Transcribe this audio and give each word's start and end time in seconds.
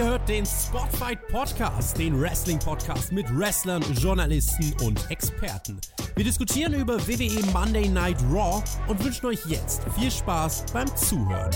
Ihr 0.00 0.06
hört 0.06 0.26
den 0.30 0.46
Spotfight 0.46 1.28
Podcast, 1.28 1.98
den 1.98 2.18
Wrestling-Podcast 2.18 3.12
mit 3.12 3.26
Wrestlern, 3.38 3.82
Journalisten 3.92 4.74
und 4.82 5.10
Experten. 5.10 5.78
Wir 6.16 6.24
diskutieren 6.24 6.72
über 6.72 6.98
WWE 7.06 7.44
Monday 7.52 7.86
Night 7.86 8.16
Raw 8.32 8.64
und 8.86 9.04
wünschen 9.04 9.26
euch 9.26 9.44
jetzt 9.44 9.82
viel 9.98 10.10
Spaß 10.10 10.64
beim 10.72 10.86
Zuhören. 10.96 11.50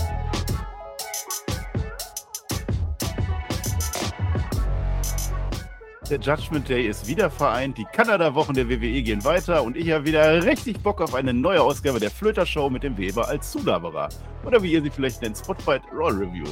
Der 6.07 6.19
Judgment 6.19 6.69
Day 6.69 6.85
ist 6.85 7.07
wieder 7.07 7.31
vereint, 7.31 7.79
die 7.79 7.85
Kanada-Wochen 7.85 8.53
der 8.53 8.69
WWE 8.69 9.01
gehen 9.01 9.23
weiter 9.23 9.63
und 9.63 9.75
ich 9.75 9.89
habe 9.89 10.05
wieder 10.05 10.43
richtig 10.43 10.83
Bock 10.83 11.01
auf 11.01 11.15
eine 11.15 11.33
neue 11.33 11.63
Ausgabe 11.63 11.99
der 11.99 12.11
Flöter-Show 12.11 12.69
mit 12.69 12.83
dem 12.83 12.95
Weber 12.95 13.27
als 13.27 13.49
Zulaberer. 13.49 14.09
Oder 14.45 14.61
wie 14.61 14.73
ihr 14.73 14.83
sie 14.83 14.91
vielleicht 14.91 15.23
nennt, 15.23 15.35
Spotfight 15.35 15.81
Raw 15.91 16.11
Review. 16.11 16.45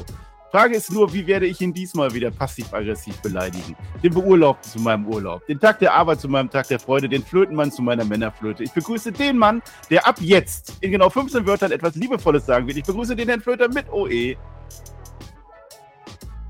Frage 0.54 0.76
ist 0.76 0.92
nur, 0.92 1.12
wie 1.12 1.26
werde 1.26 1.48
ich 1.48 1.60
ihn 1.62 1.74
diesmal 1.74 2.14
wieder 2.14 2.30
passiv-aggressiv 2.30 3.20
beleidigen? 3.24 3.76
Den 4.04 4.14
Beurlaubten 4.14 4.70
zu 4.70 4.80
meinem 4.80 5.08
Urlaub, 5.08 5.44
den 5.48 5.60
Tag 5.60 5.80
der 5.80 5.96
Arbeit 5.96 6.22
zu 6.22 6.30
meinem 6.30 6.48
Tag 6.48 6.68
der 6.68 6.80
Freude, 6.80 7.10
den 7.10 7.24
Flötenmann 7.24 7.72
zu 7.72 7.82
meiner 7.82 8.06
Männerflöte. 8.06 8.62
Ich 8.62 8.72
begrüße 8.72 9.12
den 9.12 9.40
Mann, 9.40 9.64
der 9.90 10.06
ab 10.06 10.18
jetzt 10.20 10.78
in 10.82 10.92
genau 10.92 11.10
15 11.10 11.48
Wörtern 11.48 11.72
etwas 11.72 11.96
Liebevolles 11.96 12.46
sagen 12.46 12.68
wird. 12.68 12.78
Ich 12.78 12.84
begrüße 12.84 13.16
den 13.16 13.30
Herrn 13.30 13.42
Flöter 13.42 13.68
mit 13.68 13.92
OE. 13.92 14.36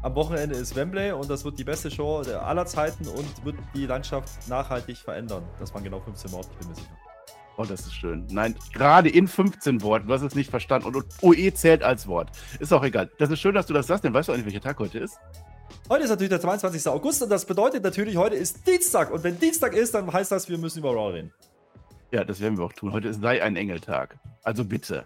Am 0.02 0.14
Wochenende 0.16 0.56
ist 0.56 0.76
Wembley 0.76 1.14
und 1.14 1.30
das 1.30 1.46
wird 1.46 1.58
die 1.58 1.64
beste 1.64 1.90
Show 1.90 2.24
aller 2.24 2.66
Zeiten 2.66 3.08
und 3.08 3.46
wird 3.46 3.56
die 3.74 3.86
Landschaft 3.86 4.50
nachhaltig 4.50 4.98
verändern. 4.98 5.44
Das 5.60 5.74
waren 5.74 5.82
genau 5.86 6.02
15 6.02 6.30
Worte, 6.34 6.50
ich 6.52 6.58
bin 6.58 6.68
mir 6.68 6.76
sicher. 6.76 7.03
Oh, 7.58 7.66
das 7.66 7.82
ist 7.82 7.94
schön. 7.94 8.26
Nein, 8.32 8.56
gerade 8.74 9.10
in 9.10 9.28
15 9.28 9.82
Worten. 9.84 10.08
Du 10.08 10.14
hast 10.14 10.24
es 10.24 10.34
nicht 10.34 10.50
verstanden. 10.50 10.88
Und 10.88 11.06
OE 11.22 11.54
zählt 11.54 11.84
als 11.84 12.08
Wort. 12.08 12.32
Ist 12.60 12.74
auch 12.74 12.84
egal. 12.84 13.12
Das 13.20 13.30
ist 13.30 13.40
schön, 13.40 13.54
dass 13.54 13.68
du 13.68 13.74
das 13.74 13.86
sagst, 13.86 14.04
denn 14.04 14.14
weißt 14.14 14.30
du 14.30 14.34
eigentlich, 14.34 14.46
welcher 14.46 14.62
Tag 14.62 14.80
heute 14.80 15.00
ist? 15.00 15.18
Heute 15.90 16.04
ist 16.06 16.10
natürlich 16.10 16.30
der 16.30 16.42
22. 16.42 16.88
August 16.88 17.22
und 17.22 17.30
das 17.30 17.46
bedeutet 17.46 17.84
natürlich, 17.84 18.18
heute 18.18 18.36
ist 18.36 18.66
Dienstag. 18.66 19.12
Und 19.12 19.24
wenn 19.24 19.38
Dienstag 19.40 19.74
ist, 19.74 19.94
dann 19.94 20.12
heißt 20.12 20.32
das, 20.32 20.50
wir 20.50 20.58
müssen 20.58 20.80
über 20.80 20.92
Raw 20.92 21.14
reden. 21.14 21.32
Ja, 22.12 22.24
das 22.24 22.40
werden 22.40 22.58
wir 22.58 22.66
auch 22.66 22.74
tun. 22.74 22.92
Heute 22.92 23.14
sei 23.14 23.44
ein 23.44 23.56
Engeltag. 23.56 24.18
Also 24.44 24.66
bitte. 24.66 25.06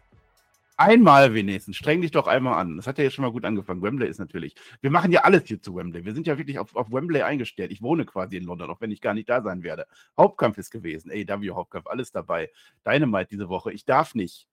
Einmal 0.80 1.34
wenigstens. 1.34 1.76
Streng 1.76 2.02
dich 2.02 2.12
doch 2.12 2.28
einmal 2.28 2.60
an. 2.60 2.78
Das 2.78 2.86
hat 2.86 3.00
ja 3.00 3.04
jetzt 3.04 3.16
schon 3.16 3.26
mal 3.26 3.32
gut 3.32 3.46
angefangen. 3.46 3.82
Wembley 3.82 4.08
ist 4.08 4.20
natürlich. 4.20 4.54
Wir 4.80 4.92
machen 4.92 5.12
ja 5.12 5.22
alles 5.22 5.46
hier 5.46 5.60
zu 5.60 5.76
Wembley. 5.76 6.06
Wir 6.06 6.14
sind 6.14 6.28
ja 6.28 6.38
wirklich 6.38 6.60
auf, 6.60 6.76
auf 6.76 6.92
Wembley 6.92 7.24
eingestellt. 7.24 7.72
Ich 7.72 7.82
wohne 7.82 8.06
quasi 8.06 8.38
in 8.38 8.44
London, 8.44 8.70
auch 8.70 8.80
wenn 8.80 8.92
ich 8.92 9.02
gar 9.02 9.16
nicht 9.16 9.28
da 9.28 9.42
sein 9.42 9.64
werde. 9.64 9.88
Hauptkampf 10.16 10.60
ist 10.60 10.70
gewesen. 10.70 11.12
AEW 11.12 11.56
Hauptkampf, 11.56 11.88
alles 11.88 12.12
dabei. 12.12 12.52
Dynamite 12.86 13.30
diese 13.30 13.50
Woche. 13.50 13.74
Ich 13.74 13.86
darf 13.86 14.14
nicht. 14.14 14.48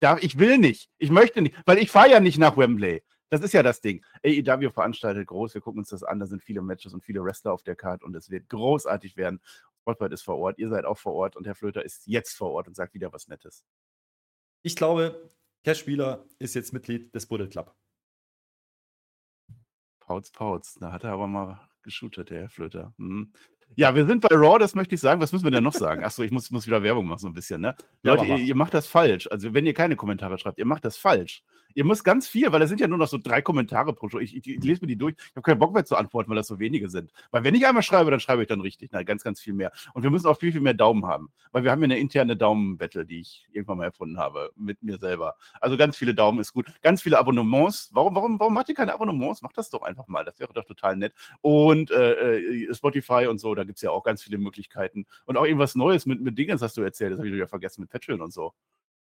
Darf, 0.00 0.22
ich 0.22 0.38
will 0.38 0.56
nicht. 0.56 0.88
Ich 0.96 1.10
möchte 1.10 1.42
nicht, 1.42 1.54
weil 1.66 1.76
ich 1.76 1.90
fahre 1.90 2.10
ja 2.10 2.20
nicht 2.20 2.38
nach 2.38 2.56
Wembley. 2.56 3.02
Das 3.28 3.42
ist 3.42 3.52
ja 3.52 3.62
das 3.62 3.82
Ding. 3.82 4.02
AEW 4.24 4.70
veranstaltet 4.70 5.26
groß. 5.26 5.52
Wir 5.52 5.60
gucken 5.60 5.80
uns 5.80 5.90
das 5.90 6.02
an. 6.02 6.20
Da 6.20 6.26
sind 6.26 6.42
viele 6.42 6.62
Matches 6.62 6.94
und 6.94 7.04
viele 7.04 7.22
Wrestler 7.22 7.52
auf 7.52 7.62
der 7.62 7.76
Karte 7.76 8.06
und 8.06 8.14
es 8.16 8.30
wird 8.30 8.48
großartig 8.48 9.18
werden. 9.18 9.40
Spotlight 9.82 10.12
ist 10.12 10.22
vor 10.22 10.38
Ort. 10.38 10.58
Ihr 10.58 10.70
seid 10.70 10.86
auch 10.86 10.96
vor 10.96 11.12
Ort 11.12 11.36
und 11.36 11.46
Herr 11.46 11.54
Flöter 11.54 11.84
ist 11.84 12.06
jetzt 12.06 12.34
vor 12.34 12.52
Ort 12.52 12.66
und 12.66 12.74
sagt 12.74 12.94
wieder 12.94 13.12
was 13.12 13.28
Nettes. 13.28 13.62
Ich 14.62 14.74
glaube, 14.74 15.30
Cash-Spieler 15.66 16.24
ist 16.38 16.54
jetzt 16.54 16.72
Mitglied 16.72 17.12
des 17.12 17.26
Bullet 17.26 17.48
Club. 17.48 17.74
Pauz, 19.98 20.30
Pauz. 20.30 20.74
Da 20.74 20.92
hat 20.92 21.02
er 21.02 21.10
aber 21.10 21.26
mal 21.26 21.60
geshootet, 21.82 22.30
der 22.30 22.42
Herr 22.42 22.48
Flöter. 22.48 22.94
Mhm. 22.98 23.32
Ja, 23.74 23.92
wir 23.92 24.06
sind 24.06 24.20
bei 24.20 24.32
Raw, 24.32 24.60
das 24.60 24.76
möchte 24.76 24.94
ich 24.94 25.00
sagen. 25.00 25.20
Was 25.20 25.32
müssen 25.32 25.42
wir 25.42 25.50
denn 25.50 25.64
noch 25.64 25.72
sagen? 25.72 26.04
Achso, 26.04 26.22
ich 26.22 26.30
muss, 26.30 26.52
muss 26.52 26.68
wieder 26.68 26.84
Werbung 26.84 27.08
machen, 27.08 27.18
so 27.18 27.26
ein 27.26 27.32
bisschen. 27.32 27.62
Ne? 27.62 27.74
Ja, 28.04 28.14
Leute, 28.14 28.26
ihr, 28.26 28.38
ihr, 28.38 28.54
macht 28.54 28.74
das 28.74 28.86
falsch. 28.86 29.26
Also, 29.28 29.54
wenn 29.54 29.66
ihr 29.66 29.74
keine 29.74 29.96
Kommentare 29.96 30.38
schreibt, 30.38 30.60
ihr 30.60 30.66
macht 30.66 30.84
das 30.84 30.96
falsch. 30.98 31.42
Ihr 31.76 31.84
müsst 31.84 32.04
ganz 32.04 32.26
viel, 32.26 32.50
weil 32.52 32.62
es 32.62 32.70
sind 32.70 32.80
ja 32.80 32.88
nur 32.88 32.96
noch 32.96 33.06
so 33.06 33.18
drei 33.18 33.42
Kommentare 33.42 33.92
pro 33.92 34.08
Show. 34.08 34.18
Ich, 34.18 34.34
ich, 34.34 34.48
ich 34.48 34.64
lese 34.64 34.80
mir 34.80 34.86
die 34.86 34.96
durch. 34.96 35.14
Ich 35.18 35.36
habe 35.36 35.42
keinen 35.42 35.58
Bock 35.58 35.74
mehr 35.74 35.84
zu 35.84 35.94
antworten, 35.94 36.30
weil 36.30 36.36
das 36.36 36.46
so 36.46 36.58
wenige 36.58 36.88
sind. 36.88 37.12
Weil 37.32 37.44
wenn 37.44 37.54
ich 37.54 37.66
einmal 37.66 37.82
schreibe, 37.82 38.10
dann 38.10 38.18
schreibe 38.18 38.40
ich 38.40 38.48
dann 38.48 38.62
richtig. 38.62 38.92
Nein, 38.92 39.04
ganz, 39.04 39.22
ganz 39.22 39.42
viel 39.42 39.52
mehr. 39.52 39.70
Und 39.92 40.02
wir 40.02 40.08
müssen 40.08 40.26
auch 40.26 40.38
viel, 40.38 40.52
viel 40.52 40.62
mehr 40.62 40.72
Daumen 40.72 41.04
haben. 41.04 41.28
Weil 41.52 41.64
wir 41.64 41.70
haben 41.70 41.82
ja 41.82 41.84
eine 41.84 41.98
interne 41.98 42.34
Daumen-Battle, 42.34 43.04
die 43.04 43.20
ich 43.20 43.46
irgendwann 43.52 43.76
mal 43.76 43.84
erfunden 43.84 44.16
habe 44.16 44.52
mit 44.56 44.82
mir 44.82 44.96
selber. 44.96 45.34
Also 45.60 45.76
ganz 45.76 45.98
viele 45.98 46.14
Daumen 46.14 46.38
ist 46.38 46.54
gut. 46.54 46.64
Ganz 46.80 47.02
viele 47.02 47.18
Abonnements. 47.18 47.90
Warum, 47.92 48.14
warum, 48.14 48.40
warum 48.40 48.54
macht 48.54 48.70
ihr 48.70 48.74
keine 48.74 48.94
Abonnements? 48.94 49.42
Macht 49.42 49.58
das 49.58 49.68
doch 49.68 49.82
einfach 49.82 50.08
mal. 50.08 50.24
Das 50.24 50.40
wäre 50.40 50.54
doch 50.54 50.64
total 50.64 50.96
nett. 50.96 51.12
Und 51.42 51.90
äh, 51.90 52.68
äh 52.68 52.74
Spotify 52.74 53.26
und 53.26 53.36
so, 53.36 53.54
da 53.54 53.64
gibt 53.64 53.76
es 53.76 53.82
ja 53.82 53.90
auch 53.90 54.02
ganz 54.02 54.22
viele 54.22 54.38
Möglichkeiten. 54.38 55.04
Und 55.26 55.36
auch 55.36 55.44
irgendwas 55.44 55.74
Neues 55.74 56.06
mit, 56.06 56.22
mit 56.22 56.38
Dingen, 56.38 56.58
hast 56.58 56.78
du 56.78 56.80
erzählt. 56.80 57.12
Das 57.12 57.18
habe 57.18 57.28
ich 57.28 57.34
ja 57.34 57.46
vergessen 57.46 57.82
mit 57.82 57.90
Patreon 57.90 58.22
und 58.22 58.32
so. 58.32 58.54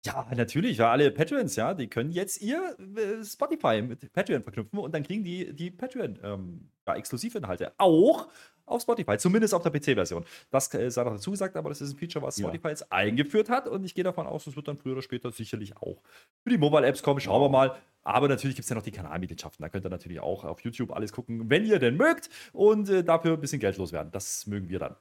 Ja, 0.05 0.25
natürlich, 0.33 0.79
weil 0.79 0.85
alle 0.85 1.11
Patreons, 1.11 1.57
ja, 1.57 1.73
die 1.73 1.89
können 1.89 2.11
jetzt 2.11 2.41
ihr 2.41 2.77
äh, 2.79 3.23
Spotify 3.23 3.81
mit 3.81 4.11
Patreon 4.13 4.43
verknüpfen 4.43 4.79
und 4.79 4.93
dann 4.93 5.03
kriegen 5.03 5.25
die 5.25 5.53
die 5.53 5.71
Patreon 5.71 6.17
ähm, 6.23 6.69
ja, 6.87 6.95
Exklusivinhalte 6.95 7.73
auch 7.77 8.29
auf 8.65 8.81
Spotify, 8.81 9.17
zumindest 9.17 9.53
auf 9.53 9.63
der 9.63 9.71
PC-Version. 9.71 10.23
Das 10.51 10.73
äh, 10.73 10.89
sei 10.89 11.03
noch 11.03 11.13
dazu 11.13 11.31
gesagt, 11.31 11.57
aber 11.57 11.69
das 11.69 11.81
ist 11.81 11.93
ein 11.93 11.97
Feature, 11.97 12.23
was 12.23 12.37
Spotify 12.37 12.67
ja. 12.67 12.69
jetzt 12.69 12.91
eingeführt 12.93 13.49
hat 13.49 13.67
und 13.67 13.83
ich 13.83 13.93
gehe 13.93 14.03
davon 14.05 14.25
aus, 14.25 14.47
es 14.47 14.55
wird 14.55 14.69
dann 14.69 14.77
früher 14.77 14.93
oder 14.93 15.01
später 15.01 15.31
sicherlich 15.31 15.75
auch 15.77 16.01
für 16.43 16.49
die 16.49 16.57
Mobile-Apps 16.57 17.03
kommen. 17.03 17.19
Schauen 17.19 17.41
wir 17.41 17.49
mal. 17.49 17.75
Aber 18.03 18.29
natürlich 18.29 18.55
gibt 18.55 18.63
es 18.63 18.69
ja 18.69 18.75
noch 18.75 18.83
die 18.83 18.91
Kanalmitgliedschaften. 18.91 19.61
Da 19.61 19.69
könnt 19.69 19.85
ihr 19.85 19.89
natürlich 19.89 20.21
auch 20.21 20.45
auf 20.45 20.61
YouTube 20.61 20.91
alles 20.93 21.11
gucken, 21.11 21.49
wenn 21.49 21.65
ihr 21.65 21.79
denn 21.79 21.97
mögt 21.97 22.29
und 22.53 22.89
äh, 22.89 23.03
dafür 23.03 23.33
ein 23.33 23.41
bisschen 23.41 23.59
Geld 23.59 23.77
loswerden. 23.77 24.11
Das 24.11 24.47
mögen 24.47 24.69
wir 24.69 24.79
dann. 24.79 24.95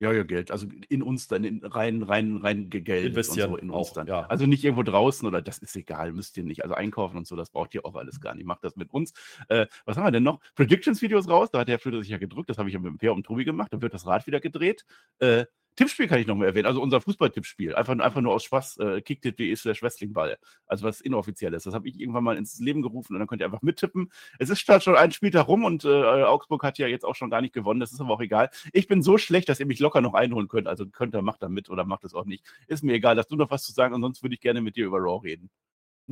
Ja, 0.00 0.12
ja, 0.12 0.22
Geld. 0.22 0.50
Also 0.50 0.66
in 0.88 1.02
uns 1.02 1.28
dann 1.28 1.44
in, 1.44 1.62
rein, 1.62 2.02
rein, 2.02 2.38
rein 2.38 2.70
Geld 2.70 3.04
Investieren 3.04 3.50
und 3.50 3.56
so 3.58 3.62
in 3.62 3.70
uns 3.70 3.88
auch, 3.90 3.92
dann. 3.92 4.06
ja. 4.06 4.22
Also 4.22 4.46
nicht 4.46 4.64
irgendwo 4.64 4.82
draußen 4.82 5.28
oder 5.28 5.42
das 5.42 5.58
ist 5.58 5.76
egal, 5.76 6.12
müsst 6.12 6.38
ihr 6.38 6.42
nicht. 6.42 6.62
Also 6.62 6.74
einkaufen 6.74 7.18
und 7.18 7.26
so, 7.26 7.36
das 7.36 7.50
braucht 7.50 7.74
ihr 7.74 7.84
auch 7.84 7.94
alles 7.94 8.18
gar 8.18 8.34
nicht. 8.34 8.46
Macht 8.46 8.64
das 8.64 8.76
mit 8.76 8.90
uns. 8.92 9.12
Äh, 9.48 9.66
was 9.84 9.98
haben 9.98 10.04
wir 10.04 10.10
denn 10.10 10.22
noch? 10.22 10.40
Predictions-Videos 10.54 11.28
raus, 11.28 11.50
da 11.52 11.60
hat 11.60 11.68
der 11.68 11.78
Flöter 11.78 12.00
sich 12.00 12.08
ja 12.08 12.16
gedrückt, 12.16 12.48
das 12.48 12.56
habe 12.56 12.70
ich 12.70 12.72
ja 12.72 12.80
mit 12.80 12.90
dem 12.90 12.96
Peer 12.96 13.12
und 13.12 13.24
Tobi 13.24 13.44
gemacht, 13.44 13.72
da 13.72 13.82
wird 13.82 13.92
das 13.92 14.06
Rad 14.06 14.26
wieder 14.26 14.40
gedreht. 14.40 14.86
Äh, 15.18 15.44
Tippspiel 15.80 16.08
kann 16.08 16.18
ich 16.18 16.26
noch 16.26 16.36
mal 16.36 16.44
erwähnen, 16.44 16.66
also 16.66 16.82
unser 16.82 17.00
Fußball-Tippspiel. 17.00 17.74
Einfach, 17.74 17.98
einfach 17.98 18.20
nur 18.20 18.34
aus 18.34 18.44
Spaß, 18.44 18.76
äh, 18.80 19.00
kicktip.de 19.00 19.56
slash 19.56 19.82
Wrestlingball. 19.82 20.36
Also 20.66 20.86
was 20.86 21.00
inoffiziell 21.00 21.54
ist. 21.54 21.64
Das 21.64 21.72
habe 21.72 21.88
ich 21.88 21.98
irgendwann 21.98 22.22
mal 22.22 22.36
ins 22.36 22.58
Leben 22.58 22.82
gerufen 22.82 23.14
und 23.14 23.18
dann 23.18 23.26
könnt 23.26 23.40
ihr 23.40 23.46
einfach 23.46 23.62
mittippen. 23.62 24.12
Es 24.38 24.50
ist 24.50 24.68
halt 24.68 24.82
schon 24.82 24.94
ein 24.94 25.10
Spieltag 25.10 25.48
rum 25.48 25.64
und 25.64 25.86
äh, 25.86 25.88
Augsburg 25.88 26.64
hat 26.64 26.76
ja 26.76 26.86
jetzt 26.86 27.06
auch 27.06 27.14
schon 27.14 27.30
gar 27.30 27.40
nicht 27.40 27.54
gewonnen. 27.54 27.80
Das 27.80 27.92
ist 27.92 28.00
aber 28.02 28.10
auch 28.10 28.20
egal. 28.20 28.50
Ich 28.74 28.88
bin 28.88 29.02
so 29.02 29.16
schlecht, 29.16 29.48
dass 29.48 29.58
ihr 29.58 29.64
mich 29.64 29.78
locker 29.78 30.02
noch 30.02 30.12
einholen 30.12 30.48
könnt. 30.48 30.68
Also 30.68 30.84
könnt 30.86 31.14
ihr, 31.14 31.22
macht 31.22 31.42
da 31.42 31.48
mit 31.48 31.70
oder 31.70 31.86
macht 31.86 32.04
es 32.04 32.12
auch 32.12 32.26
nicht. 32.26 32.44
Ist 32.66 32.84
mir 32.84 32.92
egal. 32.92 33.16
Hast 33.16 33.30
du 33.30 33.36
noch 33.36 33.50
was 33.50 33.62
zu 33.62 33.72
sagen? 33.72 33.94
Ansonsten 33.94 34.22
würde 34.22 34.34
ich 34.34 34.42
gerne 34.42 34.60
mit 34.60 34.76
dir 34.76 34.84
über 34.84 34.98
Raw 34.98 35.26
reden. 35.26 35.48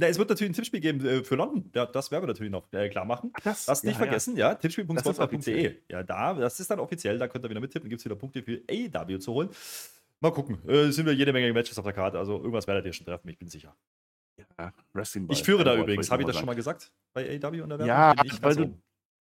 Na, 0.00 0.06
es 0.06 0.16
wird 0.16 0.28
natürlich 0.28 0.52
ein 0.52 0.54
Tippspiel 0.54 0.78
geben 0.78 1.04
äh, 1.04 1.24
für 1.24 1.34
London. 1.34 1.68
Das 1.72 2.12
werden 2.12 2.22
wir 2.22 2.28
natürlich 2.28 2.52
noch 2.52 2.72
äh, 2.72 2.88
klar 2.88 3.04
machen. 3.04 3.32
Das, 3.42 3.66
das 3.66 3.82
nicht 3.82 3.94
ja, 3.94 3.98
vergessen, 3.98 4.36
ja. 4.36 4.50
ja 4.50 4.54
Tippspiel.sponsor.de. 4.54 5.74
Ja, 5.90 6.04
da, 6.04 6.34
das 6.34 6.60
ist 6.60 6.70
dann 6.70 6.78
offiziell, 6.78 7.18
da 7.18 7.26
könnt 7.26 7.44
ihr 7.44 7.50
wieder 7.50 7.60
mittippen. 7.60 7.90
Gibt 7.90 8.00
es 8.00 8.04
wieder 8.04 8.14
Punkte 8.14 8.44
für 8.44 8.62
AEW 8.70 9.18
zu 9.18 9.32
holen. 9.32 9.48
Mal 10.20 10.30
gucken. 10.30 10.60
Äh, 10.68 10.92
sind 10.92 11.04
wir 11.04 11.14
jede 11.14 11.32
Menge 11.32 11.52
Matches 11.52 11.76
auf 11.78 11.84
der 11.84 11.94
Karte. 11.94 12.16
Also 12.16 12.36
irgendwas 12.36 12.68
werdet 12.68 12.86
ihr 12.86 12.92
schon 12.92 13.06
treffen, 13.06 13.28
ich 13.28 13.38
bin 13.38 13.48
sicher. 13.48 13.74
Ja, 14.56 14.72
Wrestling 14.92 15.26
ich 15.30 15.42
führe 15.42 15.64
da 15.64 15.76
übrigens. 15.76 16.12
Habe 16.12 16.22
ich 16.22 16.28
das 16.28 16.36
schon 16.36 16.46
mal 16.46 16.54
gesagt? 16.54 16.92
Bei 17.12 17.28
AEW 17.28 17.64
und 17.64 17.70
der 17.70 17.80
Werbung? 17.80 17.86
Ja, 17.88 18.14
weil 18.40 18.54
du, 18.54 18.78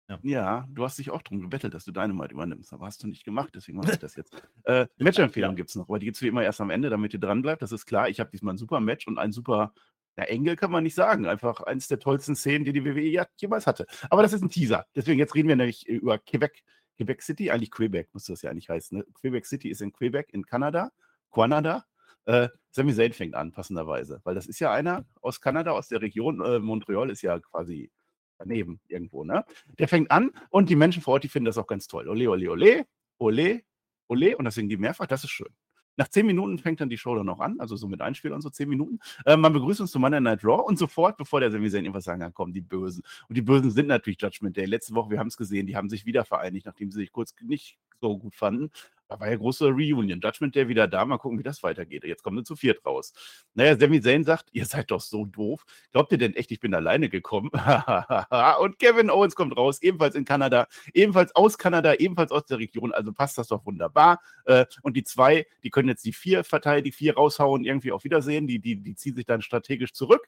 ja. 0.09 0.19
ja. 0.23 0.69
du 0.71 0.85
hast 0.85 0.99
dich 0.99 1.11
auch 1.11 1.21
darum 1.21 1.43
gebettelt, 1.43 1.75
dass 1.75 1.85
du 1.85 1.93
Dynamite 1.93 2.33
übernimmst. 2.33 2.73
Aber 2.73 2.87
hast 2.87 3.03
du 3.03 3.09
nicht 3.09 3.25
gemacht, 3.25 3.51
deswegen 3.55 3.77
mache 3.77 3.93
ich 3.93 3.99
das 3.99 4.17
jetzt. 4.17 4.33
äh, 4.65 4.87
Match-Empfehlung 4.97 5.51
ja. 5.51 5.57
gibt 5.57 5.69
es 5.69 5.77
noch, 5.77 5.91
aber 5.91 5.99
die 5.99 6.07
gibt 6.07 6.17
es 6.17 6.23
wie 6.23 6.29
immer 6.29 6.43
erst 6.43 6.63
am 6.63 6.71
Ende, 6.71 6.89
damit 6.89 7.13
ihr 7.13 7.21
dran 7.21 7.43
bleibt. 7.43 7.61
Das 7.61 7.73
ist 7.73 7.85
klar. 7.85 8.09
Ich 8.09 8.21
habe 8.21 8.31
diesmal 8.31 8.55
ein 8.55 8.59
super 8.59 8.81
Match 8.81 9.07
und 9.07 9.19
ein 9.19 9.33
super 9.33 9.75
ja, 10.17 10.25
Engel 10.25 10.57
kann 10.57 10.71
man 10.71 10.85
nicht 10.85 10.95
sagen. 10.95 11.27
Einfach 11.27 11.63
eines 11.63 11.89
der 11.89 11.99
tollsten 11.99 12.37
Szenen, 12.37 12.65
die 12.65 12.73
die 12.73 12.85
WWE 12.85 13.27
jemals 13.37 13.67
hatte. 13.67 13.87
Aber 14.11 14.23
das 14.23 14.33
ist 14.33 14.43
ein 14.43 14.51
Teaser. 14.51 14.87
Deswegen, 14.95 15.19
jetzt 15.19 15.35
reden 15.35 15.49
wir 15.49 15.57
nämlich 15.57 15.87
über 15.87 16.19
Quebec. 16.19 16.63
Quebec 16.97 17.23
City, 17.23 17.51
eigentlich 17.51 17.71
Quebec, 17.71 18.09
muss 18.13 18.27
das 18.27 18.43
ja 18.43 18.51
eigentlich 18.51 18.69
heißen. 18.69 18.99
Ne? 18.99 19.07
Quebec 19.15 19.47
City 19.47 19.71
ist 19.71 19.81
in 19.81 19.93
Quebec 19.93 20.29
in 20.33 20.45
Kanada. 20.45 20.91
Kanada. 21.33 21.85
Äh, 22.27 22.49
Sami 22.71 22.95
Zayn 22.95 23.13
fängt 23.13 23.35
an, 23.35 23.51
passenderweise, 23.53 24.21
weil 24.25 24.35
das 24.35 24.47
ist 24.47 24.61
ja 24.61 24.73
einer 24.73 25.05
aus 25.21 25.41
Kanada, 25.41 25.73
aus 25.73 25.89
der 25.89 26.01
Region. 26.01 26.41
Äh, 26.41 26.61
Montreal 26.61 27.11
ist 27.11 27.23
ja 27.23 27.41
quasi 27.41 27.91
daneben 28.39 28.81
irgendwo, 28.87 29.25
ne? 29.25 29.45
Der 29.79 29.89
fängt 29.89 30.11
an 30.11 30.31
und 30.51 30.71
die 30.71 30.77
Menschen 30.77 31.03
vor 31.03 31.15
Ort, 31.15 31.25
die 31.25 31.29
finden 31.29 31.47
das 31.47 31.59
auch 31.59 31.67
ganz 31.67 31.87
toll. 31.89 32.09
Ole, 32.09 32.31
ole, 32.31 32.51
ole, 32.51 32.87
ole, 33.19 33.63
ole 34.09 34.37
und 34.37 34.45
das 34.45 34.55
singen 34.55 34.69
die 34.69 34.77
mehrfach, 34.77 35.07
das 35.07 35.25
ist 35.25 35.31
schön. 35.31 35.53
Nach 35.97 36.09
zehn 36.09 36.27
Minuten 36.27 36.59
fängt 36.59 36.81
dann 36.81 36.89
die 36.89 36.99
Show 36.99 37.15
dann 37.15 37.27
noch 37.27 37.41
an, 37.41 37.61
also 37.61 37.77
so 37.77 37.87
mit 37.89 38.01
Einspiel 38.01 38.33
und 38.33 38.41
so 38.41 38.51
zehn 38.51 38.69
Minuten. 38.69 38.99
Äh, 39.27 39.37
man 39.37 39.53
begrüßt 39.53 39.81
uns 39.81 39.91
zu 39.91 39.99
Monday 39.99 40.21
Night 40.21 40.45
Raw 40.45 40.63
und 40.63 40.79
sofort, 40.79 41.17
bevor 41.17 41.41
der 41.41 41.51
Sami 41.51 41.71
Zayn 41.71 41.85
irgendwas 41.85 42.05
sagen 42.05 42.21
kann, 42.21 42.35
kommen 42.35 42.53
die 42.53 42.61
Bösen. 42.61 43.03
Und 43.29 43.37
die 43.37 43.43
Bösen 43.43 43.71
sind 43.71 43.89
natürlich 43.89 44.21
Judgment 44.21 44.57
Day. 44.57 44.65
Letzte 44.65 44.95
Woche, 44.95 45.11
wir 45.11 45.19
haben 45.19 45.29
es 45.29 45.37
gesehen, 45.37 45.67
die 45.67 45.77
haben 45.77 45.89
sich 45.89 46.07
wieder 46.07 46.25
vereinigt, 46.25 46.67
nachdem 46.67 46.91
sie 46.91 47.01
sich 47.01 47.13
kurz 47.13 47.35
nicht 47.43 47.79
so 48.01 48.19
gut 48.19 48.35
fanden. 48.35 48.71
Da 49.13 49.21
war 49.21 49.31
ja 49.31 49.37
große 49.37 49.67
Reunion. 49.67 50.21
Judgment 50.21 50.55
Day 50.55 50.69
wieder 50.69 50.89
da. 50.89 51.05
Mal 51.05 51.19
gucken, 51.19 51.39
wie 51.39 51.43
das 51.43 51.63
weitergeht. 51.63 52.05
Jetzt 52.05 52.23
kommen 52.23 52.39
sie 52.39 52.45
zu 52.45 52.57
viert 52.57 52.85
raus. 52.87 53.13
Naja, 53.53 53.77
Sami 53.77 54.01
Zayn 54.01 54.25
sagt, 54.25 54.49
ihr 54.53 54.65
seid 54.65 54.91
doch 54.91 55.03
so 55.03 55.27
doof. 55.27 55.65
Glaubt 55.93 56.13
ihr 56.13 56.19
denn 56.19 56.35
echt, 56.35 56.51
ich 56.51 56.61
bin 56.61 56.75
alleine 56.75 57.11
gekommen? 57.11 57.51
und 58.61 58.79
Kevin 58.79 59.11
Owens 59.11 59.35
kommt 59.35 59.55
raus, 59.55 59.83
ebenfalls 59.83 60.15
in 60.15 60.25
Kanada, 60.25 60.67
ebenfalls 60.95 61.37
aus 61.37 61.59
Kanada, 61.59 61.95
ebenfalls 61.95 62.33
aus 62.33 62.47
der 62.47 62.59
Region. 62.59 62.93
Also 62.93 63.13
passt 63.13 63.37
das 63.37 63.49
doch 63.49 63.67
wunderbar. 63.67 64.21
Äh, 64.47 64.65
und 64.83 64.97
die 64.97 65.05
zwei, 65.05 65.47
die 65.63 65.69
können 65.69 65.89
jetzt 65.89 66.07
die 66.07 66.15
vier 66.15 66.43
verteilen, 66.43 66.85
die 66.85 66.93
vier 66.93 67.15
raushauen, 67.15 67.65
irgendwie 67.65 67.93
auf 67.93 68.05
Wiedersehen. 68.05 68.47
Die, 68.47 68.61
die, 68.61 68.77
die 68.77 68.95
ziehen 68.95 69.15
sich 69.15 69.27
dann 69.27 69.43
strategisch 69.43 69.93
zurück. 69.93 70.27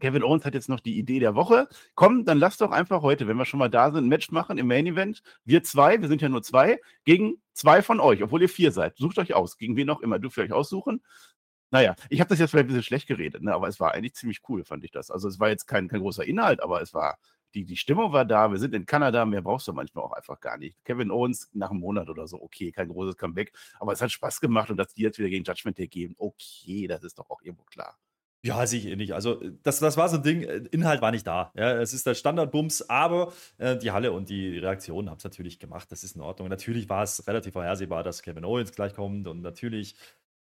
Kevin 0.00 0.22
Owens 0.22 0.44
hat 0.44 0.54
jetzt 0.54 0.68
noch 0.68 0.80
die 0.80 0.98
Idee 0.98 1.20
der 1.20 1.34
Woche. 1.34 1.68
Komm, 1.94 2.24
dann 2.24 2.38
lass 2.38 2.56
doch 2.56 2.70
einfach 2.70 3.02
heute, 3.02 3.28
wenn 3.28 3.36
wir 3.36 3.44
schon 3.44 3.58
mal 3.58 3.70
da 3.70 3.90
sind, 3.92 4.04
ein 4.04 4.08
Match 4.08 4.30
machen 4.30 4.58
im 4.58 4.66
Main 4.66 4.86
Event. 4.86 5.22
Wir 5.44 5.62
zwei, 5.62 6.00
wir 6.00 6.08
sind 6.08 6.22
ja 6.22 6.28
nur 6.28 6.42
zwei, 6.42 6.80
gegen 7.04 7.40
zwei 7.52 7.82
von 7.82 8.00
euch, 8.00 8.22
obwohl 8.22 8.42
ihr 8.42 8.48
vier 8.48 8.72
seid. 8.72 8.96
Sucht 8.96 9.18
euch 9.18 9.34
aus, 9.34 9.56
gegen 9.56 9.76
wen 9.76 9.90
auch 9.90 10.00
immer. 10.00 10.18
Dürft 10.18 10.36
ihr 10.38 10.44
euch 10.44 10.52
aussuchen. 10.52 11.02
Naja, 11.70 11.94
ich 12.10 12.20
habe 12.20 12.28
das 12.28 12.38
jetzt 12.38 12.50
vielleicht 12.50 12.66
ein 12.66 12.68
bisschen 12.68 12.82
schlecht 12.84 13.08
geredet, 13.08 13.42
ne? 13.42 13.52
aber 13.52 13.68
es 13.68 13.80
war 13.80 13.92
eigentlich 13.92 14.14
ziemlich 14.14 14.40
cool, 14.48 14.64
fand 14.64 14.84
ich 14.84 14.92
das. 14.92 15.10
Also 15.10 15.28
es 15.28 15.40
war 15.40 15.48
jetzt 15.48 15.66
kein, 15.66 15.88
kein 15.88 16.00
großer 16.00 16.24
Inhalt, 16.24 16.62
aber 16.62 16.80
es 16.80 16.94
war, 16.94 17.18
die, 17.54 17.64
die 17.64 17.76
Stimmung 17.76 18.12
war 18.12 18.24
da. 18.24 18.50
Wir 18.52 18.58
sind 18.58 18.74
in 18.74 18.86
Kanada, 18.86 19.24
mehr 19.24 19.42
brauchst 19.42 19.66
du 19.66 19.72
manchmal 19.72 20.04
auch 20.04 20.12
einfach 20.12 20.40
gar 20.40 20.58
nicht. 20.58 20.84
Kevin 20.84 21.10
Owens 21.10 21.50
nach 21.54 21.70
einem 21.70 21.80
Monat 21.80 22.08
oder 22.08 22.28
so, 22.28 22.40
okay, 22.40 22.70
kein 22.70 22.88
großes 22.88 23.16
Comeback, 23.16 23.52
aber 23.80 23.92
es 23.92 24.00
hat 24.00 24.12
Spaß 24.12 24.40
gemacht 24.40 24.70
und 24.70 24.76
dass 24.76 24.94
die 24.94 25.02
jetzt 25.02 25.18
wieder 25.18 25.28
gegen 25.28 25.44
Judgment 25.44 25.78
Day 25.78 25.88
geben, 25.88 26.14
okay, 26.18 26.86
das 26.86 27.02
ist 27.02 27.18
doch 27.18 27.30
auch 27.30 27.42
irgendwo 27.42 27.64
klar. 27.64 27.98
Ja, 28.46 28.66
sehe 28.66 28.78
ich 28.78 28.86
eh 28.86 28.96
nicht. 28.96 29.12
Also, 29.12 29.40
das, 29.62 29.80
das 29.80 29.96
war 29.96 30.08
so 30.08 30.16
ein 30.16 30.22
Ding, 30.22 30.42
äh, 30.42 30.62
Inhalt 30.70 31.02
war 31.02 31.10
nicht 31.10 31.26
da. 31.26 31.52
Ja, 31.56 31.80
es 31.80 31.92
ist 31.92 32.06
der 32.06 32.14
Standardbums, 32.14 32.88
aber 32.88 33.32
äh, 33.58 33.76
die 33.76 33.90
Halle 33.90 34.12
und 34.12 34.28
die 34.28 34.58
Reaktionen 34.58 35.10
haben 35.10 35.18
es 35.18 35.24
natürlich 35.24 35.58
gemacht. 35.58 35.90
Das 35.90 36.04
ist 36.04 36.16
in 36.16 36.22
Ordnung. 36.22 36.48
Natürlich 36.48 36.88
war 36.88 37.02
es 37.02 37.26
relativ 37.26 37.54
vorhersehbar, 37.54 38.04
dass 38.04 38.22
Kevin 38.22 38.44
Owens 38.44 38.72
gleich 38.72 38.94
kommt 38.94 39.26
und 39.26 39.42
natürlich 39.42 39.96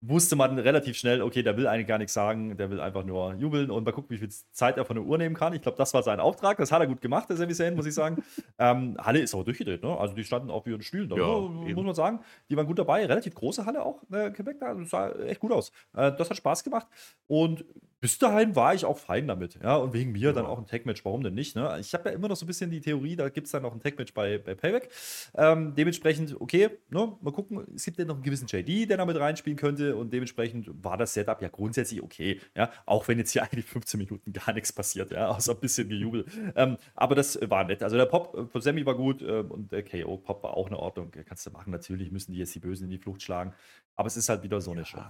wusste 0.02 0.35
man 0.35 0.58
relativ 0.58 0.97
schnell, 0.97 1.20
okay, 1.20 1.43
der 1.43 1.56
will 1.56 1.67
eigentlich 1.67 1.87
gar 1.87 1.99
nichts 1.99 2.14
sagen, 2.14 2.56
der 2.56 2.70
will 2.70 2.81
einfach 2.81 3.05
nur 3.05 3.35
jubeln 3.35 3.70
und 3.70 3.85
mal 3.85 3.93
gucken, 3.93 4.11
wie 4.11 4.19
viel 4.19 4.31
Zeit 4.52 4.79
er 4.79 4.87
von 4.87 4.97
der 4.97 5.05
Uhr 5.05 5.19
nehmen 5.19 5.35
kann. 5.35 5.52
Ich 5.52 5.61
glaube, 5.61 5.76
das 5.76 5.93
war 5.93 6.02
sein 6.02 6.20
Auftrag. 6.20 6.56
Das 6.56 6.73
hat 6.73 6.81
er 6.81 6.87
gut 6.87 7.02
gemacht, 7.02 7.29
der 7.29 7.37
Sami 7.37 7.52
Zayn, 7.52 7.76
muss 7.76 7.87
ich 7.87 7.94
sagen. 7.94 8.23
ähm, 8.58 8.97
Halle 8.99 9.20
ist 9.20 9.35
aber 9.35 9.44
durchgedreht, 9.44 9.82
ne? 9.82 9.99
Also 9.99 10.14
die 10.14 10.25
standen 10.25 10.50
auf 10.50 10.67
ihren 10.67 10.81
Stühlen, 10.81 11.11
da, 11.11 11.17
ja, 11.17 11.26
muss, 11.26 11.75
muss 11.75 11.85
man 11.85 11.94
sagen. 11.94 12.20
Die 12.49 12.56
waren 12.56 12.67
gut 12.67 12.79
dabei, 12.79 13.05
relativ 13.05 13.35
große 13.35 13.67
Halle 13.67 13.85
auch, 13.85 14.02
äh, 14.11 14.31
Quebec, 14.31 14.58
da 14.58 14.75
sah 14.85 15.11
echt 15.11 15.41
gut 15.41 15.52
aus. 15.52 15.70
Äh, 15.94 16.12
das 16.17 16.31
hat 16.31 16.37
Spaß 16.37 16.64
gemacht 16.64 16.87
und 17.26 17.64
bis 18.00 18.19
dahin 18.19 18.56
war 18.56 18.75
ich 18.75 18.87
auch 18.87 18.97
fein 18.97 19.29
damit. 19.29 19.58
Ja, 19.62 19.76
und 19.76 19.93
wegen 19.93 20.12
mir 20.12 20.29
ja. 20.29 20.32
dann 20.32 20.47
auch 20.47 20.58
ein 20.58 20.67
Tag-Match. 20.67 21.05
Warum 21.05 21.23
denn 21.23 21.35
nicht? 21.35 21.55
Ne? 21.55 21.76
Ich 21.81 21.93
habe 21.93 22.08
ja 22.08 22.14
immer 22.14 22.29
noch 22.29 22.37
so 22.37 22.44
ein 22.44 22.49
bisschen 22.49 22.70
die 22.70 22.81
Theorie, 22.81 23.14
da 23.14 23.29
gibt 23.29 23.47
es 23.47 23.52
dann 23.52 23.62
noch 23.62 23.75
ein 23.75 23.81
Tag-Match 23.81 24.14
bei, 24.14 24.38
bei 24.38 24.55
Payback. 24.55 24.88
Ähm, 25.35 25.75
dementsprechend, 25.75 26.41
okay, 26.41 26.70
ne, 26.88 27.12
mal 27.20 27.32
gucken. 27.32 27.67
Es 27.75 27.85
gibt 27.85 27.99
ja 27.99 28.06
noch 28.06 28.14
einen 28.14 28.23
gewissen 28.23 28.47
JD, 28.47 28.88
der 28.88 28.97
da 28.97 29.05
mit 29.05 29.19
reinspielen 29.19 29.58
könnte. 29.58 29.97
Und 29.97 30.12
dementsprechend 30.14 30.70
war 30.82 30.97
das 30.97 31.12
Setup 31.12 31.43
ja 31.43 31.49
grundsätzlich 31.49 32.02
okay. 32.02 32.41
Ja, 32.56 32.70
auch 32.87 33.06
wenn 33.06 33.19
jetzt 33.19 33.32
hier 33.32 33.43
eigentlich 33.50 33.67
15 33.67 33.99
Minuten 33.99 34.32
gar 34.32 34.55
nichts 34.55 34.73
passiert, 34.73 35.11
ja, 35.11 35.29
außer 35.29 35.52
ein 35.52 35.61
bisschen 35.61 35.91
Gejubel. 35.91 36.25
Ähm, 36.56 36.79
aber 36.94 37.14
das 37.14 37.38
war 37.50 37.64
nett. 37.64 37.82
Also 37.82 37.99
der 37.99 38.06
Pop 38.06 38.49
von 38.50 38.62
Sammy 38.62 38.87
war 38.87 38.94
gut 38.94 39.20
äh, 39.20 39.44
und 39.47 39.73
der 39.73 39.85
KO-Pop 39.85 40.43
war 40.43 40.56
auch 40.56 40.69
in 40.69 40.75
Ordnung. 40.75 41.11
Kannst 41.26 41.44
du 41.44 41.50
machen. 41.50 41.70
Natürlich 41.70 42.11
müssen 42.11 42.32
die 42.32 42.38
jetzt 42.38 42.55
die 42.55 42.61
Bösen 42.61 42.85
in 42.85 42.91
die 42.91 42.99
Flucht 42.99 43.23
schlagen. 43.23 43.52
Aber 43.94 44.06
es 44.06 44.17
ist 44.17 44.31
halt 44.31 44.43
wieder 44.43 44.62
so 44.62 44.70
eine 44.70 44.81
ja. 44.81 44.87
Show. 44.87 45.02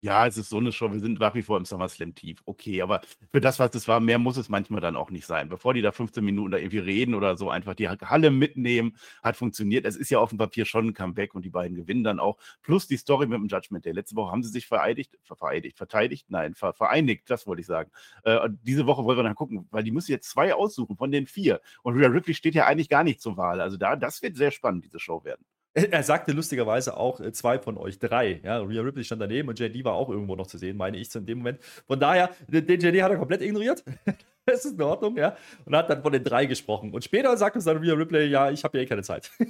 Ja, 0.00 0.28
es 0.28 0.36
ist 0.38 0.48
so 0.50 0.58
eine 0.58 0.70
Show. 0.70 0.92
Wir 0.92 1.00
sind 1.00 1.18
nach 1.18 1.34
wie 1.34 1.42
vor 1.42 1.56
im 1.56 1.64
SummerSlam 1.64 2.14
tief. 2.14 2.40
Okay, 2.44 2.82
aber 2.82 3.00
für 3.32 3.40
das, 3.40 3.58
was 3.58 3.74
es 3.74 3.88
war, 3.88 3.98
mehr 3.98 4.20
muss 4.20 4.36
es 4.36 4.48
manchmal 4.48 4.80
dann 4.80 4.94
auch 4.94 5.10
nicht 5.10 5.26
sein. 5.26 5.48
Bevor 5.48 5.74
die 5.74 5.82
da 5.82 5.90
15 5.90 6.24
Minuten 6.24 6.52
da 6.52 6.58
irgendwie 6.58 6.78
reden 6.78 7.16
oder 7.16 7.36
so, 7.36 7.50
einfach 7.50 7.74
die 7.74 7.88
Halle 7.88 8.30
mitnehmen, 8.30 8.96
hat 9.24 9.36
funktioniert. 9.36 9.84
Es 9.84 9.96
ist 9.96 10.10
ja 10.10 10.20
auf 10.20 10.28
dem 10.28 10.38
Papier 10.38 10.66
schon 10.66 10.88
ein 10.88 10.94
Comeback 10.94 11.34
und 11.34 11.44
die 11.44 11.50
beiden 11.50 11.76
gewinnen 11.76 12.04
dann 12.04 12.20
auch. 12.20 12.38
Plus 12.62 12.86
die 12.86 12.96
Story 12.96 13.26
mit 13.26 13.40
dem 13.40 13.48
Judgment 13.48 13.84
Day. 13.86 13.92
Letzte 13.92 14.14
Woche 14.14 14.30
haben 14.30 14.44
sie 14.44 14.50
sich 14.50 14.68
vereidigt, 14.68 15.18
vereidigt, 15.24 15.76
verteidigt, 15.76 16.26
nein, 16.30 16.54
ver 16.54 16.74
vereinigt, 16.74 17.28
das 17.28 17.48
wollte 17.48 17.62
ich 17.62 17.66
sagen. 17.66 17.90
Äh, 18.22 18.48
diese 18.62 18.86
Woche 18.86 19.04
wollen 19.04 19.18
wir 19.18 19.24
dann 19.24 19.34
gucken, 19.34 19.66
weil 19.72 19.82
die 19.82 19.90
müssen 19.90 20.12
jetzt 20.12 20.30
zwei 20.30 20.54
aussuchen 20.54 20.96
von 20.96 21.10
den 21.10 21.26
vier. 21.26 21.60
Und 21.82 21.96
Rhea 21.96 22.08
Ripley 22.08 22.34
steht 22.34 22.54
ja 22.54 22.66
eigentlich 22.66 22.88
gar 22.88 23.02
nicht 23.02 23.20
zur 23.20 23.36
Wahl. 23.36 23.60
Also 23.60 23.76
da, 23.76 23.96
das 23.96 24.22
wird 24.22 24.36
sehr 24.36 24.52
spannend, 24.52 24.84
diese 24.84 25.00
Show 25.00 25.24
werden. 25.24 25.44
Er 25.90 26.02
sagte 26.02 26.32
lustigerweise 26.32 26.96
auch 26.96 27.20
äh, 27.20 27.32
zwei 27.32 27.58
von 27.58 27.76
euch 27.76 27.98
drei. 27.98 28.40
Ja, 28.42 28.58
Rhea 28.58 28.82
Ripley 28.82 29.04
stand 29.04 29.22
daneben 29.22 29.48
und 29.48 29.58
JD 29.58 29.84
war 29.84 29.94
auch 29.94 30.08
irgendwo 30.08 30.36
noch 30.36 30.46
zu 30.46 30.58
sehen, 30.58 30.76
meine 30.76 30.96
ich, 30.96 31.14
in 31.14 31.26
dem 31.26 31.38
Moment. 31.38 31.58
Von 31.86 32.00
daher, 32.00 32.30
den 32.48 32.80
JD 32.80 33.02
hat 33.02 33.10
er 33.10 33.18
komplett 33.18 33.42
ignoriert. 33.42 33.84
das 34.46 34.64
ist 34.64 34.74
in 34.74 34.82
Ordnung, 34.82 35.16
ja. 35.16 35.36
Und 35.64 35.76
hat 35.76 35.90
dann 35.90 36.02
von 36.02 36.12
den 36.12 36.24
drei 36.24 36.46
gesprochen. 36.46 36.92
Und 36.92 37.04
später 37.04 37.36
sagt 37.36 37.56
uns 37.56 37.64
dann 37.64 37.78
Rhea 37.78 37.94
Ripley, 37.94 38.26
ja, 38.26 38.50
ich 38.50 38.64
habe 38.64 38.78
ja 38.78 38.84
eh 38.84 38.86
keine 38.86 39.02
Zeit. 39.02 39.30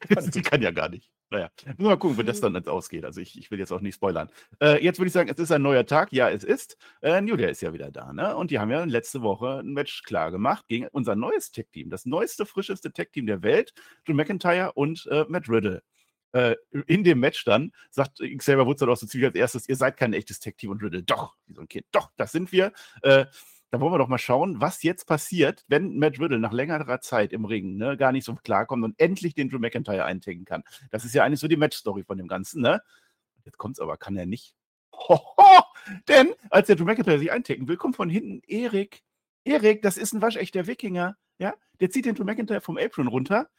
Sie 0.32 0.42
kann 0.42 0.62
ja 0.62 0.70
gar 0.70 0.88
nicht. 0.88 1.10
Naja, 1.30 1.50
wir 1.76 1.86
mal 1.86 1.98
gucken, 1.98 2.18
wie 2.18 2.24
das 2.24 2.40
dann 2.40 2.54
jetzt 2.54 2.68
ausgeht. 2.68 3.04
Also 3.04 3.20
ich, 3.20 3.38
ich 3.38 3.50
will 3.50 3.58
jetzt 3.58 3.72
auch 3.72 3.80
nicht 3.80 3.96
spoilern. 3.96 4.30
Äh, 4.62 4.82
jetzt 4.82 4.98
würde 4.98 5.08
ich 5.08 5.12
sagen, 5.12 5.28
es 5.28 5.38
ist 5.38 5.52
ein 5.52 5.62
neuer 5.62 5.84
Tag. 5.86 6.12
Ja, 6.12 6.30
es 6.30 6.44
ist. 6.44 6.76
Äh, 7.02 7.20
New 7.20 7.34
ist 7.36 7.60
ja 7.60 7.72
wieder 7.72 7.90
da, 7.90 8.12
ne? 8.12 8.36
Und 8.36 8.50
die 8.50 8.58
haben 8.58 8.70
ja 8.70 8.84
letzte 8.84 9.22
Woche 9.22 9.58
ein 9.58 9.72
Match 9.72 10.02
klar 10.04 10.30
gemacht 10.30 10.66
gegen 10.68 10.88
unser 10.88 11.16
neues 11.16 11.50
Tech-Team. 11.50 11.90
Das 11.90 12.06
neueste, 12.06 12.46
frischeste 12.46 12.92
Tech-Team 12.92 13.26
der 13.26 13.42
Welt. 13.42 13.74
Drew 14.06 14.14
McIntyre 14.14 14.72
und 14.72 15.06
äh, 15.10 15.24
Matt 15.28 15.48
Riddle. 15.48 15.82
Äh, 16.32 16.56
in 16.86 17.04
dem 17.04 17.20
Match 17.20 17.44
dann 17.44 17.72
sagt 17.90 18.18
Xavier 18.18 18.66
Woods 18.66 18.80
dann 18.80 18.90
auch 18.90 18.96
so 18.96 19.06
ziemlich 19.06 19.28
als 19.28 19.36
erstes, 19.36 19.68
ihr 19.68 19.76
seid 19.76 19.96
kein 19.96 20.12
echtes 20.12 20.40
Tech-Team 20.40 20.70
und 20.70 20.82
Riddle. 20.82 21.02
Doch, 21.02 21.34
wie 21.46 21.54
so 21.54 21.60
ein 21.60 21.68
Kind. 21.68 21.86
Doch, 21.92 22.10
das 22.16 22.32
sind 22.32 22.52
wir. 22.52 22.72
Da 23.70 23.80
wollen 23.80 23.92
wir 23.92 23.98
doch 23.98 24.08
mal 24.08 24.18
schauen, 24.18 24.60
was 24.62 24.82
jetzt 24.82 25.04
passiert, 25.06 25.64
wenn 25.68 25.98
Matt 25.98 26.18
Riddle 26.18 26.38
nach 26.38 26.52
längerer 26.52 27.00
Zeit 27.00 27.34
im 27.34 27.44
Ring 27.44 27.76
ne, 27.76 27.98
gar 27.98 28.12
nicht 28.12 28.24
so 28.24 28.34
klarkommt 28.34 28.82
und 28.82 28.98
endlich 28.98 29.34
den 29.34 29.50
Drew 29.50 29.58
McIntyre 29.58 30.04
eintagen 30.06 30.46
kann. 30.46 30.62
Das 30.90 31.04
ist 31.04 31.14
ja 31.14 31.22
eigentlich 31.22 31.40
so 31.40 31.48
die 31.48 31.56
Match-Story 31.56 32.02
von 32.04 32.16
dem 32.16 32.28
Ganzen, 32.28 32.62
ne? 32.62 32.80
Jetzt 33.44 33.58
kommt's 33.58 33.78
aber, 33.78 33.98
kann 33.98 34.16
er 34.16 34.24
nicht. 34.24 34.54
Hoho! 34.92 35.62
Denn 36.08 36.34
als 36.50 36.68
der 36.68 36.76
Drew 36.76 36.84
McIntyre 36.84 37.18
sich 37.18 37.30
eintagen 37.30 37.68
will, 37.68 37.76
kommt 37.76 37.96
von 37.96 38.08
hinten 38.08 38.40
Erik. 38.46 39.02
Erik, 39.44 39.82
das 39.82 39.98
ist 39.98 40.14
ein 40.14 40.22
waschechter 40.22 40.66
Wikinger, 40.66 41.16
ja? 41.38 41.54
Der 41.80 41.90
zieht 41.90 42.06
den 42.06 42.14
Drew 42.14 42.24
McIntyre 42.24 42.62
vom 42.62 42.78
Apron 42.78 43.06
runter 43.06 43.50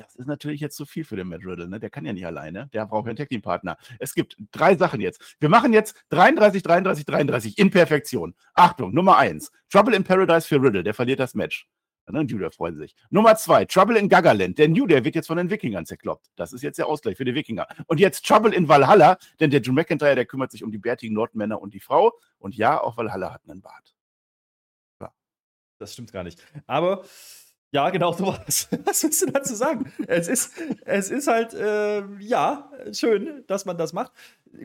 das 0.00 0.14
ist 0.16 0.26
natürlich 0.26 0.60
jetzt 0.60 0.76
zu 0.76 0.86
viel 0.86 1.04
für 1.04 1.16
den 1.16 1.28
Matt 1.28 1.44
Riddle, 1.44 1.68
ne? 1.68 1.80
Der 1.80 1.90
kann 1.90 2.04
ja 2.04 2.12
nicht 2.12 2.26
alleine. 2.26 2.68
Der 2.72 2.86
braucht 2.86 3.06
ja 3.06 3.10
einen 3.10 3.16
Tag-Team-Partner. 3.16 3.76
Es 3.98 4.14
gibt 4.14 4.36
drei 4.52 4.76
Sachen 4.76 5.00
jetzt. 5.00 5.36
Wir 5.40 5.48
machen 5.48 5.72
jetzt 5.72 5.96
33, 6.10 6.62
33, 6.62 7.04
33 7.06 7.58
in 7.58 7.70
Perfektion. 7.70 8.34
Achtung, 8.54 8.94
Nummer 8.94 9.18
eins. 9.18 9.50
Trouble 9.70 9.94
in 9.94 10.04
Paradise 10.04 10.46
für 10.46 10.62
Riddle, 10.62 10.82
der 10.82 10.94
verliert 10.94 11.20
das 11.20 11.34
Match. 11.34 11.68
Ne? 12.10 12.24
Day 12.24 12.50
freuen 12.50 12.76
sich. 12.76 12.94
Nummer 13.10 13.36
zwei, 13.36 13.64
Trouble 13.64 13.98
in 13.98 14.08
Gagaland. 14.08 14.58
Der 14.58 14.68
New 14.68 14.86
Day 14.86 15.04
wird 15.04 15.14
jetzt 15.14 15.26
von 15.26 15.36
den 15.36 15.50
Wikingern 15.50 15.86
zerkloppt. 15.86 16.26
Das 16.36 16.52
ist 16.52 16.62
jetzt 16.62 16.78
der 16.78 16.86
Ausgleich 16.86 17.16
für 17.16 17.24
die 17.24 17.34
Wikinger. 17.34 17.66
Und 17.86 18.00
jetzt 18.00 18.26
Trouble 18.26 18.54
in 18.54 18.68
Valhalla, 18.68 19.18
denn 19.40 19.50
der 19.50 19.60
Drew 19.60 19.72
McIntyre, 19.72 20.14
der 20.14 20.26
kümmert 20.26 20.50
sich 20.50 20.64
um 20.64 20.70
die 20.70 20.78
bärtigen 20.78 21.14
Nordmänner 21.14 21.60
und 21.60 21.74
die 21.74 21.80
Frau. 21.80 22.12
Und 22.38 22.56
ja, 22.56 22.80
auch 22.80 22.96
Valhalla 22.96 23.32
hat 23.32 23.42
einen 23.48 23.60
Bart. 23.60 23.94
Ja. 25.00 25.12
Das 25.78 25.92
stimmt 25.92 26.12
gar 26.12 26.24
nicht. 26.24 26.42
Aber 26.66 27.04
ja, 27.72 27.90
genau 27.90 28.12
sowas. 28.16 28.68
Was 28.84 29.02
willst 29.02 29.22
du 29.22 29.26
dazu 29.26 29.54
sagen? 29.54 29.92
Es 30.06 30.28
ist, 30.28 30.52
es 30.84 31.10
ist 31.10 31.26
halt, 31.26 31.54
äh, 31.54 32.02
ja, 32.20 32.70
schön, 32.92 33.44
dass 33.46 33.64
man 33.64 33.76
das 33.76 33.92
macht. 33.92 34.12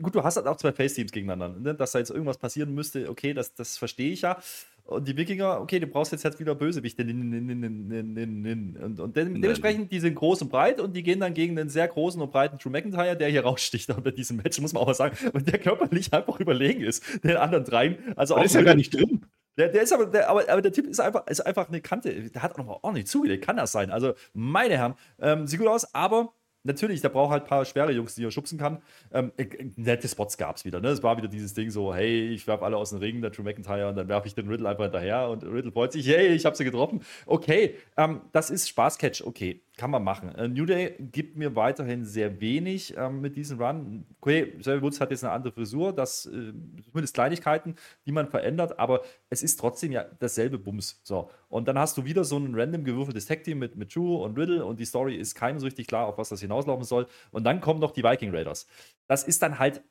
Gut, 0.00 0.14
du 0.14 0.22
hast 0.22 0.36
halt 0.36 0.46
auch 0.46 0.56
zwei 0.56 0.72
Face-Teams 0.72 1.12
gegeneinander. 1.12 1.60
Ne? 1.60 1.74
Dass 1.74 1.92
da 1.92 1.98
jetzt 1.98 2.10
irgendwas 2.10 2.38
passieren 2.38 2.74
müsste, 2.74 3.10
okay, 3.10 3.34
das, 3.34 3.54
das 3.54 3.76
verstehe 3.76 4.12
ich 4.12 4.22
ja. 4.22 4.38
Und 4.86 5.08
die 5.08 5.16
Wikinger, 5.16 5.60
okay, 5.62 5.80
du 5.80 5.86
brauchst 5.86 6.12
jetzt 6.12 6.24
halt 6.26 6.38
wieder 6.38 6.54
Bösewichte. 6.54 7.02
Und, 7.02 9.00
und 9.00 9.16
dementsprechend, 9.16 9.90
die 9.90 9.98
sind 9.98 10.14
groß 10.14 10.42
und 10.42 10.50
breit 10.50 10.78
und 10.78 10.94
die 10.94 11.02
gehen 11.02 11.20
dann 11.20 11.32
gegen 11.32 11.58
einen 11.58 11.70
sehr 11.70 11.88
großen 11.88 12.20
und 12.20 12.30
breiten 12.30 12.58
Drew 12.58 12.68
McIntyre, 12.68 13.16
der 13.16 13.28
hier 13.28 13.44
raussticht 13.44 13.94
bei 14.04 14.10
diesem 14.10 14.36
Match, 14.38 14.60
muss 14.60 14.74
man 14.74 14.82
auch 14.82 14.86
mal 14.88 14.94
sagen. 14.94 15.16
Und 15.32 15.48
der 15.50 15.58
körperlich 15.58 16.12
einfach 16.12 16.38
überlegen 16.38 16.82
ist, 16.82 17.02
den 17.24 17.36
anderen 17.36 17.64
dreien. 17.64 17.96
Also 18.16 18.36
auch 18.36 18.44
ist 18.44 18.54
ja 18.54 18.62
gar 18.62 18.74
nicht 18.74 18.92
drin. 18.94 19.24
Der, 19.56 19.68
der 19.68 19.82
ist 19.82 19.92
aber, 19.92 20.06
der, 20.06 20.28
aber, 20.28 20.48
aber 20.48 20.62
der 20.62 20.72
Typ 20.72 20.86
ist 20.86 21.00
einfach, 21.00 21.26
ist 21.26 21.40
einfach 21.40 21.68
eine 21.68 21.80
Kante. 21.80 22.30
Der 22.30 22.42
hat 22.42 22.52
auch 22.52 22.58
nochmal 22.58 22.78
ordentlich 22.82 23.06
zugelegt. 23.06 23.44
Kann 23.44 23.56
das 23.56 23.72
sein? 23.72 23.90
Also, 23.90 24.14
meine 24.32 24.76
Herren, 24.76 24.94
ähm, 25.20 25.46
sieht 25.46 25.60
gut 25.60 25.68
aus, 25.68 25.94
aber 25.94 26.32
natürlich, 26.64 27.00
der 27.02 27.10
braucht 27.10 27.30
halt 27.30 27.44
ein 27.44 27.48
paar 27.48 27.64
schwere 27.64 27.92
Jungs, 27.92 28.14
die 28.14 28.24
er 28.24 28.30
schubsen 28.30 28.58
kann. 28.58 28.82
Ähm, 29.12 29.32
äh, 29.36 29.46
nette 29.76 30.08
Spots 30.08 30.36
gab 30.36 30.56
es 30.56 30.64
wieder. 30.64 30.80
Ne? 30.80 30.88
Es 30.88 31.02
war 31.02 31.16
wieder 31.16 31.28
dieses 31.28 31.54
Ding 31.54 31.70
so, 31.70 31.94
hey, 31.94 32.30
ich 32.30 32.46
werfe 32.46 32.64
alle 32.64 32.76
aus 32.76 32.90
dem 32.90 32.98
Ring, 32.98 33.20
der 33.20 33.30
Drew 33.30 33.42
McIntyre, 33.42 33.88
und 33.88 33.96
dann 33.96 34.08
werfe 34.08 34.26
ich 34.26 34.34
den 34.34 34.48
Riddle 34.48 34.68
einfach 34.68 34.84
hinterher 34.84 35.28
und 35.28 35.44
Riddle 35.44 35.70
freut 35.70 35.92
sich, 35.92 36.06
hey, 36.08 36.28
ich 36.28 36.44
habe 36.44 36.56
sie 36.56 36.64
getroffen. 36.64 37.02
Okay, 37.26 37.76
ähm, 37.96 38.22
das 38.32 38.50
ist 38.50 38.68
Spaßcatch, 38.68 39.22
okay. 39.22 39.62
Kann 39.76 39.90
man 39.90 40.04
machen. 40.04 40.32
Äh, 40.36 40.46
New 40.46 40.66
Day 40.66 40.94
gibt 41.10 41.36
mir 41.36 41.56
weiterhin 41.56 42.04
sehr 42.04 42.40
wenig 42.40 42.96
ähm, 42.96 43.20
mit 43.20 43.34
diesem 43.34 43.60
Run. 43.60 44.06
Okay, 44.20 44.56
Xavier 44.60 44.82
Woods 44.82 45.00
hat 45.00 45.10
jetzt 45.10 45.24
eine 45.24 45.32
andere 45.32 45.52
Frisur, 45.52 45.92
das 45.92 46.26
äh, 46.26 46.52
zumindest 46.84 47.14
Kleinigkeiten, 47.14 47.74
die 48.06 48.12
man 48.12 48.28
verändert, 48.28 48.78
aber 48.78 49.02
es 49.30 49.42
ist 49.42 49.58
trotzdem 49.58 49.90
ja 49.90 50.04
dasselbe 50.20 50.58
Bums. 50.58 51.00
So. 51.02 51.28
Und 51.48 51.66
dann 51.66 51.76
hast 51.76 51.98
du 51.98 52.04
wieder 52.04 52.22
so 52.22 52.38
ein 52.38 52.54
random 52.54 52.84
gewürfeltes 52.84 53.26
Tag-Team 53.26 53.58
mit, 53.58 53.74
mit 53.74 53.92
Drew 53.92 54.22
und 54.22 54.38
Riddle 54.38 54.64
und 54.64 54.78
die 54.78 54.84
Story 54.84 55.16
ist 55.16 55.34
keinem 55.34 55.58
so 55.58 55.66
richtig 55.66 55.88
klar, 55.88 56.06
auf 56.06 56.18
was 56.18 56.28
das 56.28 56.40
hinauslaufen 56.40 56.84
soll. 56.84 57.08
Und 57.32 57.42
dann 57.42 57.60
kommen 57.60 57.80
noch 57.80 57.90
die 57.90 58.04
Viking 58.04 58.30
Raiders. 58.30 58.68
Das 59.08 59.24
ist 59.24 59.42
dann 59.42 59.58
halt 59.58 59.82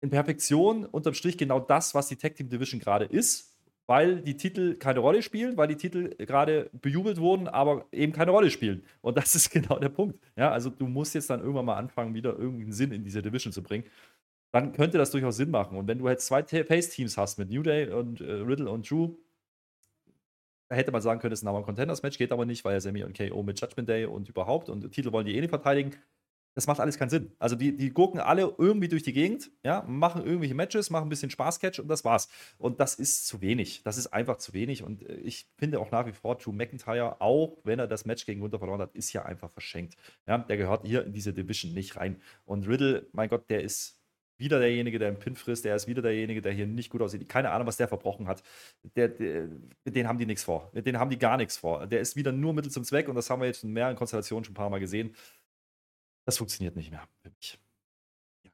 in 0.00 0.10
Perfektion 0.10 0.86
unterm 0.86 1.14
Strich 1.14 1.38
genau 1.38 1.60
das, 1.60 1.94
was 1.94 2.08
die 2.08 2.16
Tag 2.16 2.34
Team 2.34 2.48
Division 2.48 2.80
gerade 2.80 3.04
ist 3.04 3.49
weil 3.90 4.22
die 4.22 4.36
Titel 4.36 4.76
keine 4.76 5.00
Rolle 5.00 5.20
spielen, 5.20 5.56
weil 5.56 5.66
die 5.66 5.74
Titel 5.74 6.14
gerade 6.24 6.70
bejubelt 6.80 7.18
wurden, 7.18 7.48
aber 7.48 7.86
eben 7.90 8.12
keine 8.12 8.30
Rolle 8.30 8.48
spielen. 8.48 8.84
Und 9.00 9.18
das 9.18 9.34
ist 9.34 9.50
genau 9.50 9.80
der 9.80 9.88
Punkt. 9.88 10.16
Ja, 10.36 10.52
also 10.52 10.70
du 10.70 10.86
musst 10.86 11.12
jetzt 11.16 11.28
dann 11.28 11.40
irgendwann 11.40 11.64
mal 11.64 11.74
anfangen, 11.74 12.14
wieder 12.14 12.38
irgendeinen 12.38 12.70
Sinn 12.70 12.92
in 12.92 13.02
diese 13.02 13.20
Division 13.20 13.52
zu 13.52 13.64
bringen. 13.64 13.82
Dann 14.52 14.72
könnte 14.74 14.96
das 14.96 15.10
durchaus 15.10 15.36
Sinn 15.38 15.50
machen. 15.50 15.76
Und 15.76 15.88
wenn 15.88 15.98
du 15.98 16.08
jetzt 16.08 16.26
zwei 16.26 16.44
Face-Teams 16.44 17.18
hast 17.18 17.40
mit 17.40 17.50
New 17.50 17.64
Day 17.64 17.90
und 17.90 18.20
äh, 18.20 18.30
Riddle 18.30 18.70
und 18.70 18.88
Drew, 18.88 19.16
hätte 20.68 20.92
man 20.92 21.02
sagen 21.02 21.18
können, 21.18 21.32
es 21.32 21.42
ist 21.42 21.48
ein 21.48 21.62
Contenders-Match, 21.64 22.16
geht 22.16 22.30
aber 22.30 22.46
nicht, 22.46 22.64
weil 22.64 22.74
ja 22.74 22.80
Sammy 22.80 23.02
und 23.02 23.18
KO 23.18 23.42
mit 23.42 23.60
Judgment 23.60 23.88
Day 23.88 24.04
und 24.04 24.28
überhaupt 24.28 24.68
und 24.68 24.88
Titel 24.92 25.10
wollen 25.10 25.26
die 25.26 25.34
eh 25.34 25.40
nicht 25.40 25.50
verteidigen. 25.50 25.96
Das 26.54 26.66
macht 26.66 26.80
alles 26.80 26.98
keinen 26.98 27.10
Sinn. 27.10 27.32
Also 27.38 27.56
die, 27.56 27.76
die 27.76 27.90
gucken 27.90 28.20
alle 28.20 28.54
irgendwie 28.58 28.88
durch 28.88 29.02
die 29.02 29.12
Gegend, 29.12 29.50
ja, 29.62 29.82
machen 29.86 30.24
irgendwelche 30.24 30.54
Matches, 30.54 30.90
machen 30.90 31.06
ein 31.06 31.08
bisschen 31.08 31.30
Spaßcatch 31.30 31.78
und 31.78 31.88
das 31.88 32.04
war's. 32.04 32.28
Und 32.58 32.80
das 32.80 32.94
ist 32.94 33.26
zu 33.26 33.40
wenig. 33.40 33.82
Das 33.84 33.96
ist 33.96 34.08
einfach 34.08 34.38
zu 34.38 34.52
wenig. 34.52 34.82
Und 34.82 35.08
äh, 35.08 35.14
ich 35.16 35.46
finde 35.56 35.80
auch 35.80 35.90
nach 35.90 36.06
wie 36.06 36.12
vor, 36.12 36.36
Drew 36.36 36.52
McIntyre, 36.52 37.20
auch 37.20 37.58
wenn 37.64 37.78
er 37.78 37.86
das 37.86 38.04
Match 38.04 38.26
gegen 38.26 38.42
Winter 38.42 38.58
verloren 38.58 38.80
hat, 38.80 38.94
ist 38.94 39.12
ja 39.12 39.24
einfach 39.24 39.50
verschenkt. 39.50 39.96
Ja, 40.26 40.38
der 40.38 40.56
gehört 40.56 40.86
hier 40.86 41.04
in 41.04 41.12
diese 41.12 41.32
Division 41.32 41.72
nicht 41.72 41.96
rein. 41.96 42.20
Und 42.44 42.66
Riddle, 42.66 43.06
mein 43.12 43.28
Gott, 43.28 43.48
der 43.48 43.62
ist 43.62 44.00
wieder 44.40 44.58
derjenige, 44.58 44.98
der 44.98 45.08
einen 45.08 45.18
Pin 45.18 45.36
frisst, 45.36 45.66
der 45.66 45.76
ist 45.76 45.86
wieder 45.86 46.00
derjenige, 46.00 46.40
der 46.40 46.52
hier 46.52 46.66
nicht 46.66 46.90
gut 46.90 47.02
aussieht. 47.02 47.28
Keine 47.28 47.50
Ahnung, 47.50 47.66
was 47.66 47.76
der 47.76 47.88
verbrochen 47.88 48.26
hat. 48.26 48.42
Der, 48.96 49.08
der, 49.08 49.48
mit 49.84 49.94
denen 49.94 50.08
haben 50.08 50.18
die 50.18 50.24
nichts 50.26 50.42
vor. 50.42 50.70
Mit 50.72 50.86
denen 50.86 50.98
haben 50.98 51.10
die 51.10 51.18
gar 51.18 51.36
nichts 51.36 51.58
vor. 51.58 51.86
Der 51.86 52.00
ist 52.00 52.16
wieder 52.16 52.32
nur 52.32 52.54
Mittel 52.54 52.72
zum 52.72 52.82
Zweck 52.82 53.08
und 53.08 53.14
das 53.14 53.28
haben 53.28 53.40
wir 53.40 53.46
jetzt 53.46 53.62
in 53.62 53.72
mehreren 53.72 53.96
Konstellationen 53.96 54.42
schon 54.44 54.52
ein 54.52 54.56
paar 54.56 54.70
Mal 54.70 54.80
gesehen. 54.80 55.14
Das 56.30 56.38
funktioniert 56.38 56.76
nicht 56.76 56.92
mehr 56.92 57.08
für 57.24 57.30
mich. 57.30 57.58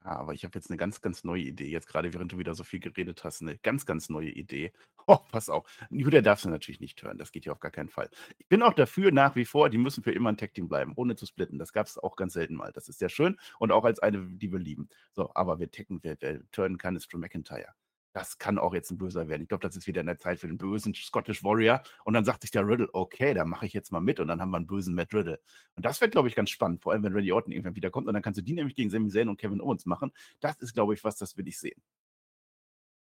Ja, 0.03 0.15
aber 0.17 0.33
ich 0.33 0.43
habe 0.43 0.57
jetzt 0.57 0.71
eine 0.71 0.77
ganz, 0.77 0.99
ganz 0.99 1.23
neue 1.23 1.43
Idee. 1.43 1.67
Jetzt 1.67 1.85
gerade, 1.87 2.11
während 2.11 2.31
du 2.31 2.39
wieder 2.39 2.55
so 2.55 2.63
viel 2.63 2.79
geredet 2.79 3.23
hast, 3.23 3.43
eine 3.43 3.59
ganz, 3.59 3.85
ganz 3.85 4.09
neue 4.09 4.31
Idee. 4.31 4.73
Oh, 5.09 5.19
pass 5.31 5.47
auf. 5.47 5.69
Judah 5.89 6.21
darfst 6.21 6.43
du 6.43 6.49
natürlich 6.49 6.81
nicht 6.81 7.01
hören. 7.01 7.17
Das 7.17 7.31
geht 7.31 7.45
ja 7.45 7.53
auf 7.53 7.61
gar 7.61 7.71
keinen 7.71 7.87
Fall. 7.87 8.09
Ich 8.39 8.47
bin 8.47 8.61
auch 8.61 8.73
dafür 8.73 9.11
nach 9.11 9.37
wie 9.37 9.45
vor, 9.45 9.69
die 9.69 9.77
müssen 9.77 10.03
für 10.03 10.11
immer 10.11 10.29
ein 10.29 10.37
Tag-Team 10.37 10.67
bleiben, 10.67 10.91
ohne 10.97 11.15
zu 11.15 11.25
splitten. 11.27 11.59
Das 11.59 11.71
gab 11.71 11.85
es 11.85 11.97
auch 11.97 12.15
ganz 12.17 12.33
selten 12.33 12.55
mal. 12.55 12.73
Das 12.73 12.89
ist 12.89 12.99
sehr 12.99 13.07
schön 13.09 13.37
und 13.59 13.71
auch 13.71 13.85
als 13.85 13.99
eine, 13.99 14.27
die 14.27 14.51
wir 14.51 14.59
lieben. 14.59 14.89
So, 15.13 15.31
aber 15.35 15.59
wer 15.59 15.71
tacken, 15.71 15.99
wer, 16.01 16.17
wer 16.19 16.41
turnen 16.51 16.77
kann, 16.77 16.95
ist 16.97 17.13
Drew 17.13 17.19
McIntyre 17.19 17.73
das 18.13 18.37
kann 18.37 18.57
auch 18.57 18.73
jetzt 18.73 18.91
ein 18.91 18.97
Böser 18.97 19.27
werden. 19.27 19.43
Ich 19.43 19.47
glaube, 19.49 19.65
das 19.67 19.75
ist 19.75 19.87
wieder 19.87 20.01
in 20.01 20.07
der 20.07 20.17
Zeit 20.17 20.39
für 20.39 20.47
den 20.47 20.57
bösen 20.57 20.93
Scottish 20.93 21.43
Warrior. 21.43 21.81
Und 22.03 22.13
dann 22.13 22.25
sagt 22.25 22.41
sich 22.41 22.51
der 22.51 22.67
Riddle, 22.67 22.89
okay, 22.93 23.33
da 23.33 23.45
mache 23.45 23.65
ich 23.65 23.73
jetzt 23.73 23.91
mal 23.91 23.99
mit 23.99 24.19
und 24.19 24.27
dann 24.27 24.41
haben 24.41 24.51
wir 24.51 24.57
einen 24.57 24.67
bösen 24.67 24.95
Matt 24.95 25.13
Riddle. 25.13 25.39
Und 25.75 25.85
das 25.85 26.01
wird, 26.01 26.11
glaube 26.11 26.27
ich, 26.27 26.35
ganz 26.35 26.49
spannend, 26.49 26.81
vor 26.81 26.93
allem 26.93 27.03
wenn 27.03 27.13
Randy 27.13 27.31
Orton 27.31 27.51
irgendwann 27.51 27.75
wiederkommt 27.75 28.07
und 28.07 28.13
dann 28.13 28.23
kannst 28.23 28.39
du 28.39 28.43
die 28.43 28.53
nämlich 28.53 28.75
gegen 28.75 28.89
Sami 28.89 29.09
Zayn 29.09 29.29
und 29.29 29.37
Kevin 29.37 29.61
Owens 29.61 29.85
machen. 29.85 30.11
Das 30.39 30.57
ist, 30.59 30.73
glaube 30.73 30.93
ich, 30.93 31.03
was, 31.03 31.17
das 31.17 31.37
will 31.37 31.47
ich 31.47 31.59
sehen. 31.59 31.81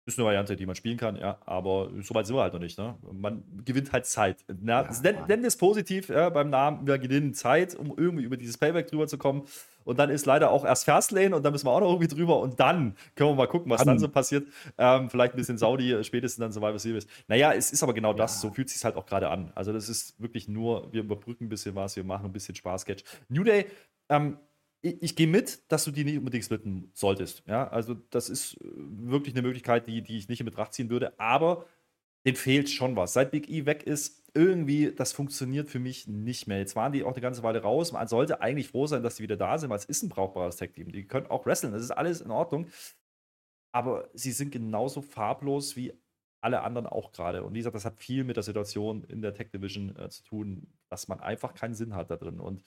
Ist 0.04 0.18
eine 0.18 0.26
Variante, 0.26 0.56
die 0.56 0.66
man 0.66 0.74
spielen 0.74 0.96
kann, 0.96 1.14
ja, 1.14 1.38
aber 1.46 1.88
so 2.00 2.12
weit 2.14 2.26
sind 2.26 2.34
wir 2.34 2.42
halt 2.42 2.52
noch 2.52 2.60
nicht. 2.60 2.76
Ne? 2.76 2.96
Man 3.12 3.44
gewinnt 3.64 3.92
halt 3.92 4.04
Zeit. 4.04 4.44
Na, 4.60 4.82
ja, 4.82 4.90
nenn, 5.00 5.16
nenn 5.28 5.44
es 5.44 5.56
positiv 5.56 6.08
ja, 6.08 6.28
beim 6.28 6.50
Namen, 6.50 6.84
wir 6.88 6.98
gewinnen 6.98 7.34
Zeit, 7.34 7.76
um 7.76 7.96
irgendwie 7.96 8.24
über 8.24 8.36
dieses 8.36 8.58
Payback 8.58 8.88
drüber 8.88 9.06
zu 9.06 9.16
kommen. 9.16 9.44
Und 9.84 10.00
dann 10.00 10.10
ist 10.10 10.26
leider 10.26 10.50
auch 10.50 10.64
erst 10.64 10.86
Fastlane 10.86 11.36
und 11.36 11.44
dann 11.44 11.52
müssen 11.52 11.66
wir 11.66 11.70
auch 11.70 11.80
noch 11.80 11.88
irgendwie 11.88 12.08
drüber 12.08 12.40
und 12.40 12.58
dann 12.58 12.96
können 13.14 13.30
wir 13.30 13.34
mal 13.34 13.46
gucken, 13.46 13.70
was 13.70 13.78
dann, 13.78 13.88
dann 13.88 13.98
so 14.00 14.08
passiert. 14.08 14.48
Ähm, 14.76 15.08
vielleicht 15.08 15.34
ein 15.34 15.36
bisschen 15.36 15.58
Saudi, 15.58 16.02
spätestens 16.02 16.40
dann 16.40 16.52
Survivor 16.52 16.80
Series. 16.80 17.06
Naja, 17.28 17.52
es 17.52 17.72
ist 17.72 17.82
aber 17.84 17.94
genau 17.94 18.12
das, 18.12 18.40
so 18.40 18.50
fühlt 18.50 18.68
es 18.68 18.74
sich 18.74 18.84
halt 18.84 18.96
auch 18.96 19.06
gerade 19.06 19.28
an. 19.30 19.52
Also 19.54 19.72
das 19.72 19.88
ist 19.88 20.20
wirklich 20.20 20.48
nur, 20.48 20.92
wir 20.92 21.02
überbrücken 21.02 21.44
ein 21.44 21.48
bisschen 21.48 21.76
was, 21.76 21.94
wir 21.94 22.04
machen 22.04 22.26
ein 22.26 22.32
bisschen 22.32 22.56
Spaß-Sketch. 22.56 23.04
New 23.28 23.44
Day, 23.44 23.66
ähm, 24.08 24.36
ich, 24.82 25.02
ich 25.02 25.16
gehe 25.16 25.26
mit, 25.26 25.62
dass 25.70 25.84
du 25.84 25.90
die 25.90 26.04
nicht 26.04 26.18
unbedingt 26.18 26.44
splitten 26.44 26.90
solltest. 26.92 27.42
Ja, 27.46 27.68
also 27.68 27.94
das 28.10 28.28
ist 28.28 28.54
äh, 28.60 28.66
wirklich 28.66 29.34
eine 29.34 29.42
Möglichkeit, 29.42 29.86
die, 29.86 30.02
die 30.02 30.18
ich 30.18 30.28
nicht 30.28 30.40
in 30.40 30.46
Betracht 30.46 30.74
ziehen 30.74 30.90
würde. 30.90 31.18
Aber 31.18 31.66
den 32.26 32.36
fehlt 32.36 32.68
schon 32.70 32.94
was. 32.96 33.14
Seit 33.14 33.30
Big 33.30 33.48
E 33.48 33.66
weg 33.66 33.84
ist, 33.84 34.22
irgendwie, 34.34 34.92
das 34.92 35.12
funktioniert 35.12 35.70
für 35.70 35.78
mich 35.78 36.06
nicht 36.08 36.46
mehr. 36.46 36.58
Jetzt 36.58 36.76
waren 36.76 36.92
die 36.92 37.04
auch 37.04 37.12
eine 37.12 37.20
ganze 37.20 37.42
Weile 37.42 37.62
raus. 37.62 37.92
Man 37.92 38.08
sollte 38.08 38.40
eigentlich 38.40 38.68
froh 38.68 38.86
sein, 38.86 39.02
dass 39.02 39.16
die 39.16 39.22
wieder 39.22 39.36
da 39.36 39.58
sind, 39.58 39.70
weil 39.70 39.78
es 39.78 39.84
ist 39.84 40.02
ein 40.02 40.08
brauchbares 40.08 40.56
Tag-Team. 40.56 40.92
Die 40.92 41.06
können 41.06 41.26
auch 41.26 41.46
wresteln, 41.46 41.72
das 41.72 41.82
ist 41.82 41.90
alles 41.90 42.20
in 42.20 42.30
Ordnung. 42.30 42.66
Aber 43.72 44.08
sie 44.14 44.32
sind 44.32 44.52
genauso 44.52 45.02
farblos 45.02 45.76
wie 45.76 45.92
alle 46.42 46.62
anderen 46.62 46.86
auch 46.86 47.12
gerade. 47.12 47.44
Und 47.44 47.54
wie 47.54 47.58
gesagt, 47.58 47.76
das 47.76 47.84
hat 47.84 47.98
viel 47.98 48.24
mit 48.24 48.36
der 48.36 48.42
Situation 48.42 49.04
in 49.04 49.22
der 49.22 49.34
Tech 49.34 49.50
Division 49.50 49.96
äh, 49.96 50.08
zu 50.10 50.24
tun, 50.24 50.66
dass 50.88 51.08
man 51.08 51.20
einfach 51.20 51.54
keinen 51.54 51.74
Sinn 51.74 51.94
hat 51.94 52.10
da 52.10 52.16
drin. 52.16 52.40
Und 52.40 52.62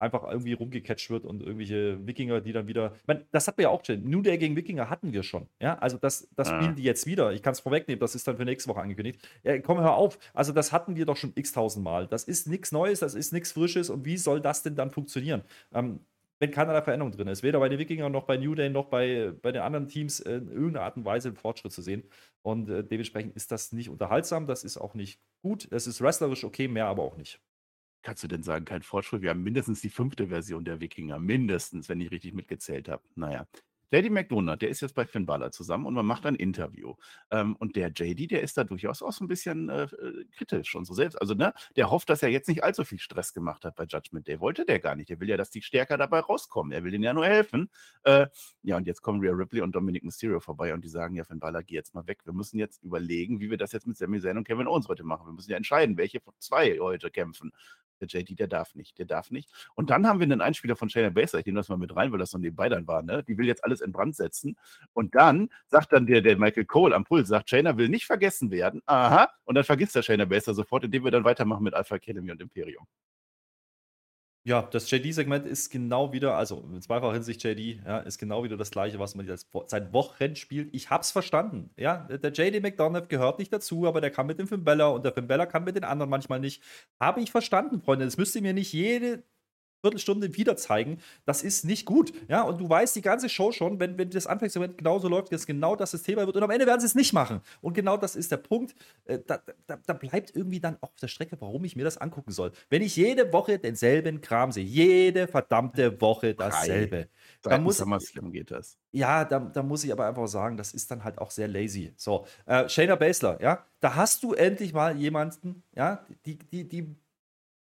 einfach 0.00 0.24
irgendwie 0.24 0.54
rumgecatcht 0.54 1.10
wird 1.10 1.24
und 1.24 1.42
irgendwelche 1.42 2.04
Wikinger, 2.06 2.40
die 2.40 2.52
dann 2.52 2.66
wieder. 2.66 2.94
Ich 2.96 3.06
meine, 3.06 3.26
das 3.30 3.46
hatten 3.46 3.58
wir 3.58 3.64
ja 3.64 3.68
auch 3.68 3.84
schon. 3.84 4.02
New 4.08 4.22
Day 4.22 4.38
gegen 4.38 4.56
Wikinger 4.56 4.90
hatten 4.90 5.12
wir 5.12 5.22
schon. 5.22 5.46
Ja, 5.60 5.78
also 5.78 5.98
das, 5.98 6.28
das 6.34 6.48
ah. 6.48 6.56
spielen 6.56 6.74
die 6.74 6.82
jetzt 6.82 7.06
wieder. 7.06 7.32
Ich 7.32 7.42
kann 7.42 7.52
es 7.52 7.60
vorwegnehmen, 7.60 8.00
das 8.00 8.14
ist 8.14 8.26
dann 8.26 8.36
für 8.36 8.44
nächste 8.44 8.70
Woche 8.70 8.80
angekündigt. 8.80 9.20
Ja, 9.42 9.58
komm, 9.60 9.78
hör 9.78 9.94
auf. 9.94 10.18
Also, 10.34 10.52
das 10.52 10.72
hatten 10.72 10.96
wir 10.96 11.06
doch 11.06 11.16
schon 11.16 11.32
x 11.34 11.52
tausend 11.52 11.84
Mal. 11.84 12.06
Das 12.06 12.24
ist 12.24 12.48
nichts 12.48 12.72
Neues, 12.72 13.00
das 13.00 13.14
ist 13.14 13.32
nichts 13.32 13.52
Frisches. 13.52 13.90
Und 13.90 14.04
wie 14.04 14.16
soll 14.16 14.40
das 14.40 14.62
denn 14.62 14.74
dann 14.74 14.90
funktionieren? 14.90 15.42
Ähm, 15.72 16.00
wenn 16.40 16.50
keinerlei 16.50 16.80
Veränderung 16.80 17.12
drin 17.12 17.28
ist. 17.28 17.42
Weder 17.42 17.60
bei 17.60 17.68
den 17.68 17.78
Wikingern 17.78 18.10
noch 18.10 18.24
bei 18.24 18.38
New 18.38 18.54
Day 18.54 18.70
noch 18.70 18.86
bei, 18.86 19.32
bei 19.42 19.52
den 19.52 19.60
anderen 19.60 19.88
Teams 19.88 20.20
in 20.20 20.48
irgendeiner 20.48 20.86
Art 20.86 20.96
und 20.96 21.04
Weise 21.04 21.28
einen 21.28 21.36
Fortschritt 21.36 21.72
zu 21.72 21.82
sehen. 21.82 22.02
Und 22.42 22.70
äh, 22.70 22.82
dementsprechend 22.82 23.36
ist 23.36 23.52
das 23.52 23.72
nicht 23.72 23.90
unterhaltsam, 23.90 24.46
das 24.46 24.64
ist 24.64 24.78
auch 24.78 24.94
nicht 24.94 25.20
gut. 25.42 25.68
Es 25.70 25.86
ist 25.86 26.00
wrestlerisch 26.00 26.44
okay, 26.44 26.66
mehr 26.66 26.86
aber 26.86 27.02
auch 27.02 27.18
nicht. 27.18 27.40
Kannst 28.02 28.22
du 28.22 28.28
denn 28.28 28.42
sagen, 28.42 28.64
kein 28.64 28.82
Fortschritt? 28.82 29.22
Wir 29.22 29.30
haben 29.30 29.42
mindestens 29.42 29.80
die 29.80 29.90
fünfte 29.90 30.28
Version 30.28 30.64
der 30.64 30.80
Wikinger. 30.80 31.18
Mindestens, 31.18 31.88
wenn 31.88 32.00
ich 32.00 32.10
richtig 32.10 32.32
mitgezählt 32.32 32.88
habe. 32.88 33.02
Naja. 33.14 33.46
Lady 33.92 34.08
McDonald, 34.08 34.62
der 34.62 34.68
ist 34.68 34.80
jetzt 34.82 34.94
bei 34.94 35.04
Finn 35.04 35.26
Balor 35.26 35.50
zusammen 35.50 35.84
und 35.84 35.94
man 35.94 36.06
macht 36.06 36.24
ein 36.24 36.36
Interview. 36.36 36.94
Ähm, 37.32 37.56
und 37.56 37.74
der 37.74 37.88
JD, 37.88 38.30
der 38.30 38.42
ist 38.42 38.56
da 38.56 38.62
durchaus 38.62 39.02
auch 39.02 39.12
so 39.12 39.24
ein 39.24 39.28
bisschen 39.28 39.68
äh, 39.68 39.82
äh, 39.82 40.24
kritisch 40.36 40.76
und 40.76 40.84
so 40.84 40.94
selbst. 40.94 41.20
Also, 41.20 41.34
ne, 41.34 41.52
der 41.76 41.90
hofft, 41.90 42.08
dass 42.08 42.22
er 42.22 42.28
jetzt 42.28 42.48
nicht 42.48 42.62
allzu 42.62 42.84
viel 42.84 43.00
Stress 43.00 43.34
gemacht 43.34 43.64
hat 43.64 43.74
bei 43.74 43.84
Judgment 43.84 44.28
Day. 44.28 44.38
Wollte 44.38 44.64
der 44.64 44.78
gar 44.78 44.94
nicht. 44.94 45.10
Der 45.10 45.18
will 45.18 45.28
ja, 45.28 45.36
dass 45.36 45.50
die 45.50 45.60
stärker 45.60 45.98
dabei 45.98 46.20
rauskommen. 46.20 46.72
Er 46.72 46.84
will 46.84 46.92
denen 46.92 47.02
ja 47.02 47.12
nur 47.12 47.26
helfen. 47.26 47.68
Äh, 48.04 48.28
ja, 48.62 48.76
und 48.76 48.86
jetzt 48.86 49.02
kommen 49.02 49.20
Rhea 49.20 49.32
Ripley 49.32 49.60
und 49.60 49.74
Dominic 49.74 50.04
Mysterio 50.04 50.38
vorbei 50.38 50.72
und 50.72 50.84
die 50.84 50.88
sagen: 50.88 51.16
Ja, 51.16 51.24
Finn 51.24 51.40
Balor, 51.40 51.64
geh 51.64 51.74
jetzt 51.74 51.92
mal 51.94 52.06
weg. 52.06 52.20
Wir 52.24 52.32
müssen 52.32 52.58
jetzt 52.58 52.84
überlegen, 52.84 53.40
wie 53.40 53.50
wir 53.50 53.58
das 53.58 53.72
jetzt 53.72 53.88
mit 53.88 53.96
Sami 53.96 54.20
Zayn 54.20 54.36
und 54.36 54.46
Kevin 54.46 54.68
Owens 54.68 54.86
heute 54.88 55.02
machen. 55.02 55.26
Wir 55.26 55.32
müssen 55.32 55.50
ja 55.50 55.56
entscheiden, 55.56 55.96
welche 55.96 56.20
von 56.20 56.34
zwei 56.38 56.78
heute 56.78 57.10
kämpfen. 57.10 57.52
Der 58.00 58.08
JD, 58.08 58.38
der 58.38 58.48
darf 58.48 58.74
nicht, 58.74 58.98
der 58.98 59.06
darf 59.06 59.30
nicht. 59.30 59.50
Und 59.74 59.90
dann 59.90 60.06
haben 60.06 60.20
wir 60.20 60.24
einen 60.24 60.40
Einspieler 60.40 60.76
von 60.76 60.88
Shayna 60.88 61.10
Baszler, 61.10 61.40
ich 61.40 61.46
nehme 61.46 61.58
das 61.58 61.68
mal 61.68 61.76
mit 61.76 61.94
rein, 61.94 62.12
weil 62.12 62.18
das 62.18 62.30
so 62.30 62.38
nebenbei 62.38 62.68
dann 62.68 62.86
war, 62.86 63.02
ne? 63.02 63.22
Die 63.24 63.36
will 63.38 63.46
jetzt 63.46 63.64
alles 63.64 63.80
in 63.80 63.92
Brand 63.92 64.16
setzen. 64.16 64.56
Und 64.92 65.14
dann 65.14 65.50
sagt 65.66 65.92
dann 65.92 66.06
der, 66.06 66.20
der 66.22 66.38
Michael 66.38 66.64
Cole 66.64 66.94
am 66.94 67.04
Puls, 67.04 67.28
sagt, 67.28 67.50
Shayna 67.50 67.76
will 67.76 67.88
nicht 67.88 68.06
vergessen 68.06 68.50
werden. 68.50 68.82
Aha. 68.86 69.30
Und 69.44 69.54
dann 69.54 69.64
vergisst 69.64 69.94
der 69.94 70.02
Shayna 70.02 70.24
Baszler 70.24 70.54
sofort, 70.54 70.84
indem 70.84 71.04
wir 71.04 71.10
dann 71.10 71.24
weitermachen 71.24 71.62
mit 71.62 71.74
Alpha 71.74 71.96
Academy 71.96 72.30
und 72.30 72.40
Imperium. 72.40 72.86
Ja, 74.42 74.62
das 74.62 74.90
JD-Segment 74.90 75.44
ist 75.46 75.68
genau 75.68 76.12
wieder, 76.14 76.34
also 76.34 76.66
in 76.72 76.80
zweifacher 76.80 77.12
Hinsicht 77.12 77.44
JD, 77.44 77.82
ja, 77.84 77.98
ist 77.98 78.16
genau 78.16 78.42
wieder 78.42 78.56
das 78.56 78.70
gleiche, 78.70 78.98
was 78.98 79.14
man 79.14 79.26
jetzt 79.26 79.50
seit 79.66 79.92
Wochen 79.92 80.34
spielt. 80.34 80.74
Ich 80.74 80.88
hab's 80.88 81.10
verstanden. 81.10 81.70
Ja, 81.76 82.08
der 82.08 82.32
JD 82.32 82.62
McDonough 82.62 83.08
gehört 83.08 83.38
nicht 83.38 83.52
dazu, 83.52 83.86
aber 83.86 84.00
der 84.00 84.10
kann 84.10 84.26
mit 84.26 84.38
dem 84.38 84.48
Finn 84.48 84.64
Bella 84.64 84.88
und 84.88 85.04
der 85.04 85.12
Finn 85.12 85.26
Bella 85.26 85.44
kann 85.44 85.64
mit 85.64 85.76
den 85.76 85.84
anderen 85.84 86.08
manchmal 86.08 86.40
nicht. 86.40 86.62
Habe 86.98 87.20
ich 87.20 87.30
verstanden, 87.30 87.82
Freunde. 87.82 88.06
Das 88.06 88.16
müsst 88.16 88.34
ihr 88.34 88.40
mir 88.40 88.54
nicht 88.54 88.72
jede 88.72 89.22
Viertelstunde 89.80 90.36
wieder 90.36 90.56
zeigen. 90.56 90.98
Das 91.24 91.42
ist 91.42 91.64
nicht 91.64 91.86
gut. 91.86 92.12
Ja, 92.28 92.42
und 92.42 92.60
du 92.60 92.68
weißt 92.68 92.94
die 92.96 93.02
ganze 93.02 93.28
Show 93.28 93.52
schon, 93.52 93.80
wenn, 93.80 93.98
wenn 93.98 94.10
das 94.10 94.26
Anfangsmoment 94.26 94.78
genauso 94.78 95.08
läuft, 95.08 95.32
dass 95.32 95.46
genau 95.46 95.76
das 95.76 95.92
das 95.92 96.02
Thema 96.02 96.26
wird. 96.26 96.36
Und 96.36 96.42
am 96.42 96.50
Ende 96.50 96.66
werden 96.66 96.80
sie 96.80 96.86
es 96.86 96.94
nicht 96.94 97.12
machen. 97.12 97.40
Und 97.60 97.74
genau 97.74 97.96
das 97.96 98.16
ist 98.16 98.30
der 98.30 98.36
Punkt. 98.36 98.74
Äh, 99.04 99.18
da, 99.26 99.40
da, 99.66 99.78
da, 99.86 99.92
bleibt 99.92 100.34
irgendwie 100.34 100.60
dann 100.60 100.76
auch 100.80 100.90
auf 100.90 101.00
der 101.00 101.08
Strecke, 101.08 101.36
warum 101.40 101.64
ich 101.64 101.76
mir 101.76 101.84
das 101.84 101.98
angucken 101.98 102.32
soll. 102.32 102.52
Wenn 102.68 102.82
ich 102.82 102.96
jede 102.96 103.32
Woche 103.32 103.58
denselben 103.58 104.20
Kram 104.20 104.52
sehe, 104.52 104.64
jede 104.64 105.28
verdammte 105.28 106.00
Woche 106.00 106.34
dasselbe. 106.34 107.08
Dann 107.42 107.62
muss 107.62 107.78
SummerSlam 107.78 108.32
geht 108.32 108.50
das. 108.50 108.76
Ja, 108.92 109.24
da, 109.24 109.38
da, 109.40 109.62
muss 109.62 109.84
ich 109.84 109.92
aber 109.92 110.06
einfach 110.06 110.26
sagen, 110.26 110.56
das 110.56 110.72
ist 110.72 110.90
dann 110.90 111.04
halt 111.04 111.18
auch 111.18 111.30
sehr 111.30 111.48
lazy. 111.48 111.92
So, 111.96 112.26
äh, 112.46 112.68
Shayna 112.68 112.96
Baszler, 112.96 113.40
ja, 113.40 113.64
da 113.80 113.94
hast 113.94 114.22
du 114.22 114.34
endlich 114.34 114.72
mal 114.72 114.96
jemanden, 114.96 115.62
ja, 115.74 116.04
die, 116.26 116.38
die, 116.38 116.68
die 116.68 116.96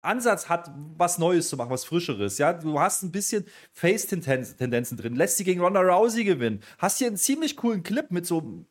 Ansatz 0.07 0.49
hat, 0.49 0.71
was 0.97 1.17
Neues 1.17 1.49
zu 1.49 1.57
machen, 1.57 1.69
was 1.69 1.85
Frischeres. 1.85 2.37
Ja, 2.37 2.53
du 2.53 2.79
hast 2.79 3.03
ein 3.03 3.11
bisschen 3.11 3.45
Face-Tendenzen 3.73 4.97
drin, 4.97 5.15
lässt 5.15 5.37
sie 5.37 5.43
gegen 5.43 5.61
Ronda 5.61 5.81
Rousey 5.81 6.23
gewinnen. 6.23 6.61
Hast 6.77 6.97
hier 6.97 7.07
einen 7.07 7.17
ziemlich 7.17 7.57
coolen 7.57 7.83
Clip 7.83 8.09
mit 8.11 8.25
so 8.25 8.65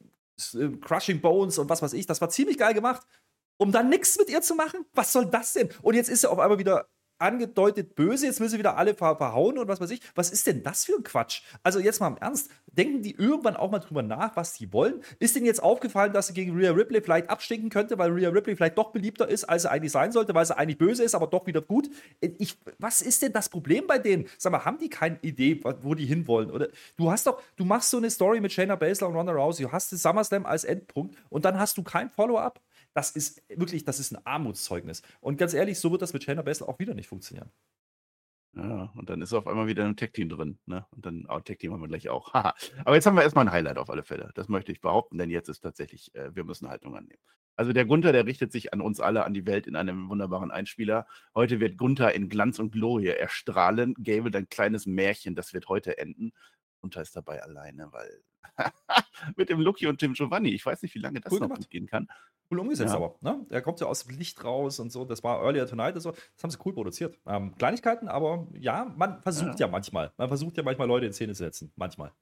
äh, 0.55 0.69
Crushing 0.81 1.21
Bones 1.21 1.59
und 1.59 1.69
was 1.69 1.83
weiß 1.83 1.93
ich. 1.93 2.07
Das 2.07 2.21
war 2.21 2.31
ziemlich 2.31 2.59
geil 2.59 2.75
gemacht. 2.75 3.07
Um 3.59 3.73
dann 3.73 3.89
nichts 3.89 4.19
mit 4.19 4.29
ihr 4.29 4.43
zu 4.43 4.55
machen? 4.55 4.85
Was 4.93 5.13
soll 5.13 5.27
das 5.27 5.55
denn? 5.55 5.71
Und 5.83 5.95
jetzt 5.95 6.11
ist 6.11 6.23
sie 6.23 6.31
auf 6.31 6.39
einmal 6.39 6.59
wieder 6.59 6.89
angedeutet 7.19 7.95
böse, 7.95 8.27
jetzt 8.27 8.41
will 8.41 8.49
sie 8.49 8.59
wieder 8.59 8.77
alle 8.77 8.95
verhauen 8.95 9.59
und 9.59 9.69
was 9.69 9.81
weiß 9.81 9.91
ich. 9.91 10.01
Was 10.15 10.31
ist 10.31 10.47
denn 10.47 10.63
das 10.63 10.85
für 10.85 10.97
ein 10.97 11.03
Quatsch? 11.03 11.43
Also 11.63 11.79
jetzt 11.79 12.01
mal 12.01 12.09
im 12.09 12.17
Ernst, 12.17 12.51
denken 12.67 13.03
die 13.03 13.13
irgendwann 13.13 13.57
auch 13.57 13.71
mal 13.71 13.79
drüber 13.79 14.03
nach, 14.03 14.37
was 14.37 14.55
sie 14.55 14.73
wollen? 14.73 15.03
Ist 15.19 15.35
denen 15.37 15.47
jetzt 15.47 15.63
aufgefallen, 15.63 16.13
dass 16.13 16.29
sie 16.29 16.35
gegen 16.35 16.57
Rhea 16.57 16.73
Ripley 16.73 17.01
vielleicht 17.01 17.31
abstinken 17.31 17.71
könnte, 17.71 17.99
weil 17.99 18.11
Rhea 18.11 18.29
Ripley 18.29 18.57
vielleicht 18.57 18.79
doch 18.79 18.93
beliebter 18.93 19.29
ist, 19.29 19.45
als 19.45 19.63
sie 19.63 19.71
eigentlich 19.71 19.93
sein 19.93 20.13
sollte, 20.13 20.35
weil 20.35 20.45
sie 20.45 20.57
eigentlich 20.57 20.79
böse 20.79 21.03
ist, 21.03 21.15
aber 21.15 21.27
doch 21.27 21.47
wieder 21.47 21.63
gut? 21.63 21.89
Ich, 22.21 22.57
was 22.79 23.01
ist 23.01 23.23
denn 23.23 23.33
das 23.33 23.49
Problem 23.49 23.87
bei 23.87 23.99
denen? 23.99 24.27
Sag 24.39 24.53
mal, 24.53 24.65
haben 24.65 24.79
die 24.79 24.91
keine 24.91 25.19
Idee, 25.23 25.61
wo 25.83 25.95
die 25.95 26.07
hinwollen? 26.07 26.51
Oder 26.51 26.69
du 26.97 27.11
hast 27.11 27.27
doch, 27.27 27.43
du 27.57 27.65
machst 27.65 27.91
so 27.91 27.97
eine 27.97 28.11
Story 28.11 28.41
mit 28.41 28.53
Shayna 28.53 28.77
Baszler 28.77 29.09
und 29.09 29.17
Ronda 29.17 29.33
Rousey, 29.33 29.65
du 29.65 29.73
hast 29.73 29.91
den 29.93 29.99
SummerSlam 29.99 30.47
als 30.47 30.65
Endpunkt 30.65 31.17
und 31.31 31.45
dann 31.45 31.59
hast 31.59 31.77
du 31.79 31.83
kein 31.83 32.11
Follow-up. 32.11 32.61
Das 32.97 33.11
ist 33.11 33.43
wirklich, 33.51 33.85
das 33.85 34.01
ist 34.01 34.17
ein 34.17 34.25
Armutszeugnis. 34.25 35.03
Und 35.21 35.37
ganz 35.37 35.53
ehrlich, 35.53 35.79
so 35.79 35.93
wird 35.93 36.01
das 36.01 36.15
mit 36.15 36.25
Shayna 36.25 36.41
Baszler 36.41 36.67
auch 36.67 36.79
wieder 36.79 36.95
nicht 36.95 37.09
funktionieren. 37.09 37.53
Ja, 38.55 38.91
und 38.97 39.11
dann 39.11 39.21
ist 39.21 39.33
er 39.33 39.39
auf 39.41 39.47
einmal 39.47 39.67
wieder 39.67 39.85
im 39.85 39.97
Tech-Team 39.97 40.31
drin. 40.31 40.59
Ne? 40.65 40.87
Und 40.93 41.05
dann 41.05 41.27
oh, 41.29 41.39
Tech-Team 41.39 41.75
haben 41.75 41.83
wir 41.83 41.89
gleich 41.89 42.09
auch. 42.09 42.33
Aber 42.87 42.95
jetzt 42.95 43.05
haben 43.05 43.15
wir 43.15 43.23
erstmal 43.23 43.45
ein 43.45 43.53
Highlight 43.53 43.77
auf 43.77 43.91
alle 43.91 44.03
Fälle. 44.03 44.31
Das 44.35 44.49
möchte 44.49 44.73
ich 44.73 44.81
behaupten, 44.81 45.19
denn 45.19 45.29
jetzt 45.29 45.51
ist 45.51 45.61
tatsächlich, 45.61 46.15
äh, 46.15 46.35
wir 46.35 46.45
müssen 46.45 46.71
Haltung 46.71 46.97
annehmen. 46.97 47.21
Also 47.55 47.75
der 47.75 47.85
Gunther, 47.85 48.13
der 48.13 48.25
richtet 48.25 48.51
sich 48.51 48.73
an 48.73 48.81
uns 48.81 48.99
alle, 48.99 49.27
an 49.27 49.35
die 49.35 49.45
Welt 49.45 49.67
in 49.67 49.77
einem 49.77 50.09
wunderbaren 50.09 50.51
Einspieler. 50.51 51.07
Heute 51.35 51.61
wird 51.61 51.77
Gunther 51.77 52.15
in 52.15 52.31
Glanz 52.31 52.59
und 52.59 52.71
Glorie 52.73 53.09
erstrahlen. 53.09 53.93
Gable, 53.99 54.31
dein 54.31 54.49
kleines 54.49 54.87
Märchen, 54.87 55.35
das 55.35 55.53
wird 55.53 55.69
heute 55.69 55.99
enden. 55.99 56.33
Gunther 56.81 57.03
ist 57.03 57.15
dabei 57.15 57.43
alleine, 57.43 57.93
weil 57.93 58.23
mit 59.37 59.49
dem 59.49 59.61
Lucky 59.61 59.87
und 59.87 60.03
dem 60.03 60.15
Giovanni, 60.15 60.51
ich 60.51 60.65
weiß 60.65 60.83
nicht, 60.83 60.95
wie 60.95 60.99
lange 60.99 61.21
das 61.21 61.33
cool 61.33 61.41
noch 61.41 61.49
gemacht. 61.49 61.71
gehen 61.71 61.87
kann. 61.87 62.09
Cool 62.51 62.61
umgesetzt 62.61 62.91
ja. 62.91 62.97
aber. 62.97 63.17
Ne? 63.21 63.45
Er 63.51 63.61
kommt 63.61 63.81
ja 63.81 63.87
aus 63.87 64.05
dem 64.05 64.17
Licht 64.17 64.45
raus 64.45 64.79
und 64.79 64.93
so. 64.93 65.05
Das 65.05 65.25
war 65.25 65.43
Earlier 65.43 65.67
Tonight 65.67 65.97
und 65.97 66.01
so. 66.01 66.13
Das 66.13 66.43
haben 66.43 66.51
sie 66.51 66.59
cool 66.65 66.75
produziert. 66.75 67.19
Ähm, 67.27 67.55
Kleinigkeiten, 67.57 68.09
aber 68.09 68.47
ja, 68.55 68.93
man 68.97 69.21
versucht 69.23 69.59
ja. 69.59 69.67
ja 69.67 69.69
manchmal. 69.69 70.13
Man 70.17 70.29
versucht 70.29 70.57
ja 70.57 70.63
manchmal 70.63 70.87
Leute 70.87 71.07
in 71.07 71.13
Szene 71.13 71.33
zu 71.33 71.43
setzen. 71.43 71.73
Manchmal. 71.75 72.13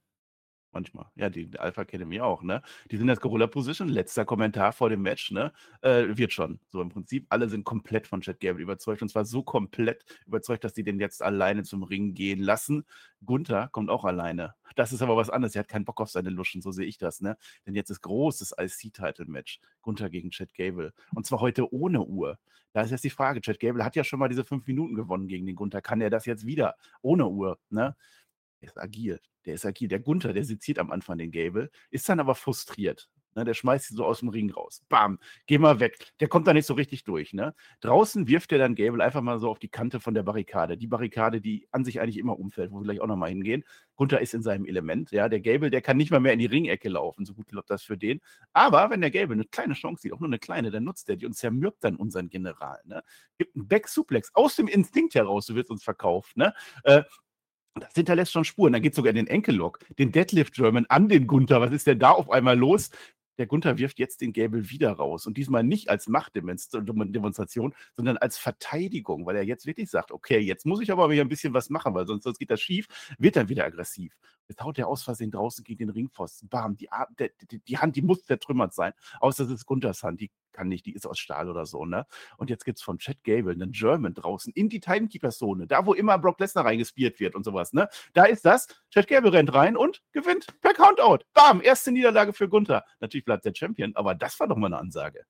Manchmal. 0.74 1.06
Ja, 1.14 1.30
die 1.30 1.48
Alpha 1.56 1.82
Academy 1.82 2.20
auch, 2.20 2.42
ne? 2.42 2.60
Die 2.90 2.96
sind 2.96 3.08
jetzt 3.08 3.20
Gorilla 3.20 3.46
Position, 3.46 3.88
letzter 3.88 4.24
Kommentar 4.24 4.72
vor 4.72 4.90
dem 4.90 5.02
Match, 5.02 5.30
ne? 5.30 5.52
Äh, 5.82 6.16
wird 6.16 6.32
schon. 6.32 6.58
So 6.68 6.82
im 6.82 6.88
Prinzip, 6.88 7.26
alle 7.28 7.48
sind 7.48 7.64
komplett 7.64 8.08
von 8.08 8.20
Chad 8.20 8.40
Gable 8.40 8.60
überzeugt 8.60 9.00
und 9.00 9.08
zwar 9.08 9.24
so 9.24 9.44
komplett 9.44 10.04
überzeugt, 10.26 10.64
dass 10.64 10.72
die 10.72 10.82
den 10.82 10.98
jetzt 10.98 11.22
alleine 11.22 11.62
zum 11.62 11.84
Ring 11.84 12.14
gehen 12.14 12.40
lassen. 12.40 12.84
Gunther 13.24 13.68
kommt 13.68 13.88
auch 13.88 14.04
alleine. 14.04 14.54
Das 14.74 14.92
ist 14.92 15.00
aber 15.00 15.16
was 15.16 15.30
anderes. 15.30 15.54
Er 15.54 15.60
hat 15.60 15.68
keinen 15.68 15.84
Bock 15.84 16.00
auf 16.00 16.10
seine 16.10 16.30
Luschen, 16.30 16.60
so 16.60 16.72
sehe 16.72 16.86
ich 16.86 16.98
das, 16.98 17.20
ne? 17.20 17.36
Denn 17.66 17.76
jetzt 17.76 17.90
ist 17.90 18.00
großes 18.00 18.56
IC-Title-Match. 18.58 19.60
Gunther 19.80 20.10
gegen 20.10 20.30
Chad 20.30 20.54
Gable. 20.54 20.92
Und 21.14 21.24
zwar 21.24 21.40
heute 21.40 21.72
ohne 21.72 22.02
Uhr. 22.02 22.36
Da 22.72 22.82
ist 22.82 22.90
jetzt 22.90 23.04
die 23.04 23.10
Frage: 23.10 23.40
Chad 23.40 23.60
Gable 23.60 23.84
hat 23.84 23.94
ja 23.94 24.02
schon 24.02 24.18
mal 24.18 24.28
diese 24.28 24.42
fünf 24.44 24.66
Minuten 24.66 24.96
gewonnen 24.96 25.28
gegen 25.28 25.46
den 25.46 25.54
Gunther. 25.54 25.80
Kann 25.80 26.00
er 26.00 26.10
das 26.10 26.26
jetzt 26.26 26.44
wieder 26.46 26.74
ohne 27.00 27.28
Uhr, 27.28 27.60
ne? 27.70 27.94
Ist 28.60 28.76
agil. 28.76 29.20
Der 29.46 29.54
ist 29.54 29.66
agil. 29.66 29.88
Der 29.88 30.00
Gunther, 30.00 30.32
der 30.32 30.44
seziert 30.44 30.78
am 30.78 30.90
Anfang 30.90 31.18
den 31.18 31.30
Gable, 31.30 31.70
ist 31.90 32.08
dann 32.08 32.20
aber 32.20 32.34
frustriert. 32.34 33.08
Ne, 33.36 33.44
der 33.44 33.54
schmeißt 33.54 33.88
sie 33.88 33.94
so 33.94 34.04
aus 34.04 34.20
dem 34.20 34.28
Ring 34.28 34.50
raus. 34.50 34.84
Bam, 34.88 35.18
geh 35.46 35.58
mal 35.58 35.80
weg. 35.80 36.12
Der 36.20 36.28
kommt 36.28 36.46
da 36.46 36.52
nicht 36.52 36.66
so 36.66 36.74
richtig 36.74 37.02
durch. 37.02 37.32
Ne? 37.32 37.54
Draußen 37.80 38.28
wirft 38.28 38.52
er 38.52 38.58
dann 38.58 38.76
Gable 38.76 39.02
einfach 39.02 39.22
mal 39.22 39.40
so 39.40 39.50
auf 39.50 39.58
die 39.58 39.68
Kante 39.68 39.98
von 39.98 40.14
der 40.14 40.22
Barrikade. 40.22 40.76
Die 40.76 40.86
Barrikade, 40.86 41.40
die 41.40 41.66
an 41.72 41.84
sich 41.84 42.00
eigentlich 42.00 42.18
immer 42.18 42.38
umfällt, 42.38 42.70
wo 42.70 42.76
wir 42.76 42.84
gleich 42.84 43.00
auch 43.00 43.08
nochmal 43.08 43.30
hingehen. 43.30 43.64
Gunther 43.96 44.20
ist 44.20 44.34
in 44.34 44.42
seinem 44.42 44.66
Element. 44.66 45.10
Ja, 45.10 45.28
der 45.28 45.40
Gable, 45.40 45.70
der 45.70 45.82
kann 45.82 45.96
nicht 45.96 46.12
mal 46.12 46.20
mehr 46.20 46.32
in 46.32 46.38
die 46.38 46.46
Ringecke 46.46 46.88
laufen. 46.88 47.24
So 47.24 47.34
gut 47.34 47.48
klappt 47.48 47.70
das 47.70 47.82
für 47.82 47.98
den. 47.98 48.20
Aber 48.52 48.90
wenn 48.90 49.00
der 49.00 49.10
Gable 49.10 49.34
eine 49.34 49.44
kleine 49.44 49.74
Chance 49.74 50.02
sieht, 50.02 50.12
auch 50.12 50.20
nur 50.20 50.28
eine 50.28 50.38
kleine, 50.38 50.70
dann 50.70 50.84
nutzt 50.84 51.08
er 51.08 51.16
die 51.16 51.26
und 51.26 51.34
zermürbt 51.34 51.82
dann 51.82 51.96
unseren 51.96 52.28
General. 52.28 52.80
Ne? 52.84 53.02
Gibt 53.36 53.56
einen 53.56 53.66
Back-Suplex 53.66 54.30
aus 54.34 54.54
dem 54.54 54.68
Instinkt 54.68 55.16
heraus, 55.16 55.46
so 55.46 55.56
wird 55.56 55.66
es 55.66 55.70
uns 55.70 55.82
verkauft. 55.82 56.36
Ne? 56.36 56.54
Äh, 56.84 57.02
das 57.80 57.92
hinterlässt 57.94 58.32
schon 58.32 58.44
Spuren. 58.44 58.72
Dann 58.72 58.82
geht 58.82 58.94
sogar 58.94 59.10
in 59.10 59.16
den 59.16 59.26
Enkellock, 59.26 59.80
den 59.98 60.12
Deadlift 60.12 60.54
German 60.54 60.86
an 60.88 61.08
den 61.08 61.26
Gunther. 61.26 61.60
Was 61.60 61.72
ist 61.72 61.86
denn 61.86 61.98
da 61.98 62.10
auf 62.10 62.30
einmal 62.30 62.56
los? 62.56 62.90
Der 63.36 63.46
Gunther 63.46 63.78
wirft 63.78 63.98
jetzt 63.98 64.20
den 64.20 64.32
Gable 64.32 64.70
wieder 64.70 64.92
raus. 64.92 65.26
Und 65.26 65.36
diesmal 65.36 65.64
nicht 65.64 65.90
als 65.90 66.06
Machtdemonstration, 66.06 67.74
sondern 67.96 68.16
als 68.16 68.38
Verteidigung, 68.38 69.26
weil 69.26 69.34
er 69.36 69.42
jetzt 69.42 69.66
wirklich 69.66 69.90
sagt: 69.90 70.12
Okay, 70.12 70.38
jetzt 70.38 70.66
muss 70.66 70.80
ich 70.80 70.92
aber 70.92 71.10
wieder 71.10 71.22
ein 71.22 71.28
bisschen 71.28 71.52
was 71.52 71.68
machen, 71.68 71.94
weil 71.94 72.06
sonst, 72.06 72.22
sonst 72.22 72.38
geht 72.38 72.50
das 72.50 72.60
schief, 72.60 72.86
wird 73.18 73.34
dann 73.34 73.48
wieder 73.48 73.64
aggressiv. 73.64 74.14
Jetzt 74.48 74.62
haut 74.62 74.78
er 74.78 74.88
aus 74.88 75.02
Versehen 75.02 75.30
draußen 75.30 75.64
gegen 75.64 75.78
den 75.78 75.90
Ringpfosten. 75.90 76.48
Bam, 76.48 76.76
die, 76.76 76.88
die, 77.50 77.58
die 77.60 77.78
Hand, 77.78 77.96
die 77.96 78.02
muss 78.02 78.24
zertrümmert 78.24 78.74
sein. 78.74 78.92
Außer 79.20 79.44
es 79.44 79.50
ist 79.50 79.66
Gunthers 79.66 80.02
Hand, 80.02 80.20
die 80.20 80.30
kann 80.52 80.68
nicht, 80.68 80.86
die 80.86 80.92
ist 80.94 81.06
aus 81.06 81.18
Stahl 81.18 81.50
oder 81.50 81.66
so, 81.66 81.84
ne? 81.84 82.06
Und 82.36 82.48
jetzt 82.48 82.64
gibt 82.64 82.78
es 82.78 82.84
von 82.84 82.98
Chad 82.98 83.22
Gable 83.24 83.52
einen 83.52 83.72
German 83.72 84.14
draußen 84.14 84.52
in 84.54 84.68
die 84.68 84.80
Timekeeper-Zone, 84.80 85.66
da 85.66 85.84
wo 85.84 85.94
immer 85.94 86.18
Brock 86.18 86.38
Lesnar 86.40 86.64
reingespielt 86.64 87.20
wird 87.20 87.34
und 87.34 87.44
sowas, 87.44 87.72
ne? 87.72 87.88
Da 88.12 88.24
ist 88.24 88.44
das. 88.44 88.68
Chad 88.90 89.08
Gable 89.08 89.32
rennt 89.32 89.52
rein 89.52 89.76
und 89.76 90.02
gewinnt 90.12 90.46
per 90.60 90.72
Countout. 90.72 91.24
Bam, 91.34 91.60
erste 91.60 91.92
Niederlage 91.92 92.32
für 92.32 92.48
Gunther. 92.48 92.84
Natürlich 93.00 93.24
bleibt 93.24 93.44
der 93.44 93.54
Champion, 93.54 93.96
aber 93.96 94.14
das 94.14 94.38
war 94.38 94.46
doch 94.46 94.56
mal 94.56 94.66
eine 94.66 94.78
Ansage 94.78 95.24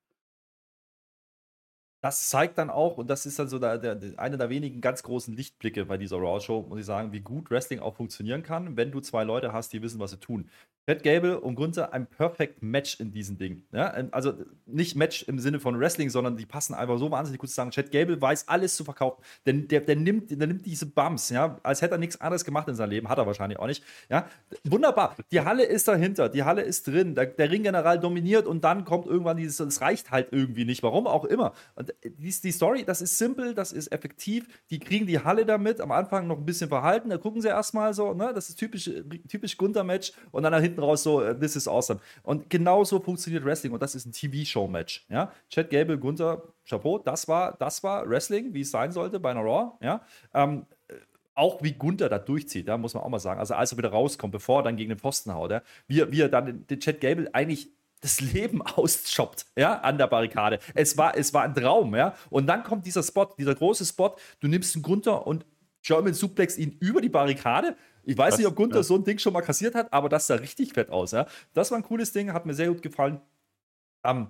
das 2.04 2.28
zeigt 2.28 2.58
dann 2.58 2.68
auch, 2.68 2.98
und 2.98 3.08
das 3.08 3.24
ist 3.24 3.38
dann 3.38 3.48
so 3.48 3.58
der, 3.58 3.78
der, 3.78 3.98
einer 4.18 4.36
der 4.36 4.50
wenigen 4.50 4.82
ganz 4.82 5.02
großen 5.02 5.34
Lichtblicke 5.34 5.86
bei 5.86 5.96
dieser 5.96 6.18
Raw-Show, 6.18 6.66
muss 6.68 6.78
ich 6.78 6.84
sagen, 6.84 7.12
wie 7.12 7.20
gut 7.20 7.50
Wrestling 7.50 7.80
auch 7.80 7.96
funktionieren 7.96 8.42
kann, 8.42 8.76
wenn 8.76 8.92
du 8.92 9.00
zwei 9.00 9.24
Leute 9.24 9.54
hast, 9.54 9.72
die 9.72 9.80
wissen, 9.80 9.98
was 10.00 10.10
sie 10.10 10.18
tun. 10.18 10.50
Chad 10.86 11.02
Gable 11.02 11.40
und 11.40 11.54
Gunther 11.54 11.92
ein 11.94 12.06
perfect 12.06 12.62
Match 12.62 13.00
in 13.00 13.10
diesem 13.10 13.38
Ding. 13.38 13.64
Ja? 13.72 13.96
Ähm, 13.96 14.08
also 14.12 14.34
nicht 14.66 14.96
Match 14.96 15.22
im 15.24 15.38
Sinne 15.38 15.60
von 15.60 15.78
Wrestling, 15.78 16.10
sondern 16.10 16.36
die 16.36 16.46
passen 16.46 16.74
einfach 16.74 16.98
so 16.98 17.10
wahnsinnig 17.10 17.40
gut 17.40 17.48
zusammen. 17.48 17.70
Chad 17.70 17.90
Gable 17.90 18.20
weiß 18.20 18.48
alles 18.48 18.76
zu 18.76 18.84
verkaufen. 18.84 19.22
Denn 19.46 19.68
der, 19.68 19.80
der, 19.80 19.96
nimmt, 19.96 20.30
der 20.30 20.46
nimmt 20.46 20.66
diese 20.66 20.86
Bums, 20.86 21.30
ja, 21.30 21.58
als 21.62 21.82
hätte 21.82 21.94
er 21.94 21.98
nichts 21.98 22.20
anderes 22.20 22.44
gemacht 22.44 22.68
in 22.68 22.74
seinem 22.74 22.90
Leben. 22.90 23.08
Hat 23.08 23.18
er 23.18 23.26
wahrscheinlich 23.26 23.58
auch 23.58 23.66
nicht. 23.66 23.82
Ja? 24.10 24.28
Wunderbar. 24.64 25.16
Die 25.30 25.40
Halle 25.40 25.64
ist 25.64 25.88
dahinter, 25.88 26.28
die 26.28 26.42
Halle 26.42 26.62
ist 26.62 26.86
drin, 26.86 27.14
der, 27.14 27.26
der 27.26 27.50
Ringgeneral 27.50 27.98
dominiert 27.98 28.46
und 28.46 28.64
dann 28.64 28.84
kommt 28.84 29.06
irgendwann 29.06 29.36
dieses, 29.36 29.60
es 29.60 29.80
reicht 29.80 30.10
halt 30.10 30.28
irgendwie 30.32 30.64
nicht. 30.64 30.82
Warum 30.82 31.06
auch 31.06 31.24
immer. 31.24 31.52
Und 31.76 31.94
die, 32.04 32.30
die 32.30 32.52
Story, 32.52 32.84
das 32.84 33.00
ist 33.00 33.18
simpel, 33.18 33.54
das 33.54 33.72
ist 33.72 33.90
effektiv. 33.92 34.46
Die 34.70 34.78
kriegen 34.78 35.06
die 35.06 35.18
Halle 35.18 35.46
damit, 35.46 35.80
am 35.80 35.92
Anfang 35.92 36.26
noch 36.26 36.38
ein 36.38 36.44
bisschen 36.44 36.68
verhalten, 36.68 37.10
da 37.10 37.18
gucken 37.18 37.40
sie 37.40 37.48
erstmal 37.48 37.94
so, 37.94 38.12
ne? 38.14 38.32
Das 38.34 38.48
ist 38.48 38.56
typisch, 38.56 38.90
typisch 39.28 39.56
Gunther-Match 39.56 40.12
und 40.30 40.42
dann 40.42 40.54
hinten 40.60 40.73
raus 40.78 41.02
so, 41.02 41.22
äh, 41.22 41.38
this 41.38 41.56
is 41.56 41.68
awesome. 41.68 42.00
Und 42.22 42.50
genau 42.50 42.84
so 42.84 43.00
funktioniert 43.00 43.44
Wrestling 43.44 43.72
und 43.72 43.82
das 43.82 43.94
ist 43.94 44.06
ein 44.06 44.12
TV-Show-Match. 44.12 45.06
Ja? 45.08 45.32
Chad 45.48 45.70
Gable, 45.70 45.98
Gunther, 45.98 46.42
Chapeau, 46.68 46.98
das 46.98 47.28
war, 47.28 47.56
das 47.58 47.82
war 47.82 48.08
Wrestling, 48.08 48.54
wie 48.54 48.62
es 48.62 48.70
sein 48.70 48.92
sollte 48.92 49.20
bei 49.20 49.30
einer 49.30 49.40
Raw. 49.40 49.72
Ja? 49.80 50.02
Ähm, 50.32 50.66
äh, 50.88 50.94
auch 51.34 51.62
wie 51.62 51.72
Gunther 51.72 52.08
da 52.08 52.18
durchzieht, 52.18 52.68
da 52.68 52.78
muss 52.78 52.94
man 52.94 53.02
auch 53.02 53.08
mal 53.08 53.18
sagen. 53.18 53.40
Also 53.40 53.54
als 53.54 53.72
er 53.72 53.78
wieder 53.78 53.90
rauskommt, 53.90 54.32
bevor 54.32 54.60
er 54.60 54.64
dann 54.64 54.76
gegen 54.76 54.90
den 54.90 54.98
Pfosten 54.98 55.34
haut, 55.34 55.50
ja? 55.50 55.62
wie, 55.88 56.10
wie 56.12 56.20
er 56.20 56.28
dann 56.28 56.66
den 56.66 56.80
Chad 56.80 57.00
Gable 57.00 57.28
eigentlich 57.32 57.70
das 58.04 58.20
Leben 58.20 58.62
ausschoppt, 58.62 59.46
ja, 59.56 59.80
an 59.80 59.98
der 59.98 60.06
Barrikade. 60.06 60.58
Es 60.74 60.96
war, 60.96 61.16
es 61.16 61.32
war 61.32 61.42
ein 61.42 61.54
Traum, 61.54 61.94
ja. 61.96 62.14
Und 62.30 62.46
dann 62.46 62.62
kommt 62.62 62.86
dieser 62.86 63.02
Spot, 63.02 63.30
dieser 63.38 63.54
große 63.54 63.84
Spot, 63.84 64.14
du 64.40 64.48
nimmst 64.48 64.76
einen 64.76 64.82
Gunther 64.82 65.26
und 65.26 65.46
German 65.82 66.14
Suplex 66.14 66.56
ihn 66.56 66.76
über 66.80 67.00
die 67.00 67.08
Barrikade, 67.08 67.76
ich 68.06 68.16
weiß 68.16 68.32
das, 68.32 68.38
nicht, 68.38 68.46
ob 68.46 68.56
Gunther 68.56 68.78
ja. 68.78 68.82
so 68.82 68.96
ein 68.96 69.04
Ding 69.04 69.18
schon 69.18 69.32
mal 69.32 69.42
kassiert 69.42 69.74
hat, 69.74 69.92
aber 69.92 70.08
das 70.08 70.26
sah 70.26 70.36
richtig 70.36 70.72
fett 70.72 70.90
aus. 70.90 71.12
Ja? 71.12 71.26
Das 71.52 71.70
war 71.70 71.78
ein 71.78 71.84
cooles 71.84 72.12
Ding, 72.12 72.32
hat 72.32 72.46
mir 72.46 72.54
sehr 72.54 72.68
gut 72.68 72.82
gefallen. 72.82 73.20
Ähm, 74.04 74.28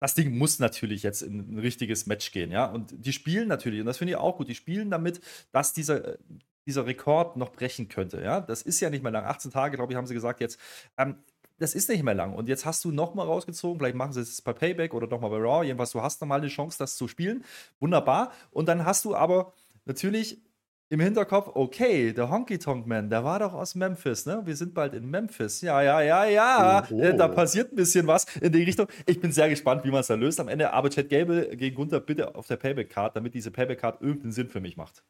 das 0.00 0.14
Ding 0.14 0.36
muss 0.36 0.58
natürlich 0.58 1.02
jetzt 1.02 1.22
in 1.22 1.54
ein 1.54 1.58
richtiges 1.58 2.06
Match 2.06 2.30
gehen, 2.30 2.50
ja. 2.50 2.66
Und 2.66 2.94
die 2.96 3.12
spielen 3.12 3.48
natürlich, 3.48 3.80
und 3.80 3.86
das 3.86 3.98
finde 3.98 4.12
ich 4.12 4.16
auch 4.18 4.36
gut, 4.36 4.48
die 4.48 4.54
spielen 4.54 4.90
damit, 4.90 5.20
dass 5.52 5.72
dieser, 5.72 6.18
dieser 6.66 6.86
Rekord 6.86 7.36
noch 7.36 7.50
brechen 7.50 7.88
könnte, 7.88 8.20
ja. 8.20 8.40
Das 8.40 8.62
ist 8.62 8.80
ja 8.80 8.90
nicht 8.90 9.02
mehr 9.02 9.12
lang. 9.12 9.24
18 9.24 9.50
Tage, 9.50 9.76
glaube 9.76 9.92
ich, 9.92 9.96
haben 9.96 10.06
sie 10.06 10.14
gesagt 10.14 10.40
jetzt. 10.40 10.60
Ähm, 10.98 11.16
das 11.58 11.74
ist 11.74 11.88
nicht 11.88 12.02
mehr 12.02 12.14
lang. 12.14 12.34
Und 12.34 12.48
jetzt 12.48 12.66
hast 12.66 12.84
du 12.84 12.90
nochmal 12.92 13.26
rausgezogen, 13.26 13.78
vielleicht 13.78 13.96
machen 13.96 14.12
sie 14.12 14.20
es 14.20 14.42
bei 14.42 14.52
Payback 14.52 14.92
oder 14.92 15.06
nochmal 15.06 15.30
bei 15.30 15.38
Raw, 15.38 15.64
jedenfalls, 15.64 15.92
du 15.92 16.02
hast 16.02 16.20
nochmal 16.20 16.40
eine 16.40 16.48
Chance, 16.48 16.76
das 16.78 16.96
zu 16.96 17.08
spielen. 17.08 17.44
Wunderbar. 17.80 18.32
Und 18.50 18.68
dann 18.68 18.84
hast 18.84 19.06
du 19.06 19.14
aber 19.14 19.54
natürlich 19.86 20.42
im 20.88 21.00
Hinterkopf, 21.00 21.50
okay, 21.54 22.12
der 22.12 22.30
Honky 22.30 22.58
Tonk 22.58 22.86
Man, 22.86 23.10
der 23.10 23.24
war 23.24 23.40
doch 23.40 23.54
aus 23.54 23.74
Memphis, 23.74 24.24
ne? 24.24 24.42
Wir 24.44 24.54
sind 24.54 24.72
bald 24.72 24.94
in 24.94 25.10
Memphis. 25.10 25.60
Ja, 25.60 25.82
ja, 25.82 26.00
ja, 26.00 26.24
ja. 26.26 26.86
Oh. 26.90 27.12
Da 27.16 27.26
passiert 27.28 27.72
ein 27.72 27.76
bisschen 27.76 28.06
was 28.06 28.24
in 28.36 28.52
die 28.52 28.62
Richtung. 28.62 28.86
Ich 29.06 29.20
bin 29.20 29.32
sehr 29.32 29.48
gespannt, 29.48 29.84
wie 29.84 29.90
man 29.90 30.00
es 30.00 30.06
da 30.06 30.14
löst 30.14 30.38
am 30.38 30.48
Ende. 30.48 30.72
Aber 30.72 30.88
Chad 30.90 31.08
Gable 31.08 31.56
gegen 31.56 31.74
Gunther 31.74 32.00
bitte 32.00 32.34
auf 32.36 32.46
der 32.46 32.56
Payback-Card, 32.56 33.16
damit 33.16 33.34
diese 33.34 33.50
Payback-Card 33.50 34.00
irgendeinen 34.00 34.32
Sinn 34.32 34.48
für 34.48 34.60
mich 34.60 34.76
macht. 34.76 35.04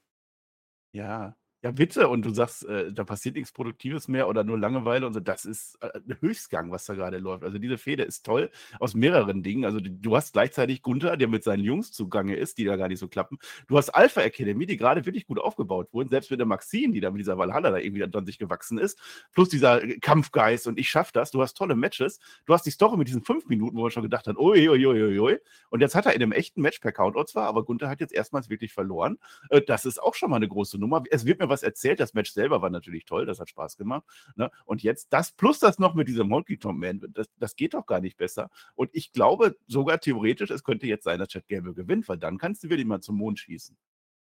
Ja, 0.93 1.37
ja, 1.63 1.71
bitte. 1.71 2.09
Und 2.09 2.25
du 2.25 2.31
sagst, 2.35 2.65
äh, 2.67 2.93
da 2.93 3.03
passiert 3.03 3.35
nichts 3.35 3.51
Produktives 3.51 4.09
mehr 4.09 4.29
oder 4.29 4.45
nur 4.45 4.59
Langeweile 4.59 5.07
und 5.07 5.15
so. 5.15 5.21
Das 5.21 5.45
ist 5.45 5.79
äh, 5.81 5.91
ein 5.97 6.17
Höchstgang, 6.21 6.71
was 6.71 6.85
da 6.85 6.95
gerade 6.95 7.19
läuft. 7.19 7.45
Also 7.45 7.59
diese 7.59 7.79
Fehde 7.79 8.03
ist 8.03 8.25
toll 8.25 8.51
aus 8.79 8.95
mehreren 8.95 9.43
Dingen. 9.43 9.65
Also 9.65 9.81
du 9.81 10.17
hast 10.17 10.35
gleichzeitig 10.35 10.83
Gunther, 10.83 11.17
der 11.17 11.29
mit 11.29 11.43
seinen 11.45 11.65
Jungs 11.65 11.93
zugange 11.93 12.37
ist, 12.37 12.59
die 12.59 12.65
da 12.65 12.77
gar 12.77 12.89
nicht 12.89 12.99
so 12.99 13.09
klappen. 13.09 13.39
Du 13.69 13.79
hast 13.79 13.89
Alpha 13.91 14.21
Academy, 14.21 14.67
die 14.67 14.77
gerade 14.77 15.07
wirklich 15.07 15.27
gut 15.27 15.41
aufgebaut 15.41 15.89
wurden, 15.93 16.11
selbst 16.11 16.31
mit 16.31 16.39
der 16.39 16.47
Maxine, 16.47 16.93
die 16.93 17.01
da 17.01 17.11
mit 17.11 17.21
dieser 17.21 17.39
Valhalla 17.39 17.71
da 17.71 17.79
irgendwie 17.79 18.07
dann 18.07 18.27
sich 18.27 18.39
gewachsen 18.39 18.79
ist, 18.79 19.01
plus 19.33 19.49
dieser 19.49 19.81
Kampfgeist 20.01 20.67
und 20.67 20.79
ich 20.79 20.89
schaff 20.91 21.11
das. 21.11 21.31
Du 21.31 21.43
hast 21.43 21.55
tolle 21.55 21.75
Matches. 21.75 22.21
Du 22.45 22.53
hast 22.53 22.67
die 22.67 22.71
Story 22.71 22.97
mit 22.97 23.09
diesen 23.09 23.25
fünf 23.25 23.47
Minuten, 23.47 23.77
wo 23.77 23.83
man 23.83 23.91
schon 23.91 24.03
gedacht 24.03 24.27
hat, 24.27 24.37
ui, 24.37 24.69
ui, 24.69 24.87
ui, 24.87 25.19
ui. 25.19 25.39
Und 25.71 25.81
jetzt 25.81 25.95
hat 25.95 26.07
er 26.07 26.13
in 26.13 26.23
einem 26.23 26.33
echten 26.33 26.61
Match 26.61 26.81
per 26.81 26.93
Countout 26.93 27.25
zwar, 27.25 27.49
aber 27.49 27.65
Gunther 27.65 27.89
hat 27.89 28.01
jetzt 28.01 28.13
erstmals 28.13 28.51
wirklich 28.51 28.73
verloren. 28.73 29.19
Äh, 29.51 29.63
das 29.63 29.85
ist 29.85 30.01
auch 30.01 30.15
schon 30.15 30.31
mal 30.31 30.37
eine 30.37 30.49
große 30.49 30.79
Nummer. 30.79 31.03
Es 31.11 31.27
wird 31.27 31.41
mir 31.41 31.49
was 31.49 31.56
was 31.57 31.63
erzählt. 31.63 32.01
Das 32.01 32.15
Match 32.15 32.33
selber 32.33 32.61
war 32.61 32.71
natürlich 32.71 33.07
toll, 33.07 33.25
das 33.25 33.41
hat 33.41 33.49
Spaß 33.49 33.77
gemacht. 33.77 34.05
Ne? 34.35 34.51
Und 34.67 34.83
jetzt 34.83 35.09
das 35.13 35.33
plus 35.33 35.59
das 35.59 35.79
noch 35.79 35.95
mit 35.95 36.09
diesem 36.09 36.29
Monkey 36.29 36.59
Tom 36.59 36.79
Man, 36.79 37.01
das, 37.11 37.29
das 37.39 37.57
geht 37.57 37.75
doch 37.75 37.87
gar 37.87 38.01
nicht 38.01 38.19
besser. 38.19 38.51
Und 38.75 38.91
ich 38.93 39.13
glaube 39.13 39.57
sogar 39.67 40.01
theoretisch, 40.01 40.51
es 40.51 40.65
könnte 40.65 40.87
jetzt 40.87 41.05
sein, 41.05 41.19
dass 41.19 41.29
Chad 41.29 41.49
Gable 41.49 41.75
gewinnt, 41.75 42.09
weil 42.09 42.19
dann 42.19 42.39
kannst 42.39 42.63
du 42.63 42.69
wirklich 42.69 42.87
mal 42.87 43.01
zum 43.01 43.17
Mond 43.17 43.39
schießen. 43.39 43.77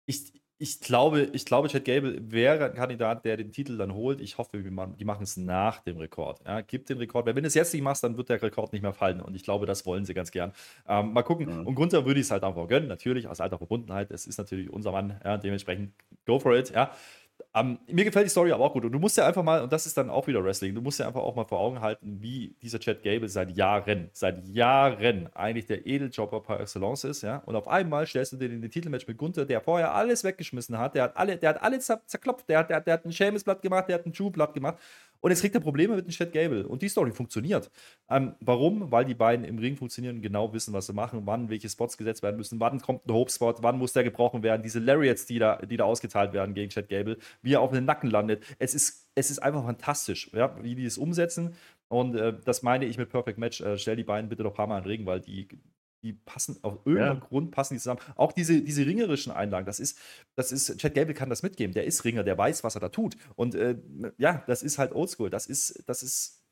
Ich, 0.06 0.32
ich 0.60 0.80
glaube, 0.80 1.30
ich 1.34 1.46
glaube, 1.46 1.67
Chad 1.67 1.86
Gable 1.86 2.17
wäre 2.20 2.65
ein 2.65 2.74
Kandidat, 2.74 3.26
der 3.26 3.38
den 3.38 3.52
Titel 3.52 3.78
dann 3.78 3.93
holt. 3.93 4.20
Ich 4.20 4.39
hoffe, 4.39 4.58
die 4.58 5.06
machen 5.06 5.24
es 5.24 5.38
nach 5.38 5.82
dem 5.82 5.98
Rekord. 5.98 6.41
Ja, 6.46 6.62
gib 6.62 6.88
den 6.88 6.98
Rekord, 6.98 7.28
weil 7.28 7.36
wenn 7.36 7.43
du 7.43 7.48
es 7.48 7.54
jetzt 7.54 7.74
nicht 7.74 7.84
machst, 7.84 8.04
dann 8.04 8.17
wird 8.17 8.30
der 8.30 8.41
Rekord 8.41 8.74
nicht 8.74 8.82
mehr 8.82 8.93
fallen. 8.93 9.22
Und 9.22 9.36
ich 9.36 9.43
glaube, 9.43 9.67
das 9.67 9.86
wollen 9.86 10.06
sie 10.06 10.15
ganz 10.15 10.32
gern. 10.32 10.54
Ähm, 10.88 11.13
mal 11.13 11.22
gucken. 11.22 11.48
Ja. 11.48 11.60
Und 11.60 11.76
Gunther 11.76 12.06
würde 12.06 12.20
ich 12.20 12.26
es 12.26 12.32
halt 12.32 12.43
einfach 12.43 12.67
gönnen, 12.67 12.88
natürlich, 12.88 13.28
aus 13.28 13.39
alter 13.39 13.60
Verbundenheit. 13.60 14.10
Es 14.10 14.26
ist 14.26 14.38
natürlich 14.39 14.72
unser 14.72 14.91
Mann, 14.91 15.22
ja, 15.24 15.38
dementsprechend 15.38 15.93
go 16.26 16.39
for 16.39 16.56
it. 16.56 16.72
Ja. 16.72 16.91
Um, 17.60 17.80
mir 17.88 18.06
gefällt 18.06 18.26
die 18.26 18.30
Story 18.30 18.52
aber 18.52 18.65
auch 18.65 18.74
gut. 18.74 18.86
Und 18.86 18.91
du 18.91 19.00
musst 19.00 19.17
ja 19.17 19.26
einfach 19.26 19.41
mal, 19.41 19.62
und 19.63 19.72
das 19.72 19.86
ist 19.86 19.98
dann 19.98 20.10
auch 20.10 20.28
wieder 20.28 20.43
Wrestling, 20.43 20.76
du 20.76 20.82
musst 20.82 21.00
ja 21.00 21.08
einfach 21.08 21.22
auch 21.22 21.36
mal 21.36 21.46
vor 21.46 21.60
Augen 21.60 21.82
halten, 21.82 22.17
wie 22.22 22.56
dieser 22.62 22.80
Chad 22.80 23.02
Gable 23.02 23.30
seit 23.30 23.56
Jahren, 23.56 24.10
seit 24.13 24.46
Jahren 24.48 25.30
eigentlich 25.34 25.65
der 25.65 25.86
Edeljobber 25.88 26.41
par 26.41 26.60
excellence 26.60 27.04
ist, 27.06 27.24
ja. 27.24 27.38
Und 27.46 27.56
auf 27.56 27.67
einmal 27.67 28.06
stellst 28.06 28.34
du 28.34 28.38
den 28.38 28.52
in 28.52 28.62
den 28.62 28.70
Titelmatch 28.70 29.08
mit 29.08 29.17
Gunther, 29.17 29.46
der 29.46 29.62
vorher 29.62 29.93
alles 29.93 30.24
weggeschmissen 30.24 30.78
hat, 30.78 30.96
der 30.96 31.04
hat 31.04 31.17
alle, 31.17 31.38
der 31.38 31.50
hat 31.50 31.62
alle 31.63 31.80
zerklopft, 31.80 32.48
der 32.50 32.60
hat, 32.60 32.70
der, 32.70 32.82
der 32.82 32.93
hat 32.93 33.06
ein 33.06 33.12
Seamus-Blatt 33.12 33.62
gemacht, 33.62 33.88
der 33.88 33.96
hat 33.96 34.06
ein 34.06 34.12
Drew-Blatt 34.12 34.54
gemacht 34.54 34.78
und 35.21 35.32
jetzt 35.32 35.41
kriegt 35.41 35.56
er 35.56 35.62
Probleme 35.62 35.95
mit 35.95 36.06
dem 36.06 36.12
Chad 36.12 36.32
Gable. 36.32 36.67
Und 36.67 36.82
die 36.82 36.89
Story 36.89 37.12
funktioniert. 37.12 37.69
Ähm, 38.10 38.36
warum? 38.39 38.91
Weil 38.91 39.06
die 39.06 39.13
beiden 39.13 39.45
im 39.45 39.58
Ring 39.58 39.75
funktionieren 39.75 40.17
und 40.17 40.21
genau 40.21 40.53
wissen, 40.53 40.73
was 40.73 40.88
sie 40.88 40.93
machen, 40.93 41.21
wann 41.25 41.49
welche 41.49 41.69
Spots 41.69 41.97
gesetzt 41.97 42.23
werden 42.23 42.38
müssen, 42.38 42.60
wann 42.60 42.82
kommt 42.82 43.06
ein 43.06 43.13
Hope-Spot, 43.13 43.56
wann 43.62 43.77
muss 43.77 43.93
der 43.93 44.03
gebrochen 44.03 44.43
werden, 44.43 44.63
diese 44.63 44.80
Lariats, 44.80 45.25
die 45.25 45.39
da, 45.39 45.58
die 45.58 45.77
da 45.77 45.86
ausgeteilt 45.86 46.34
werden 46.34 46.53
gegen 46.53 46.69
Chad 46.69 46.89
Gable, 46.89 47.17
wie 47.41 47.53
er 47.53 47.62
auf 47.62 47.71
den 47.71 47.86
Nacken 47.86 48.10
landet. 48.10 48.43
Es 48.60 48.73
ist, 48.73 49.08
es 49.15 49.32
ist 49.32 49.39
einfach 49.39 49.63
fantastisch, 49.63 50.32
ja, 50.34 50.56
wie 50.63 50.75
die 50.75 50.86
es 50.86 50.97
umsetzen. 50.97 51.56
Und 51.89 52.15
äh, 52.15 52.34
das 52.43 52.63
meine 52.63 52.86
ich 52.86 52.97
mit 52.97 53.10
Perfect 53.10 53.38
Match. 53.38 53.62
Äh, 53.62 53.77
stell 53.77 53.95
die 53.95 54.03
beiden 54.03 54.30
bitte 54.30 54.43
noch 54.43 54.51
ein 54.51 54.56
paar 54.56 54.67
Mal 54.67 54.77
in 54.80 54.84
den 54.84 54.91
Ring, 54.91 55.06
weil 55.06 55.21
die 55.21 55.47
die 56.03 56.13
passen, 56.13 56.57
auf 56.62 56.86
irgendeinem 56.86 57.19
ja. 57.19 57.25
Grund 57.25 57.51
passen 57.51 57.73
die 57.73 57.79
zusammen. 57.79 57.99
Auch 58.15 58.31
diese, 58.31 58.62
diese 58.62 58.86
ringerischen 58.86 59.31
Einlagen, 59.31 59.65
das 59.65 59.79
ist, 59.79 59.97
das 60.36 60.51
ist, 60.51 60.77
Chad 60.77 60.93
Gable 60.93 61.13
kann 61.13 61.29
das 61.29 61.43
mitgeben, 61.43 61.73
der 61.73 61.86
ist 61.86 62.05
Ringer, 62.05 62.23
der 62.23 62.38
weiß, 62.38 62.63
was 62.63 62.75
er 62.75 62.81
da 62.81 62.89
tut. 62.89 63.17
Und 63.36 63.55
äh, 63.55 63.77
ja, 64.17 64.43
das 64.47 64.63
ist 64.63 64.77
halt 64.77 64.93
oldschool. 64.93 65.29
Das 65.29 65.47
ist, 65.47 65.83
das 65.88 66.03
ist 66.03 66.46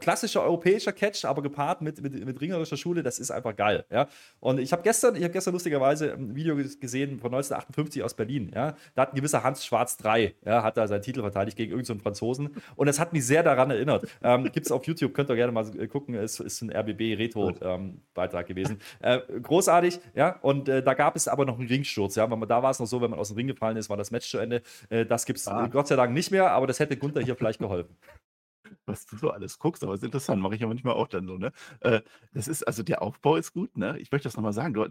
klassischer 0.00 0.42
europäischer 0.42 0.92
Catch, 0.92 1.24
aber 1.24 1.42
gepaart 1.42 1.80
mit, 1.82 2.02
mit, 2.02 2.24
mit 2.24 2.40
ringerischer 2.40 2.76
Schule, 2.76 3.02
das 3.02 3.18
ist 3.18 3.30
einfach 3.30 3.54
geil. 3.56 3.84
Ja? 3.90 4.08
Und 4.40 4.58
ich 4.58 4.72
habe 4.72 4.82
gestern, 4.82 5.16
ich 5.16 5.22
habe 5.22 5.32
gestern 5.32 5.52
lustigerweise 5.52 6.14
ein 6.14 6.34
Video 6.34 6.56
gesehen 6.56 7.18
von 7.20 7.32
1958 7.32 8.02
aus 8.02 8.14
Berlin. 8.14 8.50
Ja? 8.54 8.76
Da 8.94 9.02
hat 9.02 9.12
ein 9.12 9.16
gewisser 9.16 9.42
Hans 9.42 9.64
Schwarz 9.64 9.96
3, 9.98 10.34
ja, 10.44 10.62
hat 10.62 10.76
da 10.76 10.86
seinen 10.86 11.02
Titel 11.02 11.20
verteidigt 11.20 11.56
gegen 11.56 11.72
irgendeinen 11.72 11.98
so 11.98 12.02
Franzosen. 12.02 12.50
Und 12.76 12.86
das 12.86 12.98
hat 12.98 13.12
mich 13.12 13.24
sehr 13.26 13.42
daran 13.42 13.70
erinnert. 13.70 14.06
Ähm, 14.22 14.44
Gibt 14.44 14.66
es 14.66 14.72
auf 14.72 14.84
YouTube, 14.86 15.14
könnt 15.14 15.30
ihr 15.30 15.36
gerne 15.36 15.52
mal 15.52 15.64
gucken, 15.88 16.14
es 16.14 16.40
ist 16.40 16.62
ein 16.62 16.70
RBB-Retro-Beitrag 16.70 18.48
ähm, 18.50 18.54
gewesen. 18.54 18.78
Äh, 19.00 19.20
großartig, 19.42 20.00
ja. 20.14 20.38
Und 20.42 20.68
äh, 20.68 20.82
da 20.82 20.94
gab 20.94 21.16
es 21.16 21.28
aber 21.28 21.44
noch 21.44 21.58
einen 21.58 21.68
Ringsturz, 21.68 22.16
ja. 22.16 22.26
da 22.26 22.62
war 22.62 22.70
es 22.70 22.80
noch 22.80 22.86
so, 22.86 23.00
wenn 23.00 23.10
man 23.10 23.18
aus 23.18 23.28
dem 23.28 23.36
Ring 23.36 23.46
gefallen 23.46 23.76
ist, 23.76 23.88
war 23.88 23.96
das 23.96 24.10
Match 24.10 24.28
zu 24.28 24.38
Ende. 24.38 24.62
Äh, 24.88 25.06
das 25.06 25.26
gibt 25.26 25.38
es 25.38 25.48
ah. 25.48 25.68
Gott 25.68 25.88
sei 25.88 25.96
Dank 25.96 26.12
nicht 26.12 26.30
mehr, 26.30 26.50
aber 26.50 26.66
das 26.66 26.80
hätte 26.80 26.96
Gunther 26.96 27.20
hier 27.20 27.36
vielleicht 27.36 27.60
geholfen 27.60 27.96
was 28.86 29.06
du 29.06 29.16
so 29.16 29.30
alles 29.30 29.58
guckst, 29.58 29.82
aber 29.82 29.94
es 29.94 30.00
ist 30.00 30.06
interessant, 30.06 30.42
mache 30.42 30.54
ich 30.54 30.60
ja 30.60 30.66
manchmal 30.66 30.94
auch 30.94 31.08
dann 31.08 31.26
so, 31.26 31.38
ne? 31.38 31.52
Äh, 31.80 32.00
das 32.32 32.48
ist, 32.48 32.66
also 32.66 32.82
der 32.82 33.02
Aufbau 33.02 33.36
ist 33.36 33.52
gut, 33.52 33.76
ne? 33.76 33.98
Ich 33.98 34.10
möchte 34.10 34.26
das 34.26 34.36
nochmal 34.36 34.52
sagen. 34.52 34.74
Du, 34.74 34.86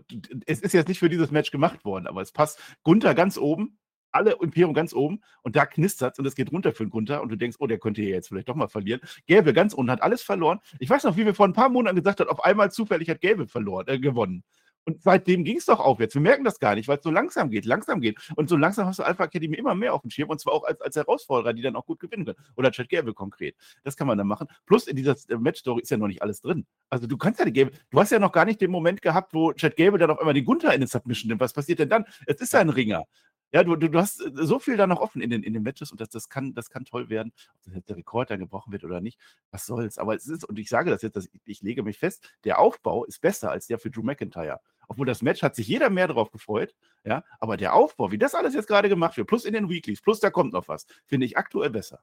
es 0.45 0.62
ist 0.62 0.73
jetzt 0.73 0.88
nicht 0.88 0.99
für 0.99 1.09
dieses 1.09 1.31
Match 1.31 1.51
gemacht 1.51 1.86
worden, 1.86 2.07
aber 2.07 2.21
es 2.21 2.31
passt. 2.31 2.59
Gunther 2.83 3.15
ganz 3.15 3.38
oben, 3.38 3.77
alle 4.12 4.38
Imperium 4.41 4.73
ganz 4.73 4.93
oben 4.93 5.21
und 5.41 5.55
da 5.55 5.65
knistert 5.65 6.19
und 6.19 6.25
es 6.25 6.36
geht 6.36 6.51
runter 6.51 6.71
für 6.73 6.86
den 6.86 6.89
Gunther 6.91 7.21
und 7.21 7.29
du 7.29 7.36
denkst, 7.36 7.57
oh, 7.59 7.67
der 7.67 7.79
könnte 7.79 8.01
hier 8.01 8.12
jetzt 8.12 8.29
vielleicht 8.29 8.47
doch 8.49 8.55
mal 8.55 8.67
verlieren. 8.67 9.01
Gäbe 9.25 9.53
ganz 9.53 9.73
unten 9.73 9.91
hat 9.91 10.01
alles 10.01 10.21
verloren. 10.21 10.59
Ich 10.79 10.89
weiß 10.89 11.03
noch, 11.03 11.17
wie 11.17 11.25
wir 11.25 11.36
vor 11.36 11.47
ein 11.47 11.53
paar 11.53 11.69
Monaten 11.69 11.95
gesagt 11.95 12.19
haben, 12.19 12.29
auf 12.29 12.43
einmal 12.43 12.71
zufällig 12.71 13.09
hat 13.09 13.21
Gäbe 13.21 13.47
verloren, 13.47 13.88
äh, 13.88 13.99
gewonnen. 13.99 14.43
Und 14.86 15.02
seitdem 15.02 15.43
ging 15.43 15.58
es 15.58 15.65
doch 15.65 15.80
aufwärts. 15.80 16.13
Wir 16.13 16.22
merken 16.22 16.43
das 16.43 16.60
gar 16.60 16.76
nicht, 16.76 16.88
weil 16.88 16.98
es 16.98 17.04
so 17.04 17.12
langsam 17.12 17.50
geht, 17.50 17.65
langsam 17.65 18.02
geht. 18.02 18.17
Und 18.36 18.50
so 18.50 18.58
langsam 18.58 18.86
hast 18.86 19.00
du 19.00 19.04
Alpha 19.04 19.26
Academy 19.26 19.56
immer 19.56 19.76
mehr 19.76 19.93
auf 19.93 20.02
dem 20.02 20.10
Schirm 20.10 20.30
und 20.30 20.39
zwar 20.39 20.54
auch 20.54 20.63
als, 20.63 20.82
als 20.82 20.96
Herausforderer, 20.96 21.54
die 21.54 21.62
dann 21.62 21.76
auch 21.76 21.86
gut 21.86 22.00
gewinnen 22.00 22.26
können. 22.26 22.38
Oder 22.56 22.72
Chad 22.72 22.89
Gable 22.89 23.13
konkret. 23.13 23.56
Das 23.84 23.96
kann 23.96 24.08
man 24.08 24.17
dann 24.17 24.28
machen. 24.28 24.48
Plus 24.65 24.88
in 24.88 24.96
dieser 24.96 25.15
äh, 25.30 25.38
Match-Story 25.38 25.82
ist 25.82 25.91
ja 25.91 25.98
noch 25.98 26.08
nicht 26.08 26.22
alles 26.22 26.41
drin. 26.41 26.65
Also 26.89 27.08
du 27.08 27.17
kannst 27.17 27.39
ja 27.39 27.46
die 27.46 27.54
Gable, 27.54 27.74
du 27.91 28.00
hast 28.00 28.12
ja 28.12 28.19
noch 28.19 28.32
gar 28.32 28.46
nicht 28.46 28.60
den 28.60 28.72
Moment 28.72 29.02
gehabt, 29.02 29.34
wo 29.34 29.54
Chad 29.54 29.78
Gable 29.78 30.00
dann 30.00 30.12
auf 30.12 30.19
einmal 30.19 30.34
den 30.34 30.46
Gunther 30.46 30.74
in 30.74 30.82
den 30.82 30.88
Submission 30.88 31.30
nimmt. 31.30 31.41
Was 31.41 31.54
passiert 31.54 31.80
denn 31.80 31.89
dann? 31.89 32.06
Es 32.26 32.41
ist 32.41 32.54
ein 32.56 32.69
Ringer. 32.69 33.06
Ja, 33.54 33.63
du, 33.63 33.76
du, 33.76 33.88
du 33.88 34.00
hast 34.00 34.19
äh, 34.19 34.32
so 34.34 34.58
viel 34.58 34.78
da 34.78 34.88
noch 34.88 35.00
offen 35.00 35.22
in 35.22 35.30
den, 35.30 35.43
in 35.43 35.54
den 35.54 35.62
Matches 35.62 35.91
und 35.91 36.02
das, 36.02 36.10
das, 36.10 36.28
kann, 36.28 36.56
das 36.56 36.72
kann 36.72 36.86
toll 36.86 37.10
werden, 37.10 37.32
ob 37.76 37.86
der 37.86 37.98
Rekord 37.98 38.32
dann 38.32 38.39
gebrochen 38.39 38.72
wird 38.74 38.84
oder 38.84 39.00
nicht. 39.00 39.19
Was 39.52 39.67
soll's? 39.67 40.00
Aber 40.00 40.15
es 40.15 40.28
ist, 40.28 40.43
und 40.43 40.58
ich 40.58 40.69
sage 40.69 40.89
das 40.89 41.04
jetzt, 41.04 41.15
dass 41.15 41.30
ich, 41.32 41.39
ich 41.46 41.62
lege 41.62 41.84
mich 41.84 42.00
fest, 42.00 42.28
der 42.46 42.58
Aufbau 42.58 43.06
ist 43.06 43.22
besser 43.22 43.52
als 43.52 43.67
der 43.67 43.78
für 43.78 43.91
Drew 43.91 44.02
McIntyre. 44.02 44.60
Obwohl 44.88 45.06
das 45.06 45.22
Match 45.22 45.41
hat 45.41 45.56
sich 45.56 45.67
jeder 45.67 45.89
mehr 45.89 46.08
darauf 46.08 46.32
gefreut, 46.32 46.76
ja, 47.04 47.24
aber 47.39 47.58
der 47.58 47.74
Aufbau, 47.74 48.12
wie 48.12 48.17
das 48.17 48.36
alles 48.36 48.54
jetzt 48.54 48.67
gerade 48.67 48.89
gemacht 48.89 49.17
wird, 49.17 49.28
plus 49.28 49.46
in 49.46 49.54
den 49.54 49.69
Weeklies, 49.69 50.02
plus 50.02 50.19
da 50.19 50.30
kommt 50.30 50.54
noch 50.54 50.67
was, 50.67 50.86
finde 51.06 51.26
ich 51.26 51.38
aktuell 51.38 51.69
besser. 51.69 52.00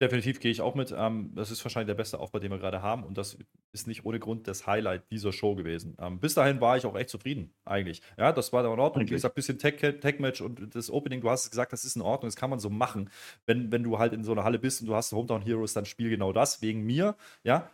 Definitiv 0.00 0.38
gehe 0.38 0.52
ich 0.52 0.60
auch 0.60 0.76
mit. 0.76 0.94
Ähm, 0.96 1.32
das 1.34 1.50
ist 1.50 1.64
wahrscheinlich 1.64 1.88
der 1.88 2.00
beste 2.00 2.20
Aufbau, 2.20 2.38
den 2.38 2.52
wir 2.52 2.58
gerade 2.58 2.82
haben. 2.82 3.02
Und 3.02 3.18
das 3.18 3.36
ist 3.72 3.88
nicht 3.88 4.04
ohne 4.04 4.20
Grund 4.20 4.46
das 4.46 4.64
Highlight 4.64 5.10
dieser 5.10 5.32
Show 5.32 5.56
gewesen. 5.56 5.96
Ähm, 6.00 6.20
bis 6.20 6.34
dahin 6.34 6.60
war 6.60 6.76
ich 6.76 6.86
auch 6.86 6.96
echt 6.96 7.10
zufrieden, 7.10 7.52
eigentlich. 7.64 8.00
Ja, 8.16 8.30
das 8.30 8.52
war 8.52 8.64
in 8.64 8.78
Ordnung. 8.78 9.04
Wie 9.04 9.10
gesagt, 9.10 9.34
ein 9.34 9.34
bisschen 9.34 9.58
Tech-Match 9.58 10.40
und 10.40 10.72
das 10.74 10.88
Opening, 10.88 11.20
du 11.20 11.30
hast 11.30 11.50
gesagt, 11.50 11.72
das 11.72 11.84
ist 11.84 11.96
in 11.96 12.02
Ordnung, 12.02 12.28
das 12.28 12.36
kann 12.36 12.48
man 12.48 12.60
so 12.60 12.70
machen. 12.70 13.10
Wenn, 13.44 13.72
wenn 13.72 13.82
du 13.82 13.98
halt 13.98 14.12
in 14.12 14.22
so 14.22 14.30
einer 14.30 14.44
Halle 14.44 14.60
bist 14.60 14.80
und 14.82 14.86
du 14.86 14.94
hast 14.94 15.10
Hometown 15.10 15.42
Heroes, 15.42 15.72
dann 15.72 15.84
spiel 15.84 16.10
genau 16.10 16.32
das, 16.32 16.62
wegen 16.62 16.84
mir. 16.84 17.16
Ja, 17.42 17.68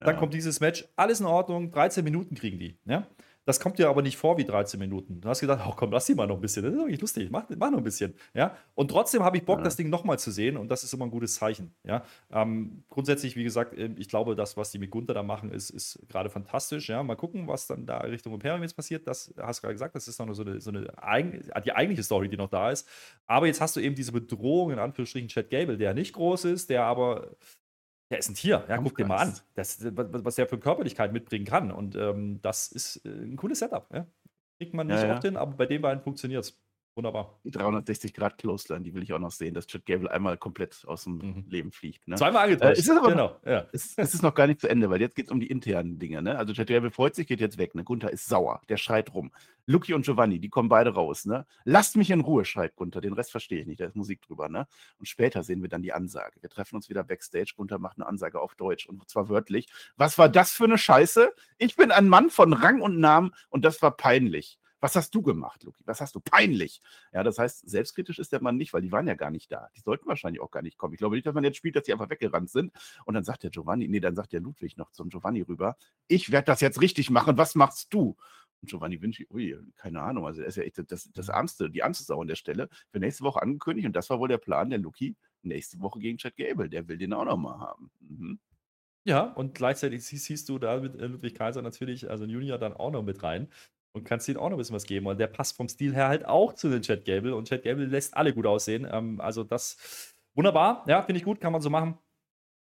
dann 0.00 0.14
ja. 0.14 0.20
kommt 0.20 0.34
dieses 0.34 0.60
Match, 0.60 0.86
alles 0.96 1.20
in 1.20 1.26
Ordnung, 1.26 1.70
13 1.72 2.04
Minuten 2.04 2.34
kriegen 2.34 2.58
die. 2.58 2.78
Ja. 2.84 3.06
Das 3.50 3.58
kommt 3.58 3.80
dir 3.80 3.88
aber 3.88 4.00
nicht 4.00 4.16
vor 4.16 4.38
wie 4.38 4.44
13 4.44 4.78
Minuten. 4.78 5.20
Du 5.20 5.28
hast 5.28 5.40
gedacht, 5.40 5.60
oh 5.66 5.72
komm, 5.74 5.90
lass 5.90 6.06
sie 6.06 6.14
mal 6.14 6.28
noch 6.28 6.36
ein 6.36 6.40
bisschen. 6.40 6.62
Das 6.62 6.72
ist 6.72 6.78
wirklich 6.78 7.00
lustig. 7.00 7.32
Mach, 7.32 7.46
mach 7.58 7.72
noch 7.72 7.78
ein 7.78 7.82
bisschen. 7.82 8.14
Ja? 8.32 8.56
Und 8.76 8.92
trotzdem 8.92 9.24
habe 9.24 9.38
ich 9.38 9.44
Bock, 9.44 9.58
ja. 9.58 9.64
das 9.64 9.74
Ding 9.74 9.90
nochmal 9.90 10.20
zu 10.20 10.30
sehen 10.30 10.56
und 10.56 10.68
das 10.68 10.84
ist 10.84 10.92
immer 10.92 11.06
ein 11.06 11.10
gutes 11.10 11.34
Zeichen. 11.34 11.74
Ja? 11.82 12.04
Ähm, 12.30 12.84
grundsätzlich, 12.88 13.34
wie 13.34 13.42
gesagt, 13.42 13.76
ähm, 13.76 13.96
ich 13.98 14.08
glaube, 14.08 14.36
das, 14.36 14.56
was 14.56 14.70
die 14.70 14.78
mit 14.78 14.92
Gunther 14.92 15.14
da 15.14 15.24
machen, 15.24 15.50
ist, 15.50 15.70
ist 15.70 15.98
gerade 16.08 16.30
fantastisch. 16.30 16.88
Ja? 16.88 17.02
Mal 17.02 17.16
gucken, 17.16 17.48
was 17.48 17.66
dann 17.66 17.86
da 17.86 17.98
Richtung 17.98 18.34
Imperium 18.34 18.62
jetzt 18.62 18.76
passiert. 18.76 19.08
Das 19.08 19.34
hast 19.36 19.58
du 19.58 19.62
gerade 19.62 19.74
gesagt, 19.74 19.96
das 19.96 20.06
ist 20.06 20.20
noch 20.20 20.32
so 20.32 20.44
eine, 20.44 20.60
so 20.60 20.70
eine 20.70 20.82
die 21.64 21.72
eigentliche 21.72 22.04
Story, 22.04 22.28
die 22.28 22.36
noch 22.36 22.50
da 22.50 22.70
ist. 22.70 22.86
Aber 23.26 23.48
jetzt 23.48 23.60
hast 23.60 23.74
du 23.74 23.80
eben 23.80 23.96
diese 23.96 24.12
Bedrohung, 24.12 24.70
in 24.70 24.78
Anführungsstrichen, 24.78 25.26
Chad 25.26 25.50
Gable, 25.50 25.76
der 25.76 25.92
nicht 25.92 26.12
groß 26.12 26.44
ist, 26.44 26.70
der 26.70 26.84
aber 26.84 27.30
der 28.10 28.18
ist 28.18 28.28
ein 28.28 28.34
Tier. 28.34 28.64
Ja, 28.68 28.78
guck 28.78 28.96
dir 28.96 29.06
mal 29.06 29.18
an, 29.18 29.34
das, 29.54 29.78
was 29.82 30.34
der 30.34 30.48
für 30.48 30.58
Körperlichkeit 30.58 31.12
mitbringen 31.12 31.44
kann. 31.44 31.70
Und 31.70 31.94
ähm, 31.94 32.40
das 32.42 32.68
ist 32.68 33.04
äh, 33.04 33.08
ein 33.08 33.36
cooles 33.36 33.60
Setup. 33.60 33.86
Ja? 33.92 34.06
Kriegt 34.58 34.74
man 34.74 34.88
nicht 34.88 35.02
ja, 35.02 35.14
oft 35.14 35.24
ja. 35.24 35.30
hin, 35.30 35.36
aber 35.36 35.52
bei 35.56 35.66
den 35.66 35.80
beiden 35.80 36.02
funktioniert 36.02 36.44
es. 36.44 36.60
Wunderbar. 37.00 37.40
Die 37.44 37.50
360 37.50 38.12
Grad 38.12 38.36
Clothesline, 38.36 38.82
die 38.82 38.94
will 38.94 39.02
ich 39.02 39.14
auch 39.14 39.18
noch 39.18 39.30
sehen, 39.30 39.54
dass 39.54 39.66
Chad 39.66 39.86
Gable 39.86 40.10
einmal 40.10 40.36
komplett 40.36 40.84
aus 40.86 41.04
dem 41.04 41.16
mhm. 41.16 41.44
Leben 41.48 41.72
fliegt. 41.72 42.06
Ne? 42.06 42.16
Zweimal 42.16 42.44
angetauscht. 42.44 42.76
Äh, 42.76 42.78
ist 42.78 42.90
es 42.90 42.96
aber 42.96 43.08
genau. 43.08 43.36
Ja. 43.46 43.66
es, 43.72 43.94
es, 43.96 44.12
ist 44.12 44.22
noch 44.22 44.34
gar 44.34 44.46
nicht 44.46 44.60
zu 44.60 44.68
Ende, 44.68 44.90
weil 44.90 45.00
jetzt 45.00 45.16
geht 45.16 45.26
es 45.26 45.32
um 45.32 45.40
die 45.40 45.46
internen 45.46 45.98
Dinge. 45.98 46.20
Ne? 46.20 46.36
Also 46.36 46.52
Chad 46.52 46.66
Gable 46.66 46.90
freut 46.90 47.14
sich, 47.14 47.26
geht 47.26 47.40
jetzt 47.40 47.56
weg. 47.56 47.74
Ne? 47.74 47.84
Gunther 47.84 48.10
ist 48.10 48.28
sauer, 48.28 48.60
der 48.68 48.76
schreit 48.76 49.14
rum. 49.14 49.32
Lucky 49.64 49.94
und 49.94 50.04
Giovanni, 50.04 50.40
die 50.40 50.50
kommen 50.50 50.68
beide 50.68 50.90
raus. 50.90 51.24
Ne? 51.24 51.46
Lasst 51.64 51.96
mich 51.96 52.10
in 52.10 52.20
Ruhe, 52.20 52.44
schreit 52.44 52.76
Gunther. 52.76 53.00
Den 53.00 53.14
Rest 53.14 53.30
verstehe 53.30 53.60
ich 53.60 53.66
nicht, 53.66 53.80
da 53.80 53.86
ist 53.86 53.96
Musik 53.96 54.20
drüber. 54.20 54.50
Ne? 54.50 54.66
Und 54.98 55.06
später 55.08 55.42
sehen 55.42 55.62
wir 55.62 55.70
dann 55.70 55.82
die 55.82 55.94
Ansage. 55.94 56.42
Wir 56.42 56.50
treffen 56.50 56.76
uns 56.76 56.90
wieder 56.90 57.02
backstage. 57.02 57.54
Gunther 57.56 57.78
macht 57.78 57.96
eine 57.96 58.06
Ansage 58.06 58.40
auf 58.40 58.56
Deutsch 58.56 58.86
und 58.86 59.08
zwar 59.08 59.30
wörtlich. 59.30 59.68
Was 59.96 60.18
war 60.18 60.28
das 60.28 60.52
für 60.52 60.64
eine 60.64 60.76
Scheiße? 60.76 61.32
Ich 61.56 61.76
bin 61.76 61.92
ein 61.92 62.08
Mann 62.08 62.28
von 62.28 62.52
Rang 62.52 62.82
und 62.82 63.00
Namen 63.00 63.30
und 63.48 63.64
das 63.64 63.80
war 63.80 63.96
peinlich. 63.96 64.59
Was 64.80 64.96
hast 64.96 65.14
du 65.14 65.22
gemacht, 65.22 65.62
Luki? 65.62 65.82
Was 65.86 66.00
hast 66.00 66.14
du? 66.14 66.20
Peinlich. 66.20 66.80
Ja, 67.12 67.22
das 67.22 67.38
heißt, 67.38 67.68
selbstkritisch 67.68 68.18
ist 68.18 68.32
der 68.32 68.42
Mann 68.42 68.56
nicht, 68.56 68.72
weil 68.72 68.82
die 68.82 68.92
waren 68.92 69.06
ja 69.06 69.14
gar 69.14 69.30
nicht 69.30 69.52
da. 69.52 69.68
Die 69.76 69.80
sollten 69.80 70.08
wahrscheinlich 70.08 70.40
auch 70.40 70.50
gar 70.50 70.62
nicht 70.62 70.78
kommen. 70.78 70.94
Ich 70.94 70.98
glaube 70.98 71.16
nicht, 71.16 71.26
dass 71.26 71.34
man 71.34 71.44
jetzt 71.44 71.56
spielt, 71.56 71.76
dass 71.76 71.84
die 71.84 71.92
einfach 71.92 72.08
weggerannt 72.08 72.50
sind. 72.50 72.72
Und 73.04 73.14
dann 73.14 73.24
sagt 73.24 73.42
der 73.42 73.50
Giovanni, 73.50 73.88
nee, 73.88 74.00
dann 74.00 74.16
sagt 74.16 74.32
der 74.32 74.40
Ludwig 74.40 74.76
noch 74.76 74.90
zum 74.90 75.10
Giovanni 75.10 75.42
rüber, 75.42 75.76
ich 76.08 76.32
werde 76.32 76.46
das 76.46 76.60
jetzt 76.60 76.80
richtig 76.80 77.10
machen. 77.10 77.36
Was 77.36 77.54
machst 77.54 77.92
du? 77.92 78.16
Und 78.62 78.70
Giovanni 78.70 79.00
Vinci, 79.00 79.26
ui, 79.30 79.56
keine 79.76 80.00
Ahnung, 80.00 80.26
also 80.26 80.42
er 80.42 80.48
ist 80.48 80.56
ja 80.56 80.62
echt 80.62 80.80
das, 80.90 81.10
das 81.12 81.28
Ärmste, 81.28 81.70
die 81.70 81.80
ärmste 81.80 82.04
Sau 82.04 82.20
an 82.20 82.28
der 82.28 82.34
Stelle. 82.34 82.68
Für 82.90 83.00
nächste 83.00 83.24
Woche 83.24 83.40
angekündigt 83.40 83.86
und 83.86 83.94
das 83.94 84.10
war 84.10 84.18
wohl 84.18 84.28
der 84.28 84.38
Plan, 84.38 84.70
der 84.70 84.78
Luki 84.78 85.16
nächste 85.42 85.80
Woche 85.80 85.98
gegen 85.98 86.18
Chad 86.18 86.36
Gable. 86.36 86.68
Der 86.68 86.88
will 86.88 86.98
den 86.98 87.12
auch 87.12 87.24
nochmal 87.24 87.58
haben. 87.58 87.90
Mhm. 88.00 88.38
Ja, 89.04 89.22
und 89.22 89.54
gleichzeitig 89.54 90.04
siehst 90.04 90.48
du 90.48 90.58
da 90.58 90.78
mit 90.78 90.94
äh, 90.96 91.06
Ludwig 91.06 91.34
Kaiser 91.34 91.62
natürlich, 91.62 92.10
also 92.10 92.26
Junior 92.26 92.58
dann 92.58 92.74
auch 92.74 92.90
noch 92.90 93.02
mit 93.02 93.22
rein 93.22 93.48
und 93.92 94.04
kannst 94.04 94.28
ihm 94.28 94.36
auch 94.36 94.48
noch 94.48 94.56
ein 94.56 94.58
bisschen 94.58 94.76
was 94.76 94.84
geben. 94.84 95.06
Und 95.06 95.18
der 95.18 95.26
passt 95.26 95.56
vom 95.56 95.68
Stil 95.68 95.94
her 95.94 96.08
halt 96.08 96.26
auch 96.26 96.52
zu 96.54 96.68
den 96.68 96.82
Chad 96.82 97.04
Gable 97.04 97.34
und 97.34 97.48
Chad 97.48 97.62
Gable 97.62 97.86
lässt 97.86 98.16
alle 98.16 98.34
gut 98.34 98.46
aussehen. 98.46 98.86
Ähm, 98.90 99.20
also 99.20 99.44
das 99.44 100.14
wunderbar, 100.34 100.84
ja, 100.86 101.02
finde 101.02 101.18
ich 101.18 101.24
gut, 101.24 101.40
kann 101.40 101.52
man 101.52 101.60
so 101.60 101.70
machen. 101.70 101.98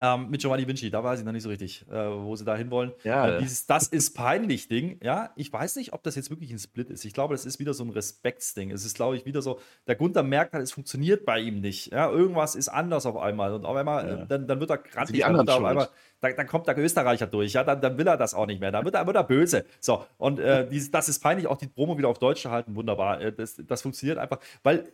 Ähm, 0.05 0.29
mit 0.29 0.41
Giovanni 0.41 0.67
Vinci, 0.67 0.91
da 0.91 1.03
weiß 1.03 1.19
ich 1.19 1.25
noch 1.25 1.31
nicht 1.31 1.43
so 1.43 1.49
richtig, 1.49 1.85
äh, 1.89 1.93
wo 1.93 2.35
sie 2.35 2.45
da 2.45 2.55
hinwollen. 2.55 2.91
Ja. 3.03 3.27
Äh, 3.37 3.39
dieses 3.39 3.65
Das 3.65 3.87
ist 3.87 4.15
peinlich 4.15 4.67
Ding, 4.67 4.99
ja, 5.01 5.31
ich 5.35 5.51
weiß 5.51 5.77
nicht, 5.77 5.93
ob 5.93 6.03
das 6.03 6.15
jetzt 6.15 6.29
wirklich 6.29 6.51
ein 6.51 6.59
Split 6.59 6.89
ist. 6.91 7.05
Ich 7.05 7.13
glaube, 7.13 7.33
das 7.33 7.45
ist 7.45 7.59
wieder 7.59 7.73
so 7.73 7.83
ein 7.83 7.89
Respektsding. 7.89 8.71
Es 8.71 8.85
ist, 8.85 8.95
glaube 8.95 9.15
ich, 9.15 9.25
wieder 9.25 9.41
so, 9.41 9.59
der 9.87 9.95
Gunther 9.95 10.21
merkt 10.23 10.53
halt, 10.53 10.63
es 10.63 10.71
funktioniert 10.71 11.25
bei 11.25 11.39
ihm 11.39 11.59
nicht. 11.61 11.91
Ja, 11.91 12.09
irgendwas 12.09 12.55
ist 12.55 12.67
anders 12.67 13.05
auf 13.05 13.17
einmal. 13.17 13.53
Und 13.53 13.65
auf 13.65 13.75
einmal, 13.75 14.07
Ja. 14.07 14.23
äh, 14.23 14.27
dann, 14.27 14.47
dann 14.47 14.59
wird 14.59 14.69
er 14.69 14.77
grantig, 14.77 15.21
er 15.21 15.31
auf 15.31 15.49
einmal, 15.49 15.89
dann, 16.21 16.35
dann 16.35 16.47
kommt 16.47 16.67
der 16.67 16.77
Österreicher 16.77 17.27
durch, 17.27 17.53
ja, 17.53 17.63
dann, 17.63 17.81
dann 17.81 17.97
will 17.97 18.07
er 18.07 18.17
das 18.17 18.33
auch 18.33 18.45
nicht 18.45 18.59
mehr. 18.59 18.71
Dann 18.71 18.85
wird 18.85 18.95
er, 18.95 19.07
wird 19.07 19.15
er 19.15 19.23
böse. 19.23 19.65
So, 19.79 20.05
und 20.17 20.39
äh, 20.39 20.67
dieses, 20.71 20.91
das 20.91 21.09
ist 21.09 21.19
peinlich, 21.19 21.47
auch 21.47 21.57
die 21.57 21.67
Promo 21.67 21.97
wieder 21.97 22.09
auf 22.09 22.19
Deutsch 22.19 22.41
zu 22.43 22.51
halten, 22.51 22.75
wunderbar. 22.75 23.21
Äh, 23.21 23.33
das, 23.33 23.55
das 23.65 23.81
funktioniert 23.81 24.17
einfach, 24.17 24.39
weil 24.61 24.91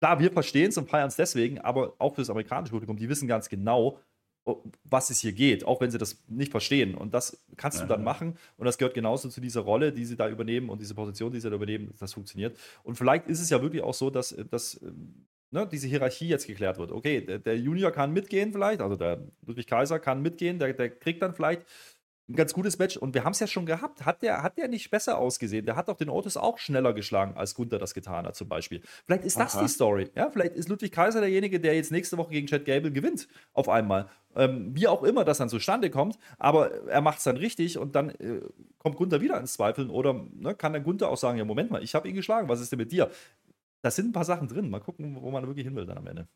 klar, 0.00 0.18
wir 0.18 0.32
verstehen 0.32 0.68
es 0.70 0.76
und 0.76 0.90
feiern 0.90 1.08
es 1.08 1.16
deswegen, 1.16 1.60
aber 1.60 1.94
auch 1.98 2.14
für 2.14 2.22
das 2.22 2.30
amerikanische 2.30 2.72
Publikum, 2.72 2.96
die 2.96 3.08
wissen 3.08 3.28
ganz 3.28 3.48
genau, 3.48 3.98
was 4.84 5.10
es 5.10 5.20
hier 5.20 5.32
geht, 5.32 5.64
auch 5.64 5.80
wenn 5.80 5.90
sie 5.90 5.98
das 5.98 6.22
nicht 6.28 6.50
verstehen. 6.50 6.94
Und 6.94 7.14
das 7.14 7.44
kannst 7.56 7.80
du 7.80 7.86
dann 7.86 8.02
machen. 8.02 8.36
Und 8.56 8.66
das 8.66 8.76
gehört 8.76 8.94
genauso 8.94 9.28
zu 9.28 9.40
dieser 9.40 9.60
Rolle, 9.60 9.92
die 9.92 10.04
sie 10.04 10.16
da 10.16 10.28
übernehmen 10.28 10.68
und 10.68 10.80
diese 10.80 10.94
Position, 10.94 11.32
die 11.32 11.40
sie 11.40 11.48
da 11.48 11.56
übernehmen, 11.56 11.88
dass 11.88 12.00
das 12.00 12.12
funktioniert. 12.14 12.58
Und 12.82 12.96
vielleicht 12.96 13.28
ist 13.28 13.40
es 13.40 13.50
ja 13.50 13.62
wirklich 13.62 13.82
auch 13.82 13.94
so, 13.94 14.10
dass, 14.10 14.34
dass 14.50 14.82
ähm, 14.82 15.26
ne, 15.52 15.68
diese 15.70 15.86
Hierarchie 15.86 16.28
jetzt 16.28 16.46
geklärt 16.46 16.78
wird. 16.78 16.90
Okay, 16.90 17.20
der, 17.20 17.38
der 17.38 17.56
Junior 17.56 17.92
kann 17.92 18.12
mitgehen 18.12 18.52
vielleicht, 18.52 18.80
also 18.80 18.96
der 18.96 19.20
Ludwig 19.46 19.66
Kaiser 19.66 20.00
kann 20.00 20.22
mitgehen, 20.22 20.58
der, 20.58 20.72
der 20.72 20.90
kriegt 20.90 21.22
dann 21.22 21.34
vielleicht 21.34 21.64
ein 22.28 22.36
ganz 22.36 22.52
gutes 22.52 22.78
Match. 22.78 22.96
Und 22.96 23.14
wir 23.14 23.24
haben 23.24 23.32
es 23.32 23.40
ja 23.40 23.46
schon 23.46 23.66
gehabt. 23.66 24.04
Hat 24.04 24.22
der, 24.22 24.42
hat 24.42 24.56
der 24.58 24.68
nicht 24.68 24.90
besser 24.90 25.18
ausgesehen? 25.18 25.66
Der 25.66 25.76
hat 25.76 25.88
doch 25.88 25.96
den 25.96 26.08
Otis 26.08 26.36
auch 26.36 26.58
schneller 26.58 26.92
geschlagen, 26.92 27.36
als 27.36 27.54
Gunther 27.54 27.78
das 27.78 27.94
getan 27.94 28.26
hat, 28.26 28.36
zum 28.36 28.48
Beispiel. 28.48 28.80
Vielleicht 29.04 29.24
ist 29.24 29.38
das 29.38 29.54
Aha. 29.54 29.62
die 29.62 29.68
Story. 29.68 30.10
Ja, 30.14 30.30
vielleicht 30.30 30.54
ist 30.54 30.68
Ludwig 30.68 30.92
Kaiser 30.92 31.20
derjenige, 31.20 31.60
der 31.60 31.74
jetzt 31.74 31.90
nächste 31.90 32.18
Woche 32.18 32.30
gegen 32.30 32.46
Chad 32.46 32.64
Gable 32.64 32.92
gewinnt, 32.92 33.28
auf 33.52 33.68
einmal. 33.68 34.08
Ähm, 34.34 34.74
wie 34.74 34.88
auch 34.88 35.02
immer 35.02 35.24
das 35.24 35.38
dann 35.38 35.50
zustande 35.50 35.90
kommt, 35.90 36.18
aber 36.38 36.88
er 36.88 37.02
macht 37.02 37.18
es 37.18 37.24
dann 37.24 37.36
richtig 37.36 37.76
und 37.76 37.94
dann 37.94 38.10
äh, 38.10 38.40
kommt 38.78 38.96
Gunther 38.96 39.20
wieder 39.20 39.38
ins 39.38 39.52
Zweifeln 39.52 39.90
oder 39.90 40.26
ne, 40.32 40.54
kann 40.54 40.72
der 40.72 40.80
Gunther 40.80 41.10
auch 41.10 41.18
sagen: 41.18 41.36
Ja, 41.36 41.44
Moment 41.44 41.70
mal, 41.70 41.82
ich 41.82 41.94
habe 41.94 42.08
ihn 42.08 42.14
geschlagen, 42.14 42.48
was 42.48 42.60
ist 42.60 42.72
denn 42.72 42.78
mit 42.78 42.92
dir? 42.92 43.10
Da 43.82 43.90
sind 43.90 44.08
ein 44.08 44.12
paar 44.12 44.24
Sachen 44.24 44.48
drin. 44.48 44.70
Mal 44.70 44.80
gucken, 44.80 45.18
wo 45.20 45.30
man 45.30 45.46
wirklich 45.46 45.66
hin 45.66 45.76
will 45.76 45.84
dann 45.84 45.98
am 45.98 46.06
Ende. 46.06 46.28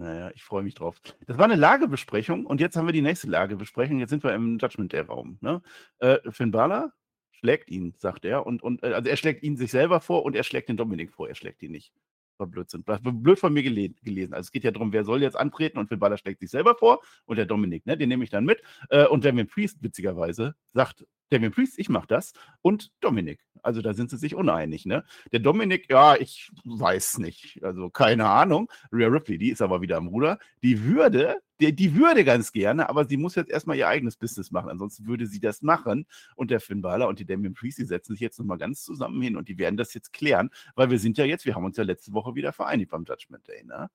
Naja, 0.00 0.30
ich 0.34 0.42
freue 0.42 0.62
mich 0.62 0.72
drauf. 0.72 0.98
Das 1.26 1.36
war 1.36 1.44
eine 1.44 1.56
Lagebesprechung 1.56 2.46
und 2.46 2.58
jetzt 2.58 2.74
haben 2.74 2.86
wir 2.86 2.94
die 2.94 3.02
nächste 3.02 3.28
Lagebesprechung. 3.28 3.98
Jetzt 3.98 4.08
sind 4.08 4.24
wir 4.24 4.32
im 4.34 4.56
Judgment 4.58 4.94
Day 4.94 5.00
Raum. 5.00 5.36
Ne? 5.42 5.60
Äh, 5.98 6.18
Finn 6.30 6.50
Balor 6.50 6.94
schlägt 7.32 7.70
ihn, 7.70 7.94
sagt 7.98 8.24
er. 8.24 8.46
Und, 8.46 8.62
und 8.62 8.82
äh, 8.82 8.94
also 8.94 9.10
er 9.10 9.16
schlägt 9.18 9.42
ihn 9.42 9.58
sich 9.58 9.70
selber 9.70 10.00
vor 10.00 10.24
und 10.24 10.34
er 10.34 10.42
schlägt 10.42 10.70
den 10.70 10.78
Dominik 10.78 11.12
vor. 11.12 11.28
Er 11.28 11.34
schlägt 11.34 11.62
ihn 11.62 11.72
nicht. 11.72 11.92
War 12.38 12.46
Blödsinn. 12.46 12.82
War 12.86 12.98
blöd 12.98 13.38
von 13.38 13.52
mir 13.52 13.62
gele 13.62 13.90
gelesen. 14.02 14.32
Also 14.32 14.46
es 14.46 14.52
geht 14.52 14.64
ja 14.64 14.70
darum, 14.70 14.94
wer 14.94 15.04
soll 15.04 15.20
jetzt 15.20 15.36
antreten 15.36 15.76
und 15.76 15.88
Finn 15.88 15.98
Balor 15.98 16.16
schlägt 16.16 16.40
sich 16.40 16.48
selber 16.48 16.76
vor 16.76 17.02
und 17.26 17.36
der 17.36 17.44
Dominik, 17.44 17.84
ne? 17.84 17.98
Den 17.98 18.08
nehme 18.08 18.24
ich 18.24 18.30
dann 18.30 18.46
mit. 18.46 18.62
Äh, 18.88 19.04
und 19.04 19.26
Damien 19.26 19.48
Priest, 19.48 19.82
witzigerweise, 19.82 20.54
sagt 20.72 21.04
Damien 21.30 21.52
Priest, 21.52 21.78
ich 21.78 21.88
mach 21.88 22.06
das. 22.06 22.32
Und 22.62 22.92
Dominik. 23.00 23.40
Also 23.62 23.82
da 23.82 23.94
sind 23.94 24.10
sie 24.10 24.16
sich 24.16 24.34
uneinig, 24.34 24.86
ne? 24.86 25.04
Der 25.32 25.40
Dominik, 25.40 25.90
ja, 25.90 26.16
ich 26.16 26.50
weiß 26.64 27.18
nicht. 27.18 27.62
Also 27.62 27.90
keine 27.90 28.28
Ahnung. 28.28 28.70
Rhea 28.92 29.08
Ripley, 29.08 29.38
die 29.38 29.50
ist 29.50 29.62
aber 29.62 29.80
wieder 29.80 29.96
am 29.96 30.08
Ruder. 30.08 30.38
Die 30.62 30.84
würde, 30.84 31.36
die, 31.60 31.74
die 31.74 31.94
würde 31.94 32.24
ganz 32.24 32.52
gerne, 32.52 32.88
aber 32.88 33.04
sie 33.04 33.16
muss 33.16 33.34
jetzt 33.34 33.50
erstmal 33.50 33.76
ihr 33.76 33.88
eigenes 33.88 34.16
Business 34.16 34.50
machen. 34.50 34.70
Ansonsten 34.70 35.06
würde 35.06 35.26
sie 35.26 35.40
das 35.40 35.62
machen. 35.62 36.06
Und 36.36 36.50
der 36.50 36.60
Finn 36.60 36.82
Balor 36.82 37.08
und 37.08 37.18
die 37.18 37.26
Damien 37.26 37.54
Priest, 37.54 37.78
die 37.78 37.84
setzen 37.84 38.14
sich 38.14 38.20
jetzt 38.20 38.38
nochmal 38.38 38.58
ganz 38.58 38.82
zusammen 38.82 39.20
hin 39.22 39.36
und 39.36 39.48
die 39.48 39.58
werden 39.58 39.76
das 39.76 39.94
jetzt 39.94 40.12
klären, 40.12 40.50
weil 40.74 40.90
wir 40.90 40.98
sind 40.98 41.18
ja 41.18 41.24
jetzt, 41.24 41.44
wir 41.46 41.54
haben 41.54 41.64
uns 41.64 41.76
ja 41.76 41.84
letzte 41.84 42.12
Woche 42.12 42.34
wieder 42.34 42.52
vereinigt 42.52 42.90
beim 42.90 43.04
Judgment 43.04 43.46
Day, 43.46 43.64
ne? 43.64 43.90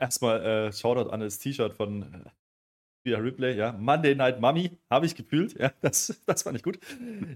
Erstmal 0.00 0.42
äh, 0.44 0.72
Shoutout 0.72 1.10
an 1.10 1.20
das 1.20 1.38
T-Shirt 1.38 1.74
von 1.74 2.26
Rhea 3.06 3.18
Ripley, 3.18 3.56
ja. 3.56 3.72
Monday 3.72 4.14
Night 4.14 4.40
Mummy, 4.40 4.70
habe 4.90 5.06
ich 5.06 5.14
gefühlt. 5.14 5.58
Ja, 5.58 5.72
das, 5.80 6.20
das 6.26 6.42
fand 6.42 6.56
ich 6.56 6.62
gut. 6.62 6.78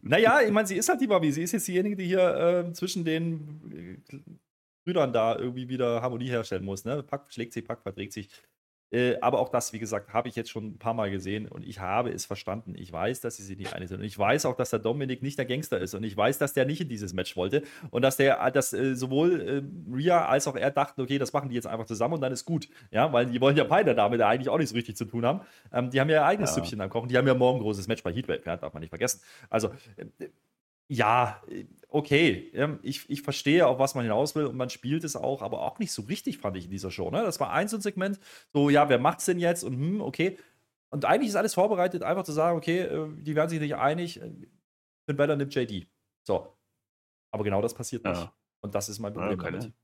Naja, 0.02 0.40
ich 0.40 0.50
meine, 0.50 0.66
sie 0.66 0.76
ist 0.76 0.88
halt 0.88 1.00
die 1.00 1.06
Mummy. 1.06 1.32
Sie 1.32 1.42
ist 1.42 1.52
jetzt 1.52 1.66
diejenige, 1.68 1.96
die 1.96 2.06
hier 2.06 2.66
äh, 2.68 2.72
zwischen 2.72 3.04
den 3.04 4.00
äh, 4.12 4.16
Brüdern 4.84 5.12
da 5.12 5.36
irgendwie 5.36 5.68
wieder 5.68 6.02
Harmonie 6.02 6.28
herstellen 6.28 6.64
muss. 6.64 6.84
Ne? 6.84 7.02
Pack 7.02 7.32
schlägt 7.32 7.52
sich, 7.52 7.64
Pack 7.64 7.82
verträgt 7.82 8.12
sich. 8.12 8.28
Äh, 8.92 9.16
aber 9.20 9.38
auch 9.38 9.48
das, 9.50 9.72
wie 9.72 9.78
gesagt, 9.78 10.12
habe 10.12 10.28
ich 10.28 10.34
jetzt 10.34 10.50
schon 10.50 10.66
ein 10.66 10.78
paar 10.78 10.94
Mal 10.94 11.10
gesehen 11.10 11.46
und 11.46 11.64
ich 11.64 11.78
habe 11.78 12.10
es 12.10 12.26
verstanden. 12.26 12.74
Ich 12.76 12.92
weiß, 12.92 13.20
dass 13.20 13.36
sie 13.36 13.44
sich 13.44 13.56
nicht 13.56 13.72
einig 13.72 13.88
sind. 13.88 14.00
Und 14.00 14.04
ich 14.06 14.18
weiß 14.18 14.46
auch, 14.46 14.56
dass 14.56 14.70
der 14.70 14.80
Dominik 14.80 15.22
nicht 15.22 15.38
der 15.38 15.46
Gangster 15.46 15.78
ist. 15.78 15.94
Und 15.94 16.02
ich 16.02 16.16
weiß, 16.16 16.38
dass 16.38 16.54
der 16.54 16.66
nicht 16.66 16.80
in 16.80 16.88
dieses 16.88 17.12
Match 17.12 17.36
wollte. 17.36 17.62
Und 17.90 18.02
dass 18.02 18.16
der, 18.16 18.50
dass 18.50 18.72
äh, 18.72 18.96
sowohl 18.96 19.40
äh, 19.40 19.94
Rhea 19.94 20.26
als 20.26 20.48
auch 20.48 20.56
er 20.56 20.70
dachten, 20.70 21.00
okay, 21.00 21.18
das 21.18 21.32
machen 21.32 21.48
die 21.50 21.54
jetzt 21.54 21.66
einfach 21.66 21.86
zusammen 21.86 22.14
und 22.14 22.20
dann 22.20 22.32
ist 22.32 22.44
gut. 22.44 22.68
Ja, 22.90 23.12
weil 23.12 23.26
die 23.26 23.40
wollen 23.40 23.56
ja 23.56 23.64
beide 23.64 23.94
damit 23.94 24.20
eigentlich 24.22 24.48
auch 24.48 24.58
nicht 24.58 24.70
so 24.70 24.74
richtig 24.74 24.96
zu 24.96 25.04
tun 25.04 25.24
haben. 25.24 25.42
Ähm, 25.72 25.90
die 25.90 26.00
haben 26.00 26.08
ja 26.08 26.16
ihr 26.16 26.26
eigenes 26.26 26.50
Ja. 26.50 26.56
Süppchen 26.56 26.80
am 26.80 26.90
Kochen. 26.90 27.08
Die 27.08 27.16
haben 27.16 27.26
ja 27.26 27.34
morgen 27.34 27.58
ein 27.58 27.62
großes 27.62 27.86
Match 27.86 28.02
bei 28.02 28.12
Heatwave, 28.12 28.42
ja, 28.44 28.56
darf 28.56 28.72
man 28.72 28.80
nicht 28.80 28.90
vergessen. 28.90 29.20
Also, 29.48 29.68
äh, 29.96 30.28
ja, 30.88 31.40
äh, 31.48 31.64
okay. 31.90 32.50
Ähm, 32.54 32.78
Ich, 32.82 33.08
ich 33.10 33.22
verstehe, 33.22 33.66
auf 33.66 33.78
was 33.78 33.94
man 33.94 34.04
hinaus 34.04 34.34
will 34.34 34.46
und 34.46 34.56
man 34.56 34.70
spielt 34.70 35.04
es 35.04 35.16
auch, 35.16 35.42
aber 35.42 35.62
auch 35.62 35.78
nicht 35.78 35.92
so 35.92 36.02
richtig, 36.02 36.38
fand 36.38 36.56
ich 36.56 36.64
in 36.66 36.70
dieser 36.70 36.90
Show. 36.90 37.10
Ne? 37.10 37.22
Das 37.22 37.40
war 37.40 37.52
ein 37.52 37.68
so 37.68 37.76
ein 37.76 37.82
Segment, 37.82 38.20
so, 38.52 38.70
ja, 38.70 38.88
wer 38.88 38.98
macht's 38.98 39.26
denn 39.26 39.38
jetzt? 39.38 39.64
Und 39.64 39.74
hm, 39.74 40.00
okay. 40.00 40.38
Und 40.90 41.04
eigentlich 41.04 41.28
ist 41.28 41.36
alles 41.36 41.54
vorbereitet, 41.54 42.02
einfach 42.02 42.24
zu 42.24 42.32
sagen, 42.32 42.56
okay, 42.58 42.80
äh, 42.80 43.08
die 43.22 43.36
werden 43.36 43.48
sich 43.50 43.60
nicht 43.60 43.76
einig. 43.76 44.20
Finn 45.06 45.16
Balor 45.16 45.36
nimmt 45.36 45.54
JD. 45.54 45.88
So. 46.26 46.56
Aber 47.32 47.44
genau 47.44 47.62
das 47.62 47.74
passiert 47.74 48.04
nicht. 48.04 48.20
Ja. 48.20 48.34
Und 48.62 48.74
das 48.74 48.88
ist 48.88 48.98
mein 48.98 49.14
Ja, 49.14 49.20
Problem 49.20 49.38
keine, 49.38 49.58
damit. 49.58 49.74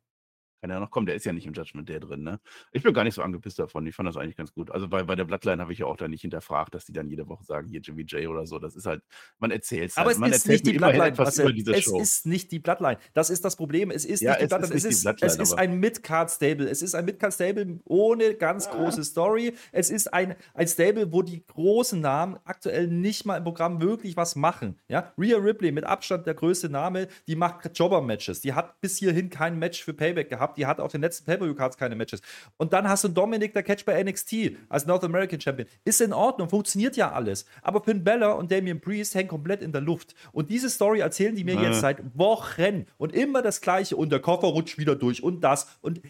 Kann 0.60 0.70
ja 0.70 0.80
noch 0.80 0.90
kommen, 0.90 1.06
der 1.06 1.14
ist 1.16 1.24
ja 1.24 1.32
nicht 1.32 1.46
im 1.46 1.52
Judgment 1.52 1.88
Day 1.88 2.00
drin, 2.00 2.22
ne? 2.22 2.40
Ich 2.72 2.82
bin 2.82 2.92
gar 2.94 3.04
nicht 3.04 3.14
so 3.14 3.22
angepisst 3.22 3.58
davon. 3.58 3.86
Ich 3.86 3.94
fand 3.94 4.08
das 4.08 4.16
eigentlich 4.16 4.36
ganz 4.36 4.52
gut. 4.52 4.70
Also 4.70 4.88
bei, 4.88 5.02
bei 5.02 5.14
der 5.14 5.24
Bloodline 5.24 5.60
habe 5.62 5.72
ich 5.72 5.78
ja 5.80 5.86
auch 5.86 5.96
da 5.96 6.08
nicht 6.08 6.22
hinterfragt, 6.22 6.74
dass 6.74 6.84
die 6.84 6.92
dann 6.92 7.08
jede 7.08 7.28
Woche 7.28 7.44
sagen, 7.44 7.68
hier 7.68 7.80
Jimmy 7.80 8.02
J 8.02 8.26
oder 8.28 8.46
so. 8.46 8.58
Das 8.58 8.74
ist 8.76 8.86
halt, 8.86 9.02
man 9.38 9.50
erzählt 9.50 9.90
es 9.90 9.96
Aber 9.96 10.06
halt. 10.06 10.14
es 10.16 10.20
man 10.20 10.32
ist 10.32 10.48
nicht 10.48 10.66
die 10.66 10.72
Bloodline. 10.74 11.06
etwas 11.06 11.38
über 11.38 11.52
diese 11.52 11.72
es 11.74 11.84
Show. 11.84 12.00
ist 12.00 12.26
nicht 12.26 12.50
die 12.52 12.58
Bloodline. 12.58 12.98
Das 13.14 13.30
ist 13.30 13.44
das 13.44 13.56
Problem. 13.56 13.90
Es 13.90 14.04
ist 14.04 14.20
Ja, 14.22 14.32
nicht 14.38 14.40
die 14.40 14.44
es 14.44 14.50
ist 14.52 14.58
Bloodline. 14.58 14.74
nicht 14.74 14.76
es 14.76 14.82
die 14.82 14.88
ist, 14.88 15.02
Bloodline, 15.02 15.32
es 15.32 15.38
ist 15.38 15.52
ein 15.58 15.80
Mid-Card-Stable. 15.80 16.68
Es 16.68 16.82
ist 16.82 16.94
ein 16.94 17.04
Mid-Card-Stable 17.04 17.80
ohne 17.84 18.34
ganz 18.34 18.68
große 18.70 19.04
Story. 19.04 19.54
Es 19.72 19.90
ist 19.90 20.12
ein, 20.12 20.34
ein 20.54 20.66
Stable, 20.68 21.12
wo 21.12 21.22
die 21.22 21.44
großen 21.46 22.00
Namen 22.00 22.38
aktuell 22.44 22.86
nicht 22.88 23.24
mal 23.26 23.36
im 23.36 23.44
Programm 23.44 23.80
wirklich 23.80 24.16
was 24.16 24.36
machen. 24.36 24.78
Ja? 24.88 25.12
Rhea 25.18 25.36
Ripley 25.38 25.72
mit 25.72 25.84
Abstand 25.84 26.26
der 26.26 26.34
größte 26.34 26.68
Name, 26.68 27.08
die 27.26 27.36
macht 27.36 27.76
Jobber-Matches. 27.78 28.40
Die 28.40 28.52
hat 28.54 28.80
bis 28.80 28.96
hierhin 28.98 29.30
kein 29.30 29.58
Match 29.58 29.82
für 29.84 29.94
Payback 29.94 30.28
gehabt. 30.28 30.45
Die 30.54 30.66
hat 30.66 30.80
auf 30.80 30.92
den 30.92 31.00
letzten 31.00 31.24
Pay-Per-View-Cards 31.24 31.76
keine 31.76 31.96
Matches. 31.96 32.20
Und 32.56 32.72
dann 32.72 32.88
hast 32.88 33.04
du 33.04 33.08
Dominik, 33.08 33.52
der 33.54 33.62
Catch 33.62 33.84
bei 33.84 34.02
NXT 34.02 34.34
als 34.68 34.86
North 34.86 35.04
American 35.04 35.40
Champion. 35.40 35.68
Ist 35.84 36.00
in 36.00 36.12
Ordnung, 36.12 36.48
funktioniert 36.48 36.96
ja 36.96 37.12
alles. 37.12 37.46
Aber 37.62 37.82
Finn 37.82 38.04
Balor 38.04 38.36
und 38.36 38.50
Damian 38.52 38.80
Priest 38.80 39.14
hängen 39.14 39.28
komplett 39.28 39.62
in 39.62 39.72
der 39.72 39.80
Luft. 39.80 40.14
Und 40.32 40.50
diese 40.50 40.70
Story 40.70 41.00
erzählen 41.00 41.34
die 41.34 41.44
mir 41.44 41.58
Äh. 41.58 41.64
jetzt 41.64 41.80
seit 41.80 41.98
Wochen. 42.16 42.86
Und 42.98 43.14
immer 43.14 43.42
das 43.42 43.60
Gleiche. 43.60 43.96
Und 43.96 44.10
der 44.10 44.20
Koffer 44.20 44.48
rutscht 44.48 44.78
wieder 44.78 44.94
durch 44.96 45.22
und 45.22 45.40
das. 45.42 45.66
Und 45.80 46.00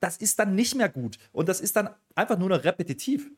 das 0.00 0.16
ist 0.16 0.38
dann 0.38 0.54
nicht 0.54 0.74
mehr 0.74 0.88
gut. 0.88 1.18
Und 1.32 1.48
das 1.48 1.60
ist 1.60 1.76
dann 1.76 1.90
einfach 2.14 2.38
nur 2.38 2.48
noch 2.48 2.64
repetitiv. 2.64 3.30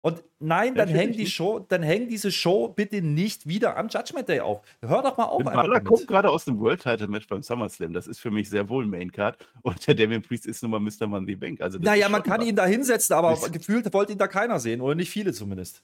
Und 0.00 0.22
nein, 0.38 0.74
dann 0.76 0.88
ich 0.88 1.16
die. 1.16 1.26
Show, 1.26 1.58
dann 1.58 1.82
hängt 1.82 2.10
diese 2.10 2.30
Show 2.30 2.68
bitte 2.68 3.02
nicht 3.02 3.48
wieder 3.48 3.76
am 3.76 3.88
Judgment 3.88 4.28
Day 4.28 4.40
auf. 4.40 4.60
Hör 4.80 5.02
doch 5.02 5.16
mal 5.16 5.24
auf. 5.24 5.42
Balor 5.42 5.80
kommt 5.80 6.06
gerade 6.06 6.30
aus 6.30 6.44
dem 6.44 6.60
World 6.60 6.82
Title 6.82 7.08
Match 7.08 7.26
beim 7.26 7.42
SummerSlam. 7.42 7.92
Das 7.92 8.06
ist 8.06 8.20
für 8.20 8.30
mich 8.30 8.48
sehr 8.48 8.68
wohl 8.68 8.86
Main 8.86 9.10
Card. 9.10 9.36
Und 9.62 9.86
der 9.86 9.96
Damien 9.96 10.22
Priest 10.22 10.46
ist 10.46 10.62
nun 10.62 10.70
mal 10.70 10.80
Mr. 10.80 11.08
Money 11.08 11.34
Bank. 11.34 11.60
Also 11.60 11.78
Naja, 11.80 12.08
man 12.08 12.22
kann 12.22 12.42
ihn 12.42 12.54
da 12.54 12.64
hinsetzen, 12.64 13.16
aber 13.16 13.36
gefühlt 13.50 13.92
wollte 13.92 14.12
ihn 14.12 14.18
da 14.18 14.28
keiner 14.28 14.60
sehen. 14.60 14.80
Oder 14.80 14.94
nicht 14.94 15.10
viele 15.10 15.32
zumindest. 15.32 15.82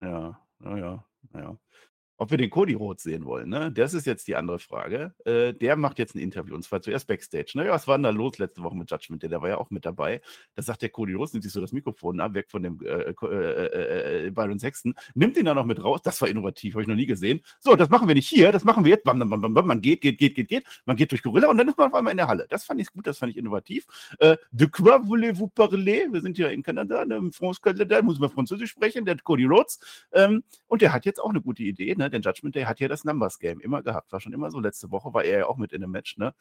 Ja, 0.00 0.40
ja, 0.64 0.76
ja, 0.76 1.04
ja. 1.34 1.56
Ob 2.22 2.30
wir 2.30 2.38
den 2.38 2.50
Cody 2.50 2.74
Rhodes 2.74 3.02
sehen 3.02 3.24
wollen, 3.24 3.48
ne? 3.48 3.72
Das 3.72 3.94
ist 3.94 4.06
jetzt 4.06 4.28
die 4.28 4.36
andere 4.36 4.60
Frage. 4.60 5.12
Äh, 5.24 5.54
der 5.54 5.74
macht 5.74 5.98
jetzt 5.98 6.14
ein 6.14 6.20
Interview 6.20 6.54
und 6.54 6.62
zwar 6.62 6.80
zuerst 6.80 7.08
Backstage. 7.08 7.54
Ne? 7.54 7.66
Ja, 7.66 7.72
was 7.72 7.88
war 7.88 7.98
denn 7.98 8.04
da 8.04 8.10
los 8.10 8.38
letzte 8.38 8.62
Woche 8.62 8.76
mit 8.76 8.88
Judgment 8.88 9.24
Day? 9.24 9.28
Der 9.28 9.42
war 9.42 9.48
ja 9.48 9.58
auch 9.58 9.70
mit 9.70 9.84
dabei. 9.84 10.20
Da 10.54 10.62
sagt 10.62 10.82
der 10.82 10.90
Cody 10.90 11.14
Rhodes, 11.14 11.32
nimmt 11.32 11.42
sich 11.42 11.52
so 11.52 11.60
das 11.60 11.72
Mikrofon 11.72 12.20
ab, 12.20 12.34
weg 12.34 12.48
von 12.48 12.62
dem 12.62 12.80
äh, 12.80 12.86
äh, 12.86 13.14
äh, 13.24 14.26
äh, 14.26 14.30
Byron 14.30 14.60
Sexton, 14.60 14.94
nimmt 15.14 15.36
ihn 15.36 15.46
da 15.46 15.52
noch 15.52 15.64
mit 15.64 15.82
raus. 15.82 16.00
Das 16.04 16.20
war 16.20 16.28
innovativ, 16.28 16.74
habe 16.74 16.82
ich 16.82 16.86
noch 16.86 16.94
nie 16.94 17.06
gesehen. 17.06 17.40
So, 17.58 17.74
das 17.74 17.90
machen 17.90 18.06
wir 18.06 18.14
nicht 18.14 18.28
hier, 18.28 18.52
das 18.52 18.62
machen 18.62 18.84
wir 18.84 18.92
jetzt. 18.92 19.02
Bam, 19.02 19.18
bam, 19.18 19.28
bam, 19.28 19.52
bam. 19.52 19.66
Man 19.66 19.80
geht, 19.80 20.00
geht, 20.00 20.16
geht, 20.18 20.36
geht, 20.36 20.46
geht. 20.46 20.64
Man 20.86 20.94
geht 20.94 21.10
durch 21.10 21.24
Gorilla 21.24 21.48
und 21.48 21.58
dann 21.58 21.66
ist 21.66 21.76
man 21.76 21.88
auf 21.88 21.94
einmal 21.94 22.12
in 22.12 22.18
der 22.18 22.28
Halle. 22.28 22.46
Das 22.48 22.62
fand 22.62 22.80
ich 22.80 22.92
gut, 22.92 23.08
das 23.08 23.18
fand 23.18 23.32
ich 23.32 23.36
innovativ. 23.36 23.84
Äh, 24.20 24.36
de 24.52 24.68
quoi 24.68 25.00
voulez-vous 25.00 25.50
parler? 25.52 26.12
Wir 26.12 26.20
sind 26.20 26.38
ja 26.38 26.46
in 26.50 26.62
Kanada, 26.62 27.04
ne, 27.04 27.16
im 27.16 27.32
France 27.32 27.60
Canada, 27.60 28.00
muss 28.00 28.20
man 28.20 28.30
Französisch 28.30 28.70
sprechen, 28.70 29.04
der 29.04 29.16
Cody 29.16 29.44
Rhodes. 29.44 29.80
Ähm, 30.12 30.44
und 30.68 30.82
der 30.82 30.92
hat 30.92 31.04
jetzt 31.04 31.18
auch 31.18 31.30
eine 31.30 31.40
gute 31.40 31.64
Idee, 31.64 31.96
ne? 31.96 32.11
Denn 32.12 32.22
Judgment 32.22 32.54
Day 32.54 32.64
hat 32.64 32.80
ja 32.80 32.88
das 32.88 33.04
Numbers 33.04 33.38
Game 33.38 33.60
immer 33.60 33.82
gehabt. 33.82 34.12
War 34.12 34.20
schon 34.20 34.32
immer 34.32 34.50
so. 34.50 34.60
Letzte 34.60 34.90
Woche 34.90 35.12
war 35.14 35.24
er 35.24 35.40
ja 35.40 35.46
auch 35.46 35.56
mit 35.56 35.72
in 35.72 35.82
einem 35.82 35.92
Match, 35.92 36.16
ne? 36.18 36.34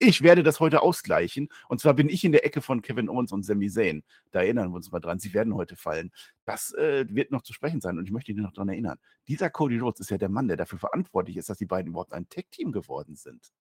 Ich 0.00 0.22
werde 0.22 0.42
das 0.42 0.60
heute 0.60 0.82
ausgleichen. 0.82 1.48
Und 1.68 1.80
zwar 1.80 1.94
bin 1.94 2.08
ich 2.08 2.24
in 2.24 2.32
der 2.32 2.44
Ecke 2.44 2.60
von 2.60 2.82
Kevin 2.82 3.08
Owens 3.08 3.32
und 3.32 3.44
Sami 3.44 3.70
Zayn. 3.70 4.02
Da 4.32 4.40
erinnern 4.40 4.70
wir 4.70 4.76
uns 4.76 4.90
mal 4.90 5.00
dran. 5.00 5.20
Sie 5.20 5.32
werden 5.34 5.54
heute 5.54 5.76
fallen. 5.76 6.12
Das 6.44 6.74
äh, 6.74 7.06
wird 7.08 7.30
noch 7.30 7.42
zu 7.42 7.52
sprechen 7.52 7.80
sein 7.80 7.96
und 7.96 8.04
ich 8.04 8.10
möchte 8.10 8.32
ihn 8.32 8.42
noch 8.42 8.52
daran 8.52 8.68
erinnern. 8.68 8.98
Dieser 9.28 9.50
Cody 9.50 9.78
Rhodes 9.78 10.00
ist 10.00 10.10
ja 10.10 10.18
der 10.18 10.28
Mann, 10.28 10.48
der 10.48 10.56
dafür 10.56 10.78
verantwortlich 10.78 11.36
ist, 11.36 11.48
dass 11.48 11.58
die 11.58 11.66
beiden 11.66 11.90
überhaupt 11.92 12.12
ein 12.12 12.28
Tag-Team 12.28 12.72
geworden 12.72 13.14
sind. 13.14 13.52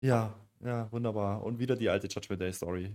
Ja, 0.00 0.34
ja, 0.60 0.90
wunderbar. 0.92 1.42
Und 1.44 1.58
wieder 1.58 1.76
die 1.76 1.88
alte 1.88 2.08
Judgment 2.08 2.42
Day 2.42 2.52
Story. 2.52 2.94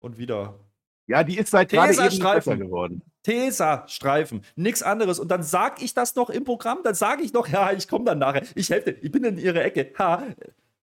Und 0.00 0.18
wieder 0.18 0.58
Ja, 1.06 1.22
die 1.22 1.38
ist 1.38 1.50
seit 1.50 1.68
gerade 1.68 1.92
eben 1.92 2.18
besser 2.18 2.56
geworden. 2.56 3.02
Tesa-Streifen, 3.24 4.42
nichts 4.54 4.82
anderes. 4.82 5.18
Und 5.18 5.28
dann 5.28 5.42
sage 5.42 5.84
ich 5.84 5.94
das 5.94 6.14
noch 6.14 6.30
im 6.30 6.44
Programm, 6.44 6.78
dann 6.84 6.94
sage 6.94 7.22
ich 7.22 7.32
noch, 7.32 7.48
ja, 7.52 7.72
ich 7.72 7.88
komme 7.88 8.04
dann 8.04 8.18
nachher, 8.18 8.42
ich 8.54 8.70
helfe, 8.70 8.90
ich 8.90 9.10
bin 9.10 9.24
in 9.24 9.38
ihre 9.38 9.62
Ecke. 9.62 9.92
Ha, 9.98 10.22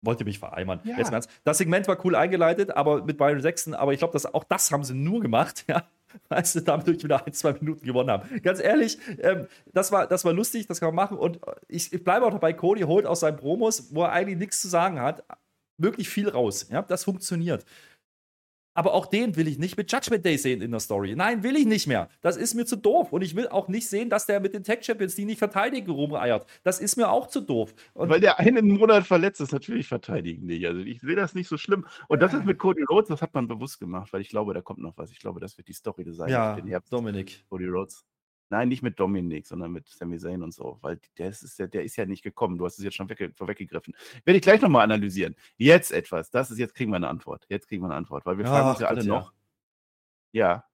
wollte 0.02 0.24
mich 0.24 0.38
vereimern. 0.38 0.80
Ja. 0.84 0.98
Jetzt. 0.98 1.28
Das 1.44 1.58
Segment 1.58 1.86
war 1.88 2.04
cool 2.04 2.16
eingeleitet, 2.16 2.70
aber 2.72 3.04
mit 3.04 3.16
Byron 3.18 3.40
Sexton, 3.40 3.74
aber 3.74 3.92
ich 3.92 4.00
glaube, 4.00 4.18
auch 4.34 4.44
das 4.44 4.70
haben 4.70 4.84
sie 4.84 4.94
nur 4.94 5.20
gemacht, 5.20 5.64
ja, 5.68 5.84
weil 6.28 6.44
sie 6.44 6.62
damit 6.62 7.02
wieder 7.02 7.24
ein, 7.24 7.32
zwei 7.32 7.52
Minuten 7.52 7.86
gewonnen 7.86 8.10
haben. 8.10 8.42
Ganz 8.42 8.60
ehrlich, 8.60 8.98
ähm, 9.20 9.46
das, 9.72 9.92
war, 9.92 10.06
das 10.06 10.24
war 10.24 10.32
lustig, 10.32 10.66
das 10.66 10.80
kann 10.80 10.88
man 10.88 10.96
machen. 10.96 11.18
Und 11.18 11.38
ich, 11.68 11.92
ich 11.92 12.02
bleibe 12.02 12.26
auch 12.26 12.32
dabei, 12.32 12.52
Cody 12.52 12.82
holt 12.82 13.06
aus 13.06 13.20
seinen 13.20 13.36
Promos, 13.36 13.94
wo 13.94 14.02
er 14.02 14.12
eigentlich 14.12 14.38
nichts 14.38 14.60
zu 14.60 14.68
sagen 14.68 15.00
hat, 15.00 15.24
wirklich 15.78 16.08
viel 16.08 16.28
raus. 16.28 16.68
Ja, 16.70 16.82
das 16.82 17.04
funktioniert. 17.04 17.64
Aber 18.74 18.94
auch 18.94 19.06
den 19.06 19.36
will 19.36 19.48
ich 19.48 19.58
nicht 19.58 19.76
mit 19.76 19.90
Judgment 19.92 20.24
Day 20.24 20.38
sehen 20.38 20.62
in 20.62 20.70
der 20.70 20.80
Story. 20.80 21.14
Nein, 21.14 21.42
will 21.42 21.56
ich 21.56 21.66
nicht 21.66 21.86
mehr. 21.86 22.08
Das 22.20 22.36
ist 22.36 22.54
mir 22.54 22.64
zu 22.64 22.76
doof. 22.76 23.12
Und 23.12 23.22
ich 23.22 23.36
will 23.36 23.48
auch 23.48 23.68
nicht 23.68 23.88
sehen, 23.88 24.08
dass 24.08 24.26
der 24.26 24.40
mit 24.40 24.54
den 24.54 24.64
Tech 24.64 24.82
Champions, 24.82 25.14
die 25.14 25.24
nicht 25.24 25.38
verteidigen, 25.38 25.90
rumeiert. 25.90 26.46
Das 26.62 26.80
ist 26.80 26.96
mir 26.96 27.10
auch 27.10 27.28
zu 27.28 27.40
doof. 27.40 27.74
Und 27.92 28.08
Weil 28.08 28.20
der 28.20 28.38
einen 28.38 28.68
Monat 28.68 29.06
verletzt 29.06 29.40
ist, 29.40 29.52
natürlich 29.52 29.88
verteidigen 29.88 30.46
nicht. 30.46 30.66
Also 30.66 30.80
ich 30.80 31.00
sehe 31.00 31.16
das 31.16 31.34
nicht 31.34 31.48
so 31.48 31.58
schlimm. 31.58 31.86
Und 32.08 32.22
das 32.22 32.32
ist 32.32 32.44
mit 32.44 32.58
Cody 32.58 32.82
Rhodes, 32.82 33.08
das 33.08 33.22
hat 33.22 33.34
man 33.34 33.48
bewusst 33.48 33.78
gemacht, 33.78 34.12
weil 34.12 34.20
ich 34.20 34.28
glaube, 34.28 34.54
da 34.54 34.62
kommt 34.62 34.80
noch 34.80 34.96
was. 34.96 35.10
Ich 35.10 35.18
glaube, 35.18 35.40
das 35.40 35.56
wird 35.58 35.68
die 35.68 35.74
Story 35.74 36.04
sein. 36.12 36.30
Ja, 36.30 36.80
Dominik. 36.90 37.44
Cody 37.48 37.66
Rhodes. 37.66 38.04
Nein, 38.52 38.68
nicht 38.68 38.82
mit 38.82 39.00
Dominik, 39.00 39.46
sondern 39.46 39.72
mit 39.72 39.88
Sami 39.88 40.18
Zayn 40.18 40.42
und 40.42 40.52
so, 40.52 40.76
weil 40.82 41.00
der 41.16 41.30
ist, 41.30 41.58
ja, 41.58 41.66
der 41.66 41.84
ist 41.84 41.96
ja 41.96 42.04
nicht 42.04 42.22
gekommen. 42.22 42.58
Du 42.58 42.66
hast 42.66 42.76
es 42.76 42.84
jetzt 42.84 42.96
schon 42.96 43.08
wegge 43.08 43.32
vorweggegriffen. 43.34 43.96
Werde 44.26 44.36
ich 44.36 44.42
gleich 44.42 44.60
nochmal 44.60 44.84
analysieren. 44.84 45.36
Jetzt 45.56 45.90
etwas. 45.90 46.30
Das 46.30 46.50
ist, 46.50 46.58
jetzt 46.58 46.74
kriegen 46.74 46.90
wir 46.90 46.96
eine 46.96 47.08
Antwort. 47.08 47.46
Jetzt 47.48 47.66
kriegen 47.66 47.82
wir 47.82 47.86
eine 47.86 47.94
Antwort, 47.94 48.26
weil 48.26 48.36
wir 48.36 48.44
fragen 48.44 48.68
uns 48.68 48.80
ja 48.80 48.88
alle 48.88 49.06
noch. 49.06 49.32
Ja. 50.32 50.66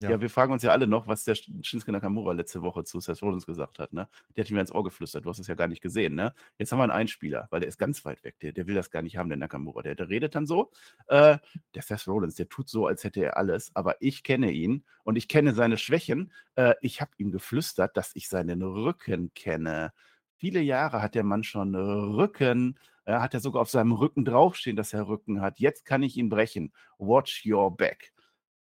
Ja. 0.00 0.10
ja. 0.10 0.20
wir 0.20 0.30
fragen 0.30 0.52
uns 0.52 0.62
ja 0.62 0.70
alle 0.70 0.86
noch, 0.86 1.06
was 1.08 1.24
der 1.24 1.34
Shinsuke 1.34 1.90
Nakamura 1.90 2.32
letzte 2.32 2.62
Woche 2.62 2.84
zu 2.84 3.00
Seth 3.00 3.20
Rollins 3.22 3.46
gesagt 3.46 3.78
hat. 3.78 3.92
Ne? 3.92 4.08
Der 4.36 4.44
hat 4.44 4.50
ihm 4.50 4.58
ins 4.58 4.72
Ohr 4.72 4.84
geflüstert. 4.84 5.24
Du 5.24 5.30
hast 5.30 5.38
es 5.38 5.48
ja 5.48 5.54
gar 5.54 5.66
nicht 5.66 5.82
gesehen. 5.82 6.14
Ne? 6.14 6.32
Jetzt 6.56 6.70
haben 6.70 6.78
wir 6.78 6.84
einen 6.84 6.92
Einspieler, 6.92 7.48
weil 7.50 7.60
der 7.60 7.68
ist 7.68 7.78
ganz 7.78 8.04
weit 8.04 8.22
weg. 8.22 8.38
Der, 8.40 8.52
der 8.52 8.66
will 8.66 8.74
das 8.74 8.90
gar 8.90 9.02
nicht 9.02 9.16
haben, 9.16 9.28
der 9.28 9.38
Nakamura. 9.38 9.82
Der, 9.82 9.94
der 9.94 10.08
redet 10.08 10.34
dann 10.34 10.46
so. 10.46 10.70
Äh, 11.08 11.38
der 11.74 11.82
Seth 11.82 12.06
Rollins, 12.06 12.36
der 12.36 12.48
tut 12.48 12.68
so, 12.68 12.86
als 12.86 13.02
hätte 13.02 13.20
er 13.20 13.36
alles. 13.36 13.74
Aber 13.74 13.96
ich 14.00 14.22
kenne 14.22 14.52
ihn 14.52 14.84
und 15.02 15.16
ich 15.16 15.26
kenne 15.26 15.52
seine 15.54 15.78
Schwächen. 15.78 16.32
Äh, 16.54 16.74
ich 16.80 17.00
habe 17.00 17.10
ihm 17.16 17.32
geflüstert, 17.32 17.96
dass 17.96 18.14
ich 18.14 18.28
seinen 18.28 18.62
Rücken 18.62 19.32
kenne. 19.34 19.92
Viele 20.36 20.60
Jahre 20.60 21.02
hat 21.02 21.16
der 21.16 21.24
Mann 21.24 21.42
schon 21.42 21.74
Rücken. 21.74 22.78
Er 23.04 23.22
hat 23.22 23.34
er 23.34 23.40
sogar 23.40 23.62
auf 23.62 23.70
seinem 23.70 23.92
Rücken 23.92 24.24
draufstehen, 24.24 24.76
dass 24.76 24.92
er 24.92 25.08
Rücken 25.08 25.40
hat. 25.40 25.58
Jetzt 25.58 25.84
kann 25.84 26.04
ich 26.04 26.16
ihn 26.16 26.28
brechen. 26.28 26.72
Watch 26.98 27.44
your 27.44 27.76
back. 27.76 28.12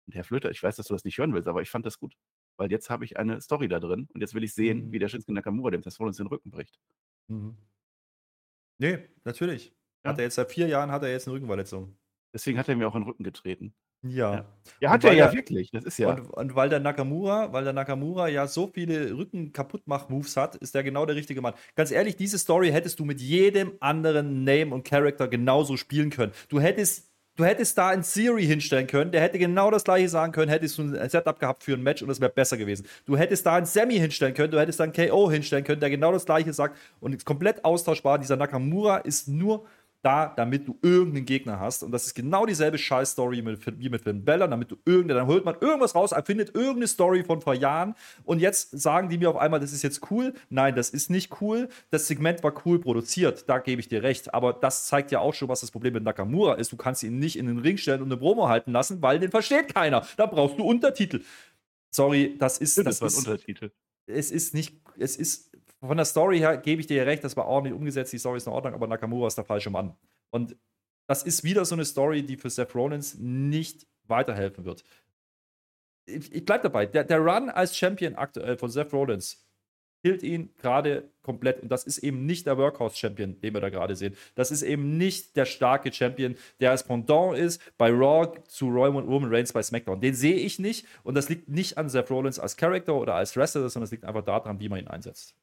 Und 0.10 0.16
Herr 0.16 0.24
Flöter, 0.24 0.50
ich 0.50 0.64
weiß, 0.64 0.76
dass 0.76 0.88
du 0.88 0.96
das 0.96 1.04
nicht 1.04 1.20
hören 1.20 1.36
willst, 1.36 1.48
aber 1.48 1.62
ich 1.62 1.70
fand 1.70 1.86
das 1.86 2.00
gut. 2.00 2.16
Weil 2.58 2.72
jetzt 2.72 2.90
habe 2.90 3.06
ich 3.06 3.18
eine 3.18 3.42
Story 3.42 3.68
da 3.68 3.80
drin 3.80 4.10
und 4.12 4.22
jetzt 4.22 4.34
will 4.34 4.44
ich 4.44 4.56
sehen, 4.56 4.88
mhm. 4.88 4.92
wie 4.92 4.98
der 4.98 5.08
Shinsuke 5.08 5.34
Nakamura 5.34 5.70
dem 5.70 5.84
Test 5.84 6.00
uns 6.00 6.18
den 6.18 6.26
Rücken 6.26 6.50
bricht. 6.50 6.80
Mhm. 7.28 7.56
Nee, 8.80 9.08
natürlich. 9.24 9.72
Ja. 10.04 10.10
Hat 10.10 10.18
er 10.18 10.24
jetzt 10.24 10.34
seit 10.34 10.52
vier 10.52 10.66
Jahren 10.66 10.92
hat 10.92 11.04
er 11.04 11.12
jetzt 11.12 11.28
eine 11.28 11.36
Rückenverletzung. 11.36 11.96
Deswegen 12.34 12.58
hat 12.58 12.68
er 12.68 12.76
mir 12.76 12.88
auch 12.88 12.96
in 12.96 13.02
den 13.02 13.08
Rücken 13.08 13.24
getreten. 13.24 13.76
Ja. 14.02 14.34
Ja, 14.34 14.46
ja 14.80 14.90
hat 14.90 15.04
er 15.04 15.14
ja 15.14 15.32
wirklich. 15.32 15.70
Das 15.70 15.84
ist 15.84 16.00
ja. 16.00 16.10
Und, 16.10 16.22
und, 16.32 16.56
weil 16.56 16.70
der 16.70 16.80
Nakamura, 16.80 17.54
weil 17.54 17.66
der 17.66 17.74
Nakamura 17.74 18.30
ja 18.30 18.48
so 18.48 18.66
viele 18.66 19.16
Rücken 19.16 19.54
kaputtmach 19.54 20.10
Moves 20.10 20.36
hat, 20.38 20.56
ist 20.56 20.74
der 20.74 20.84
genau 20.84 21.06
der 21.06 21.18
richtige 21.18 21.42
Mann. 21.42 21.54
Ganz 21.76 21.92
ehrlich, 21.92 22.16
diese 22.16 22.40
Story 22.40 22.72
hättest 22.72 23.00
du 23.00 23.06
mit 23.06 23.22
jedem 23.22 23.74
anderen 23.80 24.44
Name 24.44 24.74
und 24.74 24.88
Character 24.88 25.28
genauso 25.28 25.78
spielen 25.78 26.10
können. 26.10 26.32
Du 26.48 26.60
hättest 26.60 27.09
Du 27.40 27.46
hättest 27.46 27.78
da 27.78 27.88
einen 27.88 28.04
Siri 28.04 28.46
hinstellen 28.46 28.86
können, 28.86 29.14
der 29.14 29.22
hätte 29.22 29.40
genau 29.40 29.72
das 29.72 29.86
gleiche 29.86 30.10
sagen 30.10 30.34
können, 30.34 30.50
hättest 30.50 30.78
du 30.78 30.82
ein 30.82 31.10
Setup 31.10 31.40
gehabt 31.40 31.64
für 31.64 31.72
ein 31.72 31.82
Match 31.82 32.02
und 32.02 32.10
es 32.10 32.20
wäre 32.20 32.30
besser 32.30 32.58
gewesen. 32.58 32.86
Du 33.06 33.16
hättest 33.16 33.46
da 33.46 33.56
einen 33.56 33.66
Sammy 33.66 33.98
hinstellen 33.98 34.34
können, 34.34 34.52
du 34.52 34.60
hättest 34.60 34.82
da 34.82 34.84
einen 34.84 34.92
KO 34.92 35.32
hinstellen 35.32 35.64
können, 35.64 35.80
der 35.80 35.90
genau 35.90 36.12
das 36.12 36.26
gleiche 36.26 36.52
sagt 36.52 36.78
und 37.00 37.24
komplett 37.24 37.64
austauschbar. 37.64 38.20
Dieser 38.20 38.36
Nakamura 38.36 38.98
ist 38.98 39.30
nur 39.30 39.66
da, 40.02 40.34
damit 40.36 40.68
du 40.68 40.78
irgendeinen 40.82 41.26
Gegner 41.26 41.60
hast. 41.60 41.84
Und 41.84 41.92
das 41.92 42.06
ist 42.06 42.16
genau 42.16 42.46
dieselbe 42.46 42.78
Scheiß-Story 42.78 43.44
wie 43.78 43.90
mit 43.90 44.02
Finn 44.02 44.24
Bella, 44.24 44.48
damit 44.48 44.72
du 44.72 44.78
irgendeinen, 44.86 45.20
dann 45.20 45.28
holt 45.28 45.44
man 45.46 45.56
irgendwas 45.60 45.96
raus, 45.96 46.12
erfindet 46.12 46.56
irgendeine 46.56 46.88
Story 46.88 47.24
von 47.24 47.42
vor 47.42 47.54
Jahren 47.54 47.96
und 48.24 48.40
jetzt 48.40 48.80
sagen 48.80 49.10
die 49.10 49.18
mir 49.18 49.30
auf 49.30 49.36
einmal, 49.36 49.60
das 49.60 49.74
ist 49.74 49.84
jetzt 49.84 50.10
cool. 50.12 50.34
Nein, 50.50 50.76
das 50.76 50.90
ist 50.90 51.10
nicht 51.10 51.42
cool. 51.42 51.70
Das 51.90 52.08
Segment 52.08 52.44
war 52.44 52.54
cool 52.66 52.80
produziert, 52.80 53.50
da 53.50 53.60
gebe 53.60 53.82
ich 53.82 53.90
dir 53.90 54.04
recht. 54.04 54.34
Aber 54.34 54.54
das 54.54 54.88
zeigt 54.88 55.12
ja 55.12 55.20
auch 55.20 55.34
schon, 55.34 55.50
was 55.50 55.62
das 55.62 55.72
Problem 55.72 55.94
mit 55.94 56.04
Nakamura 56.04 56.56
ist. 56.56 56.72
Du 56.72 56.78
kannst 56.78 57.04
ihn 57.04 57.20
nicht 57.20 57.38
in 57.38 57.48
den 57.48 57.60
Ring 57.60 57.78
stellen 57.78 58.02
und 58.02 58.08
eine 58.08 58.18
Promo 58.18 58.48
halten 58.48 58.72
lassen, 58.72 59.02
weil 59.02 59.20
den 59.20 59.32
versteht 59.32 59.74
keiner. 59.74 60.06
Da 60.18 60.26
brauchst 60.26 60.58
du 60.58 60.64
Untertitel. 60.64 61.22
Sorry, 61.92 62.36
das 62.38 62.60
ist. 62.60 62.78
Das, 62.78 63.00
das 63.00 63.14
ist, 63.14 63.20
Untertitel. 63.20 63.72
Es 64.06 64.32
ist 64.32 64.54
nicht, 64.54 64.82
es 64.98 65.18
ist 65.18 65.49
von 65.82 65.98
der 65.98 66.06
Story 66.06 66.40
her 66.40 66.58
gebe 66.58 66.82
ich 66.82 66.88
dir 66.88 67.06
recht, 67.06 67.24
das 67.24 67.38
war 67.38 67.46
ordentlich 67.46 67.74
umgesetzt, 67.74 68.12
die 68.12 68.18
Story 68.18 68.38
ist 68.38 68.48
in 68.48 68.54
Ordnung, 68.54 68.74
aber 68.74 68.88
Nakamura 68.88 69.28
ist 69.28 69.38
der 69.38 69.46
falsche 69.46 69.70
Mann. 69.70 69.96
Und 70.30 70.58
das 71.08 71.24
ist 71.24 71.44
wieder 71.44 71.66
so 71.66 71.76
eine 71.76 71.86
Story, 71.86 72.24
die 72.24 72.38
für 72.38 72.50
Seth 72.50 72.76
Rollins 72.76 73.16
nicht 73.16 73.88
weiterhelfen 74.04 74.66
wird. 74.66 74.84
Ich, 76.06 76.32
ich 76.34 76.46
bleibe 76.46 76.64
dabei, 76.64 76.86
der, 76.86 77.04
der 77.04 77.20
Run 77.20 77.50
als 77.50 77.76
Champion 77.76 78.16
aktuell 78.16 78.58
von 78.58 78.70
Seth 78.70 78.94
Rollins 78.94 79.46
killt 80.02 80.24
ihn 80.24 80.54
gerade 80.58 81.10
komplett. 81.24 81.62
Und 81.62 81.70
das 81.70 81.84
ist 81.84 82.00
eben 82.00 82.26
nicht 82.26 82.48
der 82.48 82.58
Workhouse-Champion, 82.58 83.42
den 83.42 83.54
wir 83.54 83.62
da 83.62 83.70
gerade 83.70 83.96
sehen. 83.96 84.16
Das 84.36 84.52
ist 84.52 84.62
eben 84.62 84.98
nicht 84.98 85.36
der 85.36 85.46
starke 85.46 85.92
Champion, 85.92 86.36
der 86.60 86.72
als 86.72 86.84
Pendant 86.84 87.38
ist 87.38 87.62
bei 87.78 87.90
Raw 87.90 88.32
zu 88.48 88.70
Roman 88.70 89.26
Reigns 89.34 89.52
bei 89.52 89.62
SmackDown. 89.62 90.00
Den 90.00 90.14
sehe 90.14 90.36
ich 90.36 90.60
nicht. 90.60 90.86
Und 91.04 91.16
das 91.16 91.30
liegt 91.30 91.50
nicht 91.50 91.78
an 91.78 91.90
Seth 91.90 92.10
Rollins 92.10 92.40
als 92.40 92.56
Character 92.56 92.96
oder 92.96 93.16
als 93.16 93.36
Wrestler, 93.36 93.68
sondern 93.70 93.86
es 93.86 93.92
liegt 93.92 94.06
einfach 94.06 94.24
daran, 94.24 94.60
wie 94.60 94.70
man 94.70 94.80
ihn 94.80 94.88
einsetzt. 94.88 95.36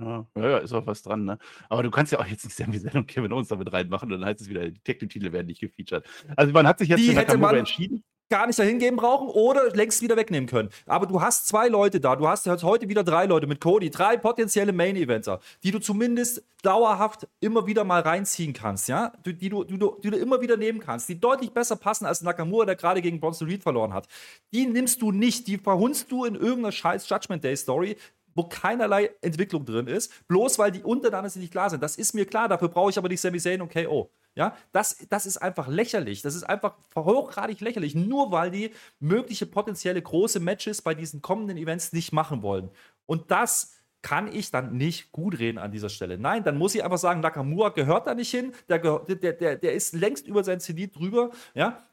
Ja, 0.00 0.26
ja, 0.36 0.58
ist 0.58 0.72
auch 0.72 0.86
was 0.86 1.02
dran, 1.02 1.24
ne? 1.24 1.38
Aber 1.68 1.82
du 1.82 1.90
kannst 1.90 2.12
ja 2.12 2.20
auch 2.20 2.26
jetzt 2.26 2.44
nicht 2.44 2.56
Sami 2.56 2.80
Zayn 2.80 2.96
und 2.96 3.06
Kevin 3.06 3.32
Owens 3.32 3.48
damit 3.48 3.72
reinmachen 3.72 4.12
und 4.12 4.20
dann 4.20 4.28
heißt 4.28 4.40
es 4.40 4.48
wieder, 4.48 4.68
die 4.68 4.80
Tech-Titel 4.80 5.32
werden 5.32 5.46
nicht 5.46 5.60
gefeatured. 5.60 6.04
Also 6.36 6.52
man 6.52 6.66
hat 6.66 6.78
sich 6.78 6.88
jetzt 6.88 7.00
die 7.00 7.08
für 7.08 7.14
Nakamura 7.14 7.56
entschieden 7.56 8.04
gar 8.28 8.46
nicht 8.46 8.58
dahin 8.58 8.78
geben 8.78 8.96
brauchen 8.96 9.28
oder 9.28 9.74
längst 9.74 10.02
wieder 10.02 10.16
wegnehmen 10.16 10.48
können. 10.48 10.68
Aber 10.86 11.06
du 11.06 11.20
hast 11.20 11.48
zwei 11.48 11.68
Leute 11.68 12.00
da. 12.00 12.16
Du 12.16 12.28
hast 12.28 12.46
heute 12.62 12.88
wieder 12.88 13.04
drei 13.04 13.26
Leute 13.26 13.46
mit 13.46 13.60
Cody, 13.60 13.90
drei 13.90 14.16
potenzielle 14.16 14.72
Main-Eventer, 14.72 15.40
die 15.62 15.70
du 15.70 15.78
zumindest 15.78 16.42
dauerhaft 16.62 17.28
immer 17.40 17.66
wieder 17.66 17.84
mal 17.84 18.00
reinziehen 18.00 18.52
kannst, 18.52 18.88
ja? 18.88 19.12
Die, 19.24 19.32
die, 19.32 19.48
du, 19.48 19.64
die, 19.64 19.78
du, 19.78 19.96
die 20.02 20.10
du 20.10 20.16
immer 20.16 20.40
wieder 20.40 20.56
nehmen 20.56 20.80
kannst, 20.80 21.08
die 21.08 21.18
deutlich 21.18 21.52
besser 21.52 21.76
passen 21.76 22.04
als 22.04 22.20
Nakamura, 22.22 22.66
der 22.66 22.76
gerade 22.76 23.00
gegen 23.00 23.20
Bronson 23.20 23.48
Reed 23.48 23.62
verloren 23.62 23.94
hat. 23.94 24.08
Die 24.52 24.66
nimmst 24.66 25.00
du 25.00 25.12
nicht, 25.12 25.46
die 25.46 25.56
verhunzt 25.56 26.10
du 26.10 26.24
in 26.24 26.34
irgendeiner 26.34 26.72
scheiß 26.72 27.08
Judgment 27.08 27.44
Day 27.44 27.56
Story, 27.56 27.96
wo 28.38 28.44
keinerlei 28.44 29.10
Entwicklung 29.20 29.64
drin 29.66 29.88
ist, 29.88 30.26
bloß 30.28 30.60
weil 30.60 30.70
die 30.70 30.84
untereinander 30.84 31.30
nicht 31.38 31.50
klar 31.50 31.68
sind. 31.68 31.82
Das 31.82 31.96
ist 31.96 32.14
mir 32.14 32.24
klar, 32.24 32.48
dafür 32.48 32.68
brauche 32.68 32.90
ich 32.90 32.96
aber 32.96 33.08
nicht 33.08 33.20
Sami 33.20 33.38
Zayn 33.40 33.60
und 33.60 33.72
KO. 33.72 34.10
Ja, 34.36 34.56
das, 34.70 35.04
das 35.10 35.26
ist 35.26 35.38
einfach 35.38 35.66
lächerlich. 35.66 36.22
Das 36.22 36.36
ist 36.36 36.44
einfach 36.44 36.76
hochgradig 36.94 37.60
lächerlich, 37.60 37.96
nur 37.96 38.30
weil 38.30 38.52
die 38.52 38.70
mögliche 39.00 39.46
potenzielle 39.46 40.00
große 40.00 40.38
Matches 40.38 40.80
bei 40.80 40.94
diesen 40.94 41.20
kommenden 41.20 41.56
Events 41.56 41.92
nicht 41.92 42.12
machen 42.12 42.42
wollen. 42.42 42.70
Und 43.06 43.32
das 43.32 43.74
kann 44.02 44.32
ich 44.32 44.52
dann 44.52 44.76
nicht 44.76 45.10
gut 45.10 45.40
reden 45.40 45.58
an 45.58 45.72
dieser 45.72 45.88
Stelle. 45.88 46.16
Nein, 46.16 46.44
dann 46.44 46.56
muss 46.56 46.76
ich 46.76 46.84
einfach 46.84 46.98
sagen, 46.98 47.20
Nakamura 47.20 47.70
gehört 47.70 48.06
da 48.06 48.14
nicht 48.14 48.30
hin. 48.30 48.54
Der, 48.68 48.78
der, 48.78 49.32
der, 49.32 49.56
der 49.56 49.72
ist 49.72 49.92
längst 49.94 50.28
über 50.28 50.44
sein 50.44 50.60
CD 50.60 50.86
drüber. 50.86 51.30
Ja, 51.54 51.84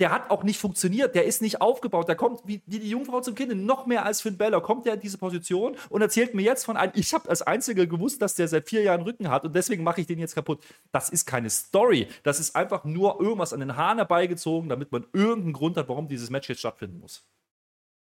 der 0.00 0.10
hat 0.10 0.30
auch 0.30 0.42
nicht 0.42 0.58
funktioniert, 0.58 1.14
der 1.14 1.26
ist 1.26 1.42
nicht 1.42 1.60
aufgebaut, 1.60 2.08
der 2.08 2.16
kommt 2.16 2.40
wie, 2.46 2.62
wie 2.66 2.78
die 2.78 2.90
Jungfrau 2.90 3.20
zum 3.20 3.34
Kind, 3.34 3.54
noch 3.54 3.86
mehr 3.86 4.04
als 4.04 4.22
Finn 4.22 4.38
Beller, 4.38 4.60
kommt 4.60 4.86
der 4.86 4.94
in 4.94 5.00
diese 5.00 5.18
Position 5.18 5.76
und 5.90 6.00
erzählt 6.00 6.34
mir 6.34 6.42
jetzt 6.42 6.64
von 6.64 6.76
einem, 6.76 6.92
ich 6.96 7.12
habe 7.12 7.28
als 7.28 7.42
Einziger 7.42 7.86
gewusst, 7.86 8.22
dass 8.22 8.34
der 8.34 8.48
seit 8.48 8.68
vier 8.68 8.82
Jahren 8.82 9.02
Rücken 9.02 9.28
hat 9.28 9.44
und 9.44 9.54
deswegen 9.54 9.84
mache 9.84 10.00
ich 10.00 10.06
den 10.06 10.18
jetzt 10.18 10.34
kaputt. 10.34 10.64
Das 10.90 11.10
ist 11.10 11.26
keine 11.26 11.50
Story, 11.50 12.08
das 12.22 12.40
ist 12.40 12.56
einfach 12.56 12.84
nur 12.84 13.20
irgendwas 13.20 13.52
an 13.52 13.60
den 13.60 13.76
Haaren 13.76 13.98
herbeigezogen, 13.98 14.68
damit 14.70 14.90
man 14.90 15.06
irgendeinen 15.12 15.52
Grund 15.52 15.76
hat, 15.76 15.88
warum 15.88 16.08
dieses 16.08 16.30
Match 16.30 16.48
jetzt 16.48 16.60
stattfinden 16.60 16.98
muss. 16.98 17.26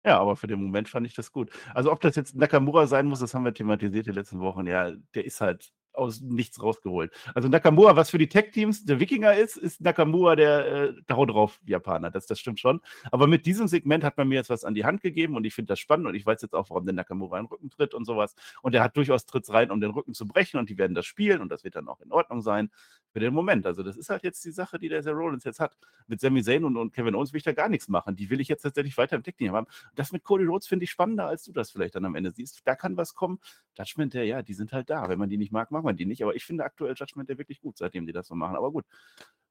Ja, 0.06 0.20
aber 0.20 0.38
für 0.38 0.48
den 0.48 0.64
Moment 0.64 0.88
fand 0.88 1.06
ich 1.06 1.14
das 1.14 1.34
gut. 1.34 1.52
Also 1.74 1.92
ob 1.92 2.00
das 2.00 2.16
jetzt 2.16 2.34
Nakamura 2.36 2.88
sein 2.88 3.06
muss, 3.08 3.20
das 3.20 3.34
haben 3.34 3.44
wir 3.44 3.54
thematisiert 3.54 4.08
die 4.08 4.12
letzten 4.12 4.40
Wochen. 4.40 4.66
Ja, 4.66 4.92
der 5.14 5.26
ist 5.26 5.42
halt 5.42 5.74
aus 5.94 6.22
nichts 6.22 6.62
rausgeholt. 6.62 7.12
Also 7.34 7.50
Nakamura, 7.50 7.96
was 7.96 8.10
für 8.10 8.18
die 8.18 8.30
Tech-Teams 8.30 8.86
der 8.86 9.00
Wikinger 9.00 9.36
ist, 9.36 9.58
ist 9.58 9.82
Nakamura 9.82 10.36
der 10.36 10.90
äh, 10.90 10.94
drauf 11.08 11.60
Japaner. 11.66 12.12
Das, 12.12 12.26
das 12.26 12.40
stimmt 12.40 12.60
schon. 12.60 12.82
Aber 13.12 13.28
mit 13.28 13.46
diesem 13.46 13.68
Segment 13.68 14.04
hat 14.04 14.18
man 14.18 14.28
mir 14.28 14.36
jetzt 14.36 14.50
was 14.50 14.64
an 14.64 14.74
die 14.74 14.86
Hand 14.86 15.02
gegeben 15.02 15.36
und 15.36 15.46
ich 15.46 15.54
finde 15.54 15.70
das 15.70 15.80
spannend 15.80 16.08
und 16.08 16.16
ich 16.16 16.26
weiß 16.26 16.42
jetzt 16.42 16.54
auch, 16.54 16.70
warum 16.70 16.86
der 16.86 16.94
Nakamura 16.94 17.40
in 17.40 17.46
den 17.46 17.50
Rücken 17.50 17.70
tritt 17.70 17.94
und 17.94 18.06
sowas. 18.06 18.36
Und 18.62 18.76
er 18.76 18.84
hat 18.84 18.96
durchaus 18.96 19.26
Tritts 19.26 19.52
rein, 19.52 19.72
um 19.72 19.82
den 19.82 19.92
Rücken 19.92 20.14
zu 20.14 20.28
brechen 20.28 20.60
und 20.60 20.70
die 20.70 20.78
werden 20.78 20.96
das 20.96 21.06
spielen 21.06 21.42
und 21.42 21.50
das 21.50 21.64
wird 21.64 21.76
dann 21.76 21.88
auch 21.88 22.02
in 22.02 22.12
Ordnung 22.12 22.42
sein 22.42 22.70
für 23.12 23.20
den 23.20 23.34
Moment. 23.34 23.66
Also 23.66 23.84
das 23.84 23.98
ist 23.98 24.10
halt 24.10 24.24
jetzt 24.24 24.44
die 24.46 24.52
Sache, 24.52 24.80
die 24.80 24.90
der 24.90 25.04
Seth 25.04 25.14
Rollins 25.14 25.44
jetzt 25.44 25.60
hat. 25.60 25.78
Mit 26.08 26.22
Sami 26.22 26.44
Zayn 26.44 26.64
und, 26.64 26.78
und 26.78 26.94
Kevin 26.94 27.16
Owens 27.16 27.34
will 27.34 27.38
ich 27.38 27.44
da 27.44 27.54
gar 27.54 27.70
nichts 27.70 27.88
machen. 27.88 28.16
Die 28.16 28.30
will 28.30 28.40
ich 28.40 28.48
jetzt 28.48 28.62
tatsächlich 28.62 28.98
weiter 28.98 29.16
im 29.16 29.24
Tech-Team 29.24 29.52
haben. 29.54 29.68
Das 29.96 30.12
mit 30.12 30.24
Cody 30.24 30.46
Rhodes 30.46 30.68
finde 30.68 30.84
ich 30.84 30.92
spannender, 30.92 31.26
als 31.26 31.44
du 31.44 31.52
das 31.52 31.72
vielleicht 31.72 31.96
dann 31.96 32.06
am 32.06 32.16
Ende 32.16 32.32
siehst. 32.32 32.62
Da 32.66 32.76
kann 32.76 32.98
was 32.98 33.16
kommen. 33.16 33.40
Judgment, 33.78 34.14
ja, 34.14 34.42
die 34.42 34.54
sind 34.54 34.74
halt 34.74 34.90
da. 34.90 35.10
Wenn 35.10 35.20
man 35.20 35.30
die 35.30 35.38
nicht 35.38 35.52
mag, 35.52 35.72
mag 35.72 35.79
mag 35.80 35.86
man 35.86 35.98
die 35.98 36.06
nicht, 36.06 36.22
aber 36.22 36.36
ich 36.36 36.44
finde 36.44 36.66
aktuell 36.66 36.94
Judgment 36.96 37.30
Day 37.30 37.38
wirklich 37.38 37.62
gut, 37.62 37.78
seitdem 37.78 38.06
die 38.06 38.12
das 38.12 38.28
so 38.28 38.36
machen. 38.36 38.56
Aber 38.56 38.72
gut, 38.72 38.86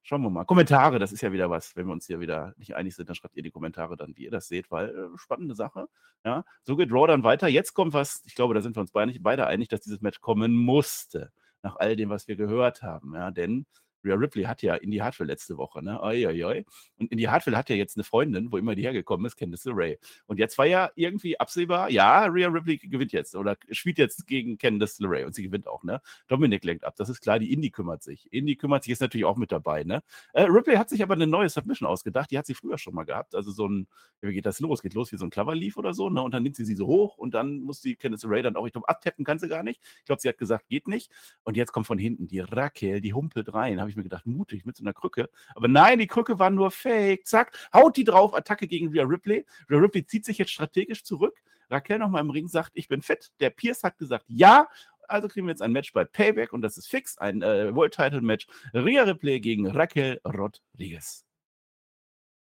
schauen 0.03 0.21
wir 0.21 0.29
mal. 0.29 0.45
Kommentare, 0.45 0.99
das 0.99 1.11
ist 1.11 1.21
ja 1.21 1.31
wieder 1.31 1.49
was. 1.49 1.75
Wenn 1.75 1.87
wir 1.87 1.93
uns 1.93 2.05
hier 2.05 2.19
wieder 2.19 2.53
nicht 2.57 2.75
einig 2.75 2.95
sind, 2.95 3.09
dann 3.09 3.15
schreibt 3.15 3.35
ihr 3.35 3.43
die 3.43 3.51
Kommentare 3.51 3.97
dann, 3.97 4.15
wie 4.15 4.25
ihr 4.25 4.31
das 4.31 4.47
seht, 4.47 4.69
weil 4.71 4.89
äh, 4.89 5.17
spannende 5.17 5.55
Sache. 5.55 5.87
Ja, 6.23 6.45
so 6.63 6.75
geht 6.75 6.91
Raw 6.91 7.07
dann 7.07 7.23
weiter. 7.23 7.47
Jetzt 7.47 7.73
kommt 7.73 7.93
was, 7.93 8.21
ich 8.25 8.35
glaube, 8.35 8.53
da 8.53 8.61
sind 8.61 8.75
wir 8.75 8.81
uns 8.81 8.91
beide, 8.91 9.19
beide 9.19 9.47
einig, 9.47 9.69
dass 9.69 9.81
dieses 9.81 10.01
Match 10.01 10.21
kommen 10.21 10.55
musste. 10.55 11.31
Nach 11.61 11.75
all 11.75 11.95
dem, 11.95 12.09
was 12.09 12.27
wir 12.27 12.37
gehört 12.37 12.83
haben. 12.83 13.15
Ja, 13.15 13.31
denn 13.31 13.65
Rhea 14.03 14.15
Ripley 14.15 14.43
hat 14.43 14.61
ja 14.61 14.75
Indy 14.75 14.97
Hartwell 14.97 15.27
letzte 15.27 15.57
Woche, 15.57 15.83
ne? 15.83 16.01
Oi, 16.01 16.25
oi, 16.25 16.43
oi. 16.43 16.65
Und 16.97 17.11
Indy 17.11 17.23
Hartwell 17.23 17.55
hat 17.55 17.69
ja 17.69 17.75
jetzt 17.75 17.97
eine 17.97 18.03
Freundin, 18.03 18.51
wo 18.51 18.57
immer 18.57 18.75
die 18.75 18.83
hergekommen 18.83 19.25
ist, 19.25 19.35
Candice 19.35 19.65
LeRae. 19.65 19.97
Und 20.27 20.39
jetzt 20.39 20.57
war 20.57 20.65
ja 20.65 20.91
irgendwie 20.95 21.39
absehbar, 21.39 21.89
ja, 21.89 22.25
Rhea 22.25 22.47
Ripley 22.47 22.77
gewinnt 22.77 23.11
jetzt 23.11 23.35
oder 23.35 23.57
spielt 23.71 23.97
jetzt 23.97 24.27
gegen 24.27 24.57
Candice 24.57 24.99
LeRae 24.99 25.25
und 25.25 25.35
sie 25.35 25.43
gewinnt 25.43 25.67
auch, 25.67 25.83
ne? 25.83 26.01
Dominik 26.27 26.63
lenkt 26.63 26.83
ab, 26.83 26.95
das 26.97 27.09
ist 27.09 27.21
klar, 27.21 27.39
die 27.39 27.51
Indy 27.51 27.69
kümmert 27.71 28.03
sich. 28.03 28.31
Indy 28.31 28.55
kümmert 28.55 28.83
sich, 28.83 28.93
ist 28.93 29.01
natürlich 29.01 29.25
auch 29.25 29.37
mit 29.37 29.51
dabei, 29.51 29.83
ne? 29.83 30.03
Äh, 30.33 30.43
Ripley 30.43 30.75
hat 30.75 30.89
sich 30.89 31.03
aber 31.03 31.15
eine 31.15 31.27
neue 31.27 31.49
Submission 31.49 31.87
ausgedacht, 31.87 32.31
die 32.31 32.37
hat 32.37 32.45
sie 32.45 32.53
früher 32.53 32.77
schon 32.77 32.93
mal 32.93 33.03
gehabt. 33.03 33.35
Also 33.35 33.51
so 33.51 33.67
ein, 33.67 33.87
wie 34.21 34.33
geht 34.33 34.45
das 34.45 34.59
los? 34.59 34.81
Geht 34.81 34.93
los 34.93 35.11
wie 35.11 35.17
so 35.17 35.25
ein 35.25 35.29
Cloverleaf 35.29 35.77
oder 35.77 35.93
so, 35.93 36.09
ne? 36.09 36.21
Und 36.21 36.33
dann 36.33 36.43
nimmt 36.43 36.55
sie 36.55 36.65
sie 36.65 36.75
so 36.75 36.87
hoch 36.87 37.17
und 37.17 37.33
dann 37.33 37.59
muss 37.61 37.81
die 37.81 37.95
Candice 37.95 38.23
LeRae 38.23 38.43
dann 38.43 38.55
auch, 38.55 38.65
ich 38.65 38.73
glaube, 38.73 38.87
abtappen 38.87 39.25
kann 39.25 39.39
sie 39.39 39.47
gar 39.47 39.63
nicht. 39.63 39.81
Ich 39.99 40.05
glaube, 40.05 40.21
sie 40.21 40.29
hat 40.29 40.37
gesagt, 40.37 40.67
geht 40.69 40.87
nicht. 40.87 41.11
Und 41.43 41.57
jetzt 41.57 41.71
kommt 41.71 41.87
von 41.87 41.97
hinten 41.97 42.27
die 42.27 42.39
Raquel, 42.39 43.01
die 43.01 43.13
humpelt 43.13 43.53
rein, 43.53 43.79
habe 43.79 43.88
ich 43.89 43.97
mir 43.97 44.03
gedacht, 44.03 44.25
mutig, 44.25 44.65
mit 44.65 44.77
so 44.77 44.83
einer 44.83 44.93
Krücke. 44.93 45.29
Aber 45.55 45.67
nein, 45.67 45.99
die 45.99 46.07
Krücke 46.07 46.39
war 46.39 46.49
nur 46.49 46.71
fake. 46.71 47.25
Zack, 47.25 47.57
haut 47.73 47.97
die 47.97 48.03
drauf, 48.03 48.33
Attacke 48.33 48.67
gegen 48.67 48.89
Rhea 48.89 49.03
Ripley. 49.03 49.45
Rhea 49.69 49.79
Ripley 49.79 50.05
zieht 50.05 50.25
sich 50.25 50.37
jetzt 50.37 50.51
strategisch 50.51 51.03
zurück. 51.03 51.41
Raquel 51.69 51.99
nochmal 51.99 52.21
im 52.21 52.29
Ring 52.29 52.47
sagt, 52.47 52.71
ich 52.73 52.87
bin 52.87 53.01
fit. 53.01 53.31
Der 53.39 53.49
Pierce 53.49 53.83
hat 53.83 53.97
gesagt, 53.97 54.25
ja. 54.27 54.67
Also 55.07 55.27
kriegen 55.27 55.47
wir 55.47 55.51
jetzt 55.51 55.61
ein 55.61 55.71
Match 55.71 55.91
bei 55.91 56.05
Payback 56.05 56.53
und 56.53 56.61
das 56.61 56.77
ist 56.77 56.87
fix, 56.87 57.17
ein 57.17 57.41
äh, 57.41 57.73
World 57.75 57.95
Title 57.95 58.21
Match. 58.21 58.47
Rhea 58.73 59.03
Ripley 59.03 59.39
gegen 59.39 59.67
Raquel 59.67 60.21
Rodriguez. 60.23 61.25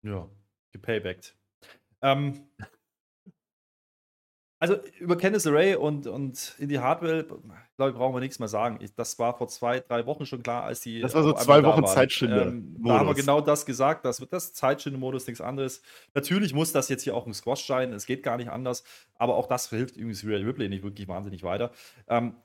Ja, 0.03 0.29
gepaybackt. 0.73 1.37
Ähm, 2.03 2.49
also 4.59 4.77
über 4.99 5.19
Candice 5.19 5.53
Ray 5.53 5.75
und, 5.75 6.07
und 6.07 6.55
Indy 6.59 6.77
Hardwell, 6.77 7.25
glaube 7.77 7.91
ich, 7.91 7.97
brauchen 7.97 8.15
wir 8.15 8.21
nichts 8.21 8.39
mehr 8.39 8.49
sagen. 8.49 8.79
Ich, 8.81 8.95
das 8.95 9.19
war 9.19 9.37
vor 9.37 9.49
zwei, 9.49 9.81
drei 9.81 10.07
Wochen 10.07 10.25
schon 10.25 10.43
klar, 10.43 10.65
als 10.65 10.81
die. 10.81 11.01
Das 11.01 11.15
war 11.15 11.23
so 11.23 11.35
zwei 11.35 11.63
Wochen 11.63 11.85
Zeitschinde. 11.87 12.43
Ähm, 12.43 12.77
da 12.83 12.99
haben 12.99 13.07
wir 13.07 13.15
genau 13.15 13.43
das 13.43 13.67
gesagt. 13.67 14.07
Das 14.07 14.21
wird 14.21 14.33
das 14.33 14.55
Zeitschinde-Modus, 14.55 15.27
nichts 15.27 15.43
anderes. 15.43 15.83
Natürlich 16.15 16.55
muss 16.55 16.73
das 16.73 16.89
jetzt 16.89 17.03
hier 17.03 17.15
auch 17.15 17.27
ein 17.27 17.35
Squash 17.35 17.67
sein. 17.67 17.93
Es 17.93 18.07
geht 18.07 18.23
gar 18.23 18.39
nicht 18.39 18.49
anders. 18.49 18.83
Aber 19.17 19.37
auch 19.37 19.47
das 19.47 19.69
hilft 19.69 19.97
übrigens 19.97 20.25
Real 20.25 20.43
Ripley 20.43 20.71
nicht 20.71 20.83
wirklich 20.83 21.07
wahnsinnig 21.07 21.43
weiter. 21.43 21.71
Ähm, 22.09 22.37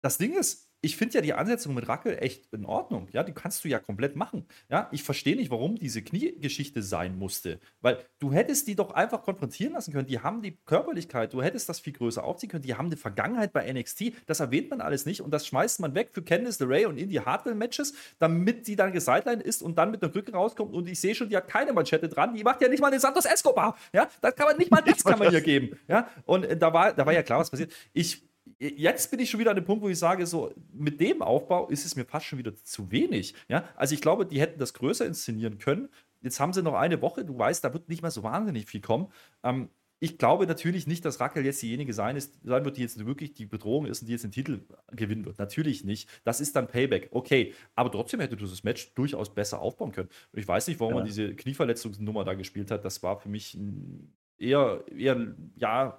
das 0.00 0.16
Ding 0.16 0.32
ist, 0.32 0.69
ich 0.82 0.96
finde 0.96 1.14
ja 1.16 1.20
die 1.20 1.34
Ansetzung 1.34 1.74
mit 1.74 1.88
Rackel 1.88 2.16
echt 2.18 2.52
in 2.52 2.64
Ordnung. 2.64 3.08
Ja, 3.12 3.22
die 3.22 3.32
kannst 3.32 3.64
du 3.64 3.68
ja 3.68 3.78
komplett 3.78 4.16
machen. 4.16 4.46
Ja, 4.70 4.88
ich 4.92 5.02
verstehe 5.02 5.36
nicht, 5.36 5.50
warum 5.50 5.76
diese 5.76 6.02
Kniegeschichte 6.02 6.82
sein 6.82 7.18
musste. 7.18 7.60
Weil 7.82 7.98
du 8.18 8.32
hättest 8.32 8.66
die 8.66 8.76
doch 8.76 8.92
einfach 8.92 9.22
konfrontieren 9.22 9.74
lassen 9.74 9.92
können. 9.92 10.06
Die 10.06 10.20
haben 10.20 10.40
die 10.40 10.56
Körperlichkeit, 10.64 11.34
du 11.34 11.42
hättest 11.42 11.68
das 11.68 11.80
viel 11.80 11.92
größer 11.92 12.24
aufziehen 12.24 12.48
können. 12.48 12.62
Die 12.62 12.74
haben 12.74 12.86
eine 12.86 12.96
Vergangenheit 12.96 13.52
bei 13.52 13.70
NXT. 13.70 14.12
Das 14.26 14.40
erwähnt 14.40 14.70
man 14.70 14.80
alles 14.80 15.04
nicht 15.04 15.20
und 15.20 15.32
das 15.32 15.46
schmeißt 15.46 15.80
man 15.80 15.94
weg 15.94 16.10
für 16.12 16.22
Candice 16.22 16.60
LeRae 16.60 16.86
und 16.86 16.96
Indie 16.96 17.20
Hartwell-Matches, 17.20 17.92
damit 18.18 18.64
sie 18.64 18.76
dann 18.76 18.92
gesideline 18.92 19.42
ist 19.42 19.62
und 19.62 19.76
dann 19.76 19.90
mit 19.90 20.00
der 20.00 20.14
Rücke 20.14 20.32
rauskommt. 20.32 20.72
Und 20.72 20.88
ich 20.88 20.98
sehe 20.98 21.14
schon, 21.14 21.28
die 21.28 21.36
hat 21.36 21.46
keine 21.46 21.74
Manschette 21.74 22.08
dran. 22.08 22.34
Die 22.34 22.42
macht 22.42 22.62
ja 22.62 22.68
nicht 22.68 22.80
mal 22.80 22.90
den 22.90 23.00
Santos 23.00 23.26
Escobar. 23.26 23.76
Ja, 23.92 24.08
das 24.22 24.34
kann 24.34 24.46
man 24.46 24.56
nicht 24.56 24.70
mal 24.70 24.80
das 24.86 25.04
kann 25.04 25.18
man 25.18 25.28
hier 25.28 25.42
geben. 25.42 25.78
Ja, 25.88 26.08
und 26.24 26.44
äh, 26.44 26.56
da 26.56 26.72
war, 26.72 26.94
da 26.94 27.04
war 27.04 27.12
ja 27.12 27.22
klar, 27.22 27.40
was 27.40 27.50
passiert. 27.50 27.70
Ich 27.92 28.29
jetzt 28.60 29.10
bin 29.10 29.20
ich 29.20 29.30
schon 29.30 29.40
wieder 29.40 29.50
an 29.50 29.56
dem 29.56 29.64
Punkt, 29.64 29.82
wo 29.82 29.88
ich 29.88 29.98
sage, 29.98 30.26
so 30.26 30.52
mit 30.72 31.00
dem 31.00 31.22
Aufbau 31.22 31.68
ist 31.68 31.86
es 31.86 31.96
mir 31.96 32.04
fast 32.04 32.26
schon 32.26 32.38
wieder 32.38 32.54
zu 32.54 32.90
wenig. 32.90 33.34
Ja, 33.48 33.64
also 33.74 33.94
ich 33.94 34.00
glaube, 34.00 34.26
die 34.26 34.40
hätten 34.40 34.58
das 34.58 34.74
größer 34.74 35.06
inszenieren 35.06 35.58
können. 35.58 35.88
Jetzt 36.20 36.38
haben 36.38 36.52
sie 36.52 36.62
noch 36.62 36.74
eine 36.74 37.00
Woche. 37.00 37.24
Du 37.24 37.38
weißt, 37.38 37.64
da 37.64 37.72
wird 37.72 37.88
nicht 37.88 38.02
mehr 38.02 38.10
so 38.10 38.22
wahnsinnig 38.22 38.66
viel 38.66 38.82
kommen. 38.82 39.08
Ähm, 39.42 39.70
ich 40.02 40.18
glaube 40.18 40.46
natürlich 40.46 40.86
nicht, 40.86 41.04
dass 41.04 41.20
Rackel 41.20 41.44
jetzt 41.44 41.60
diejenige 41.62 41.92
sein, 41.92 42.16
ist, 42.16 42.38
sein 42.42 42.64
wird, 42.64 42.76
die 42.76 42.82
jetzt 42.82 43.04
wirklich 43.04 43.34
die 43.34 43.44
Bedrohung 43.46 43.86
ist 43.86 44.00
und 44.00 44.08
die 44.08 44.12
jetzt 44.12 44.24
den 44.24 44.32
Titel 44.32 44.60
gewinnen 44.92 45.24
wird. 45.26 45.38
Natürlich 45.38 45.84
nicht. 45.84 46.08
Das 46.24 46.40
ist 46.40 46.56
dann 46.56 46.68
Payback. 46.68 47.08
Okay. 47.12 47.54
Aber 47.74 47.90
trotzdem 47.90 48.20
hätte 48.20 48.36
du 48.36 48.46
das 48.46 48.62
Match 48.62 48.94
durchaus 48.94 49.34
besser 49.34 49.60
aufbauen 49.60 49.92
können. 49.92 50.08
Und 50.32 50.38
ich 50.38 50.48
weiß 50.48 50.68
nicht, 50.68 50.80
warum 50.80 50.94
ja. 50.94 51.00
man 51.00 51.06
diese 51.06 51.34
Knieverletzungsnummer 51.34 52.24
da 52.24 52.34
gespielt 52.34 52.70
hat. 52.70 52.84
Das 52.84 53.02
war 53.02 53.18
für 53.20 53.28
mich 53.28 53.58
eher, 54.38 54.84
eher 54.94 55.34
ja, 55.56 55.98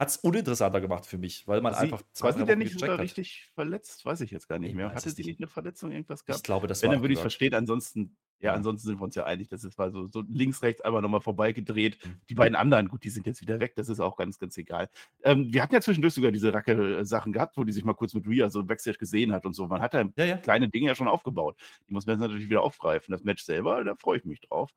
hat 0.00 0.08
es 0.08 0.16
uninteressanter 0.16 0.80
gemacht 0.80 1.04
für 1.04 1.18
mich, 1.18 1.46
weil 1.46 1.60
man 1.60 1.74
sie, 1.74 1.80
einfach 1.80 2.00
zwei, 2.14 2.28
war 2.28 2.32
sie 2.32 2.46
denn 2.46 2.58
nicht 2.58 2.80
sogar 2.80 2.98
richtig 2.98 3.50
verletzt? 3.54 4.06
Weiß 4.06 4.22
ich 4.22 4.30
jetzt 4.30 4.48
gar 4.48 4.58
nicht 4.58 4.74
mehr. 4.74 4.94
Hatte 4.94 5.10
sie 5.10 5.22
nicht 5.22 5.40
eine 5.40 5.46
Verletzung, 5.46 5.92
irgendwas 5.92 6.24
gehabt? 6.24 6.38
Ich 6.38 6.42
glaube, 6.42 6.66
das 6.66 6.80
Wenn, 6.80 6.88
war 6.88 6.94
dann 6.94 7.02
würde 7.02 7.12
ich 7.12 7.20
verstehen, 7.20 7.52
ansonsten, 7.52 8.16
ja, 8.38 8.46
ja, 8.46 8.54
ansonsten 8.54 8.88
sind 8.88 8.98
wir 8.98 9.04
uns 9.04 9.14
ja 9.14 9.24
einig, 9.24 9.50
das 9.50 9.62
ist 9.62 9.76
mal 9.76 9.92
so, 9.92 10.08
so 10.08 10.24
links, 10.26 10.62
rechts 10.62 10.80
einmal 10.80 11.02
nochmal 11.02 11.20
vorbeigedreht. 11.20 12.02
Mhm. 12.02 12.18
Die 12.30 12.34
beiden 12.34 12.56
anderen, 12.56 12.88
gut, 12.88 13.04
die 13.04 13.10
sind 13.10 13.26
jetzt 13.26 13.42
wieder 13.42 13.60
weg, 13.60 13.74
das 13.76 13.90
ist 13.90 14.00
auch 14.00 14.16
ganz, 14.16 14.38
ganz 14.38 14.56
egal. 14.56 14.88
Ähm, 15.22 15.52
wir 15.52 15.62
hatten 15.62 15.74
ja 15.74 15.82
zwischendurch 15.82 16.14
sogar 16.14 16.32
diese 16.32 16.54
Racke-Sachen 16.54 17.34
gehabt, 17.34 17.58
wo 17.58 17.64
die 17.64 17.72
sich 17.72 17.84
mal 17.84 17.92
kurz 17.92 18.14
mit 18.14 18.26
Rhea 18.26 18.48
so 18.48 18.64
Backstage 18.64 18.96
gesehen 18.96 19.32
hat 19.32 19.44
und 19.44 19.52
so. 19.52 19.66
Man 19.66 19.82
hat 19.82 19.92
da 19.92 20.08
ja, 20.16 20.24
ja. 20.24 20.36
kleine 20.38 20.70
Dinge 20.70 20.86
ja 20.86 20.94
schon 20.94 21.08
aufgebaut. 21.08 21.58
Die 21.86 21.92
muss 21.92 22.06
man 22.06 22.14
jetzt 22.14 22.22
natürlich 22.22 22.48
wieder 22.48 22.62
aufgreifen. 22.62 23.12
Das 23.12 23.22
Match 23.22 23.44
selber, 23.44 23.84
da 23.84 23.94
freue 23.96 24.16
ich 24.16 24.24
mich 24.24 24.40
drauf. 24.40 24.70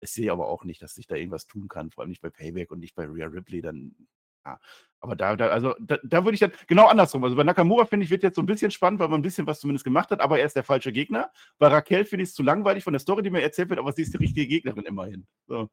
Ich 0.00 0.10
sehe 0.10 0.32
aber 0.32 0.48
auch 0.48 0.64
nicht, 0.64 0.80
dass 0.80 0.94
sich 0.94 1.06
da 1.06 1.16
irgendwas 1.16 1.46
tun 1.46 1.68
kann, 1.68 1.90
vor 1.90 2.00
allem 2.00 2.08
nicht 2.08 2.22
bei 2.22 2.30
Payback 2.30 2.70
und 2.70 2.78
nicht 2.78 2.94
bei 2.94 3.04
Rhea 3.04 3.26
Ripley. 3.26 3.60
Dann 3.60 3.94
ja, 4.44 4.58
aber 5.00 5.16
da, 5.16 5.36
da 5.36 5.48
also 5.48 5.74
da, 5.80 5.98
da 6.02 6.24
würde 6.24 6.34
ich 6.34 6.40
dann 6.40 6.52
genau 6.66 6.86
andersrum. 6.86 7.24
Also 7.24 7.36
bei 7.36 7.44
Nakamura 7.44 7.86
finde 7.86 8.04
ich, 8.04 8.10
wird 8.10 8.22
jetzt 8.22 8.36
so 8.36 8.42
ein 8.42 8.46
bisschen 8.46 8.70
spannend, 8.70 9.00
weil 9.00 9.08
man 9.08 9.20
ein 9.20 9.22
bisschen 9.22 9.46
was 9.46 9.60
zumindest 9.60 9.84
gemacht 9.84 10.10
hat, 10.10 10.20
aber 10.20 10.38
er 10.38 10.46
ist 10.46 10.56
der 10.56 10.64
falsche 10.64 10.92
Gegner. 10.92 11.30
Bei 11.58 11.68
Raquel 11.68 12.04
finde 12.04 12.24
ich 12.24 12.30
es 12.30 12.34
zu 12.34 12.42
langweilig 12.42 12.84
von 12.84 12.92
der 12.92 13.00
Story, 13.00 13.22
die 13.22 13.30
mir 13.30 13.42
erzählt 13.42 13.70
wird, 13.70 13.78
aber 13.78 13.92
sie 13.92 14.02
ist 14.02 14.12
die 14.12 14.18
richtige 14.18 14.46
Gegnerin 14.46 14.84
immerhin. 14.84 15.26
So. 15.46 15.70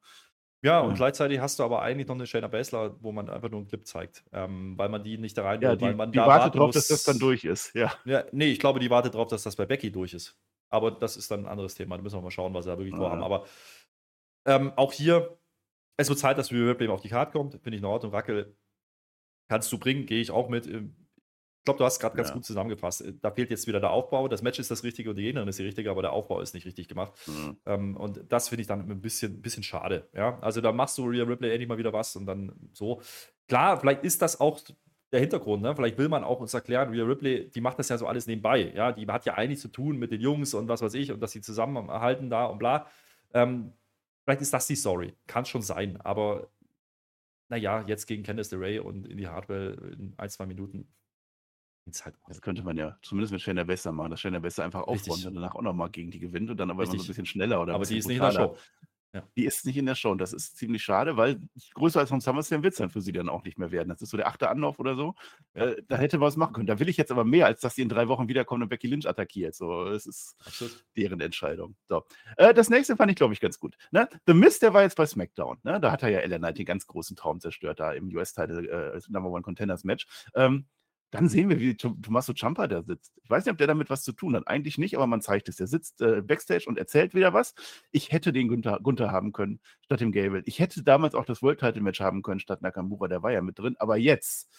Ja, 0.64 0.80
und 0.80 0.96
gleichzeitig 0.96 1.40
hast 1.40 1.60
du 1.60 1.64
aber 1.64 1.82
eigentlich 1.82 2.08
noch 2.08 2.16
eine 2.16 2.26
Shayna 2.26 2.48
Baszler, 2.48 2.96
wo 3.02 3.12
man 3.12 3.30
einfach 3.30 3.50
nur 3.50 3.60
einen 3.60 3.68
Clip 3.68 3.86
zeigt, 3.86 4.24
ähm, 4.34 4.78
weil 4.78 4.90
man 4.90 5.04
die 5.04 5.18
nicht 5.18 5.38
da 5.38 5.44
rein 5.44 5.62
ja, 5.62 5.70
will, 5.70 5.78
die, 5.78 5.86
weil 5.86 5.96
man 5.96 6.12
die 6.12 6.18
da 6.18 6.26
wartet 6.26 6.56
darauf, 6.56 6.72
dass 6.72 6.88
das 6.88 7.04
dann 7.04 7.20
durch 7.20 7.44
ist. 7.44 7.76
Ja. 7.76 7.94
ja. 8.06 8.24
Nee, 8.32 8.52
ich 8.52 8.60
glaube, 8.60 8.80
die 8.80 8.90
wartet 8.90 9.14
darauf, 9.14 9.28
dass 9.28 9.44
das 9.44 9.56
bei 9.56 9.66
Becky 9.66 9.92
durch 9.92 10.14
ist. 10.14 10.36
Aber 10.70 10.92
das 10.92 11.16
ist 11.16 11.30
dann 11.30 11.42
ein 11.42 11.46
anderes 11.46 11.76
Thema. 11.76 11.96
Da 11.96 12.04
müssen 12.04 12.18
wir 12.18 12.24
mal 12.24 12.32
schauen, 12.32 12.54
was 12.54 12.66
sie 12.66 12.72
da 12.72 12.78
wirklich 12.78 12.96
vorhaben. 12.96 13.24
Aber 13.24 13.46
ähm, 14.46 14.74
auch 14.76 14.94
hier, 14.94 15.37
es 15.98 16.10
wird 16.10 16.20
Zeit, 16.20 16.38
dass 16.38 16.52
Rhea 16.52 16.70
Ripley 16.70 16.88
auf 16.88 17.02
die 17.02 17.10
Karte 17.10 17.32
kommt. 17.32 17.54
Finde 17.54 17.76
ich 17.76 17.82
in 17.82 17.86
Ordnung. 17.86 18.14
Rackel 18.14 18.56
Kannst 19.48 19.72
du 19.72 19.78
bringen, 19.78 20.06
gehe 20.06 20.22
ich 20.22 20.32
auch 20.32 20.50
mit. 20.50 20.68
Ähm, 20.68 20.96
ich 21.60 21.70
glaube, 21.70 21.80
du 21.80 21.86
hast 21.86 22.00
gerade 22.00 22.16
ganz 22.16 22.30
ja. 22.30 22.34
gut 22.34 22.46
zusammengefasst. 22.46 23.02
Äh, 23.02 23.14
da 23.22 23.32
fehlt 23.32 23.50
jetzt 23.50 23.68
wieder 23.68 23.80
der 23.80 23.92
Aufbau. 23.92 24.28
Das 24.28 24.42
Match 24.42 24.60
ist 24.60 24.72
das 24.72 24.84
Richtige 24.84 25.10
und 25.10 25.16
die 25.18 25.24
Gegnerin 25.24 25.48
ist 25.48 25.60
die 25.60 25.64
Richtige, 25.64 25.90
aber 25.90 26.02
der 26.02 26.14
Aufbau 26.14 26.42
ist 26.42 26.54
nicht 26.54 26.66
richtig 26.66 26.88
gemacht. 26.88 27.14
Mhm. 27.28 27.58
Ähm, 27.66 27.98
und 27.98 28.22
das 28.30 28.50
finde 28.50 28.62
ich 28.62 28.68
dann 28.68 28.90
ein 28.90 29.02
bisschen, 29.02 29.42
bisschen 29.42 29.64
schade. 29.64 30.08
Ja? 30.14 30.38
Also 30.40 30.62
da 30.62 30.72
machst 30.72 30.98
du 30.98 31.06
Rhea 31.06 31.24
Ripley 31.24 31.52
endlich 31.52 31.68
mal 31.68 31.78
wieder 31.78 31.94
was 31.94 32.16
und 32.16 32.26
dann 32.26 32.54
so. 32.74 33.02
Klar, 33.48 33.80
vielleicht 33.80 34.04
ist 34.04 34.22
das 34.22 34.40
auch 34.40 34.60
der 35.12 35.22
Hintergrund. 35.22 35.64
Ne? 35.64 35.74
Vielleicht 35.76 35.98
will 35.98 36.10
man 36.10 36.26
auch 36.26 36.42
uns 36.42 36.54
erklären, 36.54 36.90
Rhea 36.90 37.06
Ripley, 37.06 37.50
die 37.50 37.62
macht 37.62 37.80
das 37.80 37.88
ja 37.88 37.98
so 37.98 38.08
alles 38.08 38.28
nebenbei. 38.28 38.74
Ja? 38.74 38.92
Die 38.92 39.08
hat 39.08 39.26
ja 39.26 39.36
eigentlich 39.36 39.60
zu 39.60 39.70
tun 39.70 39.98
mit 39.98 40.12
den 40.12 40.20
Jungs 40.20 40.54
und 40.54 40.68
was 40.68 40.82
weiß 40.82 40.94
ich 40.96 41.12
und 41.12 41.22
dass 41.22 41.32
sie 41.32 41.42
zusammenhalten 41.42 42.30
da 42.30 42.46
und 42.46 42.60
bla. 42.60 42.88
Ähm, 43.34 43.74
vielleicht 44.28 44.42
ist 44.42 44.54
das 44.54 44.68
die 44.68 44.76
Story. 44.76 45.14
Kann 45.26 45.46
schon 45.46 45.62
sein, 45.62 46.02
aber 46.02 46.50
naja, 47.50 47.86
jetzt 47.88 48.08
gegen 48.08 48.24
Candice 48.24 48.52
LeRae 48.52 48.80
und 48.80 49.08
in 49.08 49.18
die 49.18 49.28
Hardware 49.28 49.72
in 49.94 50.14
ein, 50.18 50.30
zwei 50.30 50.46
Minuten. 50.46 50.94
Halt 52.04 52.16
das 52.28 52.42
könnte 52.42 52.64
man 52.64 52.76
ja 52.76 53.00
zumindest 53.02 53.32
mit 53.32 53.42
Shayna 53.42 53.64
besser 53.64 53.94
machen, 53.94 54.12
dass 54.12 54.20
Shayna 54.20 54.40
besser 54.40 54.66
einfach 54.66 54.82
aufbauen 54.82 55.26
und 55.26 55.34
danach 55.36 55.56
auch 55.56 55.62
nochmal 55.62 55.90
gegen 55.90 56.12
die 56.12 56.20
gewinnt 56.20 56.50
und 56.50 56.58
dann 56.58 56.70
aber 56.70 56.84
immer 56.84 56.92
so 56.92 57.02
ein 57.02 57.08
bisschen 57.08 57.26
schneller 57.26 57.62
oder 57.62 57.76
Aber 57.76 57.86
die 57.86 57.98
ist 57.98 58.08
nicht 58.08 58.18
in 58.18 58.24
der 58.24 58.32
Show. 58.34 58.58
Ja. 59.18 59.24
Die 59.36 59.46
ist 59.46 59.66
nicht 59.66 59.78
in 59.78 59.88
der 59.88 59.96
Show 59.96 60.12
und 60.12 60.20
das 60.20 60.32
ist 60.32 60.58
ziemlich 60.58 60.84
schade, 60.84 61.18
weil 61.18 61.42
größer 61.74 62.00
als 62.00 62.10
von 62.10 62.22
SummerSlam 62.22 62.62
wird 62.62 62.74
es 62.74 62.78
dann 62.78 62.92
für 62.92 63.02
sie 63.02 63.12
dann 63.12 63.30
auch 63.30 63.44
nicht 63.44 63.58
mehr 63.58 63.72
werden. 63.72 63.90
Das 63.90 64.02
ist 64.02 64.12
so 64.12 64.18
der 64.18 64.28
achte 64.28 64.48
Anlauf 64.48 64.78
oder 64.78 64.96
so. 64.96 65.16
Ja. 65.56 65.66
Äh, 65.66 65.82
da 65.88 65.98
hätte 65.98 66.20
man 66.20 66.28
was 66.28 66.38
machen 66.38 66.54
können. 66.54 66.68
Da 66.68 66.80
will 66.80 66.88
ich 66.88 66.98
jetzt 66.98 67.12
aber 67.12 67.24
mehr, 67.24 67.48
als 67.48 67.62
dass 67.62 67.74
sie 67.74 67.82
in 67.82 67.90
drei 67.90 68.08
Wochen 68.08 68.28
wiederkommen 68.28 68.62
und 68.62 68.70
Becky 68.70 68.88
Lynch 68.88 69.08
attackiert. 69.10 69.56
So, 69.56 69.86
es 69.86 70.06
ist 70.06 70.36
Absolut. 70.46 70.86
deren 70.96 71.20
Entscheidung. 71.20 71.76
So. 71.90 72.04
Äh, 72.36 72.54
das 72.54 72.70
nächste 72.70 72.96
fand 72.96 73.10
ich, 73.10 73.18
glaube 73.18 73.34
ich, 73.34 73.40
ganz 73.40 73.60
gut. 73.60 73.76
Ne? 73.90 74.08
The 74.28 74.36
Mist, 74.36 74.62
der 74.62 74.76
war 74.76 74.84
jetzt 74.84 74.98
bei 74.98 75.08
SmackDown. 75.08 75.58
Ne? 75.64 75.80
Da 75.80 75.92
hat 75.92 76.04
er 76.04 76.10
ja 76.10 76.20
Ellen 76.20 76.42
Knight 76.42 76.60
den 76.60 76.66
ganz 76.66 76.86
großen 76.86 77.16
Traum 77.16 77.40
zerstört, 77.40 77.80
da 77.80 77.94
im 77.94 78.14
US-Title 78.16 78.70
äh, 78.70 79.02
Number 79.10 79.32
One 79.32 79.42
Contenders 79.42 79.84
Match. 79.84 80.06
Ähm, 80.36 80.68
dann 81.12 81.30
sehen 81.30 81.50
wir, 81.50 81.60
wie 81.60 81.76
Tommaso 81.78 82.34
Ciampa 82.34 82.68
da 82.68 82.84
sitzt. 82.84 83.14
Ich 83.24 83.30
weiß 83.30 83.46
nicht, 83.46 83.52
ob 83.54 83.58
der 83.58 83.68
damit 83.68 83.90
was 83.90 84.04
zu 84.04 84.12
tun 84.12 84.36
hat. 84.36 84.48
Eigentlich 84.48 84.78
nicht, 84.78 84.96
aber 84.96 85.08
man 85.08 85.22
zeigt 85.22 85.48
es. 85.48 85.56
Der 85.56 85.68
sitzt 85.68 86.02
äh, 86.02 86.22
backstage 86.22 86.66
und 86.68 86.78
erzählt 86.78 87.14
wieder 87.16 87.34
was. 87.34 87.56
Ich 87.92 88.12
hätte 88.12 88.34
den 88.34 88.50
Gunther, 88.50 88.80
Gunther 88.82 89.12
haben 89.12 89.32
können 89.32 89.62
statt 89.82 90.02
dem 90.02 90.12
Gable. 90.12 90.44
Ich 90.46 90.60
hätte 90.60 90.84
damals 90.84 91.16
auch 91.16 91.26
das 91.26 91.42
World 91.42 91.60
Title 91.60 91.82
Match 91.82 92.02
haben 92.02 92.24
können 92.24 92.42
statt 92.42 92.62
Nakamura. 92.62 93.08
Der 93.08 93.24
war 93.24 93.32
ja 93.32 93.42
mit 93.42 93.58
drin. 93.58 93.76
Aber 93.80 93.96
jetzt, 93.96 94.50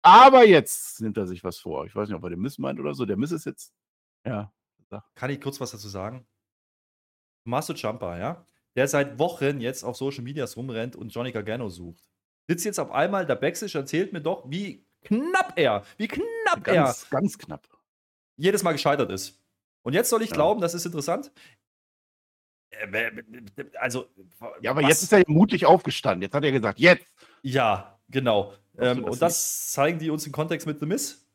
aber 0.00 0.46
jetzt 0.46 1.02
nimmt 1.02 1.18
er 1.18 1.26
sich 1.26 1.44
was 1.44 1.58
vor. 1.58 1.84
Ich 1.84 1.94
weiß 1.94 2.08
nicht, 2.08 2.16
ob 2.16 2.24
er 2.24 2.30
den 2.30 2.40
Miss 2.40 2.58
meint 2.58 2.80
oder 2.80 2.94
so. 2.94 3.04
Der 3.04 3.18
Miss 3.18 3.32
ist 3.32 3.44
jetzt, 3.44 3.74
ja. 4.26 4.52
Kann 5.14 5.30
ich 5.30 5.40
kurz 5.40 5.60
was 5.60 5.72
dazu 5.72 5.88
sagen? 5.88 6.26
Tommaso 7.44 7.74
Ciampa, 7.74 8.16
ja, 8.18 8.46
der 8.76 8.88
seit 8.88 9.18
Wochen 9.18 9.60
jetzt 9.60 9.82
auf 9.82 9.96
Social 9.96 10.22
Medias 10.22 10.56
rumrennt 10.56 10.96
und 10.96 11.10
Johnny 11.10 11.32
Gargano 11.32 11.68
sucht. 11.68 12.08
Sitzt 12.48 12.64
jetzt 12.64 12.78
auf 12.78 12.90
einmal 12.90 13.26
der 13.26 13.36
Backstage, 13.36 13.76
erzählt 13.76 14.12
mir 14.12 14.20
doch, 14.20 14.48
wie 14.50 14.86
knapp 15.04 15.52
er, 15.56 15.84
wie 15.96 16.08
knapp 16.08 16.64
ganz, 16.64 17.06
er 17.10 17.10
ganz 17.10 17.38
knapp. 17.38 17.66
jedes 18.36 18.62
Mal 18.62 18.72
gescheitert 18.72 19.10
ist. 19.10 19.40
Und 19.82 19.92
jetzt 19.92 20.10
soll 20.10 20.22
ich 20.22 20.30
ja. 20.30 20.34
glauben, 20.34 20.60
das 20.60 20.74
ist 20.74 20.86
interessant. 20.86 21.30
Äh, 22.70 23.10
also, 23.78 24.06
ja, 24.60 24.70
aber 24.70 24.82
was? 24.82 24.88
jetzt 24.88 25.02
ist 25.02 25.12
er 25.12 25.22
mutig 25.26 25.66
aufgestanden. 25.66 26.22
Jetzt 26.22 26.34
hat 26.34 26.44
er 26.44 26.52
gesagt, 26.52 26.78
jetzt. 26.78 27.06
Ja, 27.42 28.00
genau. 28.08 28.54
Ähm, 28.78 29.04
und 29.04 29.20
das 29.22 29.70
zeigen 29.72 29.98
die 29.98 30.10
uns 30.10 30.26
im 30.26 30.32
Kontext 30.32 30.66
mit 30.66 30.80
The 30.80 30.86
Miss. 30.86 31.26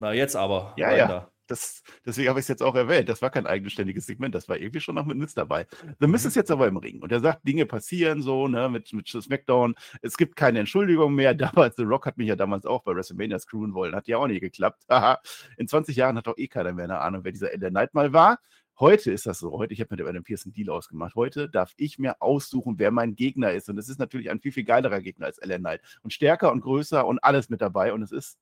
Na, 0.00 0.12
jetzt 0.12 0.36
aber. 0.36 0.74
Ja, 0.76 0.94
ja. 0.94 1.30
Das, 1.50 1.82
deswegen 2.04 2.28
habe 2.28 2.38
ich 2.38 2.44
es 2.44 2.48
jetzt 2.48 2.62
auch 2.62 2.74
erwähnt. 2.74 3.08
Das 3.08 3.22
war 3.22 3.30
kein 3.30 3.46
eigenständiges 3.46 4.06
Segment, 4.06 4.34
das 4.34 4.48
war 4.48 4.56
irgendwie 4.56 4.80
schon 4.80 4.94
noch 4.94 5.06
mit 5.06 5.16
Miss 5.16 5.34
dabei. 5.34 5.66
The 6.00 6.06
Miss 6.06 6.24
mhm. 6.24 6.28
ist 6.28 6.36
jetzt 6.36 6.50
aber 6.50 6.68
im 6.68 6.76
Ring 6.76 7.02
und 7.02 7.10
er 7.10 7.20
sagt, 7.20 7.46
Dinge 7.46 7.66
passieren 7.66 8.22
so, 8.22 8.48
ne, 8.48 8.68
mit, 8.68 8.92
mit 8.92 9.08
SmackDown. 9.08 9.74
Es 10.02 10.16
gibt 10.16 10.36
keine 10.36 10.60
Entschuldigung 10.60 11.14
mehr. 11.14 11.34
Damals, 11.48 11.76
The 11.76 11.84
Rock 11.84 12.06
hat 12.06 12.18
mich 12.18 12.28
ja 12.28 12.36
damals 12.36 12.66
auch 12.66 12.82
bei 12.82 12.94
WrestleMania 12.94 13.38
screwen 13.38 13.74
wollen. 13.74 13.94
Hat 13.94 14.08
ja 14.08 14.18
auch 14.18 14.26
nie 14.26 14.40
geklappt. 14.40 14.84
In 15.56 15.68
20 15.68 15.96
Jahren 15.96 16.16
hat 16.16 16.26
doch 16.26 16.36
eh 16.36 16.48
keiner 16.48 16.72
mehr 16.72 16.84
eine 16.84 17.00
Ahnung, 17.00 17.24
wer 17.24 17.32
dieser 17.32 17.52
Ender 17.52 17.70
Knight 17.70 17.94
mal 17.94 18.12
war. 18.12 18.38
Heute 18.80 19.10
ist 19.10 19.26
das 19.26 19.40
so. 19.40 19.50
Heute, 19.58 19.74
ich 19.74 19.80
habe 19.80 19.96
mit 19.96 20.06
einem 20.06 20.22
Pearson 20.22 20.52
Deal 20.52 20.70
ausgemacht. 20.70 21.16
Heute 21.16 21.48
darf 21.48 21.72
ich 21.76 21.98
mir 21.98 22.22
aussuchen, 22.22 22.78
wer 22.78 22.92
mein 22.92 23.16
Gegner 23.16 23.50
ist. 23.50 23.68
Und 23.68 23.76
es 23.76 23.88
ist 23.88 23.98
natürlich 23.98 24.30
ein 24.30 24.38
viel, 24.38 24.52
viel 24.52 24.62
geilerer 24.62 25.00
Gegner 25.00 25.26
als 25.26 25.38
Ellen 25.38 25.62
Knight. 25.62 25.80
Und 26.02 26.12
stärker 26.12 26.52
und 26.52 26.60
größer 26.60 27.04
und 27.04 27.18
alles 27.24 27.48
mit 27.48 27.60
dabei. 27.60 27.92
Und 27.92 28.02
es 28.02 28.12
ist 28.12 28.38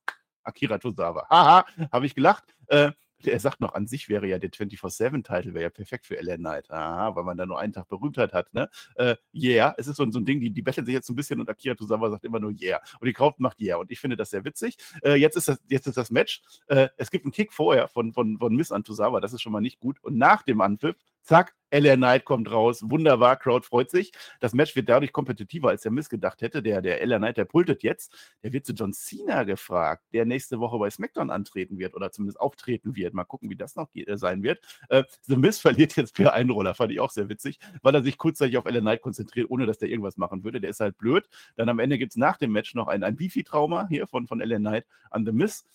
Akira 0.47 0.77
Tozawa. 0.77 1.27
Haha, 1.29 1.65
habe 1.91 2.05
ich 2.05 2.15
gelacht. 2.15 2.55
Äh, 2.67 2.91
er 3.23 3.39
sagt 3.39 3.61
noch, 3.61 3.73
an 3.73 3.87
sich 3.87 4.09
wäre 4.09 4.27
ja 4.27 4.37
der 4.37 4.51
24-7-Title 4.51 5.53
wäre 5.53 5.63
ja 5.63 5.69
perfekt 5.69 6.05
für 6.05 6.15
LA 6.21 6.37
Knight. 6.37 6.69
Aha, 6.69 7.15
weil 7.15 7.23
man 7.23 7.37
da 7.37 7.45
nur 7.45 7.59
einen 7.59 7.73
Tag 7.73 7.87
Berühmtheit 7.87 8.33
hat, 8.33 8.53
ne? 8.53 8.69
Äh, 8.95 9.15
yeah, 9.33 9.73
es 9.77 9.87
ist 9.87 9.95
so, 9.97 10.09
so 10.11 10.19
ein 10.19 10.25
Ding, 10.25 10.39
die, 10.39 10.51
die 10.51 10.61
betteln 10.61 10.85
sich 10.85 10.93
jetzt 10.93 11.07
so 11.07 11.13
ein 11.13 11.15
bisschen 11.15 11.39
und 11.39 11.49
Akira 11.49 11.75
Tozawa 11.75 12.11
sagt 12.11 12.25
immer 12.25 12.39
nur 12.39 12.51
yeah. 12.51 12.79
Und 12.99 13.07
die 13.07 13.13
Kraut 13.13 13.39
macht 13.39 13.59
yeah. 13.59 13.77
Und 13.77 13.91
ich 13.91 13.99
finde 13.99 14.17
das 14.17 14.29
sehr 14.29 14.45
witzig. 14.45 14.77
Äh, 15.01 15.15
jetzt, 15.15 15.35
ist 15.35 15.47
das, 15.47 15.59
jetzt 15.67 15.87
ist 15.87 15.97
das 15.97 16.11
Match. 16.11 16.41
Äh, 16.67 16.89
es 16.97 17.09
gibt 17.09 17.25
einen 17.25 17.31
Kick 17.31 17.53
vorher 17.53 17.87
von, 17.87 18.13
von, 18.13 18.37
von 18.37 18.55
Miss 18.55 18.71
an 18.71 18.83
Tozawa, 18.83 19.19
das 19.19 19.33
ist 19.33 19.41
schon 19.41 19.51
mal 19.51 19.61
nicht 19.61 19.79
gut. 19.79 19.97
Und 20.03 20.17
nach 20.17 20.43
dem 20.43 20.61
Anpfiff 20.61 20.95
Zack, 21.27 21.53
LA 21.71 21.97
Knight 21.97 22.23
kommt 22.23 22.49
raus. 22.49 22.79
Wunderbar, 22.89 23.35
Crowd 23.35 23.65
freut 23.67 23.91
sich. 23.91 24.13
Das 24.39 24.53
Match 24.53 24.77
wird 24.77 24.87
dadurch 24.87 25.11
kompetitiver, 25.11 25.67
als 25.67 25.83
er 25.83 25.91
missgedacht 25.91 26.41
hätte. 26.41 26.63
Der, 26.63 26.81
der 26.81 27.05
LA 27.05 27.17
Knight, 27.17 27.35
der 27.35 27.43
pultet 27.43 27.83
jetzt. 27.83 28.15
Der 28.43 28.53
wird 28.53 28.65
zu 28.65 28.71
John 28.71 28.93
Cena 28.93 29.43
gefragt, 29.43 30.05
der 30.13 30.25
nächste 30.25 30.61
Woche 30.61 30.79
bei 30.79 30.89
SmackDown 30.89 31.29
antreten 31.29 31.79
wird 31.79 31.95
oder 31.95 32.13
zumindest 32.13 32.39
auftreten 32.39 32.95
wird. 32.95 33.13
Mal 33.13 33.25
gucken, 33.25 33.49
wie 33.49 33.57
das 33.57 33.75
noch 33.75 33.89
äh, 33.93 34.15
sein 34.15 34.41
wird. 34.41 34.61
Äh, 34.87 35.03
The 35.23 35.35
Miz 35.35 35.59
verliert 35.59 35.97
jetzt 35.97 36.15
per 36.15 36.31
Einroller, 36.31 36.73
fand 36.73 36.93
ich 36.93 37.01
auch 37.01 37.11
sehr 37.11 37.27
witzig, 37.27 37.59
weil 37.81 37.93
er 37.93 38.03
sich 38.03 38.17
kurzzeitig 38.17 38.57
auf 38.57 38.63
LA 38.63 38.79
Knight 38.79 39.01
konzentriert, 39.01 39.49
ohne 39.49 39.65
dass 39.65 39.79
der 39.79 39.89
irgendwas 39.89 40.15
machen 40.15 40.45
würde. 40.45 40.61
Der 40.61 40.69
ist 40.69 40.79
halt 40.79 40.97
blöd. 40.97 41.27
Dann 41.57 41.67
am 41.67 41.79
Ende 41.79 41.97
gibt 41.97 42.13
es 42.13 42.15
nach 42.15 42.37
dem 42.37 42.53
Match 42.53 42.73
noch 42.73 42.87
ein, 42.87 43.03
ein 43.03 43.17
Beefy-Trauma 43.17 43.89
hier 43.89 44.07
von, 44.07 44.27
von 44.27 44.39
LA 44.39 44.59
Knight 44.59 44.85
an 45.11 45.25
The 45.25 45.33
Miz. 45.33 45.65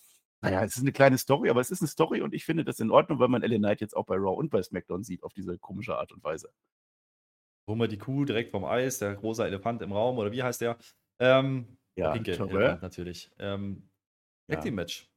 Naja, 0.43 0.61
es 0.63 0.75
ist 0.75 0.81
eine 0.81 0.91
kleine 0.91 1.17
Story, 1.17 1.49
aber 1.49 1.61
es 1.61 1.71
ist 1.71 1.81
eine 1.81 1.87
Story 1.87 2.21
und 2.21 2.33
ich 2.33 2.43
finde 2.43 2.65
das 2.65 2.81
in 2.81 2.91
Ordnung, 2.91 3.17
weil 3.19 3.29
man 3.29 3.41
LA 3.41 3.57
Knight 3.57 3.79
jetzt 3.79 3.95
auch 3.95 4.05
bei 4.05 4.15
Raw 4.15 4.37
und 4.37 4.49
bei 4.49 4.61
SmackDown 4.61 5.01
sieht, 5.01 5.23
auf 5.23 5.33
diese 5.33 5.57
komische 5.57 5.97
Art 5.97 6.11
und 6.11 6.21
Weise. 6.21 6.49
Wo 7.65 7.75
man 7.75 7.89
die 7.89 7.97
Kuh 7.97 8.25
direkt 8.25 8.51
vom 8.51 8.65
Eis, 8.65 8.99
der 8.99 9.15
große 9.15 9.45
Elefant 9.45 9.81
im 9.81 9.93
Raum, 9.93 10.17
oder 10.17 10.33
wie 10.33 10.43
heißt 10.43 10.59
der? 10.59 10.77
Ähm, 11.19 11.77
ja, 11.95 12.11
pinke 12.11 12.33
Elefant 12.33 12.81
natürlich. 12.81 13.31
Ähm, 13.39 13.89
ja. 14.49 14.59
Team 14.59 14.75
Match. 14.75 15.09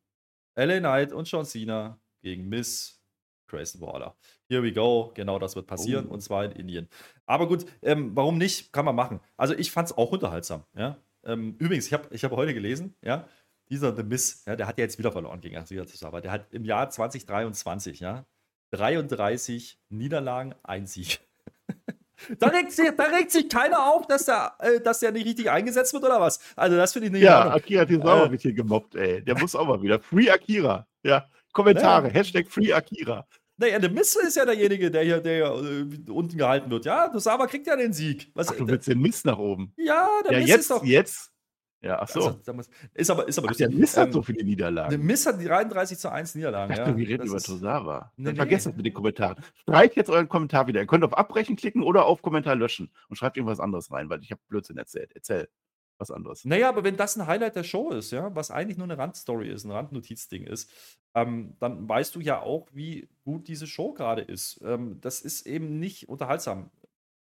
LA 0.54 0.78
Knight 0.78 1.12
und 1.12 1.28
John 1.28 1.44
Cena 1.44 1.98
gegen 2.22 2.48
Miss 2.48 3.02
Grayson 3.48 3.80
Waller. 3.80 4.16
Here 4.48 4.62
we 4.62 4.72
go, 4.72 5.10
genau 5.14 5.40
das 5.40 5.56
wird 5.56 5.66
passieren 5.66 6.06
oh. 6.08 6.12
und 6.12 6.20
zwar 6.20 6.44
in 6.44 6.52
Indien. 6.52 6.88
Aber 7.26 7.48
gut, 7.48 7.66
ähm, 7.82 8.14
warum 8.14 8.38
nicht? 8.38 8.72
Kann 8.72 8.84
man 8.84 8.94
machen. 8.94 9.20
Also 9.36 9.54
ich 9.54 9.72
fand 9.72 9.88
es 9.88 9.96
auch 9.96 10.12
unterhaltsam. 10.12 10.64
Ja? 10.76 10.98
Ähm, 11.24 11.56
übrigens, 11.58 11.86
ich 11.88 11.92
habe 11.92 12.14
ich 12.14 12.24
hab 12.24 12.30
heute 12.30 12.54
gelesen, 12.54 12.94
ja, 13.02 13.28
dieser 13.70 13.94
The 13.94 14.02
Miss, 14.02 14.44
ja, 14.46 14.56
der 14.56 14.66
hat 14.66 14.78
ja 14.78 14.84
jetzt 14.84 14.98
wieder 14.98 15.12
verloren 15.12 15.40
gegen 15.40 15.56
Akira 15.56 15.84
Tozawa. 15.84 16.20
Der 16.20 16.30
hat 16.30 16.52
im 16.52 16.64
Jahr 16.64 16.90
2023, 16.90 18.00
ja, 18.00 18.24
33 18.70 19.78
Niederlagen, 19.88 20.54
ein 20.62 20.86
Sieg. 20.86 21.20
da, 22.38 22.48
regt 22.48 22.72
sich, 22.72 22.90
da 22.96 23.04
regt 23.04 23.30
sich 23.30 23.48
keiner 23.48 23.92
auf, 23.92 24.06
dass 24.06 24.26
der, 24.26 24.54
äh, 24.60 24.80
dass 24.80 25.00
der 25.00 25.12
nicht 25.12 25.26
richtig 25.26 25.50
eingesetzt 25.50 25.92
wird 25.92 26.04
oder 26.04 26.20
was. 26.20 26.40
Also 26.54 26.76
das 26.76 26.92
finde 26.92 27.06
ich 27.06 27.12
nicht 27.12 27.22
Ja, 27.22 27.50
Akira 27.50 27.84
Tozawa 27.84 28.22
äh, 28.22 28.24
ein 28.24 28.30
bisschen 28.30 28.54
gemobbt, 28.54 28.94
ey. 28.94 29.22
Der 29.22 29.38
muss 29.38 29.54
auch 29.54 29.66
mal 29.66 29.82
wieder. 29.82 30.00
Free 30.00 30.30
Akira. 30.30 30.86
Ja, 31.02 31.28
Kommentare. 31.52 32.08
Ja. 32.08 32.14
Hashtag 32.14 32.48
Free 32.48 32.72
Akira. 32.72 33.26
Naja, 33.58 33.78
der 33.78 33.90
Mist 33.90 34.16
ist 34.16 34.36
ja 34.36 34.44
derjenige, 34.44 34.90
der 34.90 35.02
hier, 35.02 35.20
der 35.20 35.34
hier 35.34 35.88
äh, 36.06 36.10
unten 36.10 36.36
gehalten 36.36 36.70
wird. 36.70 36.84
Ja, 36.84 37.08
Tozawa 37.08 37.46
kriegt 37.46 37.66
ja 37.66 37.74
den 37.74 37.92
Sieg. 37.92 38.30
Was, 38.34 38.48
Ach, 38.48 38.56
du 38.56 38.68
willst 38.68 38.86
den 38.86 39.00
Mist 39.00 39.24
nach 39.24 39.38
oben. 39.38 39.72
Ja, 39.78 40.08
der 40.24 40.32
ja, 40.32 40.38
Mist 40.40 40.48
jetzt, 40.50 40.60
ist 40.60 40.70
doch... 40.70 40.84
Jetzt 40.84 41.32
ja, 41.86 42.00
ach 42.00 42.08
so. 42.08 42.20
Also, 42.20 42.38
ist 42.94 43.10
aber, 43.10 43.28
ist 43.28 43.38
aber 43.38 43.48
ach, 43.50 43.56
der 43.56 43.70
Miss 43.70 43.96
hat 43.96 44.08
ähm, 44.08 44.12
so 44.12 44.22
viele 44.22 44.44
Niederlagen. 44.44 44.90
Der 44.90 44.98
Miss 44.98 45.24
hat 45.24 45.42
33 45.42 45.98
zu 45.98 46.10
1 46.10 46.34
Niederlagen. 46.34 46.72
Ich 46.72 46.78
dachte, 46.78 46.90
ja. 46.90 46.96
wir 46.96 47.08
reden 47.08 47.22
das 47.22 47.30
über 47.30 47.40
Tosawa. 47.40 48.12
Nee, 48.16 48.30
nee. 48.30 48.36
Vergesst 48.36 48.66
das 48.66 48.76
mit 48.76 48.84
den 48.84 48.92
Kommentaren. 48.92 49.36
Streicht 49.62 49.96
jetzt 49.96 50.10
euren 50.10 50.28
Kommentar 50.28 50.66
wieder. 50.66 50.80
Ihr 50.80 50.86
könnt 50.86 51.04
auf 51.04 51.16
Abbrechen 51.16 51.56
klicken 51.56 51.82
oder 51.82 52.06
auf 52.06 52.22
Kommentar 52.22 52.56
löschen 52.56 52.90
und 53.08 53.16
schreibt 53.16 53.36
irgendwas 53.36 53.60
anderes 53.60 53.92
rein, 53.92 54.10
weil 54.10 54.20
ich 54.20 54.30
habe 54.30 54.40
Blödsinn 54.48 54.76
erzählt. 54.76 55.12
Erzähl 55.14 55.48
was 55.98 56.10
anderes. 56.10 56.44
Naja, 56.44 56.68
aber 56.68 56.84
wenn 56.84 56.96
das 56.96 57.16
ein 57.16 57.26
Highlight 57.26 57.56
der 57.56 57.64
Show 57.64 57.90
ist, 57.90 58.10
ja, 58.10 58.34
was 58.34 58.50
eigentlich 58.50 58.76
nur 58.76 58.84
eine 58.86 58.98
Randstory 58.98 59.48
ist, 59.48 59.64
ein 59.64 59.70
Randnotizding 59.70 60.46
ist, 60.46 60.70
ähm, 61.14 61.56
dann 61.58 61.88
weißt 61.88 62.14
du 62.14 62.20
ja 62.20 62.40
auch, 62.40 62.68
wie 62.72 63.08
gut 63.24 63.48
diese 63.48 63.66
Show 63.66 63.92
gerade 63.92 64.22
ist. 64.22 64.60
Ähm, 64.64 65.00
das 65.00 65.20
ist 65.20 65.46
eben 65.46 65.78
nicht 65.78 66.08
unterhaltsam 66.08 66.70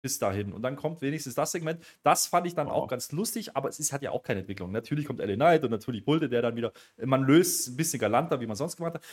bis 0.03 0.19
dahin. 0.19 0.53
Und 0.53 0.61
dann 0.61 0.75
kommt 0.75 1.01
wenigstens 1.01 1.33
das 1.33 1.51
Segment. 1.51 1.83
Das 2.03 2.27
fand 2.27 2.45
ich 2.45 2.53
dann 2.53 2.67
wow. 2.67 2.73
auch 2.73 2.87
ganz 2.87 3.11
lustig, 3.11 3.55
aber 3.55 3.69
es 3.69 3.79
ist, 3.79 3.91
hat 3.93 4.03
ja 4.03 4.11
auch 4.11 4.21
keine 4.21 4.41
Entwicklung. 4.41 4.71
Natürlich 4.71 5.07
kommt 5.07 5.19
LA 5.19 5.35
Knight 5.35 5.63
und 5.63 5.71
natürlich 5.71 6.05
Bulde, 6.05 6.29
der 6.29 6.43
dann 6.43 6.55
wieder, 6.55 6.73
man 7.03 7.23
löst 7.23 7.69
ein 7.69 7.77
bisschen 7.77 7.99
galanter, 7.99 8.39
wie 8.41 8.45
man 8.45 8.57
sonst 8.57 8.75
gemacht 8.75 8.95
hat. 8.95 9.03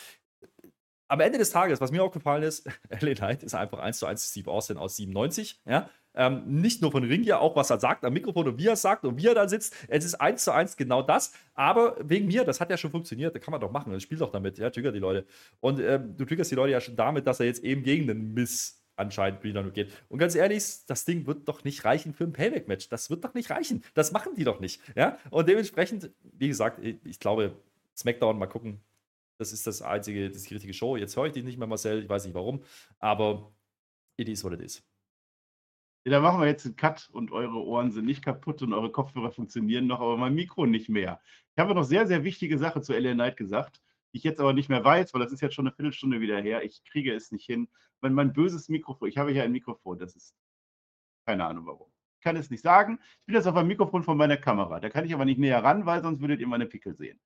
Am 1.08 1.20
Ende 1.20 1.38
des 1.38 1.50
Tages, 1.50 1.80
was 1.80 1.90
mir 1.90 2.02
aufgefallen 2.02 2.42
ist, 2.42 2.68
LA 3.00 3.14
Knight 3.14 3.42
ist 3.42 3.54
einfach 3.54 3.78
1 3.78 3.98
zu 3.98 4.06
1 4.06 4.30
Steve 4.30 4.50
Austin 4.50 4.76
aus 4.76 4.96
97. 4.96 5.60
Ja? 5.64 5.88
Ähm, 6.12 6.42
nicht 6.46 6.82
nur 6.82 6.90
von 6.90 7.04
Ring 7.04 7.22
ja, 7.22 7.38
auch 7.38 7.54
was 7.54 7.70
er 7.70 7.78
sagt 7.78 8.04
am 8.04 8.12
Mikrofon 8.12 8.48
und 8.48 8.58
wie 8.58 8.66
er 8.66 8.72
es 8.72 8.82
sagt 8.82 9.04
und 9.04 9.16
wie 9.16 9.28
er 9.28 9.34
da 9.34 9.48
sitzt. 9.48 9.76
Es 9.86 10.04
ist 10.04 10.16
1 10.16 10.42
zu 10.42 10.52
1 10.52 10.76
genau 10.76 11.02
das. 11.02 11.32
Aber 11.54 11.96
wegen 12.00 12.26
mir, 12.26 12.44
das 12.44 12.60
hat 12.60 12.68
ja 12.68 12.76
schon 12.76 12.90
funktioniert, 12.90 13.32
da 13.32 13.38
kann 13.38 13.52
man 13.52 13.60
doch 13.60 13.70
machen. 13.70 13.92
Das 13.92 14.02
spielt 14.02 14.20
doch 14.20 14.32
damit, 14.32 14.58
ja, 14.58 14.70
triggert 14.70 14.94
die 14.96 14.98
Leute. 14.98 15.24
Und 15.60 15.78
ähm, 15.78 16.16
du 16.16 16.24
triggerst 16.24 16.50
die 16.50 16.56
Leute 16.56 16.72
ja 16.72 16.80
schon 16.80 16.96
damit, 16.96 17.28
dass 17.28 17.38
er 17.38 17.46
jetzt 17.46 17.62
eben 17.62 17.84
gegen 17.84 18.08
den 18.08 18.34
Miss 18.34 18.79
anscheinend 19.00 19.42
wieder 19.42 19.62
nur 19.62 19.72
geht. 19.72 19.90
Und 20.08 20.18
ganz 20.18 20.34
ehrlich, 20.34 20.62
das 20.86 21.04
Ding 21.04 21.26
wird 21.26 21.48
doch 21.48 21.64
nicht 21.64 21.84
reichen 21.84 22.14
für 22.14 22.24
ein 22.24 22.32
Payback-Match. 22.32 22.88
Das 22.88 23.10
wird 23.10 23.24
doch 23.24 23.34
nicht 23.34 23.50
reichen. 23.50 23.82
Das 23.94 24.12
machen 24.12 24.34
die 24.36 24.44
doch 24.44 24.60
nicht. 24.60 24.80
Ja? 24.94 25.18
Und 25.30 25.48
dementsprechend, 25.48 26.10
wie 26.22 26.48
gesagt, 26.48 26.80
ich 26.84 27.18
glaube, 27.18 27.56
SmackDown, 27.96 28.38
mal 28.38 28.46
gucken. 28.46 28.80
Das 29.38 29.52
ist 29.52 29.66
das 29.66 29.82
einzige, 29.82 30.28
das 30.28 30.38
ist 30.38 30.50
die 30.50 30.54
richtige 30.54 30.74
Show. 30.74 30.96
Jetzt 30.96 31.16
höre 31.16 31.26
ich 31.26 31.32
dich 31.32 31.44
nicht 31.44 31.58
mehr, 31.58 31.66
Marcel. 31.66 32.02
Ich 32.02 32.08
weiß 32.08 32.24
nicht 32.26 32.34
warum. 32.34 32.62
Aber 32.98 33.52
it 34.16 34.28
is 34.28 34.44
what 34.44 34.52
it 34.52 34.60
is. 34.60 34.82
Ja, 36.04 36.12
dann 36.12 36.22
machen 36.22 36.40
wir 36.40 36.46
jetzt 36.46 36.64
einen 36.64 36.76
Cut 36.76 37.08
und 37.12 37.30
eure 37.30 37.56
Ohren 37.56 37.90
sind 37.90 38.06
nicht 38.06 38.24
kaputt 38.24 38.62
und 38.62 38.72
eure 38.72 38.90
Kopfhörer 38.90 39.30
funktionieren 39.32 39.86
noch, 39.86 40.00
aber 40.00 40.16
mein 40.16 40.34
Mikro 40.34 40.64
nicht 40.64 40.88
mehr. 40.88 41.20
Ich 41.54 41.60
habe 41.60 41.74
noch 41.74 41.84
sehr, 41.84 42.06
sehr 42.06 42.24
wichtige 42.24 42.58
Sache 42.58 42.80
zu 42.80 42.94
LA 42.94 43.12
Knight 43.12 43.36
gesagt 43.36 43.82
ich 44.12 44.22
jetzt 44.24 44.40
aber 44.40 44.52
nicht 44.52 44.68
mehr 44.68 44.84
weiß, 44.84 45.14
weil 45.14 45.20
das 45.20 45.32
ist 45.32 45.40
jetzt 45.40 45.54
schon 45.54 45.66
eine 45.66 45.74
Viertelstunde 45.74 46.20
wieder 46.20 46.40
her. 46.40 46.62
Ich 46.64 46.82
kriege 46.84 47.14
es 47.14 47.32
nicht 47.32 47.46
hin. 47.46 47.68
Mein, 48.00 48.14
mein 48.14 48.32
böses 48.32 48.68
Mikrofon, 48.68 49.08
ich 49.08 49.18
habe 49.18 49.32
hier 49.32 49.44
ein 49.44 49.52
Mikrofon, 49.52 49.98
das 49.98 50.16
ist 50.16 50.34
keine 51.26 51.44
Ahnung 51.46 51.66
warum. 51.66 51.92
Ich 52.18 52.24
kann 52.24 52.36
es 52.36 52.50
nicht 52.50 52.62
sagen. 52.62 52.98
Ich 53.02 53.26
bin 53.26 53.34
jetzt 53.34 53.46
auf 53.46 53.56
einem 53.56 53.68
Mikrofon 53.68 54.02
von 54.02 54.16
meiner 54.16 54.36
Kamera. 54.36 54.80
Da 54.80 54.90
kann 54.90 55.04
ich 55.04 55.14
aber 55.14 55.24
nicht 55.24 55.38
näher 55.38 55.62
ran, 55.62 55.86
weil 55.86 56.02
sonst 56.02 56.20
würdet 56.20 56.40
ihr 56.40 56.46
meine 56.46 56.66
Pickel 56.66 56.94
sehen. 56.94 57.18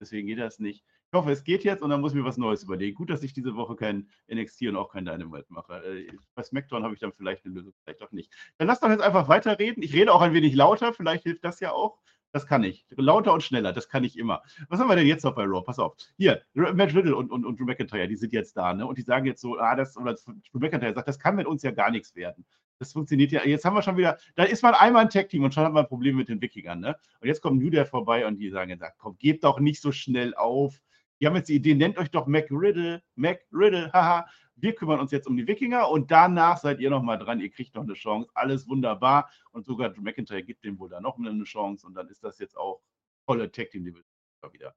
Deswegen 0.00 0.26
geht 0.26 0.38
das 0.38 0.58
nicht. 0.58 0.84
Ich 1.12 1.18
hoffe, 1.18 1.30
es 1.30 1.44
geht 1.44 1.62
jetzt 1.62 1.82
und 1.82 1.90
dann 1.90 2.00
muss 2.00 2.12
ich 2.12 2.18
mir 2.18 2.24
was 2.24 2.38
Neues 2.38 2.64
überlegen. 2.64 2.96
Gut, 2.96 3.10
dass 3.10 3.22
ich 3.22 3.32
diese 3.32 3.54
Woche 3.54 3.76
kein 3.76 4.10
NXT 4.32 4.62
und 4.62 4.76
auch 4.76 4.90
kein 4.90 5.04
Dynamite 5.04 5.46
mache. 5.48 5.74
Äh, 5.84 6.10
bei 6.34 6.42
SmackDown 6.42 6.82
habe 6.82 6.94
ich 6.94 7.00
dann 7.00 7.12
vielleicht 7.12 7.44
eine 7.44 7.54
Lösung, 7.54 7.72
vielleicht 7.84 8.02
auch 8.02 8.12
nicht. 8.12 8.32
Dann 8.58 8.66
lasst 8.66 8.82
doch 8.82 8.88
jetzt 8.88 9.02
einfach 9.02 9.28
weiterreden. 9.28 9.82
Ich 9.82 9.94
rede 9.94 10.12
auch 10.12 10.22
ein 10.22 10.32
wenig 10.32 10.54
lauter, 10.54 10.92
vielleicht 10.92 11.22
hilft 11.22 11.44
das 11.44 11.60
ja 11.60 11.72
auch. 11.72 11.98
Das 12.32 12.46
kann 12.46 12.64
ich. 12.64 12.86
Lauter 12.96 13.34
und 13.34 13.42
schneller, 13.42 13.74
das 13.74 13.90
kann 13.90 14.04
ich 14.04 14.18
immer. 14.18 14.42
Was 14.68 14.80
haben 14.80 14.88
wir 14.88 14.96
denn 14.96 15.06
jetzt 15.06 15.22
noch 15.22 15.34
bei 15.34 15.44
Raw? 15.44 15.62
Pass 15.62 15.78
auf. 15.78 15.96
Hier, 16.16 16.42
Matt 16.54 16.94
Riddle 16.94 17.14
und, 17.14 17.30
und, 17.30 17.44
und 17.44 17.60
Drew 17.60 17.66
McIntyre, 17.66 18.08
die 18.08 18.16
sind 18.16 18.32
jetzt 18.32 18.56
da, 18.56 18.72
ne? 18.72 18.86
Und 18.86 18.96
die 18.96 19.02
sagen 19.02 19.26
jetzt 19.26 19.42
so, 19.42 19.58
ah, 19.58 19.76
das, 19.76 19.96
oder 19.98 20.14
Drew 20.14 20.58
McIntyre 20.58 20.94
sagt, 20.94 21.08
das 21.08 21.18
kann 21.18 21.36
mit 21.36 21.46
uns 21.46 21.62
ja 21.62 21.72
gar 21.72 21.90
nichts 21.90 22.14
werden. 22.16 22.46
Das 22.78 22.94
funktioniert 22.94 23.32
ja. 23.32 23.44
Jetzt 23.44 23.66
haben 23.66 23.74
wir 23.74 23.82
schon 23.82 23.98
wieder, 23.98 24.16
da 24.34 24.44
ist 24.44 24.62
man 24.62 24.74
einmal 24.74 25.02
ein 25.02 25.10
Tag-Team 25.10 25.44
und 25.44 25.52
schon 25.52 25.64
hat 25.64 25.74
man 25.74 25.84
ein 25.84 25.88
Problem 25.88 26.16
mit 26.16 26.30
den 26.30 26.40
Wikingern, 26.40 26.80
ne? 26.80 26.96
Und 27.20 27.28
jetzt 27.28 27.42
kommt 27.42 27.62
New 27.62 27.68
Day 27.68 27.84
vorbei 27.84 28.26
und 28.26 28.38
die 28.38 28.48
sagen 28.48 28.70
jetzt, 28.70 28.82
komm, 28.96 29.16
gebt 29.18 29.44
doch 29.44 29.60
nicht 29.60 29.82
so 29.82 29.92
schnell 29.92 30.34
auf. 30.34 30.80
Die 31.20 31.26
haben 31.26 31.36
jetzt 31.36 31.50
die 31.50 31.56
Idee, 31.56 31.74
nennt 31.74 31.98
euch 31.98 32.10
doch 32.10 32.26
Mac 32.26 32.48
Riddle, 32.50 33.02
Mac 33.14 33.40
Riddle, 33.52 33.92
haha 33.92 34.26
wir 34.56 34.74
kümmern 34.74 35.00
uns 35.00 35.10
jetzt 35.10 35.26
um 35.26 35.36
die 35.36 35.46
Wikinger 35.46 35.88
und 35.88 36.10
danach 36.10 36.58
seid 36.58 36.80
ihr 36.80 36.90
nochmal 36.90 37.18
dran, 37.18 37.40
ihr 37.40 37.50
kriegt 37.50 37.74
noch 37.74 37.82
eine 37.82 37.94
Chance, 37.94 38.30
alles 38.34 38.68
wunderbar 38.68 39.30
und 39.50 39.64
sogar 39.64 39.90
Drew 39.90 40.02
McIntyre 40.02 40.42
gibt 40.42 40.64
dem 40.64 40.78
wohl 40.78 40.88
da 40.88 41.00
noch 41.00 41.18
eine 41.18 41.44
Chance 41.44 41.86
und 41.86 41.94
dann 41.94 42.08
ist 42.08 42.22
das 42.22 42.38
jetzt 42.38 42.56
auch 42.56 42.80
tolle 43.26 43.50
Tag 43.50 43.70
Team 43.70 43.84
Division 43.84 44.06
wieder. 44.50 44.74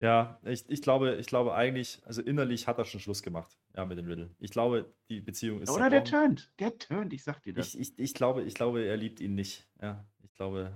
Ja, 0.00 0.38
ich, 0.44 0.68
ich, 0.68 0.82
glaube, 0.82 1.16
ich 1.16 1.26
glaube 1.26 1.54
eigentlich, 1.54 2.02
also 2.04 2.20
innerlich 2.20 2.66
hat 2.66 2.76
er 2.78 2.84
schon 2.84 3.00
Schluss 3.00 3.22
gemacht, 3.22 3.58
ja, 3.74 3.86
mit 3.86 3.96
dem 3.96 4.06
Riddle. 4.06 4.30
Ich 4.38 4.50
glaube, 4.50 4.94
die 5.08 5.20
Beziehung 5.20 5.62
ist. 5.62 5.70
Oder 5.70 5.88
der 5.88 6.04
turnt, 6.04 6.52
der 6.58 6.76
turnt, 6.76 7.14
ich 7.14 7.24
sag 7.24 7.42
dir 7.42 7.54
das. 7.54 7.74
Ich, 7.74 7.80
ich, 7.80 7.98
ich, 7.98 8.14
glaube, 8.14 8.42
ich 8.42 8.54
glaube, 8.54 8.84
er 8.84 8.96
liebt 8.96 9.20
ihn 9.20 9.34
nicht. 9.34 9.66
Ja, 9.80 10.06
ich 10.22 10.34
glaube, 10.34 10.72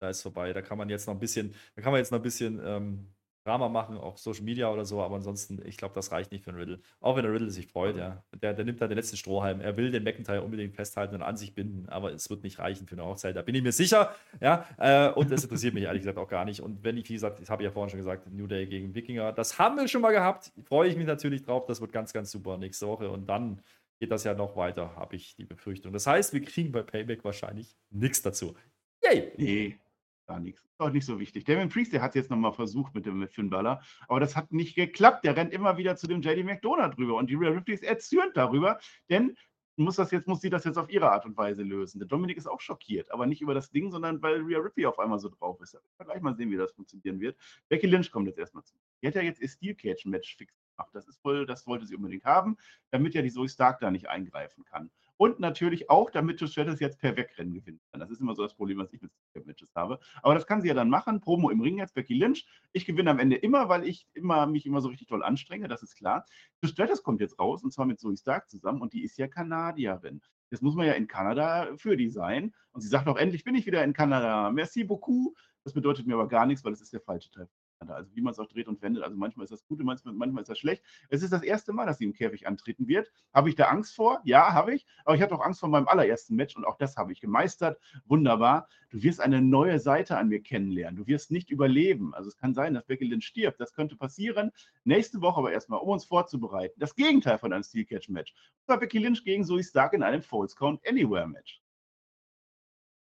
da 0.00 0.08
ist 0.08 0.22
vorbei. 0.22 0.52
Da 0.52 0.60
kann 0.60 0.76
man 0.76 0.88
jetzt 0.88 1.06
noch 1.06 1.14
ein 1.14 1.20
bisschen, 1.20 1.54
da 1.76 1.82
kann 1.82 1.92
man 1.92 2.00
jetzt 2.00 2.10
noch 2.10 2.18
ein 2.18 2.22
bisschen 2.22 2.60
ähm, 2.64 3.13
Drama 3.44 3.68
machen, 3.68 3.98
auf 3.98 4.18
Social 4.18 4.42
Media 4.42 4.70
oder 4.70 4.84
so, 4.86 5.02
aber 5.02 5.16
ansonsten, 5.16 5.60
ich 5.66 5.76
glaube, 5.76 5.94
das 5.94 6.12
reicht 6.12 6.32
nicht 6.32 6.44
für 6.44 6.50
einen 6.50 6.58
Riddle. 6.58 6.80
Auch 7.00 7.16
wenn 7.16 7.24
der 7.24 7.32
Riddle 7.32 7.50
sich 7.50 7.66
freut, 7.66 7.96
ja. 7.96 8.24
Der, 8.40 8.54
der 8.54 8.64
nimmt 8.64 8.80
da 8.80 8.88
den 8.88 8.96
letzten 8.96 9.18
Strohhalm. 9.18 9.60
Er 9.60 9.76
will 9.76 9.90
den 9.90 10.02
McIntyre 10.02 10.42
unbedingt 10.42 10.74
festhalten 10.74 11.14
und 11.14 11.22
an 11.22 11.36
sich 11.36 11.54
binden, 11.54 11.88
aber 11.90 12.12
es 12.12 12.30
wird 12.30 12.42
nicht 12.42 12.58
reichen 12.58 12.86
für 12.86 12.94
eine 12.94 13.04
Hochzeit. 13.04 13.36
Da 13.36 13.42
bin 13.42 13.54
ich 13.54 13.62
mir 13.62 13.72
sicher, 13.72 14.14
ja. 14.40 14.66
Äh, 14.78 15.10
und 15.10 15.30
das 15.30 15.44
interessiert 15.44 15.74
mich 15.74 15.84
ehrlich 15.84 16.02
gesagt 16.02 16.18
auch 16.18 16.28
gar 16.28 16.46
nicht. 16.46 16.60
Und 16.60 16.82
wenn 16.82 16.96
ich, 16.96 17.08
wie 17.10 17.14
gesagt, 17.14 17.40
das 17.40 17.50
habe 17.50 17.62
ich 17.62 17.66
ja 17.66 17.70
vorhin 17.70 17.90
schon 17.90 17.98
gesagt, 17.98 18.32
New 18.32 18.46
Day 18.46 18.66
gegen 18.66 18.94
Wikinger, 18.94 19.32
das 19.32 19.58
haben 19.58 19.76
wir 19.76 19.88
schon 19.88 20.00
mal 20.00 20.12
gehabt. 20.12 20.50
Freue 20.64 20.88
ich 20.88 20.96
mich 20.96 21.06
natürlich 21.06 21.42
drauf. 21.42 21.66
Das 21.66 21.80
wird 21.82 21.92
ganz, 21.92 22.14
ganz 22.14 22.30
super 22.30 22.56
nächste 22.56 22.86
Woche. 22.86 23.10
Und 23.10 23.28
dann 23.28 23.60
geht 24.00 24.10
das 24.10 24.24
ja 24.24 24.34
noch 24.34 24.56
weiter, 24.56 24.96
habe 24.96 25.16
ich 25.16 25.36
die 25.36 25.44
Befürchtung. 25.44 25.92
Das 25.92 26.06
heißt, 26.06 26.32
wir 26.32 26.42
kriegen 26.42 26.72
bei 26.72 26.82
Payback 26.82 27.24
wahrscheinlich 27.24 27.76
nichts 27.90 28.22
dazu. 28.22 28.54
Yay! 29.02 29.32
Nee, 29.36 29.78
gar 30.26 30.40
nichts. 30.40 30.62
Ist 30.62 30.80
auch 30.80 30.90
nicht 30.90 31.06
so 31.06 31.20
wichtig. 31.20 31.44
Damien 31.44 31.68
Priest, 31.68 31.92
der 31.92 32.02
hat 32.02 32.10
es 32.10 32.14
jetzt 32.16 32.30
nochmal 32.30 32.52
versucht 32.52 32.94
mit 32.94 33.06
dem 33.06 33.18
mit 33.18 33.32
Finn 33.32 33.50
Balor, 33.50 33.82
aber 34.08 34.20
das 34.20 34.36
hat 34.36 34.52
nicht 34.52 34.74
geklappt. 34.74 35.24
Der 35.24 35.36
rennt 35.36 35.52
immer 35.52 35.76
wieder 35.76 35.96
zu 35.96 36.06
dem 36.06 36.22
JD 36.22 36.44
McDonald 36.44 36.96
drüber 36.96 37.16
und 37.16 37.30
die 37.30 37.34
Real 37.34 37.52
Ripley 37.52 37.74
ist 37.74 37.84
erzürnt 37.84 38.36
darüber, 38.36 38.78
denn 39.08 39.36
muss 39.76 39.96
das 39.96 40.10
jetzt, 40.10 40.28
muss 40.28 40.40
sie 40.40 40.50
das 40.50 40.64
jetzt 40.64 40.78
auf 40.78 40.90
ihre 40.90 41.10
Art 41.10 41.26
und 41.26 41.36
Weise 41.36 41.62
lösen. 41.62 41.98
Der 41.98 42.06
Dominik 42.06 42.36
ist 42.36 42.46
auch 42.46 42.60
schockiert, 42.60 43.10
aber 43.10 43.26
nicht 43.26 43.42
über 43.42 43.54
das 43.54 43.70
Ding, 43.70 43.90
sondern 43.90 44.22
weil 44.22 44.40
Rhea 44.40 44.58
Ripley 44.58 44.86
auf 44.86 44.98
einmal 44.98 45.18
so 45.18 45.28
drauf 45.28 45.60
ist. 45.60 45.74
Wir 45.74 46.06
gleich 46.06 46.22
mal 46.22 46.34
sehen, 46.36 46.50
wie 46.50 46.56
das 46.56 46.72
funktionieren 46.72 47.20
wird. 47.20 47.36
Becky 47.68 47.86
Lynch 47.86 48.10
kommt 48.10 48.28
jetzt 48.28 48.38
erstmal 48.38 48.64
zu. 48.64 48.74
Die 49.02 49.08
hat 49.08 49.14
ja 49.14 49.22
jetzt 49.22 49.40
ihr 49.40 49.48
Steel 49.48 49.74
Cage 49.74 50.06
Match 50.06 50.36
fix 50.36 50.54
gemacht. 50.76 50.90
Das 50.94 51.08
ist 51.08 51.20
voll, 51.20 51.46
das 51.46 51.66
wollte 51.66 51.86
sie 51.86 51.96
unbedingt 51.96 52.24
haben, 52.24 52.56
damit 52.90 53.14
ja 53.14 53.22
die 53.22 53.32
Zoe 53.32 53.48
Stark 53.48 53.80
da 53.80 53.90
nicht 53.90 54.08
eingreifen 54.08 54.64
kann. 54.64 54.90
Und 55.16 55.38
natürlich 55.38 55.90
auch, 55.90 56.10
damit 56.10 56.38
Trish 56.38 56.52
Stratus 56.52 56.80
jetzt 56.80 56.98
per 56.98 57.16
Wegrennen 57.16 57.54
gewinnen 57.54 57.80
kann. 57.90 58.00
Das 58.00 58.10
ist 58.10 58.20
immer 58.20 58.34
so 58.34 58.42
das 58.42 58.54
Problem, 58.54 58.78
was 58.78 58.92
ich 58.92 59.00
mit 59.00 59.12
Matches 59.46 59.74
habe. 59.74 60.00
Aber 60.22 60.34
das 60.34 60.46
kann 60.46 60.60
sie 60.60 60.68
ja 60.68 60.74
dann 60.74 60.90
machen. 60.90 61.20
Promo 61.20 61.50
im 61.50 61.60
Ring 61.60 61.78
jetzt, 61.78 61.94
Becky 61.94 62.14
Lynch. 62.14 62.46
Ich 62.72 62.84
gewinne 62.84 63.10
am 63.10 63.18
Ende 63.18 63.36
immer, 63.36 63.68
weil 63.68 63.86
ich 63.86 64.08
immer, 64.14 64.46
mich 64.46 64.66
immer 64.66 64.80
so 64.80 64.88
richtig 64.88 65.08
toll 65.08 65.22
anstrenge, 65.22 65.68
das 65.68 65.82
ist 65.82 65.96
klar. 65.96 66.26
Trish 66.60 66.72
Stratus 66.72 67.02
kommt 67.02 67.20
jetzt 67.20 67.38
raus 67.38 67.62
und 67.62 67.72
zwar 67.72 67.86
mit 67.86 68.00
Zoe 68.00 68.16
Stark 68.16 68.50
zusammen 68.50 68.80
und 68.80 68.92
die 68.92 69.04
ist 69.04 69.16
ja 69.18 69.28
Kanadierin. 69.28 70.20
Jetzt 70.50 70.62
muss 70.62 70.74
man 70.74 70.86
ja 70.86 70.92
in 70.92 71.06
Kanada 71.06 71.76
für 71.76 71.96
die 71.96 72.10
sein. 72.10 72.54
Und 72.72 72.80
sie 72.80 72.88
sagt 72.88 73.08
auch, 73.08 73.16
endlich 73.16 73.44
bin 73.44 73.54
ich 73.54 73.66
wieder 73.66 73.82
in 73.82 73.92
Kanada. 73.92 74.50
Merci 74.50 74.84
beaucoup. 74.84 75.36
Das 75.64 75.72
bedeutet 75.72 76.06
mir 76.06 76.14
aber 76.14 76.28
gar 76.28 76.46
nichts, 76.46 76.64
weil 76.64 76.72
es 76.72 76.80
ist 76.80 76.92
der 76.92 77.00
falsche 77.00 77.30
Teil 77.30 77.48
also 77.90 78.14
wie 78.14 78.20
man 78.20 78.32
es 78.32 78.38
auch 78.38 78.46
dreht 78.46 78.68
und 78.68 78.82
wendet. 78.82 79.02
Also 79.02 79.16
manchmal 79.16 79.44
ist 79.44 79.50
das 79.50 79.64
gut, 79.66 79.82
manchmal, 79.82 80.14
manchmal 80.14 80.42
ist 80.42 80.48
das 80.48 80.58
schlecht. 80.58 80.82
Es 81.08 81.22
ist 81.22 81.32
das 81.32 81.42
erste 81.42 81.72
Mal, 81.72 81.86
dass 81.86 81.98
sie 81.98 82.04
im 82.04 82.12
Käfig 82.12 82.46
antreten 82.46 82.88
wird. 82.88 83.10
Habe 83.32 83.48
ich 83.48 83.54
da 83.54 83.64
Angst 83.64 83.94
vor? 83.94 84.20
Ja, 84.24 84.52
habe 84.52 84.74
ich. 84.74 84.86
Aber 85.04 85.16
ich 85.16 85.22
hatte 85.22 85.34
auch 85.34 85.44
Angst 85.44 85.60
vor 85.60 85.68
meinem 85.68 85.88
allerersten 85.88 86.36
Match 86.36 86.56
und 86.56 86.64
auch 86.64 86.76
das 86.76 86.96
habe 86.96 87.12
ich 87.12 87.20
gemeistert. 87.20 87.78
Wunderbar. 88.06 88.68
Du 88.90 89.02
wirst 89.02 89.20
eine 89.20 89.40
neue 89.40 89.78
Seite 89.78 90.16
an 90.16 90.28
mir 90.28 90.40
kennenlernen. 90.40 90.96
Du 90.96 91.06
wirst 91.06 91.30
nicht 91.30 91.50
überleben. 91.50 92.14
Also 92.14 92.28
es 92.28 92.36
kann 92.36 92.54
sein, 92.54 92.74
dass 92.74 92.86
Becky 92.86 93.04
Lynch 93.04 93.26
stirbt. 93.26 93.60
Das 93.60 93.72
könnte 93.72 93.96
passieren. 93.96 94.50
Nächste 94.84 95.20
Woche 95.20 95.38
aber 95.38 95.52
erstmal, 95.52 95.80
um 95.80 95.88
uns 95.88 96.04
vorzubereiten. 96.04 96.78
Das 96.78 96.94
Gegenteil 96.94 97.38
von 97.38 97.52
einem 97.52 97.62
Steel 97.62 97.84
Catch 97.84 98.08
Match. 98.08 98.34
Das 98.60 98.68
war 98.68 98.80
Becky 98.80 98.98
Lynch 98.98 99.24
gegen 99.24 99.44
Zoe 99.44 99.62
Stark 99.62 99.92
in 99.94 100.02
einem 100.02 100.22
Falls 100.22 100.56
Count 100.56 100.80
Anywhere 100.86 101.26
Match. 101.26 101.60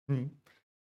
Hm. 0.07 0.40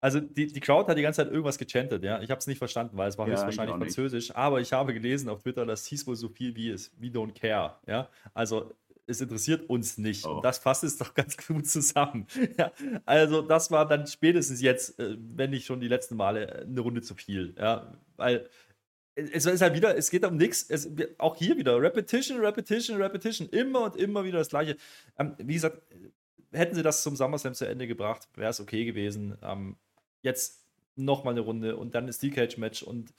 Also 0.05 0.19
die, 0.19 0.45
die 0.45 0.59
Crowd 0.59 0.87
hat 0.87 0.99
die 0.99 1.01
ganze 1.01 1.23
Zeit 1.23 1.31
irgendwas 1.31 1.57
gechantet, 1.57 2.03
ja. 2.03 2.21
Ich 2.21 2.29
habe 2.29 2.37
es 2.37 2.45
nicht 2.45 2.59
verstanden, 2.59 2.95
weil 2.95 3.09
es 3.09 3.17
war 3.17 3.25
ja, 3.27 3.33
höchstwahrscheinlich 3.33 3.75
Französisch, 3.75 4.35
aber 4.35 4.61
ich 4.61 4.71
habe 4.71 4.93
gelesen 4.93 5.29
auf 5.29 5.41
Twitter, 5.41 5.65
das 5.65 5.87
hieß 5.87 6.05
wohl 6.05 6.15
so 6.15 6.29
viel 6.29 6.55
wie 6.55 6.69
es 6.69 6.91
We 6.99 7.07
don't 7.07 7.33
care, 7.33 7.79
ja. 7.87 8.07
Also 8.35 8.75
es 9.07 9.19
interessiert 9.19 9.67
uns 9.67 9.97
nicht. 9.97 10.23
Oh. 10.27 10.41
Das 10.41 10.59
fasst 10.59 10.83
es 10.83 10.99
doch 10.99 11.15
ganz 11.15 11.35
gut 11.37 11.65
zusammen. 11.65 12.27
Ja, 12.55 12.71
also 13.05 13.41
das 13.41 13.71
war 13.71 13.87
dann 13.87 14.05
spätestens 14.05 14.61
jetzt, 14.61 14.99
äh, 14.99 15.17
wenn 15.17 15.49
nicht 15.49 15.65
schon 15.65 15.79
die 15.79 15.87
letzten 15.87 16.17
Male, 16.17 16.51
äh, 16.51 16.61
eine 16.65 16.81
Runde 16.81 17.01
zu 17.01 17.15
viel. 17.15 17.55
Ja, 17.57 17.97
weil 18.15 18.47
es 19.15 19.47
ist 19.47 19.61
halt 19.61 19.73
wieder, 19.73 19.97
es 19.97 20.11
geht 20.11 20.23
um 20.23 20.37
nichts. 20.37 20.69
Auch 21.17 21.35
hier 21.35 21.57
wieder 21.57 21.81
Repetition, 21.81 22.41
Repetition, 22.41 23.01
Repetition. 23.01 23.49
Immer 23.49 23.85
und 23.85 23.95
immer 23.95 24.23
wieder 24.23 24.37
das 24.37 24.49
Gleiche. 24.49 24.77
Ähm, 25.17 25.33
wie 25.39 25.55
gesagt, 25.55 25.81
hätten 26.51 26.75
sie 26.75 26.83
das 26.83 27.01
zum 27.01 27.15
SummerSlam 27.15 27.55
zu 27.55 27.67
Ende 27.67 27.87
gebracht, 27.87 28.29
wäre 28.35 28.51
es 28.51 28.59
okay 28.59 28.85
gewesen. 28.85 29.35
Ähm, 29.41 29.77
jetzt 30.25 30.65
nochmal 30.97 31.33
eine 31.33 31.41
Runde 31.41 31.77
und 31.77 31.95
dann 31.95 32.07
ist 32.09 32.21
die 32.21 32.31
Cage-Match 32.31 32.83
und 32.83 33.13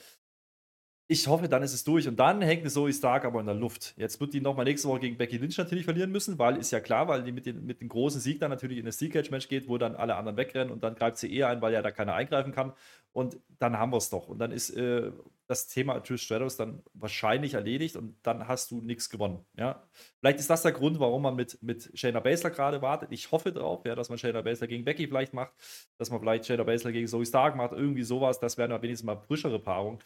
ich 1.09 1.29
hoffe, 1.29 1.49
dann 1.49 1.63
ist 1.63 1.73
es 1.73 1.85
durch. 1.85 2.09
Und 2.09 2.19
dann 2.19 2.43
hängt 2.43 2.69
Zoe 2.69 2.93
Stark 2.93 3.25
aber 3.25 3.39
in 3.39 3.47
der 3.47 3.55
Luft. 3.55 3.95
Jetzt 3.97 4.21
wird 4.21 4.35
die 4.35 4.41
nochmal 4.41 4.65
nächste 4.65 4.89
Woche 4.89 5.01
gegen 5.01 5.17
Becky 5.17 5.37
Lynch 5.37 5.57
natürlich 5.57 5.85
verlieren 5.85 6.11
müssen, 6.11 6.39
weil 6.39 6.57
ist 6.57 6.73
ja 6.73 6.81
klar, 6.81 7.07
weil 7.07 7.23
die 7.23 7.31
mit, 7.31 7.47
den, 7.47 7.65
mit 7.65 7.81
dem 7.81 7.89
großen 7.89 8.21
Sieg 8.21 8.41
dann 8.41 8.51
natürlich 8.51 8.79
in 8.79 8.87
das 8.87 8.97
Steel 8.97 9.11
Cage 9.11 9.31
Match 9.31 9.49
geht, 9.49 9.69
wo 9.69 9.79
dann 9.79 9.95
alle 9.95 10.17
anderen 10.17 10.37
wegrennen 10.37 10.73
und 10.73 10.83
dann 10.83 10.97
greift 10.97 11.19
sie 11.19 11.33
eher 11.33 11.49
ein, 11.49 11.63
weil 11.63 11.73
ja 11.73 11.83
da 11.83 11.93
keiner 11.93 12.15
eingreifen 12.15 12.53
kann. 12.53 12.73
Und 13.13 13.39
dann 13.61 13.79
haben 13.79 13.93
wir 13.93 13.99
es 13.99 14.11
doch. 14.11 14.27
Und 14.29 14.41
dann 14.41 14.51
ist 14.51 14.71
äh, 14.71 15.13
das 15.47 15.68
Thema 15.68 16.01
Trish 16.01 16.22
Stratus 16.22 16.57
dann 16.57 16.82
wahrscheinlich 16.92 17.55
erledigt 17.55 17.97
und 17.97 18.16
dann 18.22 18.49
hast 18.49 18.70
du 18.70 18.80
nichts 18.80 19.11
gewonnen. 19.11 19.44
Ja? 19.57 19.88
Vielleicht 20.18 20.40
ist 20.40 20.51
das 20.51 20.62
der 20.62 20.72
Grund, 20.72 20.99
warum 20.99 21.22
man 21.22 21.36
mit, 21.36 21.62
mit 21.62 21.90
Shayna 21.94 22.20
Baszler 22.20 22.51
gerade 22.51 22.82
wartet. 22.82 23.12
Ich 23.12 23.30
hoffe 23.30 23.53
drauf, 23.53 23.84
ja, 23.84 23.94
dass 23.94 24.09
man 24.09 24.18
Shayna 24.18 24.42
Baszler 24.42 24.66
gegen 24.66 24.84
Becky 24.84 25.07
vielleicht 25.07 25.34
macht, 25.34 25.53
dass 25.99 26.11
man 26.11 26.20
vielleicht 26.20 26.47
Shayna 26.47 26.64
Baszler 26.64 26.92
gegen 26.92 27.07
Zoe 27.07 27.24
Stark 27.24 27.57
macht, 27.57 27.72
irgendwie 27.72 28.03
sowas. 28.03 28.40
Das 28.40 28.59
wäre 28.59 28.82
wenigstens 28.82 29.07
mal 29.07 29.16
frischere 29.16 29.59
Paarung. 29.59 30.01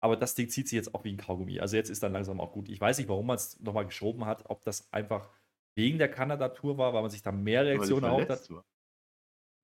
Aber 0.00 0.16
das 0.16 0.34
Ding 0.34 0.48
zieht 0.48 0.68
sich 0.68 0.76
jetzt 0.76 0.94
auch 0.94 1.04
wie 1.04 1.12
ein 1.12 1.16
Kaugummi. 1.16 1.60
Also 1.60 1.76
jetzt 1.76 1.88
ist 1.88 2.02
dann 2.02 2.12
langsam 2.12 2.38
auch 2.40 2.52
gut. 2.52 2.68
Ich 2.68 2.80
weiß 2.80 2.98
nicht, 2.98 3.08
warum 3.08 3.26
man 3.26 3.36
es 3.36 3.58
nochmal 3.60 3.86
geschoben 3.86 4.26
hat, 4.26 4.44
ob 4.50 4.62
das 4.62 4.92
einfach 4.92 5.30
wegen 5.74 5.98
der 5.98 6.10
Kanada-Tour 6.10 6.78
war, 6.78 6.92
weil 6.92 7.02
man 7.02 7.10
sich 7.10 7.22
da 7.22 7.32
mehr 7.32 7.64
Reaktionen 7.64 8.04
erhofft 8.04 8.28
hat. 8.28 8.48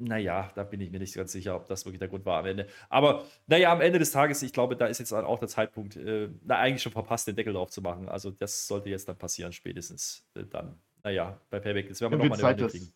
Naja, 0.03 0.51
da 0.55 0.65
bin 0.65 0.81
ich 0.81 0.91
mir 0.91 0.99
nicht 0.99 1.15
ganz 1.15 1.31
sicher, 1.31 1.55
ob 1.55 1.67
das 1.67 1.85
wirklich 1.85 1.99
der 1.99 2.09
Grund 2.09 2.25
war 2.25 2.39
am 2.39 2.47
Ende. 2.47 2.67
Aber 2.89 3.27
naja, 3.47 3.71
am 3.71 3.83
Ende 3.83 3.99
des 3.99 4.11
Tages, 4.11 4.43
ich 4.43 4.53
glaube, 4.53 4.75
da 4.75 4.87
ist 4.87 4.99
jetzt 4.99 5.13
auch 5.13 5.39
der 5.39 5.49
Zeitpunkt, 5.49 5.97
äh, 5.97 6.31
na, 6.43 6.59
eigentlich 6.59 6.83
schon 6.83 6.93
verpasst, 6.93 7.29
den 7.29 7.37
Deckel 7.37 7.53
drauf 7.53 7.71
zu 7.71 7.83
machen. 7.83 8.09
Also 8.09 8.31
das 8.31 8.67
sollte 8.67 8.89
jetzt 8.89 9.09
dann 9.09 9.19
passieren, 9.19 9.53
spätestens 9.53 10.27
äh, 10.35 10.45
dann. 10.45 10.81
Naja, 11.03 11.39
bei 11.51 11.61
Payback, 11.61 11.89
jetzt 11.89 12.01
werden 12.01 12.13
wir 12.13 12.19
nochmal 12.19 12.39
eine 12.39 12.49
Runde 12.49 12.67
kriegen. 12.69 12.93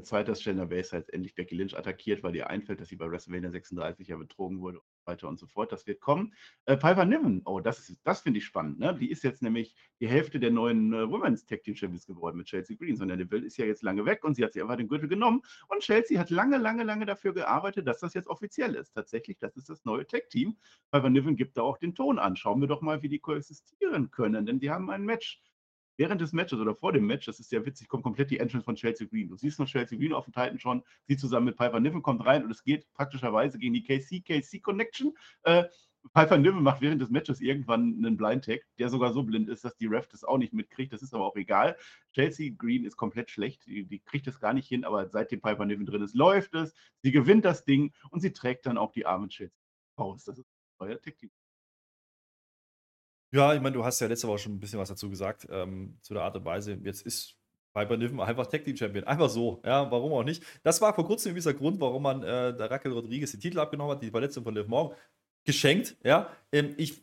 Zeit, 0.00 0.28
dass 0.28 0.40
Shayna 0.40 0.64
Baszler 0.64 1.00
jetzt 1.00 1.12
endlich 1.12 1.34
Becky 1.34 1.54
Lynch 1.54 1.76
attackiert, 1.76 2.22
weil 2.22 2.34
ihr 2.34 2.48
einfällt, 2.48 2.80
dass 2.80 2.88
sie 2.88 2.96
bei 2.96 3.10
WrestleMania 3.10 3.50
36 3.50 4.08
ja 4.08 4.16
betrogen 4.16 4.60
wurde 4.60 4.78
und 4.78 4.86
so 4.94 5.06
weiter 5.06 5.28
und 5.28 5.38
so 5.38 5.46
fort. 5.46 5.70
Das 5.70 5.86
wird 5.86 6.00
kommen. 6.00 6.32
Äh, 6.64 6.78
Piper 6.78 7.04
Niven, 7.04 7.42
oh, 7.44 7.60
das, 7.60 7.94
das 8.02 8.22
finde 8.22 8.38
ich 8.38 8.46
spannend. 8.46 8.78
Ne? 8.78 8.96
Die 8.98 9.10
ist 9.10 9.22
jetzt 9.22 9.42
nämlich 9.42 9.74
die 10.00 10.08
Hälfte 10.08 10.40
der 10.40 10.50
neuen 10.50 10.94
äh, 10.94 11.10
Women's 11.10 11.44
Tag 11.44 11.62
Team 11.62 11.76
Champions 11.76 12.06
geworden 12.06 12.38
mit 12.38 12.46
Chelsea 12.46 12.76
Green. 12.76 12.96
Sondern 12.96 13.18
Neville 13.18 13.44
ist 13.44 13.58
ja 13.58 13.66
jetzt 13.66 13.82
lange 13.82 14.06
weg 14.06 14.24
und 14.24 14.34
sie 14.34 14.44
hat 14.44 14.54
sich 14.54 14.62
einfach 14.62 14.76
den 14.76 14.88
Gürtel 14.88 15.08
genommen. 15.08 15.42
Und 15.68 15.80
Chelsea 15.80 16.18
hat 16.18 16.30
lange, 16.30 16.56
lange, 16.56 16.84
lange 16.84 17.04
dafür 17.04 17.34
gearbeitet, 17.34 17.86
dass 17.86 18.00
das 18.00 18.14
jetzt 18.14 18.28
offiziell 18.28 18.74
ist. 18.74 18.92
Tatsächlich, 18.94 19.38
das 19.38 19.56
ist 19.56 19.68
das 19.68 19.84
neue 19.84 20.06
Tag 20.06 20.30
Team. 20.30 20.56
Piper 20.90 21.10
Niven 21.10 21.36
gibt 21.36 21.58
da 21.58 21.62
auch 21.62 21.76
den 21.76 21.94
Ton 21.94 22.18
an. 22.18 22.36
Schauen 22.36 22.62
wir 22.62 22.68
doch 22.68 22.80
mal, 22.80 23.02
wie 23.02 23.08
die 23.10 23.18
koexistieren 23.18 24.10
können, 24.10 24.46
denn 24.46 24.58
die 24.58 24.70
haben 24.70 24.88
ein 24.88 25.04
Match 25.04 25.42
während 25.96 26.20
des 26.20 26.32
Matches 26.32 26.58
oder 26.58 26.74
vor 26.74 26.92
dem 26.92 27.06
Match, 27.06 27.26
das 27.26 27.40
ist 27.40 27.52
ja 27.52 27.64
witzig, 27.64 27.88
kommt 27.88 28.02
komplett 28.02 28.30
die 28.30 28.38
Entrance 28.38 28.64
von 28.64 28.74
Chelsea 28.74 29.06
Green. 29.06 29.28
Du 29.28 29.36
siehst 29.36 29.58
noch 29.58 29.66
Chelsea 29.66 29.98
Green 29.98 30.12
auf 30.12 30.24
dem 30.24 30.32
Titan 30.32 30.58
schon, 30.58 30.82
sie 31.06 31.16
zusammen 31.16 31.46
mit 31.46 31.56
Piper 31.56 31.80
Niven 31.80 32.02
kommt 32.02 32.24
rein 32.24 32.44
und 32.44 32.50
es 32.50 32.62
geht 32.62 32.92
praktischerweise 32.94 33.58
gegen 33.58 33.74
die 33.74 33.82
KC-KC-Connection. 33.82 35.14
Äh, 35.42 35.64
Piper 36.12 36.36
Niven 36.36 36.62
macht 36.62 36.80
während 36.80 37.00
des 37.00 37.10
Matches 37.10 37.40
irgendwann 37.40 37.94
einen 37.96 38.16
Blind 38.16 38.44
Tag, 38.44 38.60
der 38.78 38.88
sogar 38.88 39.12
so 39.12 39.22
blind 39.22 39.48
ist, 39.48 39.64
dass 39.64 39.76
die 39.76 39.86
Ref 39.86 40.08
das 40.08 40.24
auch 40.24 40.38
nicht 40.38 40.52
mitkriegt. 40.52 40.92
Das 40.92 41.02
ist 41.02 41.14
aber 41.14 41.24
auch 41.24 41.36
egal. 41.36 41.76
Chelsea 42.12 42.52
Green 42.56 42.84
ist 42.84 42.96
komplett 42.96 43.30
schlecht. 43.30 43.64
Die, 43.66 43.84
die 43.84 44.00
kriegt 44.00 44.26
es 44.26 44.40
gar 44.40 44.52
nicht 44.52 44.68
hin, 44.68 44.84
aber 44.84 45.08
seitdem 45.08 45.40
Piper 45.40 45.64
Niven 45.64 45.86
drin 45.86 46.02
ist, 46.02 46.14
läuft 46.14 46.54
es. 46.54 46.74
Sie 47.02 47.12
gewinnt 47.12 47.44
das 47.44 47.64
Ding 47.64 47.92
und 48.10 48.20
sie 48.20 48.32
trägt 48.32 48.66
dann 48.66 48.78
auch 48.78 48.92
die 48.92 49.06
arme 49.06 49.28
Chelsea 49.28 49.56
raus. 49.98 50.24
Das 50.24 50.38
ist 50.38 50.46
ein 50.80 50.88
neuer 50.88 51.00
Tag 51.00 51.16
Team. 51.18 51.30
Ja, 53.32 53.54
ich 53.54 53.60
meine, 53.60 53.74
du 53.74 53.84
hast 53.84 53.98
ja 54.00 54.06
letzte 54.06 54.28
Woche 54.28 54.38
schon 54.38 54.52
ein 54.52 54.60
bisschen 54.60 54.78
was 54.78 54.88
dazu 54.88 55.08
gesagt, 55.08 55.46
ähm, 55.50 55.96
zu 56.02 56.12
der 56.12 56.22
Art 56.22 56.36
und 56.36 56.44
Weise. 56.44 56.78
Jetzt 56.84 57.02
ist 57.02 57.34
Piper 57.72 57.96
Niven 57.96 58.20
einfach 58.20 58.46
Tag 58.46 58.64
Team 58.64 58.76
Champion. 58.76 59.04
Einfach 59.04 59.30
so. 59.30 59.62
Ja, 59.64 59.90
warum 59.90 60.12
auch 60.12 60.22
nicht? 60.22 60.42
Das 60.62 60.80
war 60.82 60.94
vor 60.94 61.06
kurzem 61.06 61.30
übrigens 61.30 61.44
der 61.44 61.54
Grund, 61.54 61.80
warum 61.80 62.02
man 62.02 62.22
äh, 62.22 62.54
der 62.54 62.70
Raquel 62.70 62.92
Rodriguez 62.92 63.30
den 63.32 63.40
Titel 63.40 63.58
abgenommen 63.58 63.92
hat, 63.96 64.02
die 64.02 64.10
Verletzung 64.10 64.44
von 64.44 64.54
Liv 64.54 64.68
Morgan. 64.68 64.96
Geschenkt, 65.44 65.96
ja. 66.04 66.30
Ähm, 66.52 66.74
ich 66.76 67.02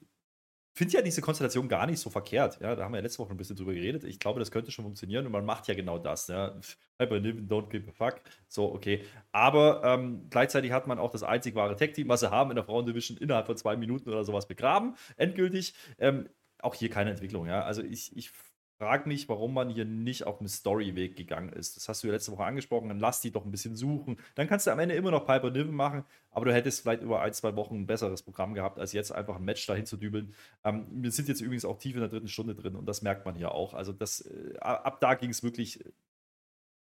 finde 0.80 0.94
ja 0.94 1.02
diese 1.02 1.20
Konstellation 1.20 1.68
gar 1.68 1.86
nicht 1.86 2.00
so 2.00 2.10
verkehrt. 2.10 2.60
Ja, 2.62 2.74
da 2.74 2.86
haben 2.86 2.94
wir 2.94 3.00
ja 3.00 3.04
letzte 3.04 3.20
Woche 3.20 3.32
ein 3.32 3.38
bisschen 3.38 3.58
drüber 3.58 3.74
geredet. 3.74 4.06
Ich 4.06 4.18
glaube, 4.18 4.40
das 4.40 4.50
könnte 4.50 4.72
schon 4.72 4.86
funktionieren 4.86 5.26
und 5.26 5.32
man 5.34 5.44
macht 5.44 5.68
ja 5.68 5.76
genau 5.76 5.98
das. 5.98 6.28
Ja. 6.28 6.56
Don't 7.00 7.70
give 7.70 7.90
a 7.90 7.92
fuck. 7.92 8.22
So, 8.48 8.74
okay. 8.74 9.04
Aber 9.34 9.82
ähm, 9.84 10.28
gleichzeitig 10.30 10.72
hat 10.72 10.88
man 10.88 10.98
auch 10.98 11.12
das 11.12 11.22
einzig 11.22 11.54
wahre 11.54 11.76
Tech-Team, 11.76 12.08
was 12.08 12.22
sie 12.22 12.32
haben 12.32 12.50
in 12.52 12.56
der 12.56 12.64
Frauendivision, 12.64 13.18
innerhalb 13.18 13.48
von 13.48 13.58
zwei 13.58 13.76
Minuten 13.76 14.10
oder 14.10 14.24
sowas 14.24 14.48
begraben. 14.48 14.96
Endgültig. 15.18 15.74
Ähm, 15.98 16.30
auch 16.62 16.76
hier 16.76 16.90
keine 16.90 17.10
Entwicklung, 17.10 17.46
ja. 17.46 17.64
Also 17.64 17.84
ich, 17.84 18.16
ich 18.16 18.32
frage 18.80 19.10
mich, 19.10 19.28
warum 19.28 19.54
man 19.54 19.70
hier 19.70 19.84
nicht 19.84 20.26
auf 20.26 20.40
einen 20.40 20.48
Storyweg 20.48 21.18
gegangen 21.18 21.50
ist. 21.50 21.76
Das 21.76 21.90
hast 21.90 22.02
du 22.02 22.08
ja 22.08 22.14
letzte 22.14 22.32
Woche 22.32 22.46
angesprochen, 22.46 22.88
dann 22.88 23.00
lass 23.00 23.20
die 23.20 23.30
doch 23.30 23.44
ein 23.44 23.52
bisschen 23.52 23.76
suchen. 23.76 24.18
Dann 24.36 24.48
kannst 24.48 24.68
du 24.68 24.72
am 24.72 24.80
Ende 24.80 24.96
immer 24.96 25.12
noch 25.12 25.26
Piper 25.26 25.52
Niven 25.52 25.76
machen, 25.76 26.06
aber 26.32 26.46
du 26.46 26.54
hättest 26.54 26.82
vielleicht 26.82 27.04
über 27.04 27.22
ein, 27.22 27.34
zwei 27.34 27.56
Wochen 27.58 27.76
ein 27.76 27.88
besseres 27.88 28.24
Programm 28.24 28.54
gehabt, 28.54 28.80
als 28.80 28.94
jetzt 28.94 29.12
einfach 29.12 29.36
ein 29.36 29.44
Match 29.44 29.68
dahin 29.68 29.86
zu 29.86 29.98
dübeln. 29.98 30.34
Ähm, 30.64 30.88
wir 30.92 31.12
sind 31.12 31.28
jetzt 31.28 31.42
übrigens 31.42 31.66
auch 31.66 31.78
tief 31.78 31.96
in 31.96 32.00
der 32.00 32.10
dritten 32.10 32.30
Stunde 32.30 32.56
drin 32.56 32.76
und 32.76 32.86
das 32.86 33.02
merkt 33.02 33.26
man 33.26 33.36
hier 33.36 33.52
auch. 33.54 33.74
Also 33.74 33.92
das, 33.92 34.22
äh, 34.22 34.58
ab 34.60 35.02
da 35.02 35.14
ging 35.16 35.30
es 35.30 35.44
wirklich 35.44 35.84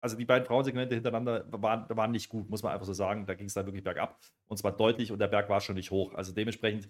also 0.01 0.15
die 0.15 0.25
beiden 0.25 0.45
Frauensegmente 0.45 0.95
hintereinander 0.95 1.45
waren, 1.51 1.85
waren 1.89 2.11
nicht 2.11 2.29
gut, 2.29 2.49
muss 2.49 2.63
man 2.63 2.73
einfach 2.73 2.85
so 2.85 2.93
sagen. 2.93 3.25
Da 3.25 3.33
ging 3.33 3.47
es 3.47 3.53
dann 3.53 3.65
wirklich 3.65 3.83
bergab. 3.83 4.17
Und 4.47 4.57
zwar 4.57 4.71
deutlich 4.71 5.11
und 5.11 5.19
der 5.19 5.27
Berg 5.27 5.49
war 5.49 5.59
schon 5.59 5.75
nicht 5.75 5.91
hoch. 5.91 6.13
Also 6.13 6.31
dementsprechend 6.31 6.89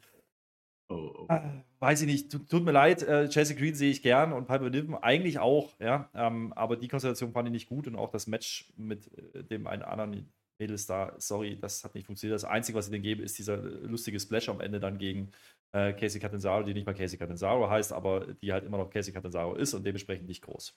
Oh, 0.90 1.14
oh. 1.20 1.26
Äh, 1.30 1.64
weiß 1.80 2.02
ich 2.02 2.08
nicht, 2.08 2.32
tut, 2.32 2.64
mir 2.64 2.72
leid, 2.72 3.04
äh, 3.04 3.30
Chelsea 3.30 3.56
Green 3.56 3.76
sehe 3.76 3.92
ich 3.92 4.02
gern 4.02 4.34
und 4.34 4.48
Piper 4.48 4.72
Niven 4.72 4.96
eigentlich 4.96 5.38
auch, 5.38 5.80
ja. 5.80 6.10
Ähm, 6.16 6.52
aber 6.54 6.78
die 6.78 6.88
Konstellation 6.88 7.32
fand 7.32 7.48
ich 7.48 7.52
nicht 7.52 7.70
gut 7.70 7.88
und 7.88 7.96
auch 7.96 8.10
das 8.10 8.26
Match 8.26 8.74
mit 8.76 9.08
äh, 9.36 9.44
dem 9.44 9.68
einen 9.68 9.84
anderen 9.84 10.32
Mädels 10.60 10.88
da, 10.88 11.14
sorry, 11.20 11.58
das 11.60 11.84
hat 11.84 11.94
nicht 11.94 12.08
funktioniert. 12.08 12.36
Das 12.36 12.44
Einzige, 12.44 12.78
was 12.78 12.88
ich 12.88 12.92
denen 12.92 13.04
gebe, 13.04 13.22
ist 13.22 13.38
dieser 13.38 13.58
lustige 13.58 14.20
Splash 14.20 14.50
am 14.50 14.62
Ende 14.62 14.80
dann 14.80 14.98
gegen 14.98 15.32
äh, 15.74 15.94
Casey 15.94 16.20
Catanzaro, 16.20 16.64
die 16.64 16.74
nicht 16.74 16.88
mal 16.88 16.96
Casey 16.96 17.20
Catanzaro 17.20 17.70
heißt, 17.70 17.94
aber 17.94 18.34
die 18.34 18.52
halt 18.52 18.66
immer 18.66 18.80
noch 18.80 18.90
Casey 18.90 19.14
Catanzaro 19.14 19.56
ist 19.56 19.76
und 19.76 19.86
dementsprechend 19.86 20.28
nicht 20.28 20.42
groß. 20.42 20.76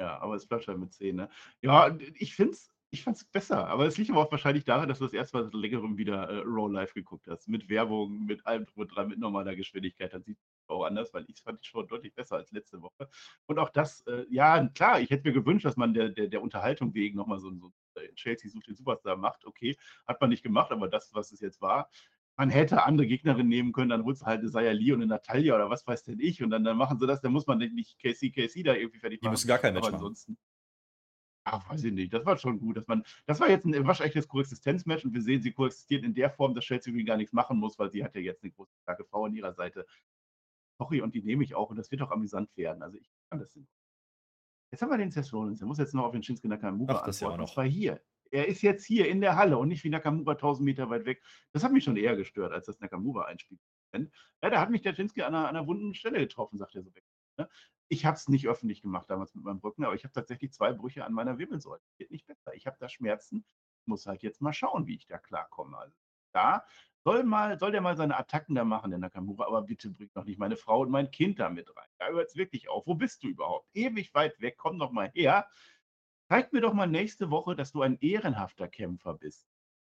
Ja, 0.00 0.18
aber 0.20 0.36
es 0.36 0.46
bleibt 0.46 0.66
halt 0.68 0.78
mit 0.78 0.92
10, 0.92 1.16
ne? 1.16 1.28
Ja, 1.60 1.96
ich 2.14 2.34
finde 2.34 2.52
es 2.52 2.70
ich 2.90 3.02
fand 3.02 3.16
es 3.18 3.24
besser, 3.24 3.66
aber 3.66 3.86
es 3.86 3.98
liegt 3.98 4.10
aber 4.10 4.20
auch 4.20 4.32
wahrscheinlich 4.32 4.64
daran, 4.64 4.88
dass 4.88 4.98
du 4.98 5.04
das 5.04 5.12
erste 5.12 5.36
Mal 5.36 5.44
seit 5.44 5.54
längerem 5.54 5.98
wieder 5.98 6.28
äh, 6.28 6.42
Raw 6.44 6.72
Live 6.72 6.94
geguckt 6.94 7.26
hast. 7.28 7.46
Mit 7.48 7.68
Werbung, 7.68 8.24
mit 8.24 8.46
allem 8.46 8.64
drum 8.64 8.88
dran, 8.88 9.08
mit 9.08 9.18
normaler 9.18 9.54
Geschwindigkeit. 9.56 10.14
Dann 10.14 10.22
sieht 10.22 10.38
es 10.38 10.70
auch 10.70 10.84
anders, 10.84 11.12
weil 11.12 11.26
ich 11.28 11.42
fand 11.42 11.60
die 11.62 11.66
schon 11.66 11.86
deutlich 11.86 12.14
besser 12.14 12.36
als 12.36 12.50
letzte 12.50 12.80
Woche. 12.80 13.08
Und 13.46 13.58
auch 13.58 13.68
das, 13.68 14.00
äh, 14.06 14.24
ja, 14.30 14.66
klar, 14.68 15.00
ich 15.00 15.10
hätte 15.10 15.28
mir 15.28 15.34
gewünscht, 15.34 15.66
dass 15.66 15.76
man 15.76 15.92
der, 15.92 16.08
der, 16.08 16.28
der 16.28 16.42
Unterhaltung 16.42 16.94
wegen 16.94 17.16
nochmal 17.16 17.40
so, 17.40 17.52
so 17.54 17.72
äh, 17.94 18.08
Chelsea 18.14 18.50
sucht 18.50 18.68
den 18.68 18.74
Superstar 18.74 19.16
macht. 19.16 19.44
Okay, 19.44 19.76
hat 20.06 20.20
man 20.20 20.30
nicht 20.30 20.42
gemacht, 20.42 20.72
aber 20.72 20.88
das, 20.88 21.12
was 21.12 21.30
es 21.32 21.40
jetzt 21.40 21.60
war, 21.60 21.90
man 22.38 22.50
hätte 22.50 22.84
andere 22.84 23.06
Gegnerinnen 23.06 23.48
nehmen 23.48 23.72
können, 23.72 23.90
dann 23.90 24.04
holst 24.04 24.22
du 24.22 24.26
halt 24.26 24.40
eine 24.40 24.48
Sayali 24.48 24.92
und 24.92 25.00
eine 25.02 25.08
Natalia 25.08 25.56
oder 25.56 25.68
was 25.68 25.86
weiß 25.86 26.04
denn 26.04 26.20
ich 26.20 26.42
und 26.42 26.50
dann, 26.50 26.62
dann 26.62 26.76
machen 26.76 26.98
sie 26.98 27.06
das, 27.06 27.20
dann 27.20 27.32
muss 27.32 27.48
man 27.48 27.58
nicht 27.58 27.98
Casey 28.00 28.30
Casey 28.30 28.62
da 28.62 28.74
irgendwie 28.74 29.00
fertig 29.00 29.20
machen. 29.20 29.30
Die 29.30 29.32
müssen 29.32 29.48
gar 29.48 29.58
kein 29.58 29.74
Match 29.74 29.88
aber 29.88 29.96
ansonsten, 29.96 30.38
Ach, 31.52 31.70
weiß 31.70 31.84
ich 31.84 31.92
nicht. 31.92 32.12
Das 32.12 32.24
war 32.26 32.36
schon 32.36 32.58
gut, 32.58 32.76
dass 32.76 32.86
man. 32.86 33.04
Das 33.26 33.40
war 33.40 33.48
jetzt 33.48 33.64
ein 33.64 33.86
wahrscheinlich 33.86 34.26
Koexistenzmatch 34.28 35.04
und 35.04 35.14
wir 35.14 35.22
sehen, 35.22 35.42
sie 35.42 35.52
koexistiert 35.52 36.04
in 36.04 36.14
der 36.14 36.30
Form, 36.30 36.54
dass 36.54 36.64
Chelsea 36.64 36.92
gar 37.04 37.16
nichts 37.16 37.32
machen 37.32 37.58
muss, 37.58 37.78
weil 37.78 37.90
sie 37.90 38.04
hat 38.04 38.14
ja 38.14 38.20
jetzt 38.20 38.42
eine 38.42 38.52
große 38.52 38.72
starke 38.82 39.04
Frau 39.04 39.24
an 39.24 39.34
ihrer 39.34 39.52
Seite. 39.52 39.86
Sorry, 40.78 41.00
und 41.00 41.14
die 41.14 41.22
nehme 41.22 41.44
ich 41.44 41.54
auch 41.54 41.70
und 41.70 41.76
das 41.76 41.90
wird 41.90 42.02
auch 42.02 42.10
amüsant 42.10 42.56
werden. 42.56 42.82
Also 42.82 42.98
ich 42.98 43.10
kann 43.30 43.40
das 43.40 43.52
sehen. 43.52 43.66
Jetzt 44.70 44.82
haben 44.82 44.90
wir 44.90 44.98
den 44.98 45.10
Seth 45.10 45.32
Rollins. 45.32 45.58
Der 45.58 45.66
muss 45.66 45.78
jetzt 45.78 45.94
noch 45.94 46.04
auf 46.04 46.12
den 46.12 46.22
Shinsuke 46.22 46.48
Nakamura 46.48 46.94
Ach, 46.94 47.06
das 47.06 47.22
antworten. 47.22 47.40
Ja 47.40 47.46
noch. 47.46 47.56
war 47.56 47.64
hier. 47.64 48.00
Er 48.30 48.46
ist 48.46 48.60
jetzt 48.62 48.84
hier 48.84 49.08
in 49.08 49.20
der 49.20 49.36
Halle 49.36 49.56
und 49.56 49.68
nicht 49.68 49.82
wie 49.84 49.88
Nakamura 49.88 50.32
1000 50.32 50.64
Meter 50.64 50.90
weit 50.90 51.06
weg. 51.06 51.22
Das 51.52 51.64
hat 51.64 51.72
mich 51.72 51.84
schon 51.84 51.96
eher 51.96 52.14
gestört, 52.14 52.52
als 52.52 52.66
das 52.66 52.78
Nakamura 52.78 53.24
einspielt. 53.24 53.60
Ja, 53.94 54.50
da 54.50 54.60
hat 54.60 54.70
mich 54.70 54.82
der 54.82 54.94
Shinsuke 54.94 55.24
an 55.24 55.34
einer, 55.34 55.48
an 55.48 55.56
einer 55.56 55.66
wunden 55.66 55.94
Stelle 55.94 56.18
getroffen, 56.18 56.58
sagt 56.58 56.74
er 56.74 56.82
so 56.82 56.94
weg. 56.94 57.04
Ne? 57.38 57.48
Ich 57.88 58.04
habe 58.04 58.16
es 58.16 58.28
nicht 58.28 58.46
öffentlich 58.46 58.82
gemacht 58.82 59.08
damals 59.08 59.34
mit 59.34 59.44
meinem 59.44 59.58
Rücken, 59.58 59.84
aber 59.84 59.94
ich 59.94 60.04
habe 60.04 60.12
tatsächlich 60.12 60.52
zwei 60.52 60.72
Brüche 60.72 61.04
an 61.04 61.12
meiner 61.12 61.38
Wirbelsäule. 61.38 61.80
Geht 61.96 62.10
nicht 62.10 62.26
besser. 62.26 62.54
Ich 62.54 62.66
habe 62.66 62.76
da 62.78 62.88
Schmerzen. 62.88 63.46
Muss 63.86 64.04
halt 64.06 64.22
jetzt 64.22 64.42
mal 64.42 64.52
schauen, 64.52 64.86
wie 64.86 64.96
ich 64.96 65.06
da 65.06 65.16
klarkomme. 65.18 65.78
Also 65.78 65.96
da 66.32 66.66
soll, 67.04 67.24
mal, 67.24 67.58
soll 67.58 67.72
der 67.72 67.80
mal 67.80 67.96
seine 67.96 68.18
Attacken 68.18 68.54
da 68.54 68.64
machen, 68.64 68.90
der 68.90 68.98
Nakamura, 68.98 69.46
aber 69.46 69.62
bitte 69.62 69.88
bringt 69.90 70.14
noch 70.14 70.24
nicht 70.24 70.38
meine 70.38 70.56
Frau 70.56 70.80
und 70.80 70.90
mein 70.90 71.10
Kind 71.10 71.38
da 71.38 71.48
mit 71.48 71.74
rein. 71.74 71.88
Da 71.98 72.08
hört 72.08 72.28
es 72.28 72.36
wirklich 72.36 72.68
auf. 72.68 72.86
Wo 72.86 72.94
bist 72.94 73.22
du 73.22 73.28
überhaupt? 73.28 73.66
Ewig 73.72 74.12
weit 74.12 74.38
weg, 74.40 74.56
komm 74.58 74.78
doch 74.78 74.90
mal 74.90 75.10
her. 75.14 75.48
Zeig 76.28 76.52
mir 76.52 76.60
doch 76.60 76.74
mal 76.74 76.86
nächste 76.86 77.30
Woche, 77.30 77.56
dass 77.56 77.72
du 77.72 77.80
ein 77.80 77.96
ehrenhafter 78.00 78.68
Kämpfer 78.68 79.14
bist. 79.14 79.47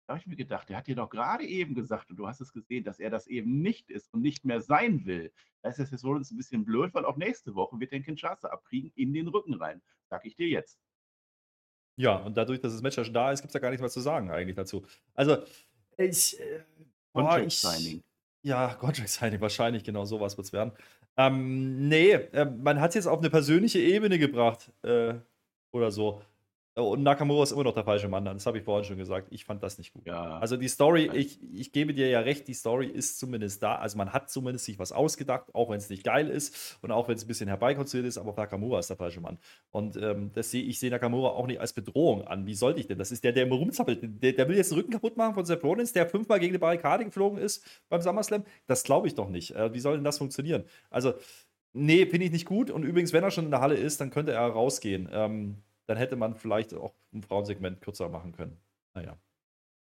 Da 0.06 0.14
habe 0.14 0.20
ich 0.20 0.26
mir 0.26 0.36
gedacht, 0.36 0.68
der 0.68 0.76
hat 0.76 0.86
dir 0.86 0.94
doch 0.94 1.10
gerade 1.10 1.44
eben 1.44 1.74
gesagt, 1.74 2.10
und 2.10 2.16
du 2.16 2.28
hast 2.28 2.40
es 2.40 2.52
gesehen, 2.52 2.84
dass 2.84 3.00
er 3.00 3.10
das 3.10 3.26
eben 3.26 3.60
nicht 3.60 3.90
ist 3.90 4.12
und 4.14 4.20
nicht 4.20 4.44
mehr 4.44 4.60
sein 4.60 5.04
will. 5.04 5.32
Da 5.62 5.70
ist 5.70 5.80
es 5.80 5.90
jetzt 5.90 6.04
wohl 6.04 6.16
ein 6.16 6.36
bisschen 6.36 6.64
blöd, 6.64 6.94
weil 6.94 7.04
auch 7.04 7.16
nächste 7.16 7.56
Woche 7.56 7.80
wird 7.80 7.92
er 7.92 7.98
den 7.98 8.04
Kinshasa 8.04 8.48
abkriegen 8.48 8.92
in 8.94 9.12
den 9.12 9.26
Rücken 9.26 9.54
rein. 9.54 9.82
Sag 10.08 10.24
ich 10.24 10.36
dir 10.36 10.46
jetzt. 10.46 10.78
Ja, 11.96 12.16
und 12.16 12.36
dadurch, 12.36 12.60
dass 12.60 12.72
das 12.72 12.82
Match 12.82 12.96
ja 12.96 13.04
schon 13.04 13.14
da 13.14 13.32
ist, 13.32 13.40
gibt 13.40 13.48
es 13.48 13.52
da 13.54 13.58
gar 13.58 13.70
nichts 13.70 13.80
mehr 13.80 13.90
zu 13.90 14.00
sagen 14.00 14.30
eigentlich 14.30 14.54
dazu. 14.54 14.86
Also, 15.14 15.38
ich. 15.96 16.38
Äh, 16.38 16.62
Contract 17.12 17.50
Signing. 17.50 18.04
Ja, 18.42 18.74
Contract 18.74 19.08
Signing, 19.08 19.40
wahrscheinlich 19.40 19.82
genau 19.82 20.04
sowas 20.04 20.36
wird 20.36 20.46
es 20.46 20.52
werden. 20.52 20.72
Ähm, 21.16 21.88
nee, 21.88 22.12
äh, 22.12 22.44
man 22.44 22.80
hat 22.80 22.90
es 22.90 22.94
jetzt 22.94 23.06
auf 23.06 23.18
eine 23.18 23.30
persönliche 23.30 23.80
Ebene 23.80 24.18
gebracht. 24.18 24.70
Äh, 24.82 25.14
oder 25.72 25.90
so. 25.90 26.22
Und 26.78 27.02
Nakamura 27.02 27.42
ist 27.42 27.52
immer 27.52 27.64
noch 27.64 27.72
der 27.72 27.84
falsche 27.84 28.06
Mann, 28.06 28.26
das 28.26 28.44
habe 28.44 28.58
ich 28.58 28.64
vorhin 28.64 28.84
schon 28.84 28.98
gesagt. 28.98 29.28
Ich 29.30 29.46
fand 29.46 29.62
das 29.62 29.78
nicht 29.78 29.94
gut. 29.94 30.06
Ja. 30.06 30.38
Also 30.38 30.58
die 30.58 30.68
Story, 30.68 31.10
ich, 31.14 31.40
ich 31.54 31.72
gebe 31.72 31.94
dir 31.94 32.06
ja 32.10 32.20
recht, 32.20 32.46
die 32.48 32.52
Story 32.52 32.86
ist 32.86 33.18
zumindest 33.18 33.62
da. 33.62 33.76
Also 33.76 33.96
man 33.96 34.12
hat 34.12 34.28
zumindest 34.28 34.66
sich 34.66 34.78
was 34.78 34.92
ausgedacht, 34.92 35.54
auch 35.54 35.70
wenn 35.70 35.78
es 35.78 35.88
nicht 35.88 36.04
geil 36.04 36.28
ist 36.28 36.78
und 36.82 36.90
auch 36.90 37.08
wenn 37.08 37.16
es 37.16 37.24
ein 37.24 37.28
bisschen 37.28 37.48
herbeikonstruiert 37.48 38.06
ist, 38.06 38.18
aber 38.18 38.34
Nakamura 38.34 38.78
ist 38.78 38.90
der 38.90 38.98
falsche 38.98 39.22
Mann. 39.22 39.38
Und 39.70 39.96
ähm, 39.96 40.32
das 40.34 40.50
seh, 40.50 40.60
ich 40.60 40.78
sehe 40.78 40.90
Nakamura 40.90 41.30
auch 41.30 41.46
nicht 41.46 41.60
als 41.60 41.72
Bedrohung 41.72 42.26
an. 42.26 42.44
Wie 42.44 42.54
sollte 42.54 42.78
ich 42.78 42.86
denn? 42.86 42.98
Das 42.98 43.10
ist 43.10 43.24
der, 43.24 43.32
der 43.32 43.44
immer 43.44 43.56
rumzappelt. 43.56 44.00
Der, 44.22 44.34
der 44.34 44.46
will 44.46 44.56
jetzt 44.58 44.70
den 44.70 44.76
Rücken 44.76 44.92
kaputt 44.92 45.16
machen 45.16 45.32
von 45.32 45.46
Seth 45.46 45.64
Rollins, 45.64 45.94
der 45.94 46.06
fünfmal 46.06 46.40
gegen 46.40 46.52
die 46.52 46.58
Barrikade 46.58 47.06
geflogen 47.06 47.38
ist 47.38 47.64
beim 47.88 48.02
SummerSlam. 48.02 48.44
Das 48.66 48.82
glaube 48.82 49.06
ich 49.06 49.14
doch 49.14 49.30
nicht. 49.30 49.52
Äh, 49.52 49.72
wie 49.72 49.80
soll 49.80 49.94
denn 49.94 50.04
das 50.04 50.18
funktionieren? 50.18 50.64
Also, 50.90 51.14
nee, 51.72 52.04
finde 52.04 52.26
ich 52.26 52.32
nicht 52.32 52.44
gut. 52.44 52.70
Und 52.70 52.82
übrigens, 52.82 53.14
wenn 53.14 53.24
er 53.24 53.30
schon 53.30 53.46
in 53.46 53.50
der 53.50 53.62
Halle 53.62 53.76
ist, 53.76 53.98
dann 54.02 54.10
könnte 54.10 54.32
er 54.32 54.46
rausgehen. 54.46 55.08
Ähm, 55.10 55.62
dann 55.86 55.96
hätte 55.96 56.16
man 56.16 56.34
vielleicht 56.34 56.74
auch 56.74 56.94
ein 57.12 57.22
Frauensegment 57.22 57.80
kürzer 57.80 58.08
machen 58.08 58.32
können. 58.32 58.60
Naja. 58.94 59.16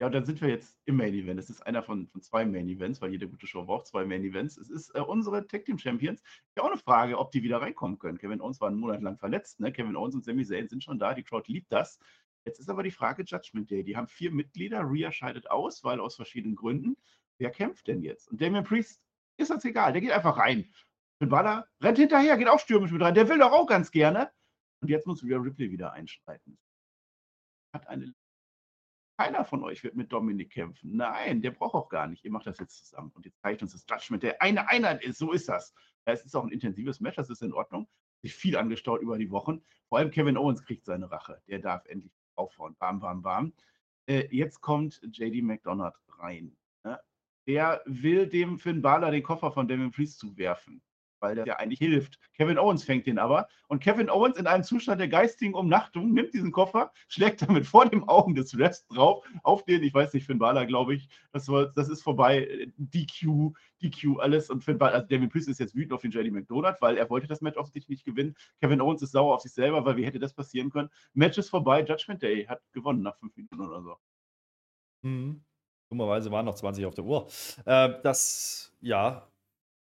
Ja, 0.00 0.08
und 0.08 0.12
dann 0.12 0.24
sind 0.24 0.40
wir 0.40 0.48
jetzt 0.48 0.76
im 0.86 0.96
Main 0.96 1.14
Event. 1.14 1.38
Es 1.38 1.48
ist 1.48 1.64
einer 1.64 1.82
von, 1.82 2.08
von 2.08 2.20
zwei 2.20 2.44
Main 2.44 2.68
Events, 2.68 3.00
weil 3.00 3.12
jede 3.12 3.28
gute 3.28 3.46
Show 3.46 3.64
braucht 3.64 3.86
zwei 3.86 4.04
Main 4.04 4.24
Events. 4.24 4.56
Es 4.56 4.68
ist 4.68 4.90
äh, 4.94 5.00
unsere 5.00 5.46
Tag 5.46 5.64
Team 5.64 5.78
Champions. 5.78 6.20
Ja, 6.56 6.64
auch 6.64 6.68
eine 6.68 6.78
Frage, 6.78 7.16
ob 7.16 7.30
die 7.30 7.44
wieder 7.44 7.62
reinkommen 7.62 7.98
können. 7.98 8.18
Kevin 8.18 8.40
Owens 8.40 8.60
war 8.60 8.68
einen 8.68 8.80
Monat 8.80 9.02
lang 9.02 9.16
verletzt. 9.18 9.60
Ne? 9.60 9.70
Kevin 9.70 9.94
Owens 9.94 10.16
und 10.16 10.24
Sami 10.24 10.44
Zayn 10.44 10.68
sind 10.68 10.82
schon 10.82 10.98
da. 10.98 11.14
Die 11.14 11.22
Crowd 11.22 11.50
liebt 11.50 11.70
das. 11.72 12.00
Jetzt 12.44 12.58
ist 12.58 12.68
aber 12.68 12.82
die 12.82 12.90
Frage 12.90 13.22
Judgment 13.22 13.70
Day. 13.70 13.84
Die 13.84 13.96
haben 13.96 14.08
vier 14.08 14.32
Mitglieder. 14.32 14.80
Rhea 14.80 15.12
scheidet 15.12 15.48
aus, 15.50 15.84
weil 15.84 16.00
aus 16.00 16.16
verschiedenen 16.16 16.56
Gründen. 16.56 16.96
Wer 17.38 17.50
kämpft 17.50 17.86
denn 17.86 18.02
jetzt? 18.02 18.28
Und 18.28 18.40
Damien 18.40 18.64
Priest 18.64 19.00
ist 19.36 19.50
das 19.50 19.64
egal. 19.64 19.92
Der 19.92 20.02
geht 20.02 20.10
einfach 20.10 20.36
rein. 20.36 20.72
Finn 21.18 21.28
Balor 21.28 21.66
rennt 21.80 21.98
hinterher, 21.98 22.36
geht 22.36 22.48
auch 22.48 22.58
stürmisch 22.58 22.90
mit 22.90 23.00
rein. 23.00 23.14
Der 23.14 23.28
will 23.28 23.38
doch 23.38 23.52
auch 23.52 23.66
ganz 23.66 23.90
gerne. 23.90 24.30
Und 24.84 24.90
jetzt 24.90 25.06
muss 25.06 25.24
Rhea 25.24 25.38
Ripley 25.38 25.70
wieder 25.70 25.94
einschreiten. 25.94 26.58
Hat 27.72 27.88
eine. 27.88 28.14
Keiner 29.16 29.46
von 29.46 29.64
euch 29.64 29.82
wird 29.82 29.96
mit 29.96 30.12
Dominik 30.12 30.52
kämpfen. 30.52 30.94
Nein, 30.94 31.40
der 31.40 31.52
braucht 31.52 31.74
auch 31.74 31.88
gar 31.88 32.06
nicht. 32.06 32.22
Ihr 32.22 32.30
macht 32.30 32.46
das 32.46 32.58
jetzt 32.58 32.84
zusammen. 32.84 33.10
Und 33.14 33.24
jetzt 33.24 33.40
zeigt 33.40 33.62
uns 33.62 33.72
das 33.72 33.86
Judgment, 33.88 34.22
der 34.22 34.42
eine 34.42 34.68
Einheit 34.68 35.02
ist. 35.02 35.16
So 35.16 35.32
ist 35.32 35.48
das. 35.48 35.72
Es 36.04 36.22
ist 36.22 36.36
auch 36.36 36.44
ein 36.44 36.50
intensives 36.50 37.00
Match, 37.00 37.16
das 37.16 37.30
ist 37.30 37.40
in 37.40 37.54
Ordnung. 37.54 37.88
Sich 38.20 38.34
viel 38.34 38.58
angestaut 38.58 39.00
über 39.00 39.16
die 39.16 39.30
Wochen. 39.30 39.64
Vor 39.88 39.96
allem 39.96 40.10
Kevin 40.10 40.36
Owens 40.36 40.62
kriegt 40.62 40.84
seine 40.84 41.10
Rache. 41.10 41.40
Der 41.46 41.60
darf 41.60 41.86
endlich 41.86 42.12
aufhauen. 42.34 42.76
Bam, 42.78 43.00
bam, 43.00 43.22
bam. 43.22 43.54
Äh, 44.04 44.28
jetzt 44.36 44.60
kommt 44.60 45.00
JD 45.02 45.42
McDonald 45.42 45.94
rein. 46.18 46.54
Ja, 46.84 47.00
der 47.46 47.82
will 47.86 48.28
dem 48.28 48.58
Finn 48.58 48.82
Balor 48.82 49.12
den 49.12 49.22
Koffer 49.22 49.50
von 49.50 49.66
Damien 49.66 49.92
Priest 49.92 50.18
zuwerfen 50.18 50.82
weil 51.24 51.34
der 51.34 51.46
ja 51.46 51.56
eigentlich 51.56 51.78
hilft. 51.78 52.18
Kevin 52.34 52.58
Owens 52.58 52.84
fängt 52.84 53.06
den 53.06 53.18
aber. 53.18 53.48
Und 53.68 53.82
Kevin 53.82 54.10
Owens 54.10 54.36
in 54.36 54.46
einem 54.46 54.62
Zustand 54.62 55.00
der 55.00 55.08
geistigen 55.08 55.54
Umnachtung 55.54 56.12
nimmt 56.12 56.34
diesen 56.34 56.52
Koffer, 56.52 56.92
schlägt 57.08 57.42
damit 57.42 57.66
vor 57.66 57.86
den 57.86 58.06
Augen 58.08 58.34
des 58.34 58.56
Refs 58.58 58.86
drauf, 58.88 59.26
auf 59.42 59.64
den, 59.64 59.82
ich 59.82 59.94
weiß 59.94 60.12
nicht, 60.12 60.26
Finn 60.26 60.38
Balor, 60.38 60.66
glaube 60.66 60.94
ich, 60.94 61.08
das, 61.32 61.48
war, 61.48 61.66
das 61.66 61.88
ist 61.88 62.02
vorbei, 62.02 62.68
DQ, 62.76 63.54
DQ, 63.82 64.20
alles. 64.20 64.50
Und 64.50 64.62
Finn 64.62 64.76
Balor, 64.76 64.96
also 64.96 65.06
Devin 65.06 65.30
Priest 65.30 65.48
ist 65.48 65.60
jetzt 65.60 65.74
wütend 65.74 65.94
auf 65.94 66.02
den 66.02 66.10
JD 66.10 66.30
McDonald, 66.30 66.76
weil 66.80 66.98
er 66.98 67.08
wollte 67.08 67.26
das 67.26 67.40
Match 67.40 67.56
offensichtlich 67.56 67.98
nicht 67.98 68.04
gewinnen. 68.04 68.34
Kevin 68.60 68.82
Owens 68.82 69.02
ist 69.02 69.12
sauer 69.12 69.34
auf 69.34 69.40
sich 69.40 69.52
selber, 69.52 69.84
weil 69.84 69.96
wie 69.96 70.04
hätte 70.04 70.18
das 70.18 70.34
passieren 70.34 70.70
können? 70.70 70.90
Match 71.14 71.38
ist 71.38 71.48
vorbei, 71.48 71.82
Judgment 71.82 72.22
Day 72.22 72.44
hat 72.44 72.60
gewonnen 72.72 73.02
nach 73.02 73.16
fünf 73.16 73.34
Minuten 73.36 73.60
oder 73.60 73.82
so. 73.82 73.96
Mhm. 75.02 75.42
Dummerweise 75.88 76.30
waren 76.30 76.46
noch 76.46 76.54
20 76.54 76.84
auf 76.86 76.94
der 76.94 77.04
Uhr. 77.04 77.28
Äh, 77.64 77.94
das, 78.02 78.74
ja, 78.80 79.28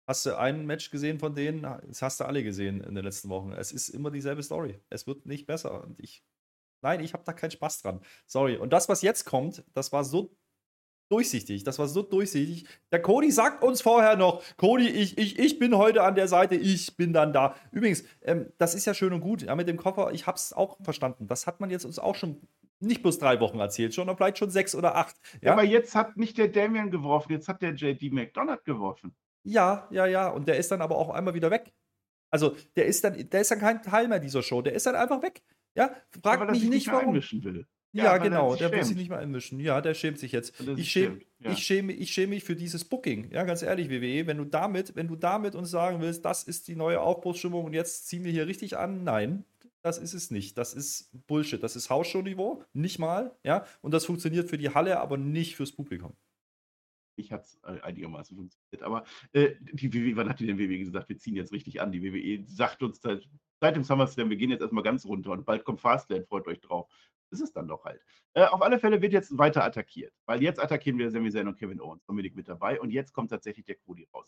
Hast 0.05 0.25
du 0.25 0.37
ein 0.37 0.65
Match 0.65 0.91
gesehen 0.91 1.19
von 1.19 1.33
denen? 1.33 1.61
Das 1.61 2.01
hast 2.01 2.19
du 2.19 2.25
alle 2.25 2.43
gesehen 2.43 2.81
in 2.81 2.95
den 2.95 3.05
letzten 3.05 3.29
Wochen. 3.29 3.53
Es 3.53 3.71
ist 3.71 3.89
immer 3.89 4.11
dieselbe 4.11 4.43
Story. 4.43 4.79
Es 4.89 5.07
wird 5.07 5.25
nicht 5.25 5.45
besser. 5.45 5.83
Und 5.83 5.99
ich, 5.99 6.23
nein, 6.81 6.99
ich 6.99 7.13
habe 7.13 7.23
da 7.23 7.31
keinen 7.31 7.51
Spaß 7.51 7.81
dran. 7.81 8.01
Sorry. 8.25 8.57
Und 8.57 8.73
das, 8.73 8.89
was 8.89 9.01
jetzt 9.01 9.25
kommt, 9.25 9.63
das 9.73 9.93
war 9.93 10.03
so 10.03 10.35
durchsichtig. 11.09 11.63
Das 11.63 11.79
war 11.79 11.87
so 11.87 12.01
durchsichtig. 12.01 12.67
Der 12.91 13.01
Cody 13.01 13.31
sagt 13.31 13.63
uns 13.63 13.81
vorher 13.81 14.17
noch, 14.17 14.43
Cody, 14.57 14.89
ich, 14.89 15.17
ich, 15.17 15.39
ich 15.39 15.59
bin 15.59 15.77
heute 15.77 16.03
an 16.03 16.15
der 16.15 16.27
Seite, 16.27 16.55
ich 16.55 16.97
bin 16.97 17.13
dann 17.13 17.31
da. 17.31 17.55
Übrigens, 17.71 18.03
ähm, 18.23 18.51
das 18.57 18.75
ist 18.75 18.85
ja 18.85 18.93
schön 18.93 19.13
und 19.13 19.21
gut. 19.21 19.43
Ja, 19.43 19.55
mit 19.55 19.69
dem 19.69 19.77
Koffer, 19.77 20.11
ich 20.11 20.27
habe 20.27 20.35
es 20.35 20.51
auch 20.51 20.77
verstanden. 20.83 21.27
Das 21.27 21.47
hat 21.47 21.61
man 21.61 21.69
jetzt 21.69 21.85
uns 21.85 21.99
auch 21.99 22.15
schon 22.15 22.41
nicht 22.79 23.01
bloß 23.01 23.19
drei 23.19 23.39
Wochen 23.39 23.59
erzählt, 23.59 23.93
sondern 23.93 24.17
vielleicht 24.17 24.37
schon 24.37 24.49
sechs 24.49 24.75
oder 24.75 24.95
acht. 24.95 25.15
Ja, 25.41 25.53
aber 25.53 25.63
jetzt 25.63 25.95
hat 25.95 26.17
nicht 26.17 26.37
der 26.37 26.49
Damian 26.49 26.91
geworfen, 26.91 27.31
jetzt 27.31 27.47
hat 27.47 27.61
der 27.61 27.73
JD 27.73 28.11
McDonald 28.11 28.65
geworfen. 28.65 29.15
Ja, 29.43 29.87
ja, 29.91 30.05
ja. 30.05 30.29
Und 30.29 30.47
der 30.47 30.57
ist 30.57 30.71
dann 30.71 30.81
aber 30.81 30.97
auch 30.97 31.09
einmal 31.09 31.33
wieder 31.33 31.51
weg. 31.51 31.73
Also, 32.31 32.55
der 32.75 32.85
ist 32.85 33.03
dann, 33.03 33.29
der 33.29 33.41
ist 33.41 33.51
dann 33.51 33.59
kein 33.59 33.81
Teil 33.81 34.07
mehr 34.07 34.19
dieser 34.19 34.41
Show. 34.41 34.61
Der 34.61 34.73
ist 34.73 34.85
dann 34.85 34.95
einfach 34.95 35.21
weg. 35.21 35.43
Ja, 35.75 35.91
frag 36.21 36.39
ja, 36.39 36.51
mich 36.51 36.63
nicht, 36.63 36.87
warum. 36.87 37.09
Einmischen 37.09 37.43
will. 37.43 37.67
Ja, 37.93 38.05
ja 38.05 38.17
genau, 38.17 38.55
der 38.55 38.71
will 38.71 38.83
sich 38.83 38.95
nicht 38.95 39.09
mehr 39.09 39.19
einmischen. 39.19 39.59
Ja, 39.59 39.79
der 39.79 39.93
schämt 39.93 40.17
sich 40.17 40.31
jetzt. 40.31 40.59
Ich 40.77 40.91
schäme, 40.91 41.19
ja. 41.37 41.51
ich, 41.51 41.59
schäme, 41.59 41.93
ich 41.93 42.11
schäme 42.11 42.29
mich 42.29 42.43
für 42.43 42.55
dieses 42.55 42.85
Booking. 42.85 43.29
Ja, 43.31 43.43
ganz 43.43 43.61
ehrlich, 43.61 43.89
WWE, 43.89 44.25
wenn 44.25 44.37
du 44.37 44.45
damit, 44.45 44.95
wenn 44.95 45.07
du 45.07 45.15
damit 45.15 45.53
uns 45.53 45.69
sagen 45.69 46.01
willst, 46.01 46.25
das 46.25 46.43
ist 46.43 46.67
die 46.67 46.75
neue 46.75 46.99
Aufbruchsstimmung 47.01 47.65
und 47.65 47.73
jetzt 47.73 48.07
ziehen 48.07 48.23
wir 48.23 48.31
hier 48.31 48.47
richtig 48.47 48.77
an, 48.77 49.03
nein, 49.03 49.45
das 49.83 49.99
ist 49.99 50.15
es 50.15 50.31
nicht. 50.31 50.57
Das 50.57 50.73
ist 50.73 51.11
Bullshit. 51.27 51.61
Das 51.61 51.75
ist 51.75 51.91
Hausshow-Niveau, 51.91 52.63
nicht 52.73 52.97
mal. 52.97 53.35
Ja, 53.43 53.65
und 53.81 53.93
das 53.93 54.05
funktioniert 54.05 54.49
für 54.49 54.57
die 54.57 54.69
Halle, 54.69 54.99
aber 54.99 55.17
nicht 55.17 55.55
fürs 55.55 55.71
Publikum. 55.71 56.13
Ich 57.16 57.32
hat 57.32 57.43
es 57.45 57.59
äh, 57.64 57.80
einigermaßen 57.82 58.36
funktioniert. 58.36 58.84
Aber 58.84 59.03
äh, 59.34 59.55
die 59.72 59.93
WWE, 59.93 60.16
wann 60.16 60.30
hat 60.30 60.39
die 60.39 60.47
denn 60.47 60.59
WWE 60.59 60.80
gesagt, 60.80 61.09
wir 61.09 61.18
ziehen 61.18 61.36
jetzt 61.36 61.51
richtig 61.51 61.82
an? 61.82 61.91
Die 61.91 62.01
WWE 62.03 62.43
sagt 62.47 62.84
uns 62.84 63.01
seit, 63.01 63.28
seit 63.59 63.76
dem 63.76 63.84
SummerSlam, 63.84 64.30
wir 64.30 64.38
gehen 64.38 64.49
jetzt 64.49 64.61
erstmal 64.61 64.84
ganz 64.84 65.05
runter 65.05 65.32
und 65.32 65.45
bald 65.45 65.64
kommt 65.64 65.82
Fastlane, 65.82 66.26
freut 66.26 66.47
euch 66.47 66.59
drauf. 66.59 66.89
Das 67.30 67.39
ist 67.41 67.55
dann 67.55 67.68
doch 67.68 67.84
halt. 67.86 68.01
Äh, 68.34 68.45
auf 68.45 68.61
alle 68.61 68.80
Fälle 68.80 69.01
wird 69.01 69.14
jetzt 69.14 69.38
weiter 69.38 69.64
attackiert, 69.64 70.14
weil 70.26 70.41
jetzt 70.43 70.61
attackieren 70.61 70.99
wir 70.99 71.09
Sami 71.09 71.32
Zayn 71.32 71.47
und 71.47 71.57
Kevin 71.57 71.82
Owens, 71.82 72.05
Dominik 72.05 72.36
mit 72.36 72.47
dabei 72.47 72.80
und 72.80 72.91
jetzt 72.91 73.11
kommt 73.14 73.32
tatsächlich 73.32 73.66
der 73.66 73.76
Cody 73.76 74.07
raus. 74.14 74.28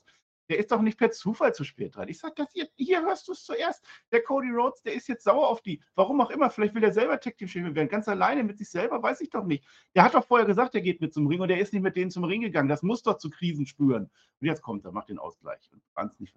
Der 0.49 0.59
ist 0.59 0.71
doch 0.71 0.81
nicht 0.81 0.97
per 0.97 1.11
Zufall 1.11 1.53
zu 1.53 1.63
spät 1.63 1.95
dran. 1.95 2.07
Ich 2.07 2.19
sag 2.19 2.35
das 2.35 2.51
hier, 2.53 2.67
hier 2.75 3.01
hörst 3.01 3.27
du 3.27 3.31
es 3.31 3.43
zuerst. 3.43 3.83
Der 4.11 4.23
Cody 4.23 4.49
Rhodes, 4.51 4.81
der 4.81 4.93
ist 4.93 5.07
jetzt 5.07 5.23
sauer 5.23 5.47
auf 5.47 5.61
die. 5.61 5.81
Warum 5.95 6.21
auch 6.21 6.29
immer. 6.29 6.49
Vielleicht 6.49 6.75
will 6.75 6.83
er 6.83 6.93
selber 6.93 7.19
Tag 7.19 7.37
Team 7.37 7.47
Champion 7.47 7.75
werden. 7.75 7.89
Ganz 7.89 8.07
alleine 8.07 8.43
mit 8.43 8.57
sich 8.57 8.69
selber, 8.69 9.01
weiß 9.01 9.21
ich 9.21 9.29
doch 9.29 9.45
nicht. 9.45 9.65
Der 9.95 10.03
hat 10.03 10.13
doch 10.13 10.25
vorher 10.25 10.45
gesagt, 10.45 10.75
er 10.75 10.81
geht 10.81 11.01
mit 11.01 11.13
zum 11.13 11.27
Ring 11.27 11.41
und 11.41 11.49
er 11.49 11.59
ist 11.59 11.73
nicht 11.73 11.81
mit 11.81 11.95
denen 11.95 12.11
zum 12.11 12.23
Ring 12.23 12.41
gegangen. 12.41 12.69
Das 12.69 12.83
muss 12.83 13.03
doch 13.03 13.17
zu 13.17 13.29
Krisen 13.29 13.65
spüren. 13.65 14.09
Und 14.39 14.47
jetzt 14.47 14.61
kommt 14.61 14.85
er, 14.85 14.91
macht 14.91 15.09
den 15.09 15.19
Ausgleich 15.19 15.69
und 15.71 15.81
kannst 15.95 16.19
nicht 16.19 16.35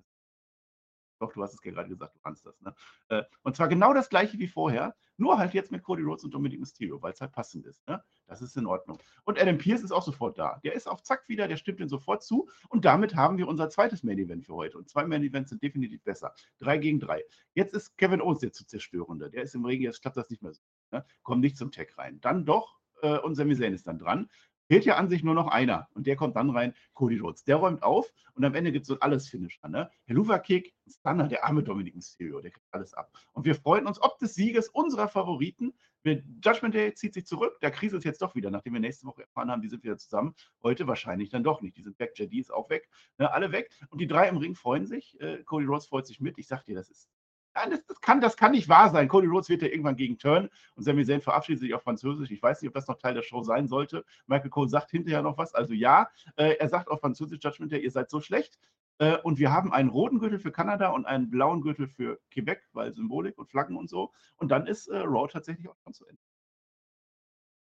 doch, 1.19 1.33
du 1.33 1.43
hast 1.43 1.55
es 1.55 1.61
gerade 1.61 1.89
gesagt, 1.89 2.15
du 2.15 2.21
kannst 2.21 2.47
das. 2.47 2.61
Ne? 2.61 2.75
Äh, 3.09 3.23
und 3.43 3.57
zwar 3.57 3.69
genau 3.69 3.93
das 3.95 4.09
gleiche 4.09 4.39
wie 4.39 4.49
vorher, 4.49 4.95
nur 5.17 5.37
halt 5.37 5.53
jetzt 5.53 5.73
mit 5.73 5.83
Cody 5.83 6.03
Rhodes 6.03 6.25
und 6.25 6.33
Dominic 6.33 6.61
Mysterio, 6.61 7.03
weil 7.03 7.13
es 7.13 7.21
halt 7.21 7.33
passend 7.33 7.67
ist. 7.67 7.87
Ne? 7.89 8.03
Das 8.27 8.41
ist 8.41 8.57
in 8.57 8.67
Ordnung. 8.67 8.99
Und 9.25 9.41
Adam 9.41 9.59
Pierce 9.59 9.83
ist 9.83 9.91
auch 9.91 10.05
sofort 10.05 10.39
da. 10.39 10.61
Der 10.63 10.75
ist 10.75 10.87
auf 10.87 11.03
Zack 11.03 11.29
wieder, 11.29 11.49
der 11.49 11.57
stimmt 11.57 11.81
den 11.81 11.89
sofort 11.89 12.23
zu. 12.23 12.49
Und 12.69 12.85
damit 12.85 13.17
haben 13.17 13.37
wir 13.37 13.49
unser 13.49 13.69
zweites 13.69 14.05
Main 14.05 14.19
Event 14.19 14.45
für 14.45 14.55
heute. 14.55 14.79
Und 14.79 14.89
zwei 14.89 15.05
Main 15.05 15.25
Events 15.25 15.51
sind 15.51 15.63
definitiv 15.63 16.03
besser. 16.05 16.35
Drei 16.59 16.79
gegen 16.79 17.01
drei. 17.01 17.25
Jetzt 17.55 17.75
ist 17.75 17.97
Kevin 17.99 18.21
Owens 18.21 18.41
der 18.41 18.53
zu 18.53 18.65
zerstörende. 18.65 19.29
Der 19.29 19.43
ist 19.43 19.55
im 19.55 19.65
Ring, 19.65 19.83
jetzt 19.83 20.03
klappt 20.03 20.17
das 20.17 20.31
nicht 20.31 20.43
mehr 20.43 20.53
so. 20.53 20.63
Ne? 20.93 21.05
Kommt 21.23 21.41
nicht 21.41 21.57
zum 21.57 21.73
Tag 21.73 21.99
rein. 21.99 22.21
Dann 22.21 22.45
doch 22.45 22.79
äh, 23.03 23.19
und 23.19 23.35
Sami 23.35 23.57
Zayn 23.57 23.75
ist 23.75 23.87
dann 23.87 23.99
dran. 23.99 24.31
Fehlt 24.69 24.85
ja 24.85 24.97
an 24.97 25.09
sich 25.09 25.25
nur 25.25 25.35
noch 25.35 25.49
einer 25.49 25.89
und 25.95 26.07
der 26.07 26.15
kommt 26.15 26.37
dann 26.37 26.51
rein, 26.51 26.75
Cody 26.93 27.19
Rhodes. 27.19 27.43
Der 27.45 27.57
räumt 27.57 27.83
auf 27.83 28.13
und 28.35 28.45
am 28.45 28.55
Ende 28.55 28.71
gibt 28.71 28.83
es 28.83 28.89
so 28.89 29.01
alles 29.01 29.29
Finisher. 29.29 29.69
Ne? 29.69 29.91
Helluva-Kick, 30.05 30.75
Stunner, 30.87 31.27
der 31.27 31.45
arme 31.45 31.63
Dominic 31.63 31.97
Mysterio, 31.97 32.41
der 32.41 32.51
kriegt 32.51 32.67
alles 32.71 32.93
ab. 32.93 33.11
Und 33.33 33.47
wir 33.47 33.55
freuen 33.55 33.87
uns 33.87 34.01
ob 34.01 34.19
des 34.19 34.35
Sieges 34.35 34.69
unserer 34.69 35.09
Favoriten. 35.09 35.73
Judgment 36.05 36.75
Day 36.75 36.95
zieht 36.95 37.15
sich 37.15 37.27
zurück. 37.27 37.59
Der 37.61 37.71
Krise 37.71 37.97
ist 37.97 38.05
jetzt 38.05 38.23
doch 38.23 38.35
wieder, 38.35 38.51
nachdem 38.51 38.75
wir 38.75 38.81
nächste 38.81 39.07
Woche 39.07 39.23
erfahren 39.23 39.51
haben, 39.51 39.63
die 39.63 39.69
sind 39.69 39.83
wieder 39.83 39.99
zusammen. 39.99 40.35
Heute 40.63 40.87
wahrscheinlich 40.87 41.31
dann 41.31 41.43
doch 41.43 41.61
nicht. 41.61 41.77
Die 41.77 41.83
sind 41.83 41.99
weg. 41.99 42.13
JD 42.17 42.35
ist 42.35 42.53
auch 42.53 42.71
weg. 42.71 42.89
Ne? 43.19 43.31
Alle 43.31 43.53
weg. 43.53 43.71
Und 43.91 44.01
die 44.01 44.07
drei 44.07 44.29
im 44.29 44.37
Ring 44.37 44.55
freuen 44.55 44.87
sich. 44.87 45.21
Äh, 45.21 45.43
Cody 45.45 45.67
Rhodes 45.67 45.87
freut 45.87 46.07
sich 46.07 46.21
mit. 46.21 46.39
Ich 46.39 46.47
sag 46.47 46.65
dir, 46.65 46.75
das 46.75 46.91
ist 46.91 47.09
das, 47.55 47.85
das, 47.87 48.01
kann, 48.01 48.21
das 48.21 48.37
kann 48.37 48.53
nicht 48.53 48.69
wahr 48.69 48.91
sein. 48.91 49.09
Cody 49.09 49.27
Rhodes 49.27 49.49
wird 49.49 49.63
ja 49.63 49.69
irgendwann 49.69 49.97
gegen 49.97 50.19
Turn 50.19 50.49
und 50.75 50.83
Sami 50.83 51.05
Zayn 51.05 51.21
verabschiedet 51.21 51.61
sich 51.61 51.75
auf 51.75 51.83
Französisch. 51.83 52.31
Ich 52.31 52.43
weiß 52.43 52.63
nicht, 52.63 52.69
ob 52.69 52.75
das 52.75 52.89
noch 52.89 52.99
Teil 52.99 53.15
der 53.15 53.23
Show 53.23 53.43
sein 53.43 53.69
sollte. 53.69 54.05
Michael 54.27 54.51
Cole 54.51 54.69
sagt 54.69 54.91
hinterher 54.91 55.23
noch 55.23 55.39
was. 55.39 55.55
Also 55.55 55.75
ja, 55.75 56.09
äh, 56.37 56.57
er 56.59 56.69
sagt 56.69 56.89
auf 56.89 57.01
Französisch 57.01 57.41
Judgment 57.43 57.73
Day, 57.73 57.83
ihr 57.83 57.91
seid 57.91 58.11
so 58.11 58.21
schlecht. 58.21 58.59
Äh, 58.99 59.19
und 59.19 59.39
wir 59.39 59.53
haben 59.53 59.73
einen 59.73 59.91
roten 59.91 60.19
Gürtel 60.19 60.39
für 60.39 60.53
Kanada 60.53 60.91
und 60.91 61.07
einen 61.07 61.31
blauen 61.31 61.61
Gürtel 61.61 61.89
für 61.89 62.21
Quebec, 62.31 62.63
weil 62.73 62.93
Symbolik 62.93 63.39
und 63.39 63.49
Flaggen 63.49 63.77
und 63.77 63.89
so. 63.89 64.13
Und 64.37 64.51
dann 64.51 64.67
ist 64.67 64.89
äh, 64.89 64.99
Raw 64.99 65.29
tatsächlich 65.31 65.69
auch 65.69 65.77
schon 65.85 65.95
zu 65.95 66.07
Ende. 66.07 66.23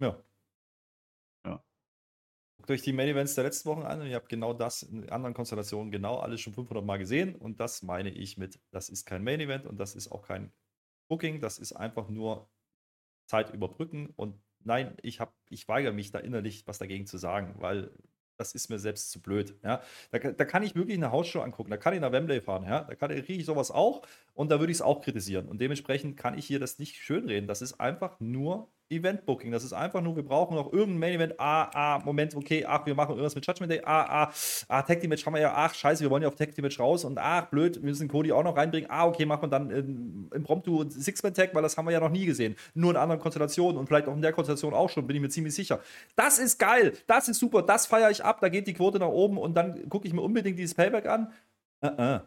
Ja, 0.00 0.16
euch 2.70 2.82
die 2.82 2.92
Main 2.92 3.08
Events 3.08 3.34
der 3.34 3.44
letzten 3.44 3.68
Wochen 3.68 3.82
an 3.82 4.00
und 4.00 4.06
ihr 4.06 4.16
habt 4.16 4.28
genau 4.28 4.52
das 4.52 4.82
in 4.82 5.08
anderen 5.10 5.34
Konstellationen 5.34 5.90
genau 5.90 6.18
alles 6.18 6.40
schon 6.40 6.54
500 6.54 6.84
Mal 6.84 6.98
gesehen. 6.98 7.34
Und 7.34 7.60
das 7.60 7.82
meine 7.82 8.10
ich 8.10 8.36
mit, 8.36 8.60
das 8.70 8.88
ist 8.88 9.04
kein 9.06 9.24
Main 9.24 9.40
Event 9.40 9.66
und 9.66 9.78
das 9.78 9.94
ist 9.94 10.10
auch 10.10 10.22
kein 10.22 10.52
Booking, 11.08 11.40
das 11.40 11.58
ist 11.58 11.72
einfach 11.72 12.08
nur 12.08 12.48
Zeit 13.26 13.52
überbrücken. 13.52 14.12
Und 14.16 14.40
nein, 14.64 14.96
ich, 15.02 15.20
hab, 15.20 15.34
ich 15.48 15.68
weigere 15.68 15.92
mich 15.92 16.10
da 16.10 16.18
innerlich 16.18 16.66
was 16.66 16.78
dagegen 16.78 17.06
zu 17.06 17.18
sagen, 17.18 17.54
weil 17.58 17.90
das 18.38 18.54
ist 18.54 18.70
mir 18.70 18.78
selbst 18.78 19.10
zu 19.10 19.20
blöd. 19.20 19.58
Ja? 19.62 19.82
Da, 20.10 20.18
da 20.18 20.44
kann 20.44 20.62
ich 20.62 20.74
wirklich 20.74 20.96
eine 20.96 21.10
Hausshow 21.10 21.40
angucken, 21.40 21.70
da 21.70 21.76
kann 21.76 21.94
ich 21.94 22.00
nach 22.00 22.12
Wembley 22.12 22.40
fahren, 22.40 22.64
ja? 22.64 22.84
da 22.84 22.94
kriege 22.94 23.32
ich 23.34 23.44
sowas 23.44 23.70
auch 23.70 24.02
und 24.34 24.50
da 24.50 24.60
würde 24.60 24.70
ich 24.70 24.78
es 24.78 24.82
auch 24.82 25.02
kritisieren. 25.02 25.48
Und 25.48 25.60
dementsprechend 25.60 26.16
kann 26.16 26.38
ich 26.38 26.46
hier 26.46 26.60
das 26.60 26.78
nicht 26.78 26.96
schönreden. 26.96 27.48
Das 27.48 27.62
ist 27.62 27.80
einfach 27.80 28.20
nur 28.20 28.70
Event-Booking. 28.90 29.50
Das 29.50 29.64
ist 29.64 29.72
einfach 29.72 30.00
nur, 30.00 30.16
wir 30.16 30.22
brauchen 30.22 30.56
noch 30.56 30.72
irgendein 30.72 30.98
Main-Event. 30.98 31.34
Ah, 31.38 31.70
ah, 31.74 32.02
Moment, 32.04 32.34
okay, 32.34 32.64
ach, 32.66 32.86
wir 32.86 32.94
machen 32.94 33.10
irgendwas 33.10 33.34
mit 33.34 33.46
Judgment 33.46 33.70
Day. 33.70 33.82
Ah, 33.84 34.24
ah, 34.24 34.32
ah, 34.68 34.82
Tag 34.82 35.00
Team 35.00 35.10
Match 35.10 35.24
haben 35.26 35.34
wir 35.34 35.40
ja. 35.40 35.52
Ach, 35.54 35.74
scheiße, 35.74 36.02
wir 36.02 36.10
wollen 36.10 36.22
ja 36.22 36.28
auf 36.28 36.34
Tag 36.34 36.54
Team 36.54 36.62
Match 36.62 36.78
raus. 36.78 37.04
Und 37.04 37.18
ach, 37.18 37.46
blöd, 37.46 37.76
wir 37.76 37.82
müssen 37.82 38.08
Cody 38.08 38.32
auch 38.32 38.42
noch 38.42 38.56
reinbringen. 38.56 38.90
Ah, 38.90 39.06
okay, 39.06 39.26
machen 39.26 39.42
wir 39.42 39.48
dann 39.48 39.70
im 39.70 40.30
Impromptu 40.34 40.88
Six-Man-Tag, 40.88 41.54
weil 41.54 41.62
das 41.62 41.76
haben 41.76 41.86
wir 41.86 41.92
ja 41.92 42.00
noch 42.00 42.10
nie 42.10 42.26
gesehen. 42.26 42.56
Nur 42.74 42.90
in 42.92 42.96
anderen 42.96 43.20
Konstellationen 43.20 43.76
und 43.76 43.86
vielleicht 43.86 44.08
auch 44.08 44.14
in 44.14 44.22
der 44.22 44.32
Konstellation 44.32 44.74
auch 44.74 44.88
schon, 44.88 45.06
bin 45.06 45.16
ich 45.16 45.22
mir 45.22 45.28
ziemlich 45.28 45.54
sicher. 45.54 45.80
Das 46.16 46.38
ist 46.38 46.58
geil, 46.58 46.94
das 47.06 47.28
ist 47.28 47.38
super, 47.38 47.62
das 47.62 47.86
feiere 47.86 48.10
ich 48.10 48.24
ab. 48.24 48.40
Da 48.40 48.48
geht 48.48 48.66
die 48.66 48.74
Quote 48.74 48.98
nach 48.98 49.08
oben 49.08 49.38
und 49.38 49.54
dann 49.54 49.88
gucke 49.88 50.06
ich 50.06 50.14
mir 50.14 50.22
unbedingt 50.22 50.58
dieses 50.58 50.74
Payback 50.74 51.06
an. 51.06 51.32
Uh 51.82 51.88
-uh. 51.88 52.20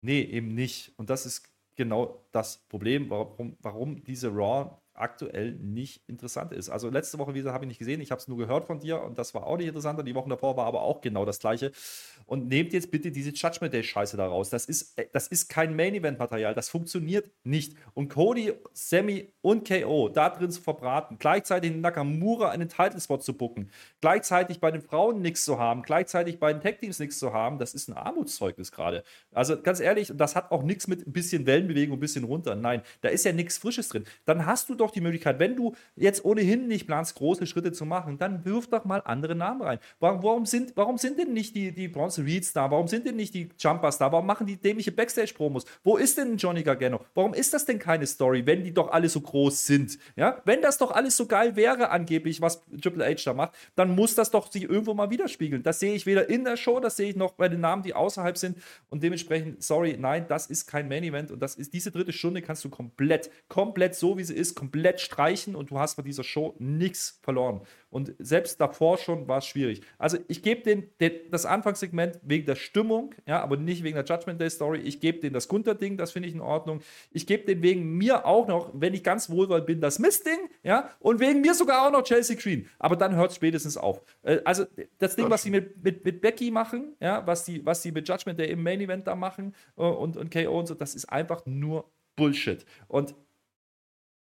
Nee, 0.00 0.20
eben 0.20 0.54
nicht. 0.54 0.92
Und 0.96 1.10
das 1.10 1.26
ist 1.26 1.48
genau 1.76 2.24
das 2.30 2.58
Problem, 2.68 3.10
warum, 3.10 3.56
warum 3.60 4.04
diese 4.04 4.28
Raw 4.28 4.70
aktuell 4.94 5.52
nicht 5.54 6.02
interessant 6.08 6.52
ist. 6.52 6.70
Also 6.70 6.88
letzte 6.88 7.18
Woche, 7.18 7.34
wie 7.34 7.38
gesagt, 7.38 7.54
habe 7.54 7.64
ich 7.64 7.68
nicht 7.68 7.78
gesehen. 7.78 8.00
Ich 8.00 8.10
habe 8.10 8.20
es 8.20 8.28
nur 8.28 8.38
gehört 8.38 8.66
von 8.66 8.78
dir 8.78 9.02
und 9.02 9.18
das 9.18 9.34
war 9.34 9.46
auch 9.46 9.56
nicht 9.56 9.66
interessanter. 9.66 10.02
Die 10.02 10.14
Wochen 10.14 10.30
davor 10.30 10.56
war 10.56 10.66
aber 10.66 10.82
auch 10.82 11.00
genau 11.00 11.24
das 11.24 11.38
gleiche. 11.38 11.72
Und 12.26 12.48
nehmt 12.48 12.72
jetzt 12.72 12.90
bitte 12.90 13.10
diese 13.10 13.30
Judgment 13.30 13.74
Day-Scheiße 13.74 14.16
da 14.16 14.26
raus. 14.26 14.50
Das 14.50 14.66
ist, 14.66 14.98
äh, 14.98 15.06
das 15.12 15.28
ist 15.28 15.48
kein 15.48 15.76
Main-Event-Material. 15.76 16.54
Das 16.54 16.68
funktioniert 16.68 17.30
nicht. 17.42 17.76
Und 17.94 18.08
Cody, 18.08 18.52
Sammy 18.72 19.32
und 19.42 19.68
KO 19.68 20.08
da 20.08 20.30
drin 20.30 20.50
zu 20.50 20.60
verbraten, 20.60 21.16
gleichzeitig 21.18 21.72
in 21.72 21.80
Nakamura 21.80 22.50
einen 22.50 22.68
Title-Spot 22.68 23.18
zu 23.18 23.36
bucken, 23.36 23.70
gleichzeitig 24.00 24.60
bei 24.60 24.70
den 24.70 24.80
Frauen 24.80 25.20
nichts 25.20 25.44
zu 25.44 25.58
haben, 25.58 25.82
gleichzeitig 25.82 26.38
bei 26.38 26.52
den 26.52 26.62
Tag-Teams 26.62 26.98
nichts 26.98 27.18
zu 27.18 27.32
haben, 27.32 27.58
das 27.58 27.74
ist 27.74 27.88
ein 27.88 27.94
Armutszeugnis 27.94 28.72
gerade. 28.72 29.04
Also 29.32 29.60
ganz 29.60 29.80
ehrlich, 29.80 30.12
das 30.14 30.36
hat 30.36 30.50
auch 30.50 30.62
nichts 30.62 30.86
mit 30.86 31.06
ein 31.06 31.12
bisschen 31.12 31.46
Wellenbewegung, 31.46 31.96
ein 31.96 32.00
bisschen 32.00 32.24
runter. 32.24 32.54
Nein, 32.54 32.82
da 33.00 33.08
ist 33.08 33.24
ja 33.24 33.32
nichts 33.32 33.58
Frisches 33.58 33.88
drin. 33.88 34.04
Dann 34.24 34.46
hast 34.46 34.68
du 34.68 34.74
doch 34.74 34.83
die 34.90 35.00
Möglichkeit, 35.00 35.38
wenn 35.38 35.56
du 35.56 35.74
jetzt 35.96 36.24
ohnehin 36.24 36.66
nicht 36.68 36.86
planst, 36.86 37.14
große 37.16 37.46
Schritte 37.46 37.72
zu 37.72 37.84
machen, 37.84 38.18
dann 38.18 38.44
wirf 38.44 38.68
doch 38.68 38.84
mal 38.84 39.02
andere 39.04 39.34
Namen 39.34 39.62
rein. 39.62 39.78
Warum 40.00 40.46
sind, 40.46 40.72
warum 40.76 40.98
sind 40.98 41.18
denn 41.18 41.32
nicht 41.32 41.54
die, 41.54 41.72
die 41.72 41.88
Bronze 41.88 42.24
Reeds 42.24 42.52
da? 42.52 42.70
Warum 42.70 42.88
sind 42.88 43.06
denn 43.06 43.16
nicht 43.16 43.34
die 43.34 43.48
Jumpers 43.58 43.98
da? 43.98 44.12
Warum 44.12 44.26
machen 44.26 44.46
die 44.46 44.56
dämliche 44.56 44.92
Backstage-Promos? 44.92 45.64
Wo 45.82 45.96
ist 45.96 46.18
denn 46.18 46.36
Johnny 46.36 46.62
Gargano? 46.62 47.00
Warum 47.14 47.34
ist 47.34 47.54
das 47.54 47.64
denn 47.64 47.78
keine 47.78 48.06
Story, 48.06 48.46
wenn 48.46 48.64
die 48.64 48.72
doch 48.72 48.90
alle 48.90 49.08
so 49.08 49.20
groß 49.20 49.66
sind? 49.66 49.98
Ja, 50.16 50.40
wenn 50.44 50.62
das 50.62 50.78
doch 50.78 50.90
alles 50.90 51.16
so 51.16 51.26
geil 51.26 51.56
wäre, 51.56 51.90
angeblich, 51.90 52.40
was 52.40 52.62
Triple 52.80 53.04
H 53.04 53.22
da 53.24 53.34
macht, 53.34 53.54
dann 53.74 53.94
muss 53.94 54.14
das 54.14 54.30
doch 54.30 54.50
sich 54.50 54.64
irgendwo 54.64 54.94
mal 54.94 55.10
widerspiegeln. 55.10 55.62
Das 55.62 55.80
sehe 55.80 55.94
ich 55.94 56.06
weder 56.06 56.28
in 56.28 56.44
der 56.44 56.56
Show, 56.56 56.80
das 56.80 56.96
sehe 56.96 57.10
ich 57.10 57.16
noch 57.16 57.32
bei 57.32 57.48
den 57.48 57.60
Namen, 57.60 57.82
die 57.82 57.94
außerhalb 57.94 58.36
sind. 58.36 58.58
Und 58.90 59.02
dementsprechend, 59.02 59.62
sorry, 59.62 59.96
nein, 59.98 60.26
das 60.28 60.46
ist 60.46 60.66
kein 60.66 60.88
Main 60.88 61.04
Event 61.04 61.30
und 61.30 61.40
das 61.40 61.54
ist 61.54 61.72
diese 61.72 61.90
dritte 61.90 62.12
Stunde 62.12 62.42
kannst 62.42 62.64
du 62.64 62.68
komplett, 62.68 63.30
komplett 63.48 63.94
so 63.94 64.16
wie 64.18 64.24
sie 64.24 64.34
ist, 64.34 64.54
komplett 64.54 64.73
streichen 64.96 65.54
und 65.54 65.70
du 65.70 65.78
hast 65.78 65.96
bei 65.96 66.02
dieser 66.02 66.24
Show 66.24 66.54
nichts 66.58 67.18
verloren. 67.22 67.60
Und 67.90 68.12
selbst 68.18 68.60
davor 68.60 68.98
schon 68.98 69.28
war 69.28 69.38
es 69.38 69.46
schwierig. 69.46 69.82
Also 69.98 70.18
ich 70.26 70.42
gebe 70.42 70.62
den, 70.62 70.90
den, 71.00 71.12
das 71.30 71.46
Anfangssegment 71.46 72.18
wegen 72.22 72.44
der 72.44 72.56
Stimmung, 72.56 73.14
ja, 73.24 73.40
aber 73.40 73.56
nicht 73.56 73.84
wegen 73.84 73.94
der 73.94 74.04
Judgment 74.04 74.40
Day 74.40 74.50
Story. 74.50 74.80
Ich 74.80 74.98
gebe 74.98 75.20
den 75.20 75.32
das 75.32 75.46
Gunter-Ding, 75.46 75.96
das 75.96 76.10
finde 76.10 76.28
ich 76.28 76.34
in 76.34 76.40
Ordnung. 76.40 76.80
Ich 77.12 77.26
gebe 77.26 77.44
den 77.44 77.62
wegen 77.62 77.96
mir 77.96 78.26
auch 78.26 78.48
noch, 78.48 78.70
wenn 78.74 78.94
ich 78.94 79.04
ganz 79.04 79.30
wohlwollend 79.30 79.66
bin, 79.66 79.80
das 79.80 80.00
Mist-Ding, 80.00 80.50
ja, 80.64 80.90
und 80.98 81.20
wegen 81.20 81.40
mir 81.40 81.54
sogar 81.54 81.86
auch 81.86 81.92
noch 81.92 82.02
Chelsea 82.02 82.36
Green. 82.36 82.68
Aber 82.80 82.96
dann 82.96 83.14
hört 83.14 83.30
es 83.30 83.36
spätestens 83.36 83.76
auf. 83.76 84.02
Äh, 84.22 84.40
also 84.44 84.64
das 84.98 85.14
Ding, 85.14 85.30
was 85.30 85.44
sie 85.44 85.50
mit, 85.50 85.82
mit, 85.84 86.04
mit 86.04 86.20
Becky 86.20 86.50
machen, 86.50 86.96
ja, 87.00 87.24
was 87.26 87.44
die, 87.44 87.64
was 87.64 87.82
die 87.82 87.92
mit 87.92 88.08
Judgment 88.08 88.40
Day 88.40 88.50
im 88.50 88.62
Main 88.62 88.80
Event 88.80 89.06
da 89.06 89.14
machen 89.14 89.54
äh, 89.76 89.82
und, 89.82 90.16
und 90.16 90.32
KO 90.32 90.58
und 90.58 90.66
so, 90.66 90.74
das 90.74 90.96
ist 90.96 91.04
einfach 91.06 91.46
nur 91.46 91.88
Bullshit. 92.16 92.64
Und 92.88 93.14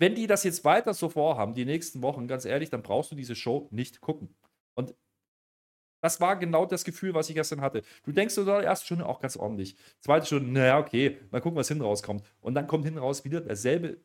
wenn 0.04 0.14
die 0.14 0.26
das 0.26 0.44
jetzt 0.44 0.66
weiter 0.66 0.92
so 0.92 1.08
vorhaben, 1.08 1.54
die 1.54 1.64
nächsten 1.64 2.02
Wochen, 2.02 2.28
ganz 2.28 2.44
ehrlich, 2.44 2.68
dann 2.68 2.82
brauchst 2.82 3.10
du 3.10 3.16
diese 3.16 3.34
Show 3.34 3.68
nicht 3.70 4.02
gucken. 4.02 4.36
Und 4.74 4.94
das 6.02 6.20
war 6.20 6.36
genau 6.36 6.66
das 6.66 6.84
Gefühl, 6.84 7.14
was 7.14 7.30
ich 7.30 7.34
gestern 7.34 7.62
hatte. 7.62 7.80
Du 8.02 8.12
denkst 8.12 8.34
so, 8.34 8.46
erste 8.46 8.84
Stunde 8.84 9.06
auch 9.06 9.18
ganz 9.18 9.38
ordentlich. 9.38 9.76
Zweite 10.00 10.26
Stunde, 10.26 10.50
naja, 10.50 10.78
okay, 10.78 11.22
mal 11.30 11.40
gucken, 11.40 11.56
was 11.56 11.68
hinten 11.68 11.84
rauskommt. 11.84 12.22
Und 12.42 12.52
dann 12.52 12.66
kommt 12.66 12.84
hinten 12.84 12.98
raus 12.98 13.24
wieder 13.24 13.40
derselbe 13.40 13.96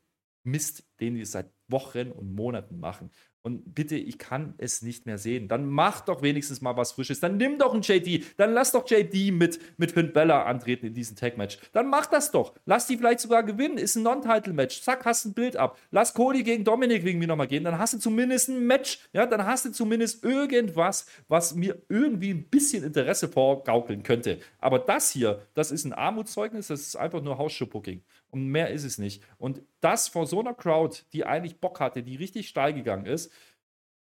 Mist, 0.44 0.88
den 1.02 1.16
die 1.16 1.26
seit 1.26 1.52
Wochen 1.68 2.12
und 2.12 2.34
Monaten 2.34 2.80
machen. 2.80 3.12
Und 3.42 3.74
bitte, 3.74 3.96
ich 3.96 4.18
kann 4.18 4.54
es 4.58 4.82
nicht 4.82 5.06
mehr 5.06 5.18
sehen. 5.18 5.48
Dann 5.48 5.66
mach 5.66 6.02
doch 6.02 6.22
wenigstens 6.22 6.60
mal 6.60 6.76
was 6.76 6.92
Frisches. 6.92 7.22
Dann 7.22 7.38
nimm 7.38 7.58
doch 7.58 7.74
einen 7.74 7.84
JD. 7.84 8.38
Dann 8.38 8.54
lass 8.54 8.74
doch 8.74 8.86
JD 8.90 9.32
mit, 9.32 9.60
mit 9.78 9.94
Finn 9.94 10.12
Bella 10.12 10.44
antreten 10.44 10.88
in 10.88 10.94
diesem 10.94 11.16
Tag-Match. 11.16 11.58
Dann 11.72 11.88
mach 11.88 12.06
das 12.06 12.32
doch. 12.32 12.54
Lass 12.66 12.88
die 12.88 12.98
vielleicht 12.98 13.22
sogar 13.22 13.44
gewinnen. 13.44 13.78
Ist 13.78 13.96
ein 13.96 14.04
Non-Title-Match. 14.04 14.82
Zack, 14.82 15.06
hast 15.06 15.24
ein 15.24 15.34
Bild 15.34 15.56
ab. 15.56 15.78
Lass 15.90 16.14
Cody 16.14 16.44
gegen 16.44 16.66
Dominik 16.66 17.06
wegen 17.06 17.20
mir 17.20 17.28
nochmal 17.28 17.48
gehen. 17.48 17.64
Dann 17.64 17.80
hast 17.80 17.94
du 17.94 17.98
zumindest 17.98 18.50
ein 18.50 18.68
Match. 18.68 19.00
Ja, 19.14 19.26
dann 19.26 19.46
hast 19.46 19.64
du 19.64 19.72
zumindest 19.72 20.24
irgendwas, 20.26 21.06
was 21.30 21.56
mir 21.56 21.82
irgendwie 21.88 22.32
ein 22.32 22.50
bisschen 22.50 22.84
Interesse 22.84 23.30
vorgaukeln 23.30 24.04
könnte. 24.04 24.40
Aber 24.60 24.80
das 24.80 25.12
hier, 25.12 25.48
das 25.54 25.72
ist 25.72 25.86
ein 25.86 25.94
Armutszeugnis. 25.94 26.68
Das 26.68 26.82
ist 26.82 26.98
einfach 26.98 27.22
nur 27.22 27.38
Hausschuh-Booking. 27.38 28.04
Und 28.32 28.48
mehr 28.48 28.70
ist 28.70 28.84
es 28.84 28.98
nicht. 28.98 29.24
Und 29.38 29.64
das 29.82 30.08
vor 30.08 30.28
so 30.28 30.40
einer 30.40 30.54
Crowd, 30.54 31.04
die 31.14 31.26
eigentlich 31.26 31.60
Bock 31.60 31.80
hatte, 31.80 32.04
die 32.04 32.16
richtig 32.16 32.48
steil 32.48 32.74
gegangen 32.74 33.06
ist, 33.06 33.34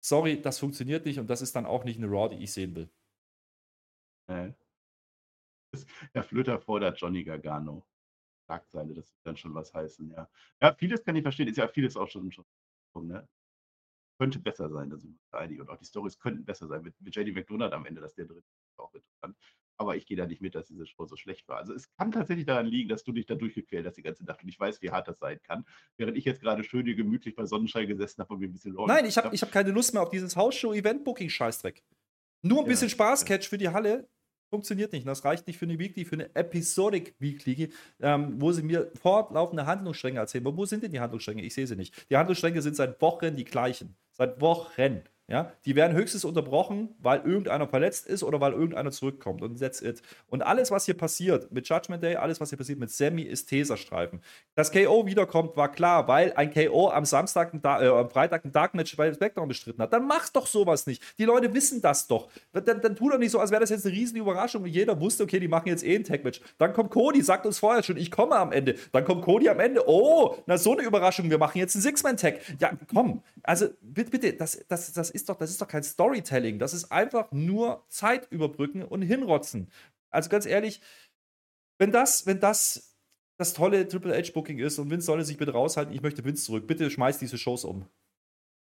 sorry, 0.00 0.40
das 0.40 0.58
funktioniert 0.58 1.06
nicht 1.06 1.18
und 1.18 1.28
das 1.28 1.42
ist 1.42 1.54
dann 1.56 1.66
auch 1.66 1.84
nicht 1.84 1.98
eine 1.98 2.08
Raw, 2.08 2.34
die 2.34 2.42
ich 2.42 2.52
sehen 2.52 2.74
will. 2.74 2.90
Äh. 4.28 4.52
Der 6.14 6.22
Flöter 6.22 6.58
fordert 6.58 6.98
Johnny 6.98 7.22
Gargano. 7.22 7.86
Schlagzeile, 8.46 8.94
das 8.94 9.12
wird 9.12 9.26
dann 9.26 9.36
schon 9.36 9.54
was 9.54 9.74
heißen, 9.74 10.10
ja. 10.10 10.28
Ja, 10.62 10.74
vieles 10.74 11.04
kann 11.04 11.16
ich 11.16 11.22
verstehen, 11.22 11.48
ist 11.48 11.56
ja 11.56 11.68
vieles 11.68 11.96
auch 11.96 12.08
schon, 12.08 12.30
schon 12.30 12.44
ne? 13.06 13.28
Könnte 14.18 14.38
besser 14.38 14.70
sein, 14.70 14.88
da 14.88 14.96
sind 14.96 15.18
wir 15.30 15.38
einig. 15.38 15.60
Und 15.60 15.68
auch 15.68 15.76
die 15.76 15.84
Stories 15.84 16.18
könnten 16.18 16.44
besser 16.44 16.66
sein. 16.68 16.82
Mit, 16.82 16.98
mit 17.00 17.14
JD 17.14 17.34
McDonald 17.34 17.72
am 17.74 17.84
Ende, 17.84 18.00
dass 18.00 18.14
der 18.14 18.24
drin 18.24 18.38
ist, 18.38 18.78
auch 18.78 18.94
interessant. 18.94 19.36
Aber 19.78 19.96
ich 19.96 20.06
gehe 20.06 20.16
da 20.16 20.26
nicht 20.26 20.40
mit, 20.40 20.54
dass 20.54 20.66
diese 20.66 20.86
Show 20.86 21.06
so 21.06 21.16
schlecht 21.16 21.48
war. 21.48 21.58
Also 21.58 21.74
es 21.74 21.90
kann 21.90 22.12
tatsächlich 22.12 22.46
daran 22.46 22.66
liegen, 22.66 22.88
dass 22.88 23.04
du 23.04 23.12
dich 23.12 23.26
da 23.26 23.34
durchgequält 23.34 23.86
hast 23.86 23.96
die 23.96 24.02
ganze 24.02 24.24
Nacht 24.24 24.42
und 24.42 24.48
ich 24.48 24.58
weiß, 24.58 24.80
wie 24.82 24.90
hart 24.90 25.08
das 25.08 25.18
sein 25.18 25.38
kann. 25.42 25.64
Während 25.96 26.16
ich 26.16 26.24
jetzt 26.24 26.40
gerade 26.40 26.64
schön 26.64 26.86
hier 26.86 26.94
gemütlich 26.94 27.34
bei 27.34 27.44
Sonnenschein 27.44 27.86
gesessen 27.86 28.20
habe 28.20 28.34
und 28.34 28.40
mir 28.40 28.46
ein 28.46 28.52
bisschen 28.52 28.74
Nein, 28.86 29.04
ich 29.04 29.16
habe 29.16 29.36
hab 29.36 29.52
keine 29.52 29.70
Lust 29.70 29.92
mehr 29.92 30.02
auf 30.02 30.10
dieses 30.10 30.36
Hausshow-Event-Booking-Scheißdreck. 30.36 31.82
Nur 32.42 32.58
ein 32.58 32.64
ja, 32.64 32.70
bisschen 32.70 32.88
Spaß-Catch 32.90 33.48
für 33.48 33.58
die 33.58 33.68
Halle, 33.68 34.08
funktioniert 34.50 34.92
nicht. 34.92 35.06
Das 35.06 35.24
reicht 35.24 35.46
nicht 35.46 35.58
für 35.58 35.66
eine 35.66 35.78
Weekly, 35.78 36.04
für 36.04 36.14
eine 36.14 36.34
Episodic 36.34 37.14
Weekly, 37.18 37.72
ähm, 38.00 38.40
wo 38.40 38.52
sie 38.52 38.62
mir 38.62 38.90
fortlaufende 39.00 39.66
Handlungsstränge 39.66 40.18
erzählen. 40.18 40.46
Aber 40.46 40.56
wo 40.56 40.64
sind 40.64 40.82
denn 40.82 40.92
die 40.92 41.00
Handlungsstränge? 41.00 41.42
Ich 41.42 41.54
sehe 41.54 41.66
sie 41.66 41.76
nicht. 41.76 42.08
Die 42.10 42.16
Handlungsstränge 42.16 42.62
sind 42.62 42.76
seit 42.76 43.00
Wochen 43.00 43.36
die 43.36 43.44
gleichen. 43.44 43.96
Seit 44.12 44.40
Wochen. 44.40 45.02
Ja, 45.28 45.52
die 45.64 45.74
werden 45.74 45.96
höchstens 45.96 46.24
unterbrochen, 46.24 46.94
weil 47.00 47.18
irgendeiner 47.18 47.66
verletzt 47.66 48.06
ist 48.06 48.22
oder 48.22 48.40
weil 48.40 48.52
irgendeiner 48.52 48.92
zurückkommt. 48.92 49.42
Und 49.42 49.58
that's 49.58 49.82
it. 49.82 50.00
Und 50.28 50.42
alles, 50.42 50.70
was 50.70 50.84
hier 50.84 50.96
passiert 50.96 51.50
mit 51.50 51.68
Judgment 51.68 52.00
Day, 52.00 52.14
alles, 52.14 52.40
was 52.40 52.50
hier 52.50 52.58
passiert 52.58 52.78
mit 52.78 52.92
Sammy, 52.92 53.22
ist 53.22 53.46
Teserstreifen. 53.46 54.20
Dass 54.54 54.70
KO 54.70 55.04
wiederkommt, 55.04 55.56
war 55.56 55.72
klar, 55.72 56.06
weil 56.06 56.32
ein 56.34 56.54
KO 56.54 56.90
am 56.90 57.04
Samstag, 57.04 57.52
äh, 57.54 57.88
am 57.88 58.08
Freitag 58.08 58.44
ein 58.44 58.52
Dark 58.52 58.74
Match 58.74 58.96
bei 58.96 59.12
SmackDown 59.12 59.48
bestritten 59.48 59.82
hat. 59.82 59.92
Dann 59.92 60.06
mach's 60.06 60.30
doch 60.30 60.46
sowas 60.46 60.86
nicht. 60.86 61.02
Die 61.18 61.24
Leute 61.24 61.52
wissen 61.52 61.82
das 61.82 62.06
doch. 62.06 62.28
Dann, 62.52 62.80
dann 62.80 62.94
tu 62.94 63.10
doch 63.10 63.18
nicht 63.18 63.32
so, 63.32 63.40
als 63.40 63.50
wäre 63.50 63.62
das 63.62 63.70
jetzt 63.70 63.84
eine 63.84 63.96
riesen 63.96 64.16
Überraschung. 64.18 64.64
Jeder 64.64 65.00
wusste, 65.00 65.24
okay, 65.24 65.40
die 65.40 65.48
machen 65.48 65.66
jetzt 65.66 65.84
eh 65.84 65.96
ein 65.96 66.04
Tag-Match. 66.04 66.40
Dann 66.58 66.72
kommt 66.72 66.92
Cody, 66.92 67.20
sagt 67.20 67.46
uns 67.46 67.58
vorher 67.58 67.82
schon, 67.82 67.96
ich 67.96 68.12
komme 68.12 68.36
am 68.36 68.52
Ende. 68.52 68.76
Dann 68.92 69.04
kommt 69.04 69.24
Cody 69.24 69.48
am 69.48 69.58
Ende. 69.58 69.88
Oh, 69.88 70.36
na 70.46 70.56
so 70.56 70.76
eine 70.76 70.86
Überraschung, 70.86 71.30
wir 71.30 71.38
machen 71.38 71.58
jetzt 71.58 71.74
einen 71.74 71.82
Six-Man-Tag. 71.82 72.38
Ja, 72.60 72.70
komm. 72.94 73.24
Also 73.42 73.66
bitte, 73.80 74.10
bitte, 74.10 74.32
das, 74.34 74.64
das, 74.68 74.92
das 74.92 75.15
ist 75.16 75.28
doch, 75.28 75.36
das 75.36 75.50
ist 75.50 75.60
doch 75.60 75.68
kein 75.68 75.82
Storytelling. 75.82 76.58
Das 76.60 76.72
ist 76.74 76.92
einfach 76.92 77.32
nur 77.32 77.84
Zeit 77.88 78.30
überbrücken 78.30 78.84
und 78.84 79.02
hinrotzen. 79.02 79.70
Also 80.10 80.30
ganz 80.30 80.46
ehrlich, 80.46 80.80
wenn 81.78 81.90
das, 81.90 82.26
wenn 82.26 82.40
das 82.40 82.96
das 83.38 83.52
tolle 83.52 83.86
Triple 83.86 84.16
H-Booking 84.16 84.58
ist 84.58 84.78
und 84.78 84.90
Vince 84.90 85.06
solle 85.06 85.24
sich 85.24 85.36
bitte 85.36 85.52
raushalten, 85.52 85.94
ich 85.94 86.02
möchte 86.02 86.24
Vince 86.24 86.44
zurück. 86.44 86.66
Bitte 86.66 86.90
schmeiß 86.90 87.18
diese 87.18 87.36
Shows 87.36 87.64
um. 87.64 87.86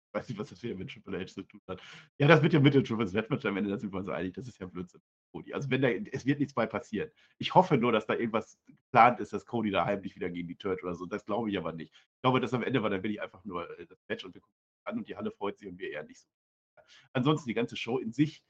Ich 0.08 0.20
weiß 0.20 0.30
nicht, 0.30 0.38
was 0.40 0.50
das 0.50 0.64
wieder 0.64 0.76
mit 0.76 0.90
Triple 0.90 1.20
H 1.20 1.34
zu 1.34 1.44
tun 1.44 1.62
hat. 1.68 1.82
Ja, 2.18 2.28
das 2.28 2.42
wird 2.42 2.54
ja 2.54 2.60
mit 2.60 2.74
dem 2.74 2.84
Triple 2.84 3.12
Threat 3.12 3.30
Match 3.30 3.46
am 3.46 3.58
Ende, 3.58 3.70
da 3.70 3.78
sind 3.78 3.94
wir 3.94 4.00
uns 4.00 4.10
einig, 4.10 4.34
das 4.34 4.48
ist 4.48 4.60
ja 4.60 4.68
Blödsinn. 4.68 5.02
Cody. 5.32 5.54
Also 5.54 5.70
wenn 5.70 5.82
da, 5.82 5.90
es 5.90 6.26
wird 6.26 6.40
nichts 6.40 6.54
bei 6.54 6.66
passieren. 6.66 7.10
Ich 7.40 7.54
hoffe 7.56 7.78
nur, 7.78 7.92
dass 7.92 8.06
da 8.06 8.14
irgendwas 8.14 8.58
geplant 8.66 9.20
ist, 9.20 9.34
dass 9.34 9.46
Cody 9.46 9.72
da 9.72 9.86
heimlich 9.86 10.16
wieder 10.16 10.30
gegen 10.30 10.48
die 10.48 10.56
Turtle 10.56 10.88
oder 10.90 10.96
so. 10.96 11.06
Das 11.06 11.26
glaube 11.26 11.50
ich 11.50 11.58
aber 11.58 11.74
nicht. 11.74 11.92
Ich 11.94 12.22
glaube, 12.22 12.40
dass 12.40 12.54
am 12.54 12.64
Ende 12.64 12.82
war 12.84 12.90
dann 12.90 13.04
ich 13.04 13.22
einfach 13.22 13.44
nur 13.44 13.68
äh, 13.80 13.86
das 13.86 13.98
Match 14.08 14.24
und 14.24 14.34
wir 14.34 14.42
gucken 14.42 14.58
an 14.86 14.98
und 14.98 15.08
die 15.08 15.16
Halle 15.16 15.32
freut 15.32 15.58
sich 15.58 15.68
und 15.68 15.80
wir 15.80 15.90
eher 15.90 16.04
nicht 16.04 16.20
so. 16.20 16.28
Ansonsten 17.14 17.48
die 17.48 17.54
ganze 17.54 17.76
Show 17.76 17.98
in 17.98 18.12
sich, 18.12 18.44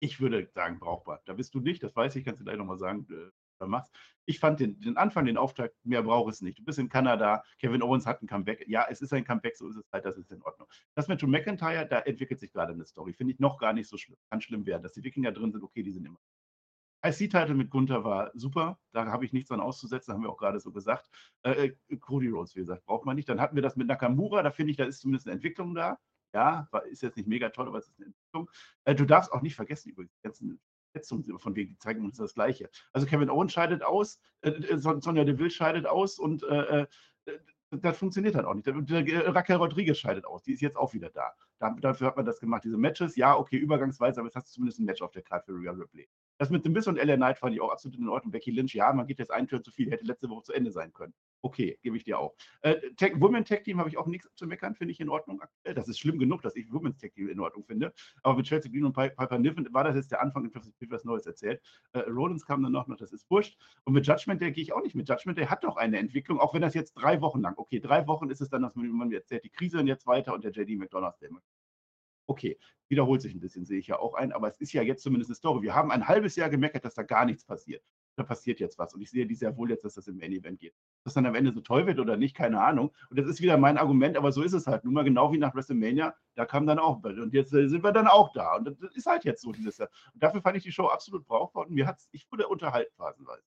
ich 0.00 0.20
würde 0.20 0.48
sagen, 0.54 0.78
brauchbar. 0.78 1.22
Da 1.24 1.34
bist 1.34 1.54
du 1.54 1.60
nicht, 1.60 1.82
das 1.82 1.94
weiß 1.96 2.16
ich, 2.16 2.24
kannst 2.24 2.40
du 2.40 2.44
gleich 2.44 2.58
nochmal 2.58 2.78
sagen, 2.78 3.06
äh, 3.10 3.30
machst. 3.66 3.94
Ich 4.26 4.38
fand 4.38 4.60
den, 4.60 4.80
den, 4.80 4.96
Anfang, 4.96 5.26
den 5.26 5.36
Auftakt, 5.36 5.74
mehr 5.84 6.02
braucht 6.02 6.32
es 6.32 6.40
nicht. 6.40 6.58
Du 6.58 6.64
bist 6.64 6.78
in 6.78 6.88
Kanada, 6.88 7.42
Kevin 7.58 7.82
Owens 7.82 8.06
hat 8.06 8.22
ein 8.22 8.26
Comeback. 8.26 8.64
Ja, 8.66 8.86
es 8.88 9.00
ist 9.00 9.12
ein 9.12 9.24
Comeback, 9.24 9.56
so 9.56 9.68
ist 9.68 9.76
es 9.76 9.84
halt, 9.92 10.04
das 10.04 10.16
ist 10.16 10.30
in 10.32 10.42
Ordnung. 10.42 10.68
Das 10.94 11.08
mit 11.08 11.20
Joe 11.20 11.30
McIntyre, 11.30 11.86
da 11.86 12.00
entwickelt 12.00 12.40
sich 12.40 12.52
gerade 12.52 12.72
eine 12.72 12.84
Story. 12.84 13.12
Finde 13.12 13.34
ich 13.34 13.40
noch 13.40 13.58
gar 13.58 13.72
nicht 13.72 13.88
so 13.88 13.96
schlimm. 13.96 14.18
Kann 14.30 14.40
schlimm 14.40 14.66
werden. 14.66 14.82
Dass 14.82 14.92
die 14.92 15.04
Wikinger 15.04 15.32
drin 15.32 15.52
sind, 15.52 15.62
okay, 15.62 15.82
die 15.82 15.92
sind 15.92 16.06
immer. 16.06 16.18
IC-Title 17.04 17.54
mit 17.54 17.68
Gunther 17.68 18.02
war 18.02 18.30
super, 18.32 18.78
da 18.92 19.04
habe 19.06 19.26
ich 19.26 19.34
nichts 19.34 19.48
dran 19.48 19.60
auszusetzen, 19.60 20.14
haben 20.14 20.22
wir 20.22 20.30
auch 20.30 20.38
gerade 20.38 20.58
so 20.58 20.72
gesagt. 20.72 21.10
Äh, 21.42 21.74
äh, 21.90 21.96
Cody 21.98 22.28
Rhodes, 22.28 22.56
wie 22.56 22.60
gesagt, 22.60 22.86
braucht 22.86 23.04
man 23.04 23.16
nicht. 23.16 23.28
Dann 23.28 23.40
hatten 23.40 23.56
wir 23.56 23.62
das 23.62 23.76
mit 23.76 23.88
Nakamura, 23.88 24.42
da 24.42 24.50
finde 24.50 24.70
ich, 24.70 24.78
da 24.78 24.84
ist 24.84 25.00
zumindest 25.00 25.26
eine 25.26 25.34
Entwicklung 25.34 25.74
da. 25.74 25.98
Ja, 26.34 26.68
ist 26.90 27.02
jetzt 27.02 27.16
nicht 27.16 27.28
mega 27.28 27.48
toll, 27.48 27.68
aber 27.68 27.78
es 27.78 27.86
ist 27.86 27.96
eine 27.96 28.06
Entwicklung. 28.06 28.50
Äh, 28.84 28.94
du 28.96 29.04
darfst 29.04 29.32
auch 29.32 29.40
nicht 29.40 29.54
vergessen, 29.54 29.90
übrigens, 29.90 30.12
die 30.16 30.22
ganzen 30.22 30.60
Verletzungen 30.90 31.38
von 31.38 31.54
wegen, 31.54 31.70
die 31.70 31.78
zeigen 31.78 32.04
uns 32.04 32.16
das 32.16 32.34
Gleiche. 32.34 32.68
Also 32.92 33.06
Kevin 33.06 33.30
Owens 33.30 33.52
scheidet 33.52 33.84
aus, 33.84 34.20
äh, 34.40 34.50
äh 34.50 34.78
Sonja 34.78 35.24
Deville 35.24 35.50
scheidet 35.50 35.86
aus 35.86 36.18
und 36.18 36.42
äh, 36.42 36.82
äh 36.82 36.86
das 37.70 37.98
funktioniert 37.98 38.36
halt 38.36 38.46
auch 38.46 38.54
nicht. 38.54 38.68
Raquel 38.68 39.56
Rodriguez 39.56 39.98
scheidet 39.98 40.26
aus, 40.26 40.44
die 40.44 40.52
ist 40.52 40.60
jetzt 40.60 40.76
auch 40.76 40.92
wieder 40.94 41.10
da. 41.10 41.34
Dafür 41.80 42.06
hat 42.06 42.16
man 42.16 42.26
das 42.26 42.40
gemacht. 42.40 42.64
Diese 42.64 42.78
Matches, 42.78 43.16
ja, 43.16 43.36
okay, 43.36 43.56
übergangsweise, 43.56 44.20
aber 44.20 44.28
jetzt 44.28 44.36
hast 44.36 44.48
du 44.48 44.54
zumindest 44.54 44.80
ein 44.80 44.84
Match 44.84 45.02
auf 45.02 45.12
der 45.12 45.22
Karte 45.22 45.52
für 45.52 45.58
Rhea 45.58 45.72
Ripley. 45.72 46.08
Das 46.38 46.50
mit 46.50 46.64
dem 46.64 46.72
Biss 46.72 46.88
und 46.88 46.96
LA 46.96 47.16
Knight 47.16 47.38
fand 47.38 47.54
ich 47.54 47.60
auch 47.60 47.70
absolut 47.70 47.96
in 47.96 48.08
Ordnung. 48.08 48.32
Becky 48.32 48.50
Lynch, 48.50 48.74
ja, 48.74 48.92
man 48.92 49.06
geht 49.06 49.20
jetzt 49.20 49.30
einen 49.30 49.46
Tür 49.46 49.62
zu 49.62 49.70
viel, 49.70 49.90
hätte 49.90 50.04
letzte 50.04 50.28
Woche 50.28 50.42
zu 50.42 50.52
Ende 50.52 50.72
sein 50.72 50.92
können. 50.92 51.14
Okay, 51.42 51.78
gebe 51.82 51.96
ich 51.96 52.04
dir 52.04 52.18
auch. 52.18 52.34
Äh, 52.62 52.76
Tech, 52.96 53.12
Women 53.20 53.44
Tag 53.44 53.62
Team 53.62 53.78
habe 53.78 53.88
ich 53.88 53.96
auch 53.98 54.06
nichts 54.06 54.28
zu 54.34 54.46
meckern, 54.46 54.74
finde 54.74 54.92
ich 54.92 55.00
in 55.00 55.08
Ordnung. 55.08 55.42
Das 55.62 55.88
ist 55.88 56.00
schlimm 56.00 56.18
genug, 56.18 56.42
dass 56.42 56.56
ich 56.56 56.72
Women's 56.72 56.98
Tag 56.98 57.14
Team 57.14 57.28
in 57.28 57.38
Ordnung 57.38 57.64
finde. 57.64 57.92
Aber 58.22 58.36
mit 58.36 58.46
Chelsea 58.46 58.70
Green 58.70 58.84
und 58.84 58.94
Piper 58.94 59.38
Niven 59.38 59.72
war 59.72 59.84
das 59.84 59.94
jetzt 59.94 60.10
der 60.10 60.22
Anfang, 60.22 60.50
ich 60.80 60.90
was 60.90 61.04
Neues 61.04 61.26
erzählt. 61.26 61.62
Äh, 61.92 62.00
Rollins 62.00 62.44
kam 62.44 62.62
dann 62.62 62.72
noch, 62.72 62.88
das 62.96 63.12
ist 63.12 63.30
wurscht. 63.30 63.56
Und 63.84 63.92
mit 63.92 64.06
Judgment 64.06 64.40
Day 64.40 64.50
gehe 64.50 64.62
ich 64.62 64.72
auch 64.72 64.82
nicht 64.82 64.96
mit. 64.96 65.08
Judgment 65.08 65.38
Day 65.38 65.46
hat 65.46 65.62
doch 65.62 65.76
eine 65.76 65.98
Entwicklung, 65.98 66.40
auch 66.40 66.52
wenn 66.52 66.62
das 66.62 66.74
jetzt 66.74 66.94
drei 66.94 67.20
Wochen 67.20 67.40
lang, 67.40 67.54
okay, 67.58 67.78
drei 67.78 68.06
Wochen 68.08 68.30
ist 68.30 68.40
es 68.40 68.48
dann, 68.48 68.62
dass 68.62 68.74
man, 68.74 68.88
man 68.90 69.12
erzählt, 69.12 69.44
die 69.44 69.50
Krise 69.50 69.78
und 69.78 69.86
jetzt 69.86 70.06
weiter 70.06 70.34
und 70.34 70.42
der 70.42 70.50
JD 70.50 70.78
McDonalds, 70.78 71.18
der 71.18 71.30
Okay, 72.26 72.58
wiederholt 72.88 73.22
sich 73.22 73.34
ein 73.34 73.40
bisschen, 73.40 73.64
sehe 73.64 73.78
ich 73.78 73.86
ja 73.86 73.98
auch 73.98 74.14
ein, 74.14 74.32
aber 74.32 74.48
es 74.48 74.60
ist 74.60 74.72
ja 74.72 74.82
jetzt 74.82 75.02
zumindest 75.02 75.30
eine 75.30 75.36
Story. 75.36 75.62
Wir 75.62 75.74
haben 75.74 75.90
ein 75.90 76.06
halbes 76.06 76.36
Jahr 76.36 76.48
gemeckert, 76.48 76.84
dass 76.84 76.94
da 76.94 77.02
gar 77.02 77.24
nichts 77.24 77.44
passiert. 77.44 77.82
Da 78.16 78.22
passiert 78.22 78.60
jetzt 78.60 78.78
was 78.78 78.94
und 78.94 79.00
ich 79.00 79.10
sehe 79.10 79.26
dies 79.26 79.40
ja 79.40 79.56
wohl 79.56 79.70
jetzt, 79.70 79.84
dass 79.84 79.94
das 79.94 80.06
im 80.06 80.16
Main-Event 80.16 80.60
geht. 80.60 80.74
Dass 81.02 81.14
dann 81.14 81.26
am 81.26 81.34
Ende 81.34 81.52
so 81.52 81.60
toll 81.60 81.86
wird 81.86 81.98
oder 81.98 82.16
nicht, 82.16 82.36
keine 82.36 82.62
Ahnung. 82.62 82.94
Und 83.10 83.18
das 83.18 83.26
ist 83.26 83.40
wieder 83.40 83.58
mein 83.58 83.76
Argument, 83.76 84.16
aber 84.16 84.30
so 84.30 84.42
ist 84.42 84.52
es 84.52 84.66
halt. 84.68 84.84
Nun 84.84 84.94
mal 84.94 85.02
genau 85.02 85.32
wie 85.32 85.38
nach 85.38 85.54
WrestleMania, 85.54 86.14
da 86.36 86.46
kam 86.46 86.66
dann 86.66 86.78
auch 86.78 87.02
und 87.02 87.34
jetzt 87.34 87.52
äh, 87.52 87.68
sind 87.68 87.82
wir 87.82 87.92
dann 87.92 88.06
auch 88.06 88.32
da. 88.32 88.56
Und 88.56 88.66
das 88.66 88.94
ist 88.94 89.06
halt 89.06 89.24
jetzt 89.24 89.42
so 89.42 89.50
dieses 89.50 89.78
Jahr. 89.78 89.88
Und 90.12 90.22
dafür 90.22 90.42
fand 90.42 90.56
ich 90.56 90.62
die 90.62 90.72
Show 90.72 90.86
absolut 90.86 91.26
brauchbar 91.26 91.66
und 91.66 91.72
mir 91.72 91.86
hat's, 91.86 92.08
ich 92.12 92.30
wurde 92.30 92.46
unterhalten 92.46 92.94
phasenweise. 92.96 93.42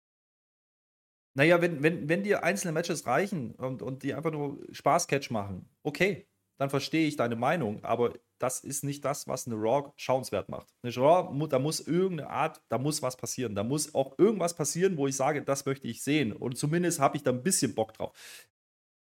Naja, 1.33 1.61
wenn, 1.61 1.83
wenn, 1.83 2.09
wenn 2.09 2.23
dir 2.23 2.43
einzelne 2.43 2.73
Matches 2.73 3.05
reichen 3.05 3.53
und, 3.55 3.81
und 3.83 4.03
die 4.03 4.15
einfach 4.15 4.31
nur 4.31 4.57
Spaß-Catch 4.71 5.29
machen, 5.29 5.69
okay, 5.83 6.27
dann 6.57 6.69
verstehe 6.71 7.07
ich 7.07 7.15
deine 7.15 7.35
Meinung, 7.35 7.83
aber 7.83 8.13
das 8.39 8.61
ist 8.61 8.83
nicht 8.83 9.03
das, 9.05 9.27
was 9.27 9.47
eine 9.47 9.55
Raw 9.55 9.91
schauenswert 9.95 10.49
macht. 10.49 10.67
Eine 10.83 10.95
Raw, 10.95 11.47
da 11.47 11.59
muss 11.59 11.79
irgendeine 11.79 12.29
Art, 12.29 12.61
da 12.69 12.77
muss 12.77 13.01
was 13.01 13.17
passieren. 13.17 13.55
Da 13.55 13.63
muss 13.63 13.95
auch 13.95 14.17
irgendwas 14.17 14.55
passieren, 14.55 14.97
wo 14.97 15.07
ich 15.07 15.15
sage, 15.15 15.43
das 15.43 15.65
möchte 15.65 15.87
ich 15.87 16.03
sehen. 16.03 16.33
Und 16.33 16.57
zumindest 16.57 16.99
habe 16.99 17.17
ich 17.17 17.23
da 17.23 17.31
ein 17.31 17.43
bisschen 17.43 17.75
Bock 17.75 17.93
drauf. 17.93 18.13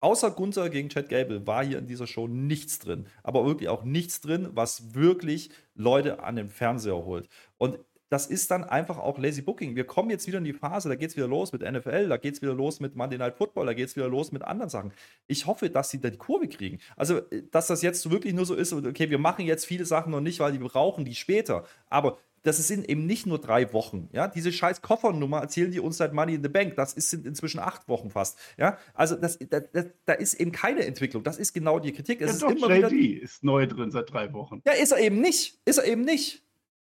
Außer 0.02 0.32
Gunther 0.32 0.70
gegen 0.70 0.90
Chad 0.90 1.10
Gable 1.10 1.48
war 1.48 1.66
hier 1.66 1.80
in 1.80 1.88
dieser 1.88 2.06
Show 2.06 2.28
nichts 2.28 2.80
drin. 2.80 3.08
Aber 3.24 3.46
wirklich 3.46 3.70
auch 3.70 3.84
nichts 3.84 4.22
drin, 4.22 4.50
was 4.52 4.94
wirklich 4.94 5.50
Leute 5.74 6.22
an 6.22 6.36
den 6.36 6.50
Fernseher 6.50 7.06
holt. 7.06 7.28
Und 7.58 7.80
das 8.10 8.28
ist 8.28 8.52
dann 8.52 8.64
einfach 8.64 8.98
auch 8.98 9.18
Lazy 9.18 9.42
Booking. 9.42 9.76
Wir 9.76 9.86
kommen 9.86 10.10
jetzt 10.10 10.28
wieder 10.28 10.38
in 10.38 10.44
die 10.44 10.54
Phase, 10.54 10.90
da 10.90 10.96
geht 10.96 11.10
es 11.10 11.16
wieder 11.16 11.28
los 11.28 11.52
mit 11.52 11.62
NFL, 11.62 12.10
da 12.10 12.18
geht 12.18 12.36
es 12.36 12.42
wieder 12.42 12.54
los 12.54 12.80
mit 12.80 12.96
Monday 12.96 13.18
Night 13.18 13.36
Football, 13.36 13.66
da 13.66 13.74
geht 13.74 13.88
es 13.88 13.96
wieder 13.96 14.08
los 14.08 14.32
mit 14.32 14.44
anderen 14.44 14.70
Sachen. 14.70 14.92
Ich 15.28 15.46
hoffe, 15.46 15.70
dass 15.70 15.90
sie 15.90 16.00
da 16.00 16.10
die 16.10 16.18
Kurve 16.18 16.48
kriegen. 16.48 16.80
Also, 16.96 17.18
äh, 17.18 17.44
dass 17.52 17.68
das 17.68 17.82
jetzt 17.82 18.10
wirklich 18.10 18.34
nur 18.34 18.46
so 18.46 18.56
ist, 18.56 18.74
okay, 18.74 19.10
wir 19.10 19.18
machen 19.18 19.46
jetzt 19.46 19.66
viele 19.66 19.86
Sachen 19.86 20.12
noch 20.12 20.22
nicht, 20.22 20.40
weil 20.40 20.52
die 20.52 20.60
brauchen 20.60 21.06
die 21.06 21.16
später. 21.16 21.66
Aber 21.90 22.18
das 22.46 22.58
sind 22.68 22.88
eben 22.88 23.08
nicht 23.08 23.26
nur 23.26 23.40
drei 23.40 23.74
Wochen. 23.74 24.08
Ja, 24.14 24.28
diese 24.28 24.54
scheiß 24.54 24.84
Koffernummer 24.84 25.40
erzählen 25.40 25.72
die 25.72 25.80
uns 25.80 25.98
seit 25.98 26.14
Money 26.14 26.36
in 26.36 26.44
the 26.44 26.50
Bank. 26.50 26.76
Das 26.76 26.94
ist, 26.94 27.10
sind 27.10 27.26
inzwischen 27.26 27.60
acht 27.60 27.88
Wochen 27.88 28.12
fast. 28.12 28.38
Ja, 28.58 28.78
also 28.94 29.16
das, 29.16 29.40
das, 29.40 29.64
das, 29.74 29.86
da 30.06 30.14
ist 30.14 30.36
eben 30.36 30.52
keine 30.52 30.86
Entwicklung. 30.86 31.24
Das 31.24 31.38
ist 31.38 31.54
genau 31.54 31.80
die 31.80 31.92
Kritik. 31.92 32.22
Es 32.22 32.28
ja, 32.28 32.34
ist 32.34 32.42
doch, 32.44 32.52
immer 32.52 32.76
JD 32.76 32.92
wieder, 32.92 33.24
ist 33.24 33.44
neu 33.44 33.66
drin 33.66 33.90
seit 33.90 34.14
drei 34.14 34.32
Wochen. 34.34 34.62
Ja, 34.64 34.74
ist 34.74 34.92
er 34.92 35.00
eben 35.00 35.22
nicht. 35.22 35.60
Ist 35.66 35.80
er 35.80 35.86
eben 35.86 36.02
nicht. 36.02 36.45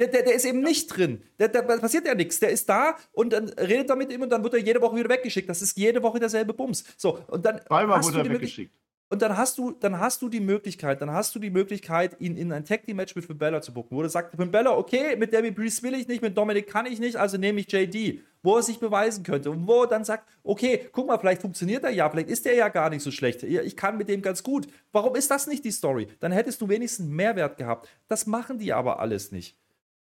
Der, 0.02 0.10
der, 0.10 0.22
der, 0.24 0.34
ist 0.34 0.44
eben 0.44 0.62
nicht 0.62 0.88
drin. 0.88 1.22
Der, 1.38 1.46
der 1.46 1.62
passiert 1.62 2.04
ja 2.06 2.14
nichts. 2.16 2.40
Der 2.40 2.50
ist 2.50 2.68
da 2.68 2.96
und 3.12 3.32
dann 3.32 3.50
redet 3.50 3.88
er 3.88 3.94
mit 3.94 4.12
ihm 4.12 4.22
und 4.22 4.30
dann 4.30 4.42
wird 4.42 4.54
er 4.54 4.60
jede 4.60 4.82
Woche 4.82 4.96
wieder 4.96 5.08
weggeschickt. 5.08 5.48
Das 5.48 5.62
ist 5.62 5.78
jede 5.78 6.02
Woche 6.02 6.18
derselbe 6.18 6.52
Bums. 6.52 6.82
So, 6.96 7.20
und 7.28 7.46
dann. 7.46 7.60
Zweimal 7.68 8.02
wurde 8.02 8.18
er 8.18 8.28
weggeschickt. 8.28 8.74
Und 9.10 9.20
dann 9.20 9.36
hast 9.36 9.58
du, 9.58 9.72
dann 9.72 10.00
hast 10.00 10.22
du 10.22 10.30
die 10.30 10.40
Möglichkeit, 10.40 11.02
dann 11.02 11.10
hast 11.10 11.34
du 11.34 11.38
die 11.38 11.50
Möglichkeit, 11.50 12.18
ihn 12.18 12.34
in 12.34 12.50
ein 12.50 12.64
Tag 12.64 12.84
Team 12.84 12.96
Match 12.96 13.14
mit 13.14 13.26
Finn 13.26 13.36
Bella 13.36 13.60
zu 13.60 13.74
bucken, 13.74 13.94
wo 13.94 14.00
du 14.00 14.08
sagst, 14.08 14.34
Finn 14.34 14.50
Bella, 14.50 14.74
okay, 14.74 15.16
mit 15.16 15.34
Debbie 15.34 15.50
Breeze 15.50 15.82
will 15.82 15.92
ich 15.92 16.08
nicht, 16.08 16.22
mit 16.22 16.34
Dominik 16.34 16.66
kann 16.66 16.86
ich 16.86 16.98
nicht, 16.98 17.16
also 17.16 17.36
nehme 17.36 17.60
ich 17.60 17.70
JD, 17.70 18.22
wo 18.42 18.56
er 18.56 18.62
sich 18.62 18.80
beweisen 18.80 19.22
könnte 19.22 19.50
und 19.50 19.66
wo 19.66 19.82
er 19.82 19.86
dann 19.86 20.06
sagt, 20.06 20.26
okay, 20.42 20.88
guck 20.92 21.08
mal, 21.08 21.18
vielleicht 21.18 21.42
funktioniert 21.42 21.84
er 21.84 21.90
ja, 21.90 22.08
vielleicht 22.08 22.30
ist 22.30 22.46
er 22.46 22.54
ja 22.54 22.70
gar 22.70 22.88
nicht 22.88 23.02
so 23.02 23.10
schlecht, 23.10 23.42
ich 23.42 23.76
kann 23.76 23.98
mit 23.98 24.08
dem 24.08 24.22
ganz 24.22 24.42
gut. 24.42 24.66
Warum 24.92 25.14
ist 25.14 25.30
das 25.30 25.46
nicht 25.46 25.62
die 25.66 25.72
Story? 25.72 26.08
Dann 26.20 26.32
hättest 26.32 26.62
du 26.62 26.70
wenigstens 26.70 27.06
Mehrwert 27.06 27.58
gehabt. 27.58 27.90
Das 28.08 28.26
machen 28.26 28.58
die 28.58 28.72
aber 28.72 28.98
alles 28.98 29.30
nicht. 29.30 29.58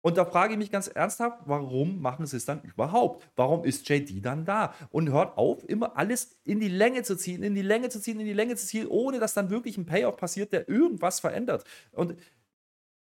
Und 0.03 0.17
da 0.17 0.25
frage 0.25 0.53
ich 0.53 0.59
mich 0.59 0.69
ganz 0.69 0.87
ernsthaft, 0.87 1.39
warum 1.45 2.01
machen 2.01 2.25
sie 2.25 2.35
es 2.35 2.43
dann 2.43 2.61
überhaupt? 2.61 3.25
Warum 3.37 3.63
ist 3.63 3.87
JD 3.87 4.23
dann 4.23 4.43
da? 4.43 4.73
Und 4.91 5.09
hört 5.09 5.37
auf, 5.37 5.67
immer 5.69 5.95
alles 5.95 6.37
in 6.43 6.59
die 6.59 6.67
Länge 6.67 7.03
zu 7.03 7.15
ziehen, 7.15 7.41
in 7.41 7.55
die 7.55 7.61
Länge 7.61 7.87
zu 7.87 8.01
ziehen, 8.01 8.19
in 8.19 8.25
die 8.25 8.33
Länge 8.33 8.57
zu 8.57 8.65
ziehen, 8.65 8.85
ohne 8.87 9.19
dass 9.19 9.33
dann 9.33 9.49
wirklich 9.49 9.77
ein 9.77 9.85
Payoff 9.85 10.17
passiert, 10.17 10.51
der 10.51 10.67
irgendwas 10.67 11.21
verändert. 11.21 11.63
Und 11.93 12.17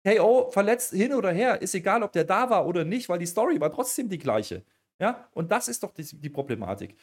KO 0.06 0.52
verletzt 0.52 0.92
hin 0.92 1.12
oder 1.12 1.32
her, 1.32 1.60
ist 1.60 1.74
egal, 1.74 2.04
ob 2.04 2.12
der 2.12 2.24
da 2.24 2.50
war 2.50 2.68
oder 2.68 2.84
nicht, 2.84 3.08
weil 3.08 3.18
die 3.18 3.26
Story 3.26 3.60
war 3.60 3.72
trotzdem 3.72 4.08
die 4.08 4.18
gleiche. 4.18 4.64
Ja, 5.00 5.28
und 5.32 5.50
das 5.50 5.66
ist 5.66 5.82
doch 5.82 5.92
die, 5.92 6.04
die 6.04 6.30
Problematik. 6.30 6.96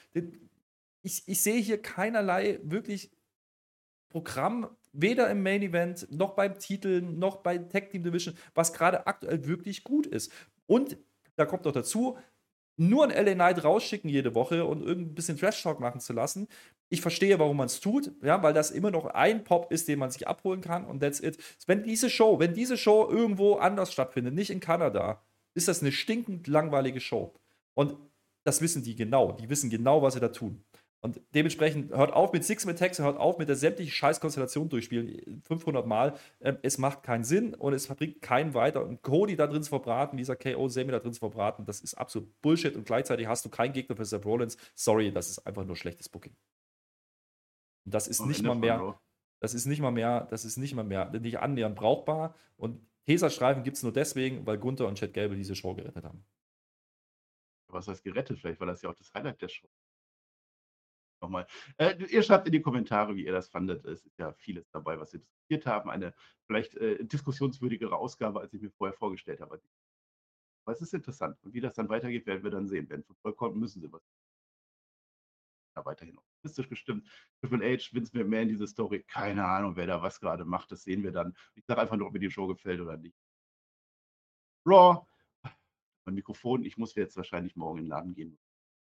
Ich, 1.02 1.28
ich 1.28 1.42
sehe 1.42 1.60
hier 1.62 1.82
keinerlei 1.82 2.60
wirklich 2.64 3.12
Programm, 4.08 4.70
weder 4.92 5.30
im 5.30 5.44
Main 5.44 5.62
Event, 5.62 6.08
noch 6.12 6.32
beim 6.32 6.58
Titel, 6.58 7.02
noch 7.02 7.38
bei 7.38 7.58
Tag 7.58 7.90
Team 7.90 8.04
Division, 8.04 8.36
was 8.54 8.74
gerade 8.74 9.08
aktuell 9.08 9.46
wirklich 9.46 9.84
gut 9.84 10.06
ist. 10.08 10.32
Und 10.66 10.98
da 11.36 11.46
kommt 11.46 11.66
noch 11.66 11.72
dazu, 11.72 12.18
nur 12.78 13.04
ein 13.04 13.26
LA 13.26 13.34
Knight 13.34 13.64
rausschicken 13.64 14.10
jede 14.10 14.36
Woche 14.36 14.66
und 14.66 14.82
irgendein 14.82 15.14
bisschen 15.14 15.38
Trash-Talk 15.38 15.80
machen 15.82 16.00
zu 16.00 16.14
lassen. 16.14 16.48
Ich 16.88 17.02
verstehe, 17.02 17.38
warum 17.38 17.58
man 17.58 17.66
es 17.66 17.82
tut, 17.82 18.12
ja, 18.24 18.42
weil 18.42 18.54
das 18.54 18.72
immer 18.72 18.90
noch 18.90 19.06
ein 19.06 19.44
Pop 19.44 19.72
ist, 19.72 19.90
den 19.90 20.00
man 20.00 20.12
sich 20.12 20.28
abholen 20.28 20.62
kann 20.62 20.86
und 20.86 21.02
that's 21.02 21.20
it. 21.20 21.38
Wenn 21.68 21.84
diese 21.84 22.10
Show, 22.10 22.40
wenn 22.40 22.54
diese 22.54 22.78
Show 22.78 23.08
irgendwo 23.10 23.56
anders 23.56 23.92
stattfindet, 23.92 24.34
nicht 24.34 24.50
in 24.50 24.62
Kanada, 24.62 25.22
ist 25.54 25.68
das 25.68 25.82
eine 25.82 25.92
stinkend 25.92 26.48
langweilige 26.48 27.02
Show. 27.02 27.34
Und 27.74 27.98
das 28.46 28.62
wissen 28.62 28.82
die 28.82 28.96
genau. 28.96 29.34
Die 29.34 29.50
wissen 29.50 29.70
genau, 29.70 30.02
was 30.02 30.14
sie 30.14 30.22
da 30.22 30.30
tun. 30.30 30.64
Und 31.02 31.22
dementsprechend 31.34 31.92
hört 31.92 32.12
auf 32.12 32.34
mit 32.34 32.44
Six 32.44 32.66
mit 32.66 32.78
Text, 32.78 33.00
hört 33.00 33.18
auf 33.18 33.38
mit 33.38 33.48
der 33.48 33.56
sämtlichen 33.56 33.92
Scheißkonstellation 33.92 34.68
durchspielen, 34.68 35.42
500 35.44 35.88
Mal. 35.88 36.16
Ähm, 36.42 36.58
es 36.62 36.78
macht 36.78 37.04
keinen 37.04 37.24
Sinn 37.24 37.54
und 37.54 37.74
es 37.74 37.88
bringt 37.88 38.22
keinen 38.22 38.54
weiter. 38.54 38.86
Und 38.86 39.02
Cody 39.02 39.38
da 39.38 39.48
drin 39.48 39.64
zu 39.64 39.70
verbraten, 39.70 40.18
dieser 40.18 40.36
KO 40.36 40.68
Sammy 40.68 40.92
da 40.92 41.00
drin 41.00 41.14
zu 41.14 41.20
verbraten, 41.20 41.66
das 41.66 41.80
ist 41.80 41.94
absolut 41.94 42.42
Bullshit. 42.42 42.76
Und 42.76 42.86
gleichzeitig 42.86 43.28
hast 43.28 43.46
du 43.46 43.50
keinen 43.50 43.72
Gegner 43.72 43.96
für 43.96 44.04
Seth 44.04 44.26
Rollins. 44.26 44.58
Sorry, 44.76 45.14
das 45.14 45.30
ist 45.30 45.48
einfach 45.48 45.64
nur 45.64 45.78
schlechtes 45.78 46.10
Booking. 46.10 46.36
Und 47.86 47.94
das 47.94 48.10
ist 48.10 48.26
nicht 48.26 48.44
mal 48.44 48.56
mehr, 48.56 49.00
das 49.40 49.54
ist 49.54 49.68
nicht 49.68 49.82
mal 49.82 49.92
mehr, 49.92 50.28
das 50.30 50.44
ist 50.44 50.58
nicht 50.58 50.76
mal 50.76 50.84
mehr, 50.84 51.10
nicht 51.12 51.40
annähernd 51.40 51.78
brauchbar. 51.78 52.36
Und 52.58 52.86
Tesastreifen 53.06 53.64
gibt 53.64 53.78
es 53.78 53.84
nur 53.84 53.94
deswegen, 53.94 54.46
weil 54.46 54.58
Gunther 54.58 54.86
und 54.86 54.98
Chad 54.98 55.14
Gable 55.14 55.38
diese 55.38 55.56
Show 55.56 55.74
gerettet 55.76 56.04
haben. 56.04 56.26
Was 57.70 57.88
heißt 57.88 58.04
gerettet? 58.04 58.40
Vielleicht 58.40 58.60
war 58.60 58.68
das 58.68 58.82
ja 58.82 58.90
auch 58.90 58.96
das 58.96 59.14
Highlight 59.14 59.42
der 59.42 59.48
Show 59.48 59.69
nochmal. 61.22 61.48
Äh, 61.78 61.96
ihr 62.06 62.24
schreibt 62.24 62.48
in 62.48 62.54
die 62.54 62.62
Kommentare, 62.62 63.16
wie 63.16 63.26
ihr 63.26 63.32
das 63.32 63.50
fandet. 63.50 63.86
Es 63.86 64.06
ist 64.06 64.18
ja 64.18 64.34
vieles 64.34 64.70
dabei, 64.72 65.00
was 65.00 65.14
wir 65.14 65.20
diskutiert 65.20 65.66
haben. 65.66 65.90
Eine 65.90 66.14
vielleicht 66.48 66.76
äh, 66.76 67.04
diskussionswürdigere 67.04 67.96
Ausgabe, 67.96 68.40
als 68.40 68.54
ich 68.54 68.62
mir 68.62 68.72
vorher 68.72 68.94
vorgestellt 68.94 69.42
habe. 69.42 69.62
Aber 70.66 70.74
es 70.74 70.82
ist 70.82 70.94
interessant. 70.94 71.38
Und 71.44 71.54
wie 71.54 71.62
das 71.62 71.74
dann 71.76 71.90
weitergeht, 71.90 72.26
werden 72.26 72.44
wir 72.44 72.52
dann 72.52 72.68
sehen. 72.68 72.90
Wenn 72.90 73.04
Football 73.04 73.34
kommt, 73.34 73.56
müssen 73.58 73.82
sie 73.82 73.92
was. 73.92 74.04
Ja, 75.76 75.86
weiterhin 75.86 76.18
optimistisch 76.18 76.70
gestimmt. 76.70 77.08
Triple 77.42 77.60
H, 77.60 77.94
Vince 77.94 78.18
McMahon, 78.18 78.50
diese 78.50 78.68
Story. 78.68 79.04
Keine 79.04 79.46
Ahnung, 79.46 79.76
wer 79.76 79.88
da 79.88 80.02
was 80.02 80.20
gerade 80.20 80.46
macht. 80.46 80.72
Das 80.72 80.84
sehen 80.84 81.04
wir 81.04 81.12
dann. 81.12 81.36
Ich 81.56 81.66
sage 81.66 81.82
einfach 81.82 81.96
nur, 81.96 82.08
ob 82.08 82.14
mir 82.14 82.20
die 82.20 82.32
Show 82.32 82.48
gefällt 82.48 82.82
oder 82.82 82.98
nicht. 82.98 83.16
Raw. 84.66 85.06
Mein 86.06 86.16
Mikrofon. 86.16 86.64
Ich 86.64 86.78
muss 86.78 86.96
jetzt 86.96 87.18
wahrscheinlich 87.18 87.56
morgen 87.56 87.80
in 87.80 87.86
den 87.86 87.90
Laden 87.90 88.14
gehen. 88.14 88.40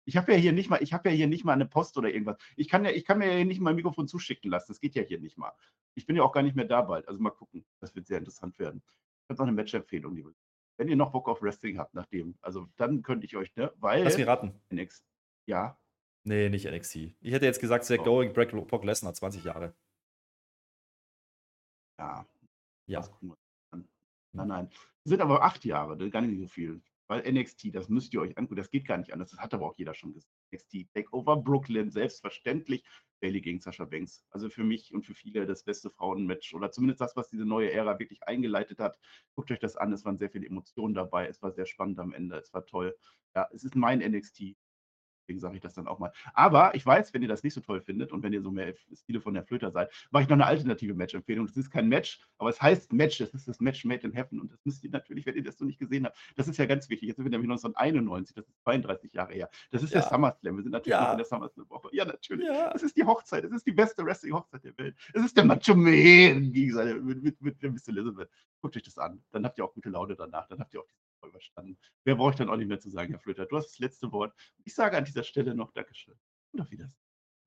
Ich 0.06 0.16
habe 0.16 0.32
ja 0.32 0.38
hier 0.38 0.52
nicht 0.52 0.70
mal, 0.70 0.80
ich 0.82 0.92
habe 0.92 1.08
ja 1.08 1.14
hier 1.14 1.26
nicht 1.26 1.44
mal 1.44 1.52
eine 1.52 1.66
Post 1.66 1.98
oder 1.98 2.08
irgendwas. 2.08 2.36
Ich 2.54 2.68
kann 2.68 2.84
ja, 2.84 2.92
ich 2.92 3.04
kann 3.04 3.18
mir 3.18 3.38
ja 3.38 3.44
nicht 3.44 3.60
mal 3.60 3.70
ein 3.70 3.76
Mikrofon 3.76 4.06
zuschicken 4.06 4.50
lassen. 4.50 4.66
Das 4.68 4.80
geht 4.80 4.94
ja 4.94 5.02
hier 5.02 5.18
nicht 5.18 5.36
mal. 5.36 5.52
Ich 5.94 6.06
bin 6.06 6.14
ja 6.14 6.22
auch 6.22 6.32
gar 6.32 6.42
nicht 6.42 6.54
mehr 6.54 6.64
da 6.64 6.82
bald. 6.82 7.08
Also 7.08 7.20
mal 7.20 7.30
gucken. 7.30 7.64
Das 7.80 7.94
wird 7.94 8.06
sehr 8.06 8.18
interessant 8.18 8.58
werden. 8.60 8.82
Ich 9.24 9.30
habe 9.30 9.38
noch 9.38 9.48
eine 9.48 9.56
Match-Empfehlung, 9.56 10.14
liebe. 10.14 10.32
Wenn 10.76 10.88
ihr 10.88 10.96
noch 10.96 11.10
Bock 11.10 11.28
auf 11.28 11.42
Wrestling 11.42 11.78
habt, 11.78 11.94
nachdem, 11.94 12.36
also 12.40 12.68
dann 12.76 13.02
könnte 13.02 13.26
ich 13.26 13.36
euch, 13.36 13.54
ne, 13.56 13.72
weil. 13.78 14.04
Lass 14.04 14.16
mich 14.16 14.26
raten. 14.26 14.54
NXT. 14.72 15.04
Ja. 15.46 15.76
Nee, 16.22 16.50
nicht 16.50 16.66
NXT. 16.70 16.96
Ich 17.20 17.32
hätte 17.32 17.46
jetzt 17.46 17.60
gesagt, 17.60 17.84
Zach 17.84 17.98
oh. 18.00 18.04
Going, 18.04 18.32
Brock 18.32 18.84
Lesnar, 18.84 19.14
20 19.14 19.42
Jahre. 19.42 19.74
Ja. 21.98 22.26
Ja. 22.86 23.08
Nein, 24.32 24.48
nein. 24.48 24.70
sind 25.04 25.20
aber 25.20 25.42
acht 25.42 25.64
Jahre, 25.64 25.96
gar 26.10 26.20
nicht 26.20 26.38
so 26.38 26.46
viel. 26.46 26.80
Weil 27.08 27.30
NXT, 27.30 27.74
das 27.74 27.88
müsst 27.88 28.12
ihr 28.14 28.20
euch 28.20 28.36
angucken, 28.36 28.56
das 28.56 28.70
geht 28.70 28.86
gar 28.86 28.98
nicht 28.98 29.12
anders. 29.12 29.30
Das 29.30 29.40
hat 29.40 29.54
aber 29.54 29.66
auch 29.66 29.76
jeder 29.76 29.94
schon 29.94 30.12
gesagt. 30.12 30.34
NXT 30.52 30.92
Takeover 30.92 31.36
Brooklyn, 31.36 31.90
selbstverständlich. 31.90 32.84
Bailey 33.20 33.40
gegen 33.40 33.60
Sascha 33.60 33.84
Banks. 33.84 34.24
Also 34.30 34.50
für 34.50 34.64
mich 34.64 34.92
und 34.92 35.06
für 35.06 35.14
viele 35.14 35.46
das 35.46 35.62
beste 35.62 35.90
Frauenmatch 35.90 36.54
oder 36.54 36.70
zumindest 36.70 37.00
das, 37.00 37.16
was 37.16 37.28
diese 37.28 37.44
neue 37.44 37.72
Ära 37.72 37.98
wirklich 37.98 38.22
eingeleitet 38.24 38.78
hat. 38.78 38.98
Guckt 39.34 39.50
euch 39.50 39.58
das 39.58 39.76
an, 39.76 39.92
es 39.92 40.04
waren 40.04 40.18
sehr 40.18 40.30
viele 40.30 40.46
Emotionen 40.46 40.94
dabei, 40.94 41.26
es 41.26 41.42
war 41.42 41.52
sehr 41.52 41.66
spannend 41.66 41.98
am 41.98 42.12
Ende, 42.12 42.36
es 42.36 42.52
war 42.52 42.66
toll. 42.66 42.96
Ja, 43.34 43.48
es 43.52 43.64
ist 43.64 43.74
mein 43.74 44.00
NXT. 44.00 44.56
Deswegen 45.26 45.40
sage 45.40 45.56
ich 45.56 45.60
das 45.60 45.74
dann 45.74 45.88
auch 45.88 45.98
mal. 45.98 46.12
Aber 46.34 46.74
ich 46.76 46.86
weiß, 46.86 47.12
wenn 47.12 47.20
ihr 47.22 47.28
das 47.28 47.42
nicht 47.42 47.54
so 47.54 47.60
toll 47.60 47.80
findet 47.80 48.12
und 48.12 48.22
wenn 48.22 48.32
ihr 48.32 48.42
so 48.42 48.52
mehr 48.52 48.74
Stile 48.94 49.20
von 49.20 49.34
der 49.34 49.42
Flöter 49.42 49.72
seid, 49.72 49.90
mache 50.12 50.22
ich 50.22 50.28
noch 50.28 50.36
eine 50.36 50.46
alternative 50.46 50.94
Match-Empfehlung. 50.94 51.46
Das 51.48 51.56
ist 51.56 51.68
kein 51.68 51.88
Match, 51.88 52.20
aber 52.38 52.50
es 52.50 52.62
heißt 52.62 52.92
Match. 52.92 53.20
Es 53.20 53.34
ist 53.34 53.48
das 53.48 53.58
Match 53.60 53.84
Made 53.84 54.06
in 54.06 54.12
Heaven. 54.12 54.40
Und 54.40 54.52
das 54.52 54.64
müsst 54.64 54.84
ihr 54.84 54.90
natürlich, 54.90 55.26
wenn 55.26 55.34
ihr 55.34 55.42
das 55.42 55.58
noch 55.58 55.66
nicht 55.66 55.80
gesehen 55.80 56.06
habt, 56.06 56.16
das 56.36 56.46
ist 56.46 56.58
ja 56.58 56.66
ganz 56.66 56.88
wichtig. 56.88 57.08
Jetzt 57.08 57.16
sind 57.16 57.24
wir 57.24 57.30
nämlich 57.30 57.50
1991, 57.50 58.36
das 58.36 58.46
ist 58.46 58.62
32 58.62 59.12
Jahre 59.12 59.32
her. 59.32 59.50
Das 59.72 59.82
ist 59.82 59.92
ja. 59.92 60.00
der 60.00 60.10
SummerSlam. 60.10 60.56
Wir 60.56 60.62
sind 60.62 60.72
natürlich 60.72 60.98
ja. 60.98 61.10
in 61.10 61.18
der 61.18 61.26
SummerSlam-Woche. 61.26 61.88
Ja, 61.90 62.04
natürlich. 62.04 62.46
Ja. 62.46 62.72
Das 62.72 62.84
ist 62.84 62.96
die 62.96 63.04
Hochzeit. 63.04 63.42
Das 63.42 63.50
ist 63.50 63.66
die 63.66 63.72
beste 63.72 64.04
Wrestling-Hochzeit 64.04 64.62
der 64.62 64.78
Welt. 64.78 64.96
Es 65.12 65.24
ist 65.24 65.36
der 65.36 65.44
Macho 65.44 65.74
Man 65.74 66.52
gegen 66.52 66.72
seine, 66.72 66.94
mit, 66.94 67.20
mit, 67.20 67.40
mit, 67.40 67.60
mit 67.60 67.72
Miss 67.72 67.88
Elizabeth. 67.88 68.30
Guckt 68.60 68.76
euch 68.76 68.84
das 68.84 68.96
an. 68.96 69.20
Dann 69.32 69.44
habt 69.44 69.58
ihr 69.58 69.64
auch 69.64 69.74
gute 69.74 69.90
Laune 69.90 70.14
danach. 70.14 70.46
Dann 70.46 70.60
habt 70.60 70.72
ihr 70.72 70.80
auch 70.80 70.86
überstanden. 71.24 71.78
Wer 72.04 72.16
braucht 72.16 72.40
dann 72.40 72.50
auch 72.50 72.56
nicht 72.56 72.68
mehr 72.68 72.80
zu 72.80 72.90
sagen, 72.90 73.10
Herr 73.10 73.20
Flöter? 73.20 73.46
Du 73.46 73.56
hast 73.56 73.68
das 73.70 73.78
letzte 73.78 74.10
Wort. 74.12 74.34
Ich 74.64 74.74
sage 74.74 74.96
an 74.96 75.04
dieser 75.04 75.22
Stelle 75.22 75.54
noch 75.54 75.72
Dankeschön 75.72 76.14
und 76.52 76.60
auf 76.60 76.70
Wiedersehen. 76.70 76.96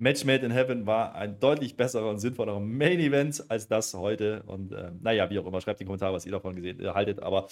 Match 0.01 0.23
Made 0.23 0.45
in 0.45 0.51
Heaven 0.51 0.85
war 0.85 1.13
ein 1.15 1.39
deutlich 1.41 1.75
besserer 1.75 2.09
und 2.09 2.19
sinnvollerer 2.19 2.61
Main 2.61 2.99
Event 2.99 3.43
als 3.51 3.67
das 3.67 3.93
heute. 3.93 4.43
Und 4.43 4.71
äh, 4.71 4.91
naja, 5.01 5.29
wie 5.29 5.39
auch 5.39 5.45
immer, 5.45 5.59
schreibt 5.59 5.81
in 5.81 5.85
den 5.85 5.87
Kommentar, 5.87 6.13
was 6.13 6.25
ihr 6.25 6.31
davon 6.31 6.55
gesehen 6.55 6.79
äh, 6.79 6.87
haltet. 6.89 7.21
Aber 7.21 7.47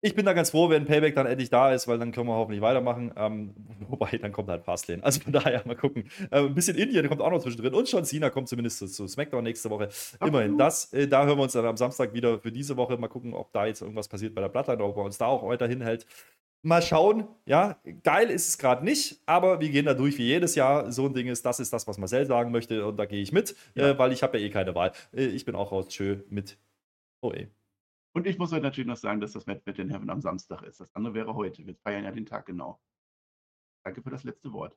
ich 0.00 0.14
bin 0.14 0.24
da 0.24 0.32
ganz 0.32 0.50
froh, 0.50 0.70
wenn 0.70 0.84
Payback 0.84 1.14
dann 1.14 1.26
endlich 1.26 1.50
da 1.50 1.72
ist, 1.72 1.88
weil 1.88 1.98
dann 1.98 2.12
können 2.12 2.28
wir 2.28 2.34
hoffentlich 2.34 2.60
weitermachen. 2.60 3.12
Ähm, 3.16 3.54
wobei, 3.88 4.16
dann 4.18 4.32
kommt 4.32 4.48
halt 4.48 4.64
Fastlane. 4.64 5.02
Also 5.02 5.20
von 5.20 5.32
daher 5.32 5.62
mal 5.66 5.76
gucken. 5.76 6.08
Äh, 6.30 6.40
ein 6.40 6.54
bisschen 6.54 6.76
Indien 6.76 7.08
kommt 7.08 7.20
auch 7.20 7.30
noch 7.30 7.42
zwischendrin. 7.42 7.74
Und 7.74 7.90
John 7.90 8.04
Cena 8.04 8.30
kommt 8.30 8.48
zumindest 8.48 8.78
zu, 8.78 8.86
zu 8.86 9.08
SmackDown 9.08 9.42
nächste 9.42 9.70
Woche. 9.70 9.88
Immerhin 10.24 10.56
das. 10.56 10.92
Äh, 10.92 11.08
da 11.08 11.24
hören 11.26 11.38
wir 11.38 11.42
uns 11.42 11.52
dann 11.52 11.66
am 11.66 11.76
Samstag 11.76 12.14
wieder 12.14 12.38
für 12.38 12.52
diese 12.52 12.76
Woche. 12.76 12.96
Mal 12.96 13.08
gucken, 13.08 13.34
ob 13.34 13.52
da 13.52 13.66
jetzt 13.66 13.82
irgendwas 13.82 14.08
passiert 14.08 14.34
bei 14.34 14.40
der 14.40 14.48
Bloodline, 14.48 14.82
ob 14.84 14.96
er 14.96 15.02
uns 15.02 15.18
da 15.18 15.26
auch 15.26 15.46
weiterhin 15.48 15.80
hält. 15.80 16.06
Mal 16.62 16.82
schauen. 16.82 17.26
Ja, 17.46 17.80
geil 18.02 18.30
ist 18.30 18.48
es 18.48 18.58
gerade 18.58 18.84
nicht, 18.84 19.20
aber 19.26 19.60
wir 19.60 19.68
gehen 19.68 19.86
da 19.86 19.94
durch 19.94 20.18
wie 20.18 20.26
jedes 20.26 20.54
Jahr. 20.54 20.90
So 20.90 21.06
ein 21.06 21.14
Ding 21.14 21.28
ist, 21.28 21.44
das 21.46 21.60
ist 21.60 21.72
das, 21.72 21.86
was 21.86 21.98
Marcel 21.98 22.26
sagen 22.26 22.52
möchte. 22.52 22.86
Und 22.86 22.96
da 22.96 23.06
gehe 23.06 23.22
ich 23.22 23.32
mit, 23.32 23.56
ja. 23.74 23.90
äh, 23.90 23.98
weil 23.98 24.12
ich 24.12 24.22
habe 24.22 24.38
ja 24.38 24.46
eh 24.46 24.50
keine 24.50 24.74
Wahl. 24.76 24.92
Äh, 25.12 25.26
ich 25.26 25.44
bin 25.44 25.56
auch 25.56 25.72
raus. 25.72 25.88
Tschö 25.88 26.18
mit 26.28 26.56
OE. 27.20 27.48
Und 28.18 28.26
ich 28.26 28.36
muss 28.36 28.52
euch 28.52 28.62
natürlich 28.62 28.88
noch 28.88 28.96
sagen, 28.96 29.20
dass 29.20 29.30
das 29.30 29.46
Match 29.46 29.64
mit 29.64 29.78
den 29.78 29.90
Heaven 29.90 30.10
am 30.10 30.20
Samstag 30.20 30.62
ist. 30.62 30.80
Das 30.80 30.92
andere 30.96 31.14
wäre 31.14 31.36
heute. 31.36 31.64
Wir 31.64 31.76
feiern 31.76 32.02
ja 32.02 32.10
den 32.10 32.26
Tag 32.26 32.46
genau. 32.46 32.80
Danke 33.84 34.02
für 34.02 34.10
das 34.10 34.24
letzte 34.24 34.52
Wort. 34.52 34.76